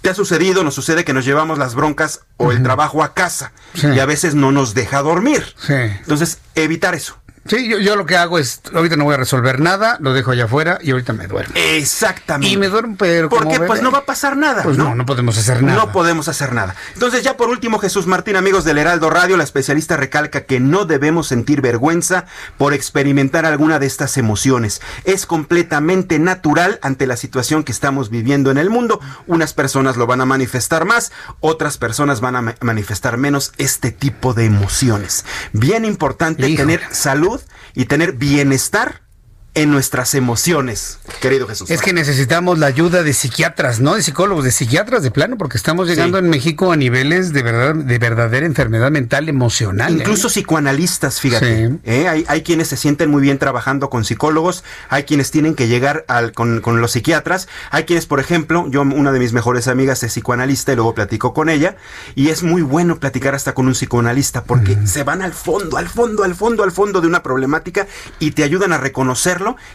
¿Te 0.02 0.08
ha 0.10 0.14
sucedido? 0.14 0.62
Nos 0.64 0.74
sucede 0.74 1.04
que 1.04 1.12
nos 1.12 1.24
llevamos 1.26 1.58
las 1.58 1.74
broncas 1.74 2.20
o 2.38 2.52
el 2.52 2.62
trabajo 2.62 3.02
a 3.02 3.12
casa 3.14 3.52
Sí. 3.74 3.86
y 3.88 3.98
a 3.98 4.06
veces 4.06 4.34
no 4.34 4.50
nos 4.52 4.72
deja 4.74 5.02
dormir. 5.02 5.44
Sí. 5.58 5.74
Entonces, 5.74 6.38
evitar 6.54 6.94
eso. 6.94 7.16
Sí, 7.46 7.68
yo, 7.68 7.78
yo 7.78 7.96
lo 7.96 8.04
que 8.06 8.16
hago 8.16 8.38
es, 8.38 8.60
ahorita 8.72 8.96
no 8.96 9.04
voy 9.04 9.14
a 9.14 9.16
resolver 9.16 9.60
nada, 9.60 9.96
lo 10.00 10.12
dejo 10.12 10.30
allá 10.32 10.44
afuera 10.44 10.78
y 10.82 10.90
ahorita 10.90 11.12
me 11.14 11.26
duermo. 11.26 11.54
Exactamente. 11.56 12.52
Y 12.52 12.56
me 12.58 12.68
duermo, 12.68 12.96
pero 12.98 13.28
Porque 13.30 13.54
como 13.56 13.66
pues 13.66 13.82
no 13.82 13.90
va 13.90 13.98
a 13.98 14.04
pasar 14.04 14.36
nada. 14.36 14.62
Pues 14.62 14.76
no, 14.76 14.94
no 14.94 15.06
podemos 15.06 15.38
hacer 15.38 15.62
nada. 15.62 15.78
No 15.78 15.90
podemos 15.92 16.28
hacer 16.28 16.52
nada. 16.52 16.74
Entonces, 16.94 17.22
ya 17.24 17.36
por 17.38 17.48
último, 17.48 17.78
Jesús 17.78 18.06
Martín, 18.06 18.36
amigos 18.36 18.64
del 18.64 18.76
Heraldo 18.78 19.08
Radio, 19.10 19.36
la 19.38 19.44
especialista 19.44 19.96
recalca 19.96 20.42
que 20.44 20.60
no 20.60 20.84
debemos 20.84 21.28
sentir 21.28 21.60
vergüenza 21.62 22.26
por 22.58 22.74
experimentar 22.74 23.46
alguna 23.46 23.78
de 23.78 23.86
estas 23.86 24.18
emociones. 24.18 24.82
Es 25.04 25.24
completamente 25.26 26.18
natural 26.18 26.78
ante 26.82 27.06
la 27.06 27.16
situación 27.16 27.64
que 27.64 27.72
estamos 27.72 28.10
viviendo 28.10 28.50
en 28.50 28.58
el 28.58 28.68
mundo. 28.70 29.00
Unas 29.26 29.54
personas 29.54 29.96
lo 29.96 30.06
van 30.06 30.20
a 30.20 30.26
manifestar 30.26 30.84
más, 30.84 31.10
otras 31.40 31.78
personas 31.78 32.20
van 32.20 32.36
a 32.36 32.42
ma- 32.42 32.54
manifestar 32.60 33.16
menos 33.16 33.52
este 33.56 33.90
tipo 33.92 34.34
de 34.34 34.44
emociones. 34.44 35.24
Bien 35.52 35.84
importante 35.84 36.48
Híjole. 36.48 36.56
tener 36.78 36.94
salud 36.94 37.39
y 37.74 37.84
tener 37.86 38.12
bienestar 38.12 39.02
en 39.54 39.70
nuestras 39.72 40.14
emociones, 40.14 41.00
querido 41.20 41.48
Jesús. 41.48 41.70
Es 41.70 41.82
que 41.82 41.92
necesitamos 41.92 42.58
la 42.60 42.66
ayuda 42.66 43.02
de 43.02 43.12
psiquiatras, 43.12 43.80
no 43.80 43.94
de 43.96 44.02
psicólogos, 44.02 44.44
de 44.44 44.52
psiquiatras 44.52 45.02
de 45.02 45.10
plano, 45.10 45.36
porque 45.36 45.56
estamos 45.56 45.88
llegando 45.88 46.18
Sí. 46.18 46.24
en 46.24 46.30
México 46.30 46.70
a 46.70 46.76
niveles 46.76 47.32
de 47.32 47.42
verdad, 47.42 47.74
de 47.74 47.98
verdadera 47.98 48.46
enfermedad 48.46 48.90
mental 48.92 49.28
emocional. 49.28 49.92
¿eh? 49.92 49.96
Incluso 49.98 50.28
psicoanalistas, 50.28 51.20
fíjate. 51.20 51.68
Sí. 51.68 51.78
¿eh? 51.84 52.08
Hay, 52.08 52.24
hay 52.28 52.42
quienes 52.42 52.68
se 52.68 52.76
sienten 52.76 53.10
muy 53.10 53.22
bien 53.22 53.38
trabajando 53.38 53.90
con 53.90 54.04
psicólogos, 54.04 54.62
hay 54.88 55.02
quienes 55.02 55.32
tienen 55.32 55.54
que 55.56 55.66
llegar 55.66 56.04
al, 56.06 56.32
con, 56.32 56.60
con 56.60 56.80
los 56.80 56.92
psiquiatras, 56.92 57.48
hay 57.72 57.84
quienes, 57.84 58.06
por 58.06 58.20
ejemplo, 58.20 58.66
yo, 58.70 58.82
una 58.82 59.10
de 59.10 59.18
mis 59.18 59.32
mejores 59.32 59.66
amigas 59.66 60.02
es 60.04 60.12
psicoanalista 60.12 60.72
y 60.72 60.76
luego 60.76 60.94
platico 60.94 61.34
con 61.34 61.48
ella, 61.48 61.76
y 62.14 62.28
es 62.28 62.44
muy 62.44 62.62
bueno 62.62 63.00
platicar 63.00 63.34
hasta 63.34 63.52
con 63.52 63.66
un 63.66 63.72
psicoanalista 63.72 64.44
porque 64.44 64.78
se 64.86 65.02
van 65.02 65.22
al 65.22 65.32
fondo, 65.32 65.76
al 65.76 65.88
fondo, 65.88 66.22
al 66.22 66.34
fondo, 66.36 66.62
al 66.62 66.70
fondo 66.72 67.00
de 67.00 67.08
una 67.08 67.22
problemática 67.22 67.86
y 68.20 68.30
te 68.30 68.44
ayudan 68.44 68.72
a 68.72 68.78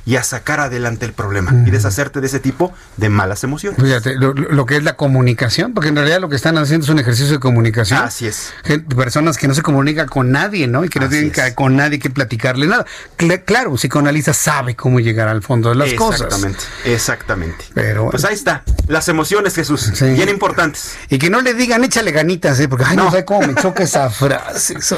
y 0.05 0.15
a 0.15 0.23
sacar 0.23 0.59
adelante 0.59 1.05
el 1.05 1.13
problema 1.13 1.53
y 1.65 1.71
deshacerte 1.71 2.21
de 2.21 2.27
ese 2.27 2.39
tipo 2.39 2.73
de 2.97 3.09
malas 3.09 3.43
emociones. 3.43 3.79
Fíjate, 3.81 4.15
lo, 4.15 4.65
que 4.65 4.77
es 4.77 4.83
la 4.83 4.95
comunicación, 4.95 5.73
porque 5.73 5.89
en 5.89 5.95
realidad 5.95 6.19
lo 6.21 6.29
que 6.29 6.35
están 6.35 6.57
haciendo 6.57 6.85
es 6.85 6.89
un 6.89 6.99
ejercicio 6.99 7.33
de 7.33 7.39
comunicación. 7.39 7.99
Así 8.01 8.27
es. 8.27 8.53
Gente- 8.63 8.95
personas 8.95 9.37
que 9.37 9.47
no 9.47 9.53
se 9.53 9.61
comunican 9.61 10.07
con 10.07 10.31
nadie, 10.31 10.67
¿no? 10.67 10.83
Y 10.85 10.89
que 10.89 10.99
no 10.99 11.09
tienen 11.09 11.31
que- 11.31 11.53
con 11.55 11.75
nadie 11.75 11.99
que 11.99 12.09
platicarle 12.09 12.67
nada. 12.67 12.85
Cla- 13.17 13.43
claro, 13.43 13.71
un 13.71 13.77
psicoanalista 13.77 14.33
sabe 14.33 14.75
cómo 14.75 14.99
llegar 14.99 15.27
al 15.27 15.41
fondo 15.41 15.69
de 15.69 15.75
las 15.75 15.93
cosas. 15.93 16.21
Exactamente, 16.21 16.59
exactamente. 16.85 17.65
Pero, 17.73 18.09
Pues 18.09 18.25
ahí 18.25 18.33
está, 18.33 18.63
las 18.87 19.07
emociones, 19.07 19.55
Jesús, 19.55 19.91
bien 20.01 20.29
importantes. 20.29 20.95
Y 21.09 21.17
que 21.17 21.29
no 21.29 21.41
le 21.41 21.53
digan 21.53 21.83
échale 21.83 22.11
ganitas, 22.11 22.59
¿eh? 22.59 22.67
Porque, 22.67 22.85
ay, 22.87 22.95
no, 22.97 23.05
No. 23.05 23.11
sé 23.11 23.25
cómo 23.25 23.45
me 23.47 23.55
choca 23.55 23.83
esa 23.83 24.09
frase. 24.09 24.75
Vez 24.75 24.91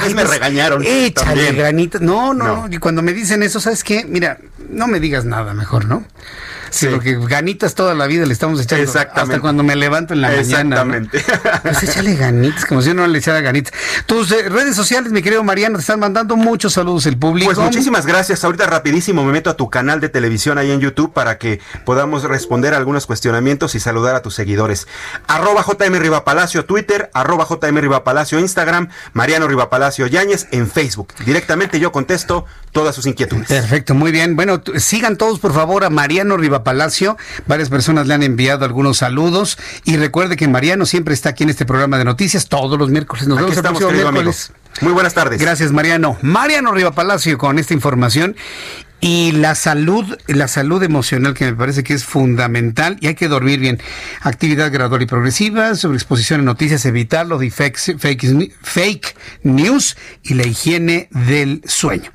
Ay, 0.00 0.14
me 0.14 0.22
pues, 0.22 0.30
regañaron 0.30 0.82
Échale 0.84 1.12
también. 1.44 1.56
ganitas. 1.58 2.00
No, 2.00 2.34
no, 2.34 2.44
No. 2.44 2.68
no. 2.68 2.74
Y 2.74 2.78
cuando 2.78 3.02
me 3.02 3.12
dicen 3.12 3.42
eso, 3.42 3.60
¿sabes 3.60 3.82
qué? 3.84 4.04
Mira, 4.08 4.38
no 4.70 4.86
me 4.86 5.00
digas 5.00 5.24
nada 5.24 5.54
mejor, 5.54 5.84
¿no? 5.84 6.04
Sí, 6.70 6.86
porque 6.86 7.18
ganitas 7.18 7.74
toda 7.74 7.94
la 7.94 8.06
vida 8.06 8.26
le 8.26 8.32
estamos 8.32 8.60
echando. 8.60 8.84
Exactamente. 8.84 9.34
Hasta 9.34 9.40
cuando 9.40 9.62
me 9.62 9.76
levanto 9.76 10.14
en 10.14 10.20
la 10.20 10.28
mañana. 10.28 10.84
¿no? 10.84 10.94
Exactamente. 10.94 11.24
Pues 11.62 11.82
échale 11.82 12.14
ganitas, 12.14 12.64
como 12.66 12.82
si 12.82 12.88
yo 12.88 12.94
no 12.94 13.06
le 13.06 13.18
echara 13.18 13.40
ganitas. 13.40 13.72
Tus 14.06 14.30
eh, 14.32 14.48
redes 14.48 14.76
sociales, 14.76 15.12
mi 15.12 15.22
querido 15.22 15.42
Mariano, 15.42 15.76
te 15.76 15.80
están 15.80 16.00
mandando 16.00 16.36
muchos 16.36 16.72
saludos 16.74 17.06
el 17.06 17.18
público. 17.18 17.52
Pues 17.52 17.58
muchísimas 17.58 18.06
gracias. 18.06 18.44
Ahorita 18.44 18.66
rapidísimo 18.66 19.24
me 19.24 19.32
meto 19.32 19.50
a 19.50 19.56
tu 19.56 19.70
canal 19.70 20.00
de 20.00 20.08
televisión 20.08 20.58
ahí 20.58 20.70
en 20.70 20.80
YouTube 20.80 21.12
para 21.12 21.38
que 21.38 21.60
podamos 21.84 22.22
responder 22.24 22.74
algunos 22.74 23.06
cuestionamientos 23.06 23.74
y 23.74 23.80
saludar 23.80 24.14
a 24.14 24.22
tus 24.22 24.34
seguidores. 24.34 24.86
Arroba 25.26 25.64
JM 25.66 25.94
Rivapalacio 25.94 26.64
Twitter, 26.64 27.10
arroba 27.14 27.46
JM 27.48 27.76
Rivapalacio 27.78 28.38
Instagram, 28.38 28.88
Mariano 29.12 29.48
Rivapalacio 29.48 30.06
Yáñez 30.06 30.46
en 30.50 30.70
Facebook. 30.70 31.08
Directamente 31.24 31.80
yo 31.80 31.92
contesto 31.92 32.44
todas 32.72 32.94
sus 32.94 33.06
inquietudes. 33.06 33.48
Perfecto, 33.48 33.94
muy 33.94 34.12
bien. 34.12 34.36
Bueno, 34.36 34.62
sigan 34.76 35.16
todos 35.16 35.38
por 35.38 35.52
favor 35.52 35.84
a 35.84 35.90
Mariano 35.90 36.36
Rivapalacio. 36.58 37.16
Varias 37.46 37.68
personas 37.68 38.06
le 38.06 38.14
han 38.14 38.22
enviado 38.22 38.64
algunos 38.64 38.98
saludos. 38.98 39.58
Y 39.84 39.96
recuerde 39.96 40.36
que 40.36 40.48
Mariano 40.48 40.86
siempre 40.86 41.14
está 41.14 41.30
aquí 41.30 41.44
en 41.44 41.50
este 41.50 41.64
programa 41.64 41.98
de 41.98 42.04
noticias 42.04 42.48
todos 42.48 42.78
los 42.78 42.90
miércoles. 42.90 43.26
Nos 43.26 43.38
Aquí 43.38 43.46
vemos 43.46 43.56
el 43.56 43.62
próximo 43.62 43.90
miércoles. 43.92 44.50
amigo. 44.50 44.58
Muy 44.80 44.92
buenas 44.92 45.14
tardes. 45.14 45.40
Gracias, 45.40 45.72
Mariano. 45.72 46.16
Mariano 46.22 46.72
Rivapalacio 46.72 47.38
con 47.38 47.58
esta 47.58 47.74
información. 47.74 48.36
Y 49.00 49.30
la 49.30 49.54
salud, 49.54 50.16
la 50.26 50.48
salud 50.48 50.82
emocional 50.82 51.32
que 51.32 51.44
me 51.44 51.54
parece 51.54 51.84
que 51.84 51.94
es 51.94 52.04
fundamental 52.04 52.96
y 53.00 53.06
hay 53.06 53.14
que 53.14 53.28
dormir 53.28 53.60
bien. 53.60 53.80
Actividad 54.22 54.72
gradual 54.72 55.02
y 55.02 55.06
progresiva, 55.06 55.76
sobreexposición 55.76 56.40
a 56.40 56.42
noticias, 56.42 56.84
evitarlo, 56.84 57.38
de 57.38 57.46
fakes- 57.46 57.96
fake, 57.96 58.52
fake 58.60 59.16
news 59.44 59.96
y 60.24 60.34
la 60.34 60.46
higiene 60.48 61.08
del 61.12 61.62
sueño. 61.64 62.10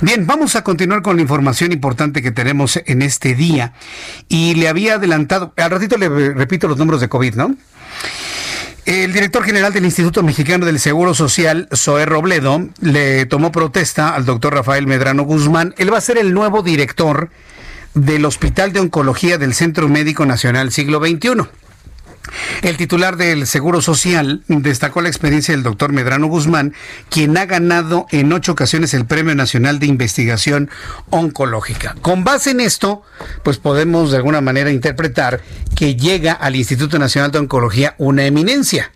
Bien, 0.00 0.26
vamos 0.26 0.56
a 0.56 0.64
continuar 0.64 1.02
con 1.02 1.14
la 1.16 1.22
información 1.22 1.70
importante 1.70 2.20
que 2.20 2.32
tenemos 2.32 2.80
en 2.84 3.02
este 3.02 3.36
día. 3.36 3.72
Y 4.28 4.56
le 4.56 4.68
había 4.68 4.94
adelantado, 4.94 5.54
al 5.56 5.70
ratito 5.70 5.96
le 5.96 6.08
repito 6.08 6.66
los 6.66 6.78
números 6.78 7.00
de 7.00 7.08
COVID, 7.08 7.34
¿no? 7.36 7.54
El 8.86 9.14
director 9.14 9.42
general 9.44 9.72
del 9.72 9.86
Instituto 9.86 10.22
Mexicano 10.22 10.66
del 10.66 10.78
Seguro 10.78 11.14
Social, 11.14 11.68
Zoé 11.74 12.04
Robledo, 12.04 12.68
le 12.80 13.24
tomó 13.24 13.50
protesta 13.50 14.14
al 14.14 14.26
doctor 14.26 14.52
Rafael 14.52 14.86
Medrano 14.86 15.22
Guzmán. 15.22 15.74
Él 15.78 15.90
va 15.90 15.96
a 15.96 16.02
ser 16.02 16.18
el 16.18 16.34
nuevo 16.34 16.62
director 16.62 17.30
del 17.94 18.26
Hospital 18.26 18.74
de 18.74 18.80
Oncología 18.80 19.38
del 19.38 19.54
Centro 19.54 19.88
Médico 19.88 20.26
Nacional 20.26 20.70
Siglo 20.70 21.00
XXI. 21.00 21.48
El 22.62 22.76
titular 22.76 23.16
del 23.16 23.46
Seguro 23.46 23.82
Social 23.82 24.42
destacó 24.48 25.02
la 25.02 25.08
experiencia 25.08 25.52
del 25.52 25.62
doctor 25.62 25.92
Medrano 25.92 26.26
Guzmán, 26.26 26.74
quien 27.10 27.36
ha 27.36 27.46
ganado 27.46 28.06
en 28.10 28.32
ocho 28.32 28.52
ocasiones 28.52 28.94
el 28.94 29.06
Premio 29.06 29.34
Nacional 29.34 29.78
de 29.78 29.86
Investigación 29.86 30.70
Oncológica. 31.10 31.94
Con 32.00 32.24
base 32.24 32.50
en 32.52 32.60
esto, 32.60 33.02
pues 33.42 33.58
podemos 33.58 34.10
de 34.10 34.16
alguna 34.16 34.40
manera 34.40 34.70
interpretar 34.70 35.42
que 35.76 35.96
llega 35.96 36.32
al 36.32 36.56
Instituto 36.56 36.98
Nacional 36.98 37.30
de 37.30 37.38
Oncología 37.38 37.94
una 37.98 38.24
eminencia. 38.24 38.90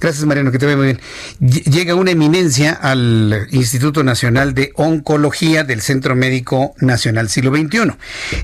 Gracias, 0.00 0.24
Mariano, 0.24 0.50
que 0.50 0.58
te 0.58 0.66
veo 0.66 0.76
muy 0.76 0.86
bien. 0.86 1.00
Llega 1.40 1.94
una 1.94 2.10
eminencia 2.10 2.72
al 2.72 3.48
Instituto 3.50 4.02
Nacional 4.02 4.54
de 4.54 4.72
Oncología 4.76 5.64
del 5.64 5.80
Centro 5.80 6.16
Médico 6.16 6.74
Nacional 6.78 7.28
Siglo 7.28 7.54
XXI. 7.54 7.92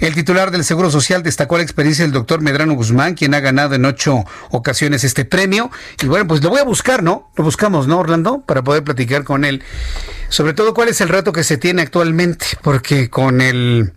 El 0.00 0.14
titular 0.14 0.50
del 0.50 0.64
Seguro 0.64 0.90
Social 0.90 1.22
destacó 1.22 1.56
la 1.56 1.62
experiencia 1.62 2.04
del 2.04 2.12
doctor 2.12 2.40
Medrano 2.40 2.74
Guzmán, 2.74 3.14
quien 3.14 3.34
ha 3.34 3.40
ganado 3.40 3.74
en 3.74 3.84
ocho 3.84 4.24
ocasiones 4.50 5.04
este 5.04 5.24
premio. 5.24 5.70
Y 6.02 6.06
bueno, 6.06 6.26
pues 6.26 6.42
lo 6.42 6.50
voy 6.50 6.60
a 6.60 6.64
buscar, 6.64 7.02
¿no? 7.02 7.30
Lo 7.36 7.44
buscamos, 7.44 7.86
¿no, 7.86 7.98
Orlando? 7.98 8.42
Para 8.46 8.62
poder 8.62 8.84
platicar 8.84 9.24
con 9.24 9.44
él. 9.44 9.62
Sobre 10.28 10.52
todo, 10.52 10.74
cuál 10.74 10.88
es 10.88 11.00
el 11.00 11.08
reto 11.08 11.32
que 11.32 11.44
se 11.44 11.56
tiene 11.56 11.82
actualmente, 11.82 12.46
porque 12.62 13.08
con 13.08 13.40
el 13.40 13.92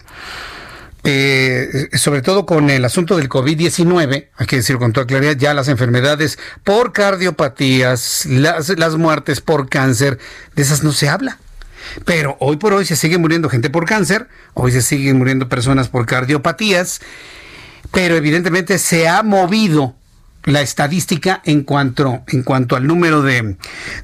eh, 1.04 1.90
sobre 1.94 2.22
todo 2.22 2.46
con 2.46 2.70
el 2.70 2.86
asunto 2.86 3.18
del 3.18 3.30
COVID-19, 3.30 4.30
hay 4.36 4.46
que 4.46 4.58
decir 4.58 4.78
con 4.78 4.94
toda 4.94 5.08
claridad, 5.08 5.36
ya 5.36 5.54
las 5.54 5.68
enfermedades 5.68 6.38
por 6.64 6.94
cardiopatías, 6.94 8.26
las, 8.28 8.70
las 8.78 8.96
muertes 8.98 9.42
por 9.42 9.68
cáncer, 9.68 10.20
de 10.56 10.62
esas 10.62 10.84
no 10.84 10.92
se 10.92 11.10
habla. 11.10 11.40
Pero 12.06 12.38
hoy 12.40 12.58
por 12.58 12.74
hoy 12.74 12.86
se 12.86 12.96
sigue 12.96 13.18
muriendo 13.18 13.50
gente 13.50 13.70
por 13.70 13.86
cáncer, 13.86 14.28
hoy 14.54 14.72
se 14.72 14.82
siguen 14.82 15.18
muriendo 15.18 15.50
personas 15.50 15.90
por 15.90 16.06
cardiopatías, 16.06 17.02
pero 17.92 18.16
evidentemente 18.16 18.78
se 18.78 19.08
ha 19.08 19.24
movido 19.24 19.96
la 20.46 20.62
estadística 20.62 21.42
en 21.46 21.64
cuanto, 21.64 22.24
en 22.28 22.44
cuanto 22.44 22.76
al 22.76 22.86
número 22.88 23.22
de, 23.22 23.56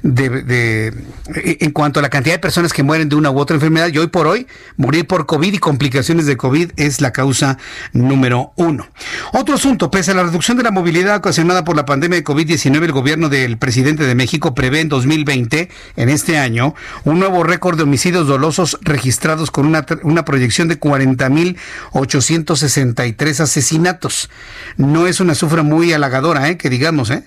de, 0.02 0.94
en 1.34 1.72
cuanto 1.72 1.98
a 1.98 2.02
la 2.02 2.10
cantidad 2.10 2.36
de 2.36 2.38
personas 2.38 2.72
que 2.72 2.84
mueren 2.84 3.08
de 3.08 3.16
una 3.16 3.30
u 3.30 3.38
otra 3.38 3.56
enfermedad. 3.56 3.88
Y 3.92 3.98
hoy 3.98 4.06
por 4.08 4.26
hoy, 4.26 4.46
morir 4.76 5.06
por 5.06 5.26
COVID 5.26 5.52
y 5.52 5.58
complicaciones 5.58 6.26
de 6.26 6.36
COVID 6.36 6.72
es 6.76 7.00
la 7.00 7.12
causa 7.12 7.56
número 7.92 8.52
uno. 8.56 8.86
Otro 9.32 9.54
asunto, 9.56 9.90
pese 9.90 10.12
a 10.12 10.14
la 10.14 10.22
reducción 10.22 10.56
de 10.56 10.62
la 10.62 10.70
movilidad 10.70 11.16
ocasionada 11.16 11.64
por 11.64 11.74
la 11.74 11.84
pandemia 11.84 12.18
de 12.18 12.24
COVID-19, 12.24 12.84
el 12.84 12.92
gobierno 12.92 13.28
del 13.28 13.58
presidente 13.58 14.04
de 14.04 14.14
México 14.14 14.54
prevé 14.54 14.78
en 14.80 14.88
2020, 14.88 15.68
en 15.96 16.08
este 16.08 16.38
año, 16.38 16.76
un 17.04 17.18
nuevo 17.18 17.42
récord 17.42 17.76
de 17.76 17.82
homicidios 17.82 18.28
dolosos 18.28 18.78
registrados 18.82 19.50
con 19.50 19.66
una, 19.66 19.84
una 20.02 20.24
proyección 20.24 20.68
de 20.68 20.78
40.863 20.78 23.40
asesinatos. 23.40 24.30
No 24.76 25.08
es 25.08 25.20
una 25.20 25.34
cifra 25.34 25.62
muy 25.62 25.92
halagadora 25.92 26.27
¿eh? 26.36 26.56
que 26.56 26.68
digamos, 26.68 27.10
¿eh? 27.10 27.24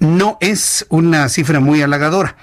no 0.00 0.36
es 0.40 0.86
una 0.88 1.28
cifra 1.28 1.60
muy 1.60 1.82
halagadora. 1.82 2.36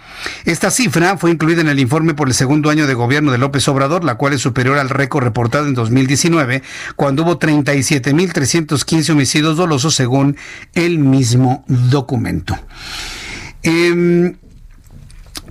Esta 0.46 0.72
cifra 0.72 1.18
fue 1.18 1.32
incluida 1.32 1.62
en 1.62 1.70
el 1.70 1.80
informe 1.80 2.14
por 2.14 2.28
el 2.28 2.34
segundo 2.34 2.70
año 2.70 2.88
de 2.88 2.94
gobierno 2.94 3.32
de 3.32 3.38
López 3.38 3.68
Obrador, 3.68 4.04
la 4.04 4.16
cual 4.16 4.34
es 4.34 4.42
superior 4.42 4.78
al 4.78 4.90
récord 4.90 5.24
reportado 5.24 5.68
en 5.68 5.74
2019, 5.74 6.64
cuando 6.96 7.24
hubo 7.24 7.40
37.315 7.40 9.12
homicidios 9.12 9.58
dolosos 9.58 9.96
según 9.96 10.38
el 10.74 11.00
mismo 11.00 11.64
documento. 11.68 12.58
Em, 13.64 14.36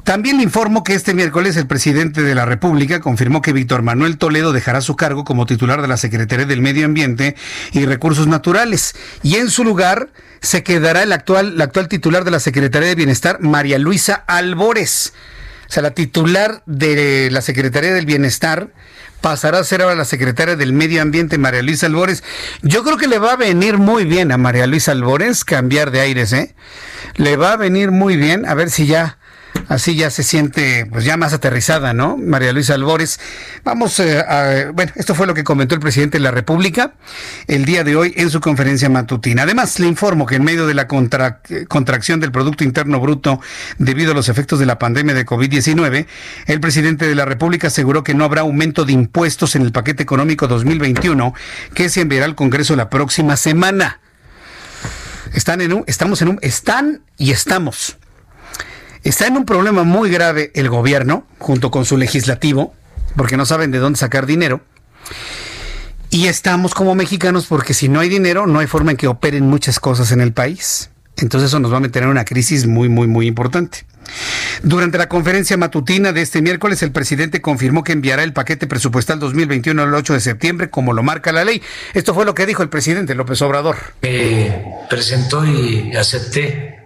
también 0.05 0.39
le 0.39 0.43
informo 0.43 0.83
que 0.83 0.95
este 0.95 1.15
miércoles 1.15 1.57
el 1.57 1.67
presidente 1.67 2.23
de 2.23 2.35
la 2.35 2.45
República 2.45 3.01
confirmó 3.01 3.43
que 3.43 3.53
Víctor 3.53 3.83
Manuel 3.83 4.17
Toledo 4.19 4.53
dejará 4.53 4.81
su 4.81 4.97
cargo 4.97 5.25
como 5.25 5.47
titular 5.47 5.83
de 5.83 5.89
la 5.89 5.97
Secretaría 5.97 6.47
del 6.47 6.63
Medio 6.63 6.87
Ambiente 6.87 7.37
y 7.73 7.85
Recursos 7.85 8.27
Naturales 8.27 8.97
y 9.23 9.37
en 9.37 9.51
su 9.51 9.63
lugar 9.63 10.11
se 10.41 10.63
quedará 10.63 11.03
el 11.03 11.13
actual, 11.13 11.57
la 11.57 11.65
actual 11.65 11.89
titular 11.89 12.25
de 12.25 12.31
la 12.31 12.41
Secretaría 12.41 12.89
de 12.89 12.95
Bienestar, 12.95 13.41
María 13.41 13.79
Luisa 13.79 14.15
Albores. 14.27 15.13
O 15.69 15.73
sea, 15.73 15.83
la 15.83 15.93
titular 15.93 16.63
de 16.67 17.29
la 17.31 17.43
Secretaría 17.43 17.95
del 17.95 18.07
Bienestar 18.07 18.71
pasará 19.21 19.59
a 19.59 19.65
ser 19.65 19.83
ahora 19.83 19.95
la 19.95 20.05
secretaria 20.05 20.57
del 20.57 20.73
Medio 20.73 21.03
Ambiente, 21.03 21.39
María 21.39 21.63
Luisa 21.63 21.87
Albores. 21.87 22.25
Yo 22.63 22.83
creo 22.83 22.97
que 22.97 23.07
le 23.07 23.19
va 23.19 23.33
a 23.33 23.37
venir 23.37 23.79
muy 23.79 24.05
bien 24.05 24.33
a 24.33 24.39
María 24.39 24.67
Luisa 24.67 24.93
Albores 24.93 25.45
cambiar 25.45 25.91
de 25.91 26.01
aires, 26.01 26.33
¿eh? 26.33 26.55
Le 27.17 27.37
va 27.37 27.53
a 27.53 27.57
venir 27.57 27.91
muy 27.91 28.17
bien, 28.17 28.47
a 28.47 28.55
ver 28.55 28.71
si 28.71 28.87
ya 28.87 29.19
Así 29.69 29.95
ya 29.95 30.11
se 30.11 30.25
siente 30.25 30.85
pues 30.87 31.05
ya 31.05 31.17
más 31.17 31.33
aterrizada, 31.33 31.93
¿no? 31.93 32.17
María 32.17 32.53
Luisa 32.53 32.75
Albores. 32.75 33.21
Vamos 33.63 34.01
eh, 34.01 34.19
a, 34.19 34.73
bueno, 34.73 34.91
esto 34.97 35.15
fue 35.15 35.29
lo 35.29 35.35
que 35.35 35.45
comentó 35.45 35.77
el 35.77 35.81
presidente 35.81 36.19
de 36.19 36.25
la 36.25 36.33
República 36.33 36.95
el 37.47 37.65
día 37.65 37.85
de 37.85 37.95
hoy 37.95 38.13
en 38.17 38.31
su 38.31 38.41
conferencia 38.41 38.89
matutina. 38.89 39.45
Además, 39.45 39.79
le 39.79 39.87
informo 39.87 40.27
que 40.27 40.35
en 40.35 40.43
medio 40.43 40.67
de 40.67 40.75
la 40.75 40.89
contracción 40.89 42.19
del 42.19 42.33
Producto 42.33 42.65
Interno 42.65 42.99
Bruto 42.99 43.41
debido 43.79 44.11
a 44.11 44.15
los 44.15 44.29
efectos 44.29 44.59
de 44.59 44.67
la 44.67 44.79
pandemia 44.79 45.15
de 45.15 45.25
COVID-19, 45.25 46.07
el 46.47 46.61
presidente 46.61 47.07
de 47.07 47.15
la 47.15 47.25
República 47.25 47.69
aseguró 47.69 48.03
que 48.03 48.15
no 48.15 48.25
habrá 48.25 48.41
aumento 48.41 48.85
de 48.85 48.93
impuestos 48.93 49.55
en 49.55 49.63
el 49.63 49.71
paquete 49.71 50.03
económico 50.03 50.49
2021 50.49 51.33
que 51.75 51.89
se 51.89 52.01
enviará 52.01 52.25
al 52.25 52.35
Congreso 52.35 52.75
la 52.75 52.91
próxima 52.91 53.37
semana. 53.37 54.01
Están 55.33 55.61
en 55.61 55.73
un, 55.73 55.85
estamos 55.87 56.23
en 56.23 56.29
un, 56.29 56.39
están 56.43 57.03
y 57.17 57.31
estamos 57.31 58.00
Está 59.03 59.27
en 59.27 59.37
un 59.37 59.45
problema 59.47 59.83
muy 59.83 60.11
grave 60.11 60.51
el 60.55 60.69
gobierno, 60.69 61.27
junto 61.39 61.71
con 61.71 61.85
su 61.85 61.97
legislativo, 61.97 62.75
porque 63.17 63.37
no 63.37 63.47
saben 63.47 63.71
de 63.71 63.79
dónde 63.79 63.99
sacar 63.99 64.27
dinero. 64.27 64.61
Y 66.11 66.27
estamos 66.27 66.75
como 66.75 66.95
mexicanos 66.95 67.47
porque 67.47 67.73
si 67.73 67.89
no 67.89 68.01
hay 68.01 68.09
dinero, 68.09 68.47
no 68.47 68.59
hay 68.59 68.67
forma 68.67 68.91
en 68.91 68.97
que 68.97 69.07
operen 69.07 69.47
muchas 69.47 69.81
cosas 69.81 70.13
en 70.13 70.21
el 70.21 70.33
país. 70.33 70.91
Entonces 71.17 71.49
eso 71.49 71.61
nos 71.61 71.73
va 71.73 71.77
a 71.77 71.81
meter 71.81 72.03
en 72.03 72.09
una 72.09 72.25
crisis 72.25 72.67
muy, 72.67 72.89
muy, 72.89 73.07
muy 73.07 73.27
importante. 73.27 73.85
Durante 74.63 74.99
la 74.99 75.09
conferencia 75.09 75.57
matutina 75.57 76.13
de 76.13 76.23
este 76.23 76.43
miércoles, 76.43 76.83
el 76.83 76.91
presidente 76.91 77.41
confirmó 77.41 77.85
que 77.85 77.93
enviará 77.93 78.25
el 78.25 78.33
paquete 78.33 78.67
presupuestal 78.67 79.21
2021 79.21 79.83
el 79.83 79.95
8 79.95 80.15
de 80.15 80.21
septiembre, 80.21 80.71
como 80.71 80.93
lo 80.93 81.03
marca 81.03 81.33
la 81.33 81.45
ley. 81.45 81.63
Esto 81.95 82.13
fue 82.13 82.25
lo 82.25 82.35
que 82.35 82.45
dijo 82.45 82.63
el 82.63 82.69
presidente 82.69 83.15
López 83.15 83.41
Obrador. 83.43 83.77
presentó 84.89 85.45
y 85.47 85.95
acepté 85.95 86.80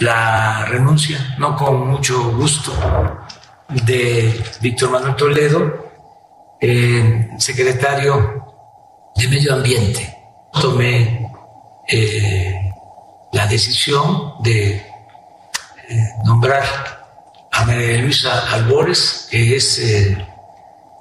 la 0.00 0.64
renuncia, 0.64 1.36
no 1.38 1.54
con 1.54 1.88
mucho 1.88 2.32
gusto, 2.32 2.72
de 3.68 4.42
Víctor 4.60 4.90
Manuel 4.90 5.14
Toledo, 5.14 5.90
secretario 7.38 8.46
de 9.14 9.28
Medio 9.28 9.54
Ambiente. 9.54 10.16
Tomé 10.52 11.30
eh, 11.86 12.72
la 13.32 13.46
decisión 13.46 14.42
de 14.42 14.76
eh, 14.76 14.84
nombrar 16.24 16.64
a 17.52 17.64
María 17.66 17.98
Luisa 17.98 18.54
Albores, 18.54 19.28
que 19.30 19.56
es 19.56 19.78
eh, 19.80 20.26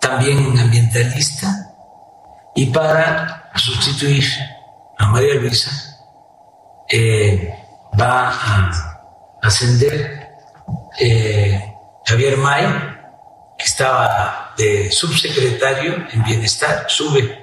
también 0.02 0.60
ambientalista, 0.60 1.74
y 2.54 2.66
para 2.66 3.50
sustituir 3.56 4.26
a 4.98 5.08
María 5.08 5.36
Luisa 5.36 5.72
va 7.98 8.30
a 8.30 8.89
ascender 9.42 10.30
eh, 11.00 11.62
Javier 12.06 12.38
May, 12.38 12.66
que 13.58 13.66
estaba 13.66 14.54
de 14.58 14.92
subsecretario 14.92 16.08
en 16.12 16.24
bienestar, 16.24 16.86
sube 16.88 17.38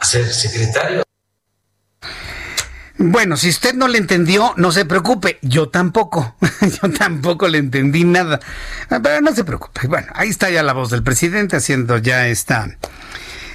a 0.00 0.04
ser 0.04 0.26
secretario. 0.32 1.04
Bueno, 2.96 3.36
si 3.36 3.48
usted 3.48 3.74
no 3.74 3.88
le 3.88 3.98
entendió, 3.98 4.54
no 4.56 4.70
se 4.70 4.84
preocupe. 4.84 5.38
Yo 5.42 5.68
tampoco. 5.68 6.36
Yo 6.82 6.90
tampoco 6.90 7.48
le 7.48 7.58
entendí 7.58 8.04
nada. 8.04 8.40
Pero 8.88 9.20
no 9.20 9.34
se 9.34 9.44
preocupe. 9.44 9.88
Bueno, 9.88 10.06
ahí 10.14 10.28
está 10.28 10.48
ya 10.48 10.62
la 10.62 10.72
voz 10.72 10.90
del 10.90 11.02
presidente 11.02 11.56
haciendo 11.56 11.98
ya 11.98 12.28
esta, 12.28 12.68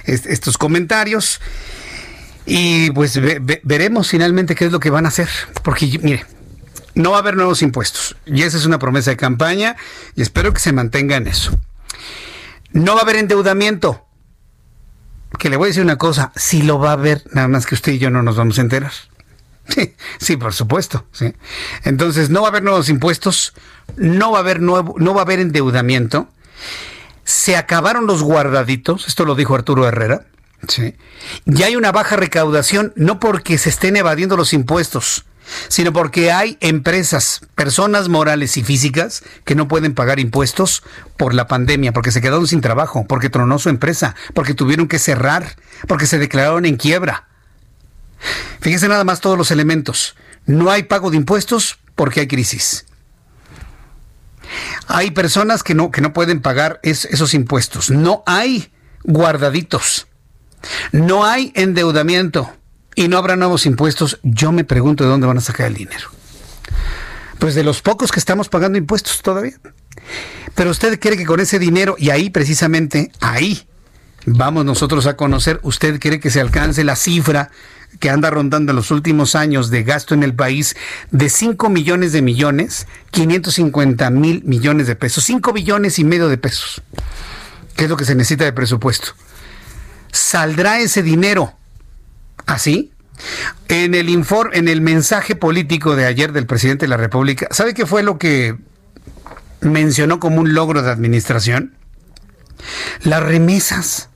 estos 0.04 0.58
comentarios. 0.58 1.40
Y 2.44 2.90
pues 2.90 3.18
veremos 3.62 4.10
finalmente 4.10 4.54
qué 4.54 4.66
es 4.66 4.72
lo 4.72 4.80
que 4.80 4.90
van 4.90 5.06
a 5.06 5.08
hacer. 5.08 5.28
Porque, 5.62 5.98
mire, 6.02 6.26
no 6.94 7.10
va 7.10 7.18
a 7.18 7.20
haber 7.20 7.36
nuevos 7.36 7.62
impuestos. 7.62 8.16
Y 8.26 8.42
esa 8.42 8.56
es 8.56 8.66
una 8.66 8.78
promesa 8.78 9.10
de 9.10 9.16
campaña 9.16 9.76
y 10.14 10.22
espero 10.22 10.52
que 10.52 10.60
se 10.60 10.72
mantenga 10.72 11.16
en 11.16 11.28
eso. 11.28 11.58
No 12.72 12.94
va 12.94 13.00
a 13.00 13.02
haber 13.02 13.16
endeudamiento. 13.16 14.06
Que 15.38 15.48
le 15.48 15.56
voy 15.56 15.66
a 15.66 15.68
decir 15.68 15.82
una 15.82 15.96
cosa, 15.96 16.32
si 16.34 16.62
lo 16.62 16.78
va 16.78 16.90
a 16.90 16.94
haber, 16.94 17.22
nada 17.32 17.48
más 17.48 17.66
que 17.66 17.74
usted 17.74 17.92
y 17.92 17.98
yo 17.98 18.10
no 18.10 18.22
nos 18.22 18.36
vamos 18.36 18.58
a 18.58 18.62
enterar. 18.62 18.92
Sí, 19.68 19.94
sí, 20.18 20.36
por 20.36 20.52
supuesto. 20.52 21.06
Sí. 21.12 21.32
Entonces, 21.84 22.28
no 22.28 22.40
va 22.40 22.48
a 22.48 22.50
haber 22.50 22.64
nuevos 22.64 22.88
impuestos, 22.88 23.54
no 23.96 24.32
va 24.32 24.38
a 24.38 24.40
haber 24.40 24.60
nuevo, 24.60 24.96
no 24.98 25.14
va 25.14 25.20
a 25.20 25.24
haber 25.24 25.38
endeudamiento. 25.38 26.28
Se 27.22 27.56
acabaron 27.56 28.08
los 28.08 28.24
guardaditos, 28.24 29.06
esto 29.06 29.24
lo 29.24 29.36
dijo 29.36 29.54
Arturo 29.54 29.86
Herrera. 29.86 30.26
Sí. 30.66 30.96
Ya 31.44 31.66
hay 31.66 31.76
una 31.76 31.92
baja 31.92 32.16
recaudación, 32.16 32.92
no 32.96 33.20
porque 33.20 33.58
se 33.58 33.68
estén 33.68 33.96
evadiendo 33.96 34.36
los 34.36 34.52
impuestos, 34.52 35.24
sino 35.68 35.92
porque 35.92 36.32
hay 36.32 36.56
empresas, 36.60 37.40
personas 37.54 38.08
morales 38.08 38.56
y 38.56 38.62
físicas 38.62 39.22
que 39.44 39.54
no 39.54 39.68
pueden 39.68 39.94
pagar 39.94 40.20
impuestos 40.20 40.82
por 41.16 41.34
la 41.34 41.46
pandemia, 41.46 41.92
porque 41.92 42.12
se 42.12 42.20
quedaron 42.20 42.46
sin 42.46 42.60
trabajo, 42.60 43.04
porque 43.08 43.30
tronó 43.30 43.58
su 43.58 43.68
empresa, 43.68 44.14
porque 44.34 44.54
tuvieron 44.54 44.88
que 44.88 44.98
cerrar, 44.98 45.56
porque 45.86 46.06
se 46.06 46.18
declararon 46.18 46.66
en 46.66 46.76
quiebra. 46.76 47.28
Fíjese 48.60 48.88
nada 48.88 49.04
más 49.04 49.20
todos 49.20 49.38
los 49.38 49.50
elementos. 49.50 50.16
No 50.46 50.70
hay 50.70 50.84
pago 50.84 51.10
de 51.10 51.16
impuestos 51.16 51.78
porque 51.94 52.20
hay 52.20 52.28
crisis. 52.28 52.86
Hay 54.88 55.12
personas 55.12 55.62
que 55.62 55.74
no, 55.74 55.90
que 55.90 56.00
no 56.00 56.12
pueden 56.12 56.40
pagar 56.40 56.80
esos 56.82 57.34
impuestos. 57.34 57.90
No 57.90 58.22
hay 58.26 58.72
guardaditos. 59.04 60.08
No 60.92 61.24
hay 61.24 61.52
endeudamiento. 61.54 62.52
Y 62.94 63.08
no 63.08 63.18
habrá 63.18 63.36
nuevos 63.36 63.66
impuestos. 63.66 64.18
Yo 64.22 64.52
me 64.52 64.64
pregunto 64.64 65.04
de 65.04 65.10
dónde 65.10 65.26
van 65.26 65.38
a 65.38 65.42
sacar 65.42 65.66
el 65.66 65.74
dinero. 65.74 66.08
Pues 67.38 67.54
de 67.54 67.64
los 67.64 67.82
pocos 67.82 68.12
que 68.12 68.20
estamos 68.20 68.48
pagando 68.48 68.78
impuestos 68.78 69.22
todavía. 69.22 69.58
Pero 70.54 70.70
usted 70.70 70.98
cree 70.98 71.16
que 71.16 71.26
con 71.26 71.40
ese 71.40 71.58
dinero, 71.58 71.96
y 71.98 72.10
ahí 72.10 72.30
precisamente, 72.30 73.12
ahí 73.20 73.66
vamos 74.26 74.64
nosotros 74.64 75.06
a 75.06 75.16
conocer, 75.16 75.60
usted 75.62 75.98
cree 75.98 76.20
que 76.20 76.30
se 76.30 76.40
alcance 76.40 76.84
la 76.84 76.96
cifra 76.96 77.50
que 77.98 78.10
anda 78.10 78.30
rondando 78.30 78.70
en 78.72 78.76
los 78.76 78.90
últimos 78.90 79.34
años 79.34 79.70
de 79.70 79.82
gasto 79.82 80.14
en 80.14 80.22
el 80.22 80.34
país 80.34 80.76
de 81.10 81.28
5 81.28 81.70
millones 81.70 82.12
de 82.12 82.22
millones, 82.22 82.86
550 83.10 84.10
mil 84.10 84.44
millones 84.44 84.86
de 84.86 84.96
pesos, 84.96 85.24
5 85.24 85.52
billones 85.52 85.98
y 85.98 86.04
medio 86.04 86.28
de 86.28 86.38
pesos, 86.38 86.82
que 87.74 87.84
es 87.84 87.90
lo 87.90 87.96
que 87.96 88.04
se 88.04 88.14
necesita 88.14 88.44
de 88.44 88.52
presupuesto. 88.52 89.12
¿Saldrá 90.12 90.78
ese 90.80 91.02
dinero 91.02 91.54
así? 92.46 92.92
En 93.68 93.94
el 93.94 94.08
informe, 94.08 94.56
en 94.56 94.68
el 94.68 94.80
mensaje 94.80 95.36
político 95.36 95.94
de 95.96 96.06
ayer 96.06 96.32
del 96.32 96.46
presidente 96.46 96.86
de 96.86 96.90
la 96.90 96.96
República, 96.96 97.48
¿sabe 97.50 97.74
qué 97.74 97.86
fue 97.86 98.02
lo 98.02 98.18
que 98.18 98.56
mencionó 99.60 100.20
como 100.20 100.40
un 100.40 100.54
logro 100.54 100.82
de 100.82 100.90
administración? 100.90 101.76
Las 103.02 103.22
remesas. 103.22 104.08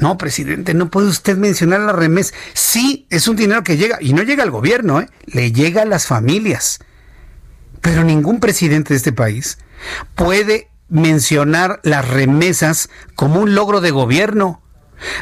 No, 0.00 0.18
presidente, 0.18 0.74
no 0.74 0.90
puede 0.90 1.08
usted 1.08 1.36
mencionar 1.36 1.80
la 1.80 1.92
remesa. 1.92 2.34
Sí, 2.52 3.06
es 3.10 3.28
un 3.28 3.36
dinero 3.36 3.62
que 3.62 3.76
llega, 3.76 3.98
y 4.00 4.12
no 4.12 4.22
llega 4.22 4.42
al 4.42 4.50
gobierno, 4.50 5.00
¿eh? 5.00 5.08
le 5.26 5.52
llega 5.52 5.82
a 5.82 5.86
las 5.86 6.06
familias. 6.06 6.80
Pero 7.80 8.02
ningún 8.02 8.40
presidente 8.40 8.92
de 8.92 8.96
este 8.96 9.12
país 9.12 9.58
puede 10.14 10.68
mencionar 10.88 11.80
las 11.84 12.08
remesas 12.08 12.88
como 13.14 13.40
un 13.40 13.54
logro 13.54 13.80
de 13.80 13.90
gobierno. 13.90 14.62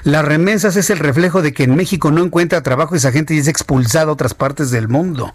Las 0.05 0.24
remesas 0.24 0.77
es 0.77 0.90
el 0.90 0.98
reflejo 0.98 1.43
de 1.43 1.53
que 1.53 1.65
en 1.65 1.77
México 1.77 2.11
no 2.11 2.23
encuentra 2.23 2.62
trabajo 2.62 2.94
y 2.94 2.98
esa 2.98 3.12
gente 3.12 3.36
es 3.36 3.48
expulsada 3.48 4.07
a 4.07 4.12
otras 4.12 4.35
partes 4.35 4.70
del 4.70 4.89
mundo. 4.89 5.35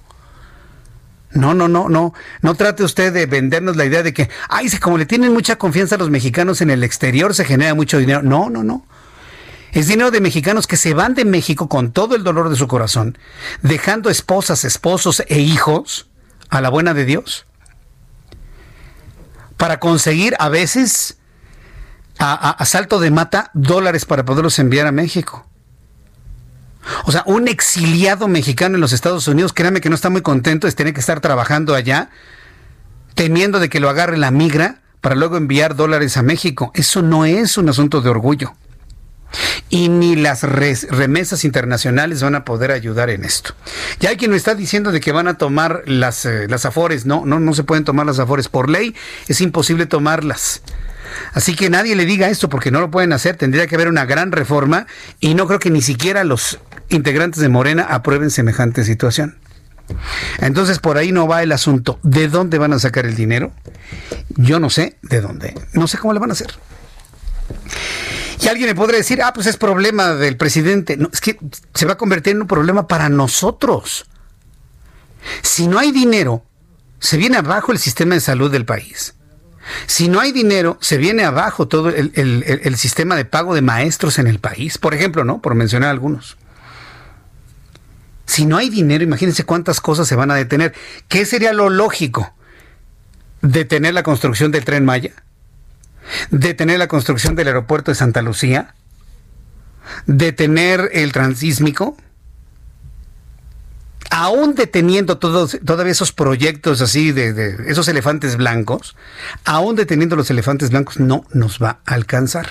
No, 1.33 1.53
no, 1.53 1.67
no, 1.67 1.89
no. 1.89 2.13
No 2.41 2.55
trate 2.55 2.83
usted 2.83 3.13
de 3.13 3.25
vendernos 3.25 3.77
la 3.77 3.85
idea 3.85 4.03
de 4.03 4.13
que, 4.13 4.29
ay, 4.49 4.69
como 4.79 4.97
le 4.97 5.05
tienen 5.05 5.31
mucha 5.31 5.55
confianza 5.55 5.95
a 5.95 5.97
los 5.97 6.09
mexicanos 6.09 6.61
en 6.61 6.69
el 6.69 6.83
exterior, 6.83 7.33
se 7.33 7.45
genera 7.45 7.73
mucho 7.73 7.97
dinero. 7.97 8.21
No, 8.21 8.49
no, 8.49 8.63
no. 8.63 8.85
Es 9.71 9.87
dinero 9.87 10.11
de 10.11 10.19
mexicanos 10.19 10.67
que 10.67 10.75
se 10.75 10.93
van 10.93 11.13
de 11.13 11.23
México 11.23 11.69
con 11.69 11.91
todo 11.91 12.15
el 12.15 12.23
dolor 12.23 12.49
de 12.49 12.57
su 12.57 12.67
corazón, 12.67 13.17
dejando 13.61 14.09
esposas, 14.09 14.65
esposos 14.65 15.23
e 15.27 15.39
hijos 15.39 16.09
a 16.49 16.59
la 16.59 16.69
buena 16.69 16.93
de 16.93 17.05
Dios. 17.05 17.45
Para 19.55 19.79
conseguir 19.79 20.35
a 20.39 20.49
veces 20.49 21.17
a, 22.21 22.65
salto 22.65 22.99
de 22.99 23.09
mata 23.09 23.49
dólares 23.53 24.05
para 24.05 24.23
poderlos 24.23 24.59
enviar 24.59 24.85
a 24.85 24.91
México. 24.91 25.47
O 27.05 27.11
sea, 27.11 27.23
un 27.25 27.47
exiliado 27.47 28.27
mexicano 28.27 28.75
en 28.75 28.81
los 28.81 28.93
Estados 28.93 29.27
Unidos, 29.27 29.53
créame 29.53 29.81
que 29.81 29.89
no 29.89 29.95
está 29.95 30.09
muy 30.09 30.21
contento 30.21 30.67
de 30.67 30.73
tener 30.73 30.93
que 30.93 30.99
estar 30.99 31.19
trabajando 31.19 31.75
allá, 31.75 32.09
temiendo 33.15 33.59
de 33.59 33.69
que 33.69 33.79
lo 33.79 33.89
agarre 33.89 34.17
la 34.17 34.31
migra 34.31 34.81
para 34.99 35.15
luego 35.15 35.37
enviar 35.37 35.75
dólares 35.75 36.17
a 36.17 36.21
México. 36.21 36.71
Eso 36.75 37.01
no 37.01 37.25
es 37.25 37.57
un 37.57 37.69
asunto 37.69 38.01
de 38.01 38.09
orgullo. 38.09 38.53
Y 39.69 39.89
ni 39.89 40.15
las 40.15 40.43
remesas 40.43 41.45
internacionales 41.45 42.21
van 42.21 42.35
a 42.35 42.43
poder 42.43 42.71
ayudar 42.71 43.09
en 43.09 43.23
esto. 43.23 43.53
Ya 43.99 44.09
hay 44.09 44.17
quien 44.17 44.31
me 44.31 44.37
está 44.37 44.55
diciendo 44.55 44.91
de 44.91 44.99
que 44.99 45.13
van 45.13 45.27
a 45.27 45.37
tomar 45.37 45.83
las, 45.85 46.25
eh, 46.25 46.47
las 46.49 46.65
afores. 46.65 47.05
No, 47.05 47.25
no, 47.25 47.39
no 47.39 47.53
se 47.53 47.63
pueden 47.63 47.85
tomar 47.85 48.05
las 48.05 48.19
afores. 48.19 48.49
Por 48.49 48.69
ley 48.69 48.93
es 49.27 49.39
imposible 49.39 49.85
tomarlas. 49.85 50.61
Así 51.33 51.55
que 51.55 51.69
nadie 51.69 51.95
le 51.95 52.05
diga 52.05 52.29
esto 52.29 52.49
porque 52.49 52.71
no 52.71 52.79
lo 52.79 52.91
pueden 52.91 53.13
hacer. 53.13 53.35
Tendría 53.35 53.67
que 53.67 53.75
haber 53.75 53.87
una 53.87 54.05
gran 54.05 54.31
reforma 54.31 54.87
y 55.19 55.33
no 55.35 55.47
creo 55.47 55.59
que 55.59 55.69
ni 55.69 55.81
siquiera 55.81 56.23
los 56.23 56.59
integrantes 56.89 57.41
de 57.41 57.49
Morena 57.49 57.83
aprueben 57.83 58.29
semejante 58.29 58.83
situación. 58.83 59.37
Entonces 60.39 60.79
por 60.79 60.97
ahí 60.97 61.11
no 61.11 61.27
va 61.27 61.43
el 61.43 61.51
asunto. 61.51 61.99
¿De 62.03 62.27
dónde 62.27 62.57
van 62.57 62.73
a 62.73 62.79
sacar 62.79 63.05
el 63.05 63.15
dinero? 63.15 63.51
Yo 64.29 64.59
no 64.59 64.69
sé 64.69 64.97
de 65.01 65.21
dónde. 65.21 65.53
No 65.73 65.87
sé 65.87 65.97
cómo 65.97 66.13
le 66.13 66.19
van 66.19 66.29
a 66.29 66.33
hacer. 66.33 66.51
Y 68.41 68.47
alguien 68.47 68.69
me 68.69 68.75
podría 68.75 68.97
decir, 68.97 69.21
ah, 69.21 69.33
pues 69.33 69.45
es 69.47 69.57
problema 69.57 70.15
del 70.15 70.35
presidente. 70.35 70.97
No, 70.97 71.09
es 71.13 71.21
que 71.21 71.37
se 71.73 71.85
va 71.85 71.93
a 71.93 71.97
convertir 71.97 72.35
en 72.35 72.41
un 72.41 72.47
problema 72.47 72.87
para 72.87 73.07
nosotros. 73.07 74.07
Si 75.43 75.67
no 75.67 75.77
hay 75.77 75.91
dinero, 75.91 76.43
se 76.99 77.17
viene 77.17 77.37
abajo 77.37 77.71
el 77.71 77.77
sistema 77.77 78.15
de 78.15 78.21
salud 78.21 78.51
del 78.51 78.65
país. 78.65 79.13
Si 79.85 80.07
no 80.07 80.19
hay 80.19 80.31
dinero, 80.31 80.77
se 80.81 80.97
viene 80.97 81.23
abajo 81.23 81.67
todo 81.67 81.89
el, 81.89 82.75
sistema 82.77 83.15
de 83.15 83.25
pago 83.25 83.53
de 83.53 83.61
maestros 83.61 84.19
en 84.19 84.27
el 84.27 84.39
país, 84.39 84.77
por 84.77 84.93
ejemplo, 84.93 85.23
¿no? 85.23 85.41
Por 85.41 85.55
mencionar 85.55 85.89
algunos. 85.89 86.37
Si 88.25 88.45
no 88.45 88.57
hay 88.57 88.69
dinero, 88.69 89.03
imagínense 89.03 89.43
cuántas 89.43 89.81
cosas 89.81 90.07
se 90.07 90.15
van 90.15 90.31
a 90.31 90.35
detener. 90.35 90.73
¿Qué 91.07 91.25
sería 91.25 91.53
lo 91.53 91.69
lógico? 91.69 92.33
¿Detener 93.41 93.93
la 93.93 94.03
construcción 94.03 94.51
del 94.51 94.65
tren 94.65 94.85
Maya? 94.85 95.11
detener 96.29 96.79
la 96.79 96.87
construcción 96.87 97.35
del 97.35 97.47
aeropuerto 97.47 97.91
de 97.91 97.95
Santa 97.95 98.21
Lucía, 98.21 98.75
detener 100.05 100.89
el 100.93 101.11
transísmico, 101.11 101.97
aún 104.11 104.55
deteniendo 104.55 105.17
todos 105.17 105.57
todavía 105.65 105.93
esos 105.93 106.11
proyectos 106.11 106.81
así 106.81 107.11
de, 107.11 107.55
esos 107.67 107.87
elefantes 107.87 108.35
blancos, 108.35 108.95
aún 109.45 109.75
deteniendo 109.75 110.15
los 110.15 110.29
elefantes 110.29 110.69
blancos 110.69 110.99
no 110.99 111.25
nos 111.33 111.59
va 111.59 111.79
a 111.85 111.93
alcanzar. 111.93 112.47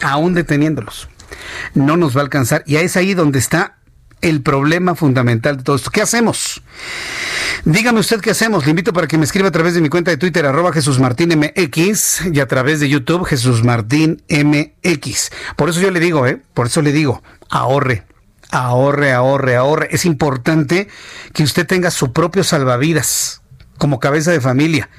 Aún 0.00 0.32
deteniéndolos. 0.32 1.08
No 1.74 1.96
nos 1.98 2.16
va 2.16 2.20
a 2.20 2.24
alcanzar. 2.24 2.62
Y 2.64 2.76
es 2.76 2.96
ahí 2.96 3.12
donde 3.12 3.38
está 3.38 3.76
el 4.22 4.40
problema 4.40 4.94
fundamental 4.94 5.58
de 5.58 5.62
todo 5.62 5.76
esto. 5.76 5.90
¿Qué 5.90 6.00
hacemos? 6.00 6.62
Dígame 7.64 8.00
usted 8.00 8.20
qué 8.20 8.30
hacemos. 8.30 8.64
Le 8.64 8.70
invito 8.70 8.92
para 8.92 9.08
que 9.08 9.18
me 9.18 9.24
escriba 9.24 9.48
a 9.48 9.52
través 9.52 9.74
de 9.74 9.80
mi 9.80 9.88
cuenta 9.88 10.10
de 10.10 10.16
Twitter, 10.16 10.46
arroba 10.46 10.72
Jesús 10.72 11.00
Martín 11.00 11.36
MX, 11.36 12.26
y 12.32 12.40
a 12.40 12.46
través 12.46 12.80
de 12.80 12.88
YouTube, 12.88 13.24
Jesús 13.24 13.64
Martín 13.64 14.22
MX. 14.28 15.30
Por 15.56 15.68
eso 15.68 15.80
yo 15.80 15.90
le 15.90 16.00
digo, 16.00 16.26
¿eh? 16.26 16.40
Por 16.54 16.68
eso 16.68 16.82
le 16.82 16.92
digo, 16.92 17.22
ahorre. 17.50 18.04
Ahorre, 18.52 19.12
ahorre, 19.12 19.56
ahorre. 19.56 19.88
Es 19.90 20.04
importante 20.04 20.88
que 21.32 21.42
usted 21.42 21.66
tenga 21.66 21.90
su 21.90 22.12
propio 22.12 22.44
salvavidas 22.44 23.42
como 23.78 24.00
cabeza 24.00 24.30
de 24.30 24.40
familia, 24.40 24.90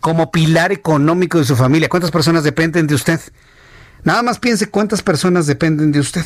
como 0.00 0.30
pilar 0.30 0.72
económico 0.72 1.38
de 1.38 1.44
su 1.44 1.56
familia. 1.56 1.88
¿Cuántas 1.88 2.10
personas 2.10 2.44
dependen 2.44 2.86
de 2.86 2.94
usted? 2.94 3.20
Nada 4.04 4.22
más 4.22 4.38
piense 4.38 4.68
cuántas 4.68 5.02
personas 5.02 5.46
dependen 5.46 5.92
de 5.92 6.00
usted. 6.00 6.24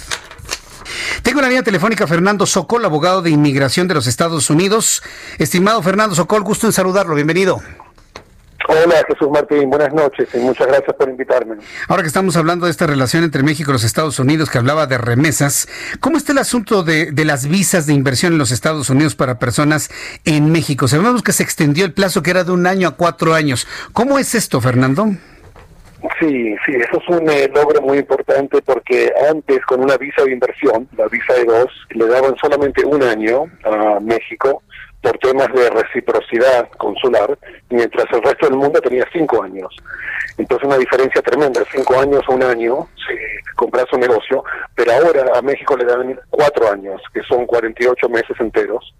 Tengo 1.22 1.40
la 1.40 1.48
línea 1.48 1.62
telefónica 1.62 2.06
Fernando 2.06 2.46
Socol, 2.46 2.84
abogado 2.84 3.22
de 3.22 3.30
inmigración 3.30 3.88
de 3.88 3.94
los 3.94 4.06
Estados 4.06 4.50
Unidos. 4.50 5.02
Estimado 5.38 5.82
Fernando 5.82 6.14
Socol, 6.14 6.42
gusto 6.42 6.66
en 6.66 6.72
saludarlo. 6.72 7.14
Bienvenido. 7.14 7.60
Hola 8.68 9.04
Jesús 9.06 9.30
Martín, 9.30 9.70
buenas 9.70 9.92
noches 9.94 10.28
y 10.34 10.38
muchas 10.38 10.66
gracias 10.66 10.96
por 10.96 11.08
invitarme. 11.08 11.56
Ahora 11.88 12.02
que 12.02 12.08
estamos 12.08 12.36
hablando 12.36 12.66
de 12.66 12.72
esta 12.72 12.86
relación 12.86 13.22
entre 13.22 13.42
México 13.44 13.70
y 13.70 13.74
los 13.74 13.84
Estados 13.84 14.18
Unidos, 14.18 14.50
que 14.50 14.58
hablaba 14.58 14.86
de 14.86 14.98
remesas, 14.98 15.68
¿cómo 16.00 16.16
está 16.16 16.32
el 16.32 16.38
asunto 16.38 16.82
de, 16.82 17.12
de 17.12 17.24
las 17.24 17.46
visas 17.46 17.86
de 17.86 17.92
inversión 17.92 18.32
en 18.32 18.38
los 18.38 18.50
Estados 18.50 18.90
Unidos 18.90 19.14
para 19.14 19.38
personas 19.38 19.90
en 20.24 20.50
México? 20.50 20.88
Sabemos 20.88 21.22
que 21.22 21.32
se 21.32 21.44
extendió 21.44 21.84
el 21.84 21.92
plazo 21.92 22.22
que 22.22 22.30
era 22.30 22.42
de 22.42 22.52
un 22.52 22.66
año 22.66 22.88
a 22.88 22.96
cuatro 22.96 23.34
años. 23.34 23.68
¿Cómo 23.92 24.18
es 24.18 24.34
esto, 24.34 24.60
Fernando? 24.60 25.10
Sí, 26.20 26.54
sí, 26.64 26.72
eso 26.72 27.00
es 27.00 27.08
un 27.08 27.28
eh, 27.30 27.50
logro 27.54 27.82
muy 27.82 27.98
importante 27.98 28.60
porque 28.62 29.12
antes 29.30 29.64
con 29.66 29.80
una 29.80 29.96
visa 29.96 30.22
de 30.24 30.32
inversión, 30.32 30.88
la 30.96 31.08
visa 31.08 31.34
de 31.34 31.44
dos, 31.44 31.70
le 31.90 32.06
daban 32.06 32.36
solamente 32.36 32.84
un 32.84 33.02
año 33.02 33.44
a 33.64 33.98
México 34.00 34.62
por 35.06 35.18
temas 35.18 35.46
de 35.54 35.70
reciprocidad 35.70 36.68
consular, 36.78 37.38
mientras 37.70 38.06
el 38.12 38.22
resto 38.22 38.48
del 38.48 38.56
mundo 38.56 38.80
tenía 38.80 39.06
cinco 39.12 39.40
años. 39.40 39.68
Entonces 40.36 40.66
una 40.66 40.78
diferencia 40.78 41.22
tremenda, 41.22 41.62
cinco 41.72 42.00
años 42.00 42.22
o 42.26 42.34
un 42.34 42.42
año, 42.42 42.88
si 42.96 43.14
compras 43.54 43.84
un 43.92 44.00
negocio, 44.00 44.42
pero 44.74 44.92
ahora 44.92 45.38
a 45.38 45.42
México 45.42 45.76
le 45.76 45.84
dan 45.84 46.18
cuatro 46.28 46.72
años, 46.72 47.00
que 47.14 47.22
son 47.22 47.46
48 47.46 48.08
meses 48.08 48.36
enteros, 48.40 48.92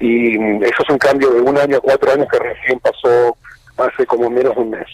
y 0.00 0.34
eso 0.64 0.82
es 0.82 0.88
un 0.88 0.98
cambio 0.98 1.30
de 1.30 1.42
un 1.42 1.58
año 1.58 1.76
a 1.76 1.80
cuatro 1.80 2.12
años 2.12 2.26
que 2.32 2.38
recién 2.38 2.80
pasó 2.80 3.36
hace 3.76 4.06
como 4.06 4.30
menos 4.30 4.54
de 4.54 4.62
un 4.62 4.70
mes. 4.70 4.88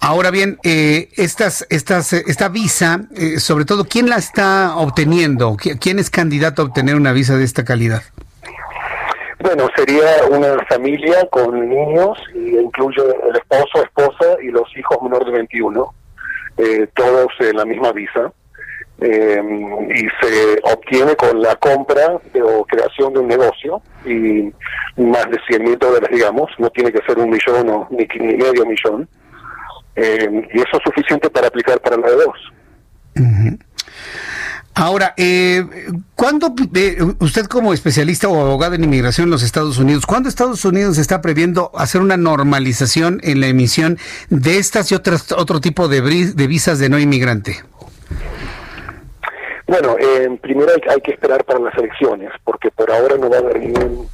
Ahora 0.00 0.30
bien, 0.30 0.58
eh, 0.64 1.08
estas, 1.16 1.66
estas, 1.70 2.12
eh, 2.12 2.24
esta 2.26 2.48
visa, 2.50 3.00
eh, 3.16 3.40
sobre 3.40 3.64
todo, 3.64 3.86
¿quién 3.86 4.10
la 4.10 4.16
está 4.16 4.76
obteniendo? 4.76 5.56
¿Quién 5.56 5.98
es 5.98 6.10
candidato 6.10 6.60
a 6.60 6.66
obtener 6.66 6.94
una 6.94 7.12
visa 7.12 7.36
de 7.36 7.44
esta 7.44 7.64
calidad? 7.64 8.02
Bueno, 9.42 9.68
sería 9.76 10.24
una 10.30 10.56
familia 10.68 11.26
con 11.30 11.68
niños 11.68 12.18
y 12.34 12.56
incluye 12.58 13.02
el 13.28 13.36
esposo, 13.36 13.82
esposa 13.82 14.36
y 14.42 14.48
los 14.48 14.68
hijos 14.76 15.02
menores 15.02 15.26
de 15.26 15.32
21, 15.32 15.94
todos 16.94 17.28
en 17.40 17.56
la 17.56 17.64
misma 17.64 17.92
visa. 17.92 18.32
eh, 19.02 19.42
y 19.94 20.24
se 20.24 20.60
obtiene 20.62 21.16
con 21.16 21.40
la 21.40 21.56
compra 21.56 22.20
o 22.44 22.64
creación 22.64 23.12
de 23.12 23.18
un 23.18 23.28
negocio 23.28 23.82
y 24.04 24.52
más 24.96 25.28
de 25.30 25.38
100 25.48 25.64
mil 25.64 25.78
dólares, 25.78 26.08
digamos, 26.12 26.48
no 26.58 26.70
tiene 26.70 26.92
que 26.92 27.04
ser 27.04 27.18
un 27.18 27.30
millón 27.30 27.68
o 27.68 27.88
ni, 27.90 28.06
ni 28.20 28.36
medio 28.36 28.64
millón, 28.64 29.08
eh, 29.96 30.48
y 30.52 30.58
eso 30.58 30.76
es 30.76 30.82
suficiente 30.84 31.28
para 31.30 31.48
aplicar 31.48 31.80
para 31.80 31.96
la 31.96 32.10
de 32.10 32.16
dos. 32.16 32.52
Ahora, 34.74 35.12
eh, 35.18 35.64
¿cuándo 36.14 36.54
eh, 36.74 36.96
usted 37.20 37.44
como 37.44 37.74
especialista 37.74 38.28
o 38.28 38.40
abogado 38.40 38.74
en 38.74 38.84
inmigración 38.84 39.26
en 39.26 39.30
los 39.30 39.42
Estados 39.42 39.78
Unidos, 39.78 40.06
cuándo 40.06 40.30
Estados 40.30 40.64
Unidos 40.64 40.96
está 40.96 41.20
previendo 41.20 41.70
hacer 41.74 42.00
una 42.00 42.16
normalización 42.16 43.20
en 43.22 43.40
la 43.40 43.48
emisión 43.48 43.98
de 44.30 44.58
estas 44.58 44.90
y 44.90 44.94
otras 44.94 45.30
otro 45.32 45.60
tipo 45.60 45.88
de, 45.88 46.00
de 46.00 46.46
visas 46.46 46.78
de 46.78 46.88
no 46.88 46.98
inmigrante? 46.98 47.56
Bueno, 49.66 49.96
eh, 49.98 50.38
primero 50.40 50.70
hay, 50.90 51.00
que 51.00 51.12
esperar 51.12 51.44
para 51.44 51.58
las 51.58 51.74
elecciones, 51.76 52.30
porque 52.44 52.70
por 52.70 52.90
ahora 52.90 53.16
no 53.16 53.30
va 53.30 53.36
a 53.36 53.40
haber 53.40 53.58
ningún, 53.60 54.08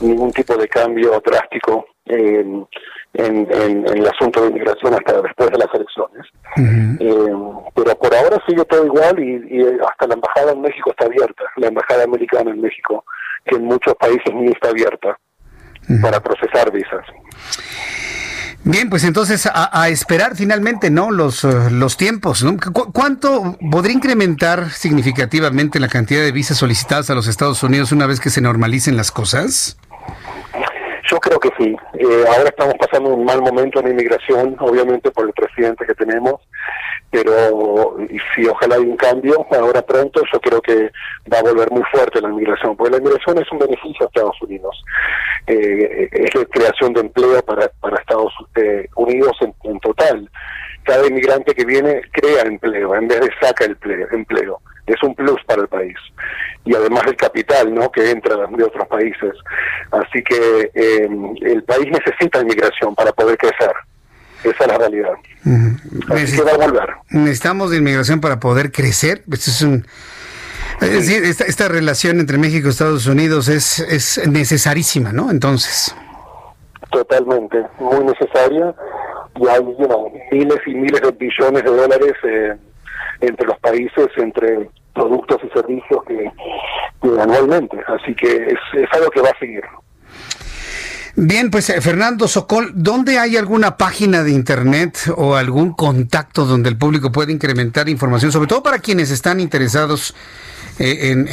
ningún 0.00 0.32
tipo 0.32 0.56
de 0.56 0.68
cambio 0.68 1.22
drástico 1.24 1.86
en, 2.06 2.66
en, 3.18 3.86
el 3.86 4.06
asunto 4.06 4.42
de 4.42 4.48
inmigración 4.48 4.94
hasta 4.94 5.20
después 5.22 5.50
de 5.50 5.58
las 5.58 5.68
elecciones. 5.74 6.26
Eh, 7.00 7.32
pero 7.74 7.98
por 7.98 8.14
ahora 8.14 8.42
sigue 8.46 8.64
todo 8.64 8.84
igual 8.86 9.18
y, 9.18 9.62
hasta 9.86 10.06
la 10.06 10.14
embajada 10.14 10.52
en 10.52 10.60
México 10.60 10.90
está 10.90 11.06
abierta, 11.06 11.44
la 11.56 11.68
embajada 11.68 12.04
americana 12.04 12.50
en 12.50 12.60
México, 12.60 13.04
que 13.44 13.56
en 13.56 13.64
muchos 13.64 13.94
países 13.94 14.34
ni 14.34 14.48
está 14.48 14.68
abierta 14.68 15.18
para 16.02 16.20
procesar 16.20 16.70
visas. 16.72 17.04
Bien, 18.64 18.90
pues 18.90 19.04
entonces 19.04 19.48
a, 19.52 19.88
esperar 19.90 20.34
finalmente, 20.34 20.90
¿no? 20.90 21.12
Los, 21.12 21.44
eh, 21.44 21.70
los 21.70 21.96
tiempos, 21.96 22.42
¿no? 22.42 22.56
¿Cuánto 22.72 23.56
podría 23.70 23.94
incrementar 23.94 24.70
significativamente 24.70 25.78
la 25.78 25.86
cantidad 25.86 26.20
de 26.20 26.32
visas 26.32 26.58
solicitadas 26.58 27.08
a 27.10 27.14
los 27.14 27.28
Estados 27.28 27.62
Unidos 27.62 27.92
una 27.92 28.06
vez 28.06 28.18
que 28.18 28.28
se 28.28 28.40
normalicen 28.40 28.96
las 28.96 29.12
cosas? 29.12 29.76
Yo 31.08 31.18
creo 31.18 31.38
que 31.38 31.50
sí. 31.58 31.76
Eh, 31.94 32.24
ahora 32.26 32.48
estamos 32.48 32.74
pasando 32.80 33.10
un 33.10 33.24
mal 33.24 33.40
momento 33.40 33.80
en 33.80 33.88
inmigración, 33.88 34.56
obviamente 34.58 35.10
por 35.10 35.26
el 35.26 35.32
presidente 35.32 35.86
que 35.86 35.94
tenemos, 35.94 36.40
pero 37.10 37.96
si 38.34 38.46
ojalá 38.46 38.76
hay 38.76 38.82
un 38.82 38.96
cambio 38.96 39.46
ahora 39.52 39.82
pronto, 39.82 40.22
yo 40.32 40.40
creo 40.40 40.60
que 40.60 40.90
va 41.32 41.38
a 41.38 41.42
volver 41.42 41.70
muy 41.70 41.82
fuerte 41.92 42.20
la 42.20 42.28
inmigración, 42.28 42.76
porque 42.76 42.92
la 42.92 42.98
inmigración 42.98 43.38
es 43.38 43.50
un 43.52 43.58
beneficio 43.58 44.04
a 44.04 44.06
Estados 44.06 44.42
Unidos. 44.42 44.84
Eh, 45.46 46.08
es 46.10 46.34
la 46.34 46.44
creación 46.46 46.92
de 46.92 47.00
empleo 47.02 47.40
para, 47.42 47.68
para 47.80 47.98
Estados 47.98 48.32
eh, 48.56 48.88
Unidos 48.96 49.36
en, 49.42 49.54
en 49.62 49.78
total. 49.80 50.28
Cada 50.82 51.06
inmigrante 51.06 51.54
que 51.54 51.64
viene 51.64 52.00
crea 52.12 52.42
empleo 52.42 52.94
en 52.96 53.06
vez 53.06 53.20
de 53.20 53.30
saca 53.40 53.64
el 53.64 53.76
empleo 54.12 54.60
es 54.86 55.02
un 55.02 55.14
plus 55.14 55.42
para 55.44 55.62
el 55.62 55.68
país. 55.68 55.96
Y 56.64 56.74
además 56.74 57.04
el 57.06 57.16
capital, 57.16 57.74
¿no? 57.74 57.90
Que 57.90 58.10
entra 58.10 58.36
de 58.36 58.64
otros 58.64 58.86
países. 58.88 59.32
Así 59.90 60.22
que 60.22 60.70
eh, 60.74 61.08
el 61.42 61.62
país 61.64 61.88
necesita 61.90 62.40
inmigración 62.40 62.94
para 62.94 63.12
poder 63.12 63.36
crecer. 63.36 63.72
Esa 64.42 64.64
es 64.64 64.66
la 64.66 64.78
realidad. 64.78 65.14
Así 66.10 66.36
que 66.36 66.42
va 66.42 66.52
a 66.52 66.66
volver. 66.66 66.88
Necesitamos 67.10 67.70
de 67.70 67.78
inmigración 67.78 68.20
para 68.20 68.38
poder 68.40 68.72
crecer. 68.72 69.22
Pues 69.28 69.48
es 69.48 69.62
un... 69.62 69.86
Es 70.80 70.90
decir, 70.90 71.24
esta, 71.24 71.44
esta, 71.44 71.68
relación 71.68 72.20
entre 72.20 72.36
México 72.36 72.66
y 72.66 72.70
Estados 72.70 73.06
Unidos 73.06 73.48
es, 73.48 73.78
es 73.80 74.28
necesarísima, 74.28 75.10
¿no? 75.10 75.30
Entonces. 75.30 75.94
Totalmente, 76.90 77.64
muy 77.78 78.04
necesaria. 78.04 78.74
Y 79.36 79.48
hay 79.48 79.62
miles 80.32 80.58
y 80.66 80.74
miles 80.74 81.00
de 81.00 81.10
billones 81.12 81.62
de 81.62 81.70
dólares 81.70 82.12
eh, 82.24 82.56
entre 83.20 83.46
los 83.46 83.58
países, 83.60 84.08
entre 84.16 84.68
productos 84.94 85.38
y 85.44 85.48
servicios 85.50 86.02
que, 86.06 86.30
anualmente. 87.20 87.78
Así 87.86 88.14
que 88.14 88.26
es, 88.26 88.58
es 88.74 88.88
algo 88.92 89.10
que 89.10 89.20
va 89.20 89.30
a 89.30 89.38
seguir. 89.38 89.62
Bien, 91.18 91.50
pues 91.50 91.70
eh, 91.70 91.80
Fernando 91.80 92.28
Socol, 92.28 92.72
¿dónde 92.74 93.18
hay 93.18 93.38
alguna 93.38 93.78
página 93.78 94.22
de 94.22 94.32
internet 94.32 94.98
o 95.16 95.34
algún 95.34 95.72
contacto 95.72 96.44
donde 96.44 96.68
el 96.68 96.76
público 96.76 97.10
puede 97.10 97.32
incrementar 97.32 97.88
información, 97.88 98.32
sobre 98.32 98.48
todo 98.48 98.62
para 98.62 98.80
quienes 98.80 99.10
están 99.10 99.40
interesados 99.40 100.14
eh, 100.78 101.10
en, 101.10 101.26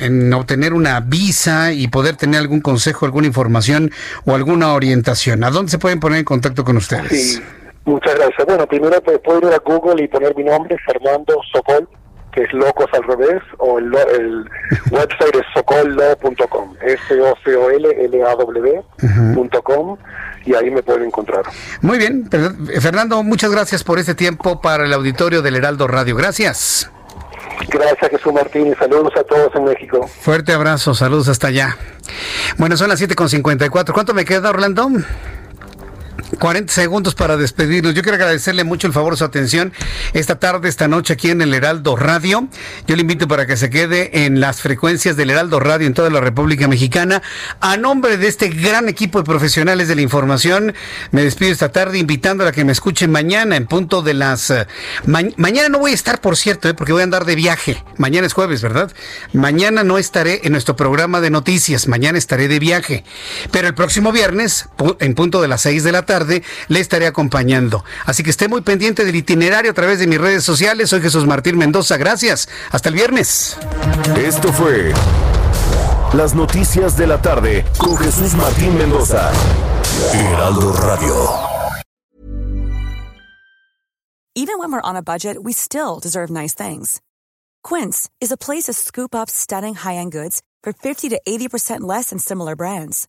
en, 0.00 0.32
obtener 0.32 0.72
una 0.72 1.00
visa 1.00 1.74
y 1.74 1.88
poder 1.88 2.16
tener 2.16 2.40
algún 2.40 2.62
consejo, 2.62 3.04
alguna 3.04 3.26
información 3.26 3.90
o 4.24 4.34
alguna 4.34 4.72
orientación? 4.72 5.44
¿A 5.44 5.50
dónde 5.50 5.70
se 5.70 5.78
pueden 5.78 6.00
poner 6.00 6.20
en 6.20 6.24
contacto 6.24 6.64
con 6.64 6.78
ustedes? 6.78 7.34
Sí. 7.34 7.42
Muchas 7.86 8.14
gracias. 8.16 8.44
Bueno, 8.46 8.66
primero 8.66 9.00
pues, 9.02 9.18
puedo 9.20 9.48
ir 9.48 9.54
a 9.54 9.58
Google 9.58 10.04
y 10.04 10.08
poner 10.08 10.36
mi 10.36 10.42
nombre, 10.44 10.76
Fernando 10.84 11.40
Socol, 11.52 11.88
que 12.32 12.42
es 12.42 12.52
Locos 12.52 12.86
al 12.92 13.04
revés, 13.04 13.40
o 13.58 13.78
el, 13.78 13.90
website 14.90 15.36
es 15.36 15.46
socollo.com, 15.54 16.74
S-O-C-O-L-L-A-W.com, 16.82 17.56
y 20.44 20.54
ahí 20.54 20.68
me 20.70 20.82
pueden 20.82 21.04
encontrar. 21.04 21.44
Muy 21.80 21.98
bien, 21.98 22.28
Fernando, 22.80 23.22
muchas 23.22 23.52
gracias 23.52 23.84
por 23.84 24.00
este 24.00 24.16
tiempo 24.16 24.60
para 24.60 24.84
el 24.84 24.92
auditorio 24.92 25.40
del 25.40 25.54
Heraldo 25.54 25.86
Radio. 25.86 26.16
Gracias. 26.16 26.90
Gracias, 27.68 28.10
Jesús 28.10 28.32
Martín, 28.32 28.66
y 28.66 28.74
saludos 28.74 29.12
a 29.16 29.22
todos 29.22 29.54
en 29.54 29.64
México. 29.64 30.06
Fuerte 30.08 30.52
abrazo, 30.52 30.92
saludos 30.92 31.28
hasta 31.28 31.46
allá. 31.46 31.76
Bueno, 32.58 32.76
son 32.76 32.88
las 32.88 33.00
7.54. 33.00 33.92
¿Cuánto 33.92 34.12
me 34.12 34.24
queda, 34.24 34.50
Orlando? 34.50 34.90
40 36.38 36.72
segundos 36.72 37.14
para 37.14 37.36
despedirnos. 37.36 37.94
Yo 37.94 38.02
quiero 38.02 38.16
agradecerle 38.16 38.64
mucho 38.64 38.86
el 38.86 38.92
favor 38.92 39.16
su 39.16 39.24
atención 39.24 39.72
esta 40.12 40.38
tarde, 40.38 40.68
esta 40.68 40.88
noche 40.88 41.14
aquí 41.14 41.30
en 41.30 41.42
el 41.42 41.54
Heraldo 41.54 41.96
Radio. 41.96 42.48
Yo 42.86 42.96
le 42.96 43.02
invito 43.02 43.28
para 43.28 43.46
que 43.46 43.56
se 43.56 43.70
quede 43.70 44.24
en 44.24 44.40
las 44.40 44.60
frecuencias 44.60 45.16
del 45.16 45.30
Heraldo 45.30 45.60
Radio 45.60 45.86
en 45.86 45.94
toda 45.94 46.10
la 46.10 46.20
República 46.20 46.68
Mexicana. 46.68 47.22
A 47.60 47.76
nombre 47.76 48.16
de 48.16 48.28
este 48.28 48.48
gran 48.48 48.88
equipo 48.88 49.18
de 49.18 49.24
profesionales 49.24 49.88
de 49.88 49.94
la 49.94 50.02
información, 50.02 50.74
me 51.10 51.22
despido 51.22 51.52
esta 51.52 51.70
tarde 51.70 51.98
invitando 51.98 52.46
a 52.46 52.52
que 52.52 52.64
me 52.64 52.72
escuchen 52.72 53.10
mañana 53.10 53.56
en 53.56 53.66
punto 53.66 54.02
de 54.02 54.14
las... 54.14 54.50
Eh, 54.50 54.66
mañana 55.06 55.68
no 55.68 55.78
voy 55.78 55.92
a 55.92 55.94
estar, 55.94 56.20
por 56.20 56.36
cierto, 56.36 56.68
eh, 56.68 56.74
porque 56.74 56.92
voy 56.92 57.02
a 57.02 57.04
andar 57.04 57.24
de 57.24 57.34
viaje. 57.34 57.82
Mañana 57.98 58.26
es 58.26 58.32
jueves, 58.32 58.62
¿verdad? 58.62 58.92
Mañana 59.32 59.84
no 59.84 59.98
estaré 59.98 60.40
en 60.44 60.52
nuestro 60.52 60.76
programa 60.76 61.20
de 61.20 61.30
noticias. 61.30 61.88
Mañana 61.88 62.18
estaré 62.18 62.48
de 62.48 62.58
viaje. 62.58 63.04
Pero 63.50 63.68
el 63.68 63.74
próximo 63.74 64.12
viernes, 64.12 64.68
en 65.00 65.14
punto 65.14 65.40
de 65.40 65.48
las 65.48 65.62
6 65.62 65.84
de 65.84 65.92
la 65.92 66.02
tarde, 66.02 66.15
le 66.24 66.80
estaré 66.80 67.06
acompañando. 67.06 67.84
Así 68.04 68.22
que 68.22 68.30
esté 68.30 68.48
muy 68.48 68.62
pendiente 68.62 69.04
del 69.04 69.16
itinerario 69.16 69.70
a 69.70 69.74
través 69.74 69.98
de 69.98 70.06
mis 70.06 70.20
redes 70.20 70.44
sociales. 70.44 70.90
Soy 70.90 71.00
Jesús 71.00 71.26
Martín 71.26 71.58
Mendoza. 71.58 71.96
Gracias. 71.96 72.48
Hasta 72.70 72.88
el 72.88 72.94
viernes. 72.94 73.56
Esto 74.16 74.52
fue 74.52 74.92
las 76.12 76.34
noticias 76.34 76.96
de 76.96 77.06
la 77.06 77.20
tarde 77.20 77.64
con 77.78 77.96
Jesús 77.96 78.34
Martín 78.34 78.76
Mendoza. 78.78 79.30
Heraldo 80.12 80.72
Radio. 80.72 81.14
Even 84.34 84.58
when 84.58 84.70
we're 84.70 84.82
on 84.82 84.96
a 84.96 85.02
budget, 85.02 85.42
we 85.42 85.52
still 85.52 85.98
deserve 85.98 86.30
nice 86.30 86.52
things. 86.54 87.00
Quince 87.64 88.08
is 88.20 88.30
a 88.30 88.36
place 88.36 88.64
to 88.64 88.74
scoop 88.74 89.14
up 89.14 89.30
stunning 89.30 89.74
high-end 89.74 90.12
goods 90.12 90.42
for 90.62 90.74
50 90.74 91.08
to 91.08 91.20
80% 91.26 91.80
less 91.80 92.10
than 92.10 92.18
similar 92.18 92.54
brands. 92.54 93.08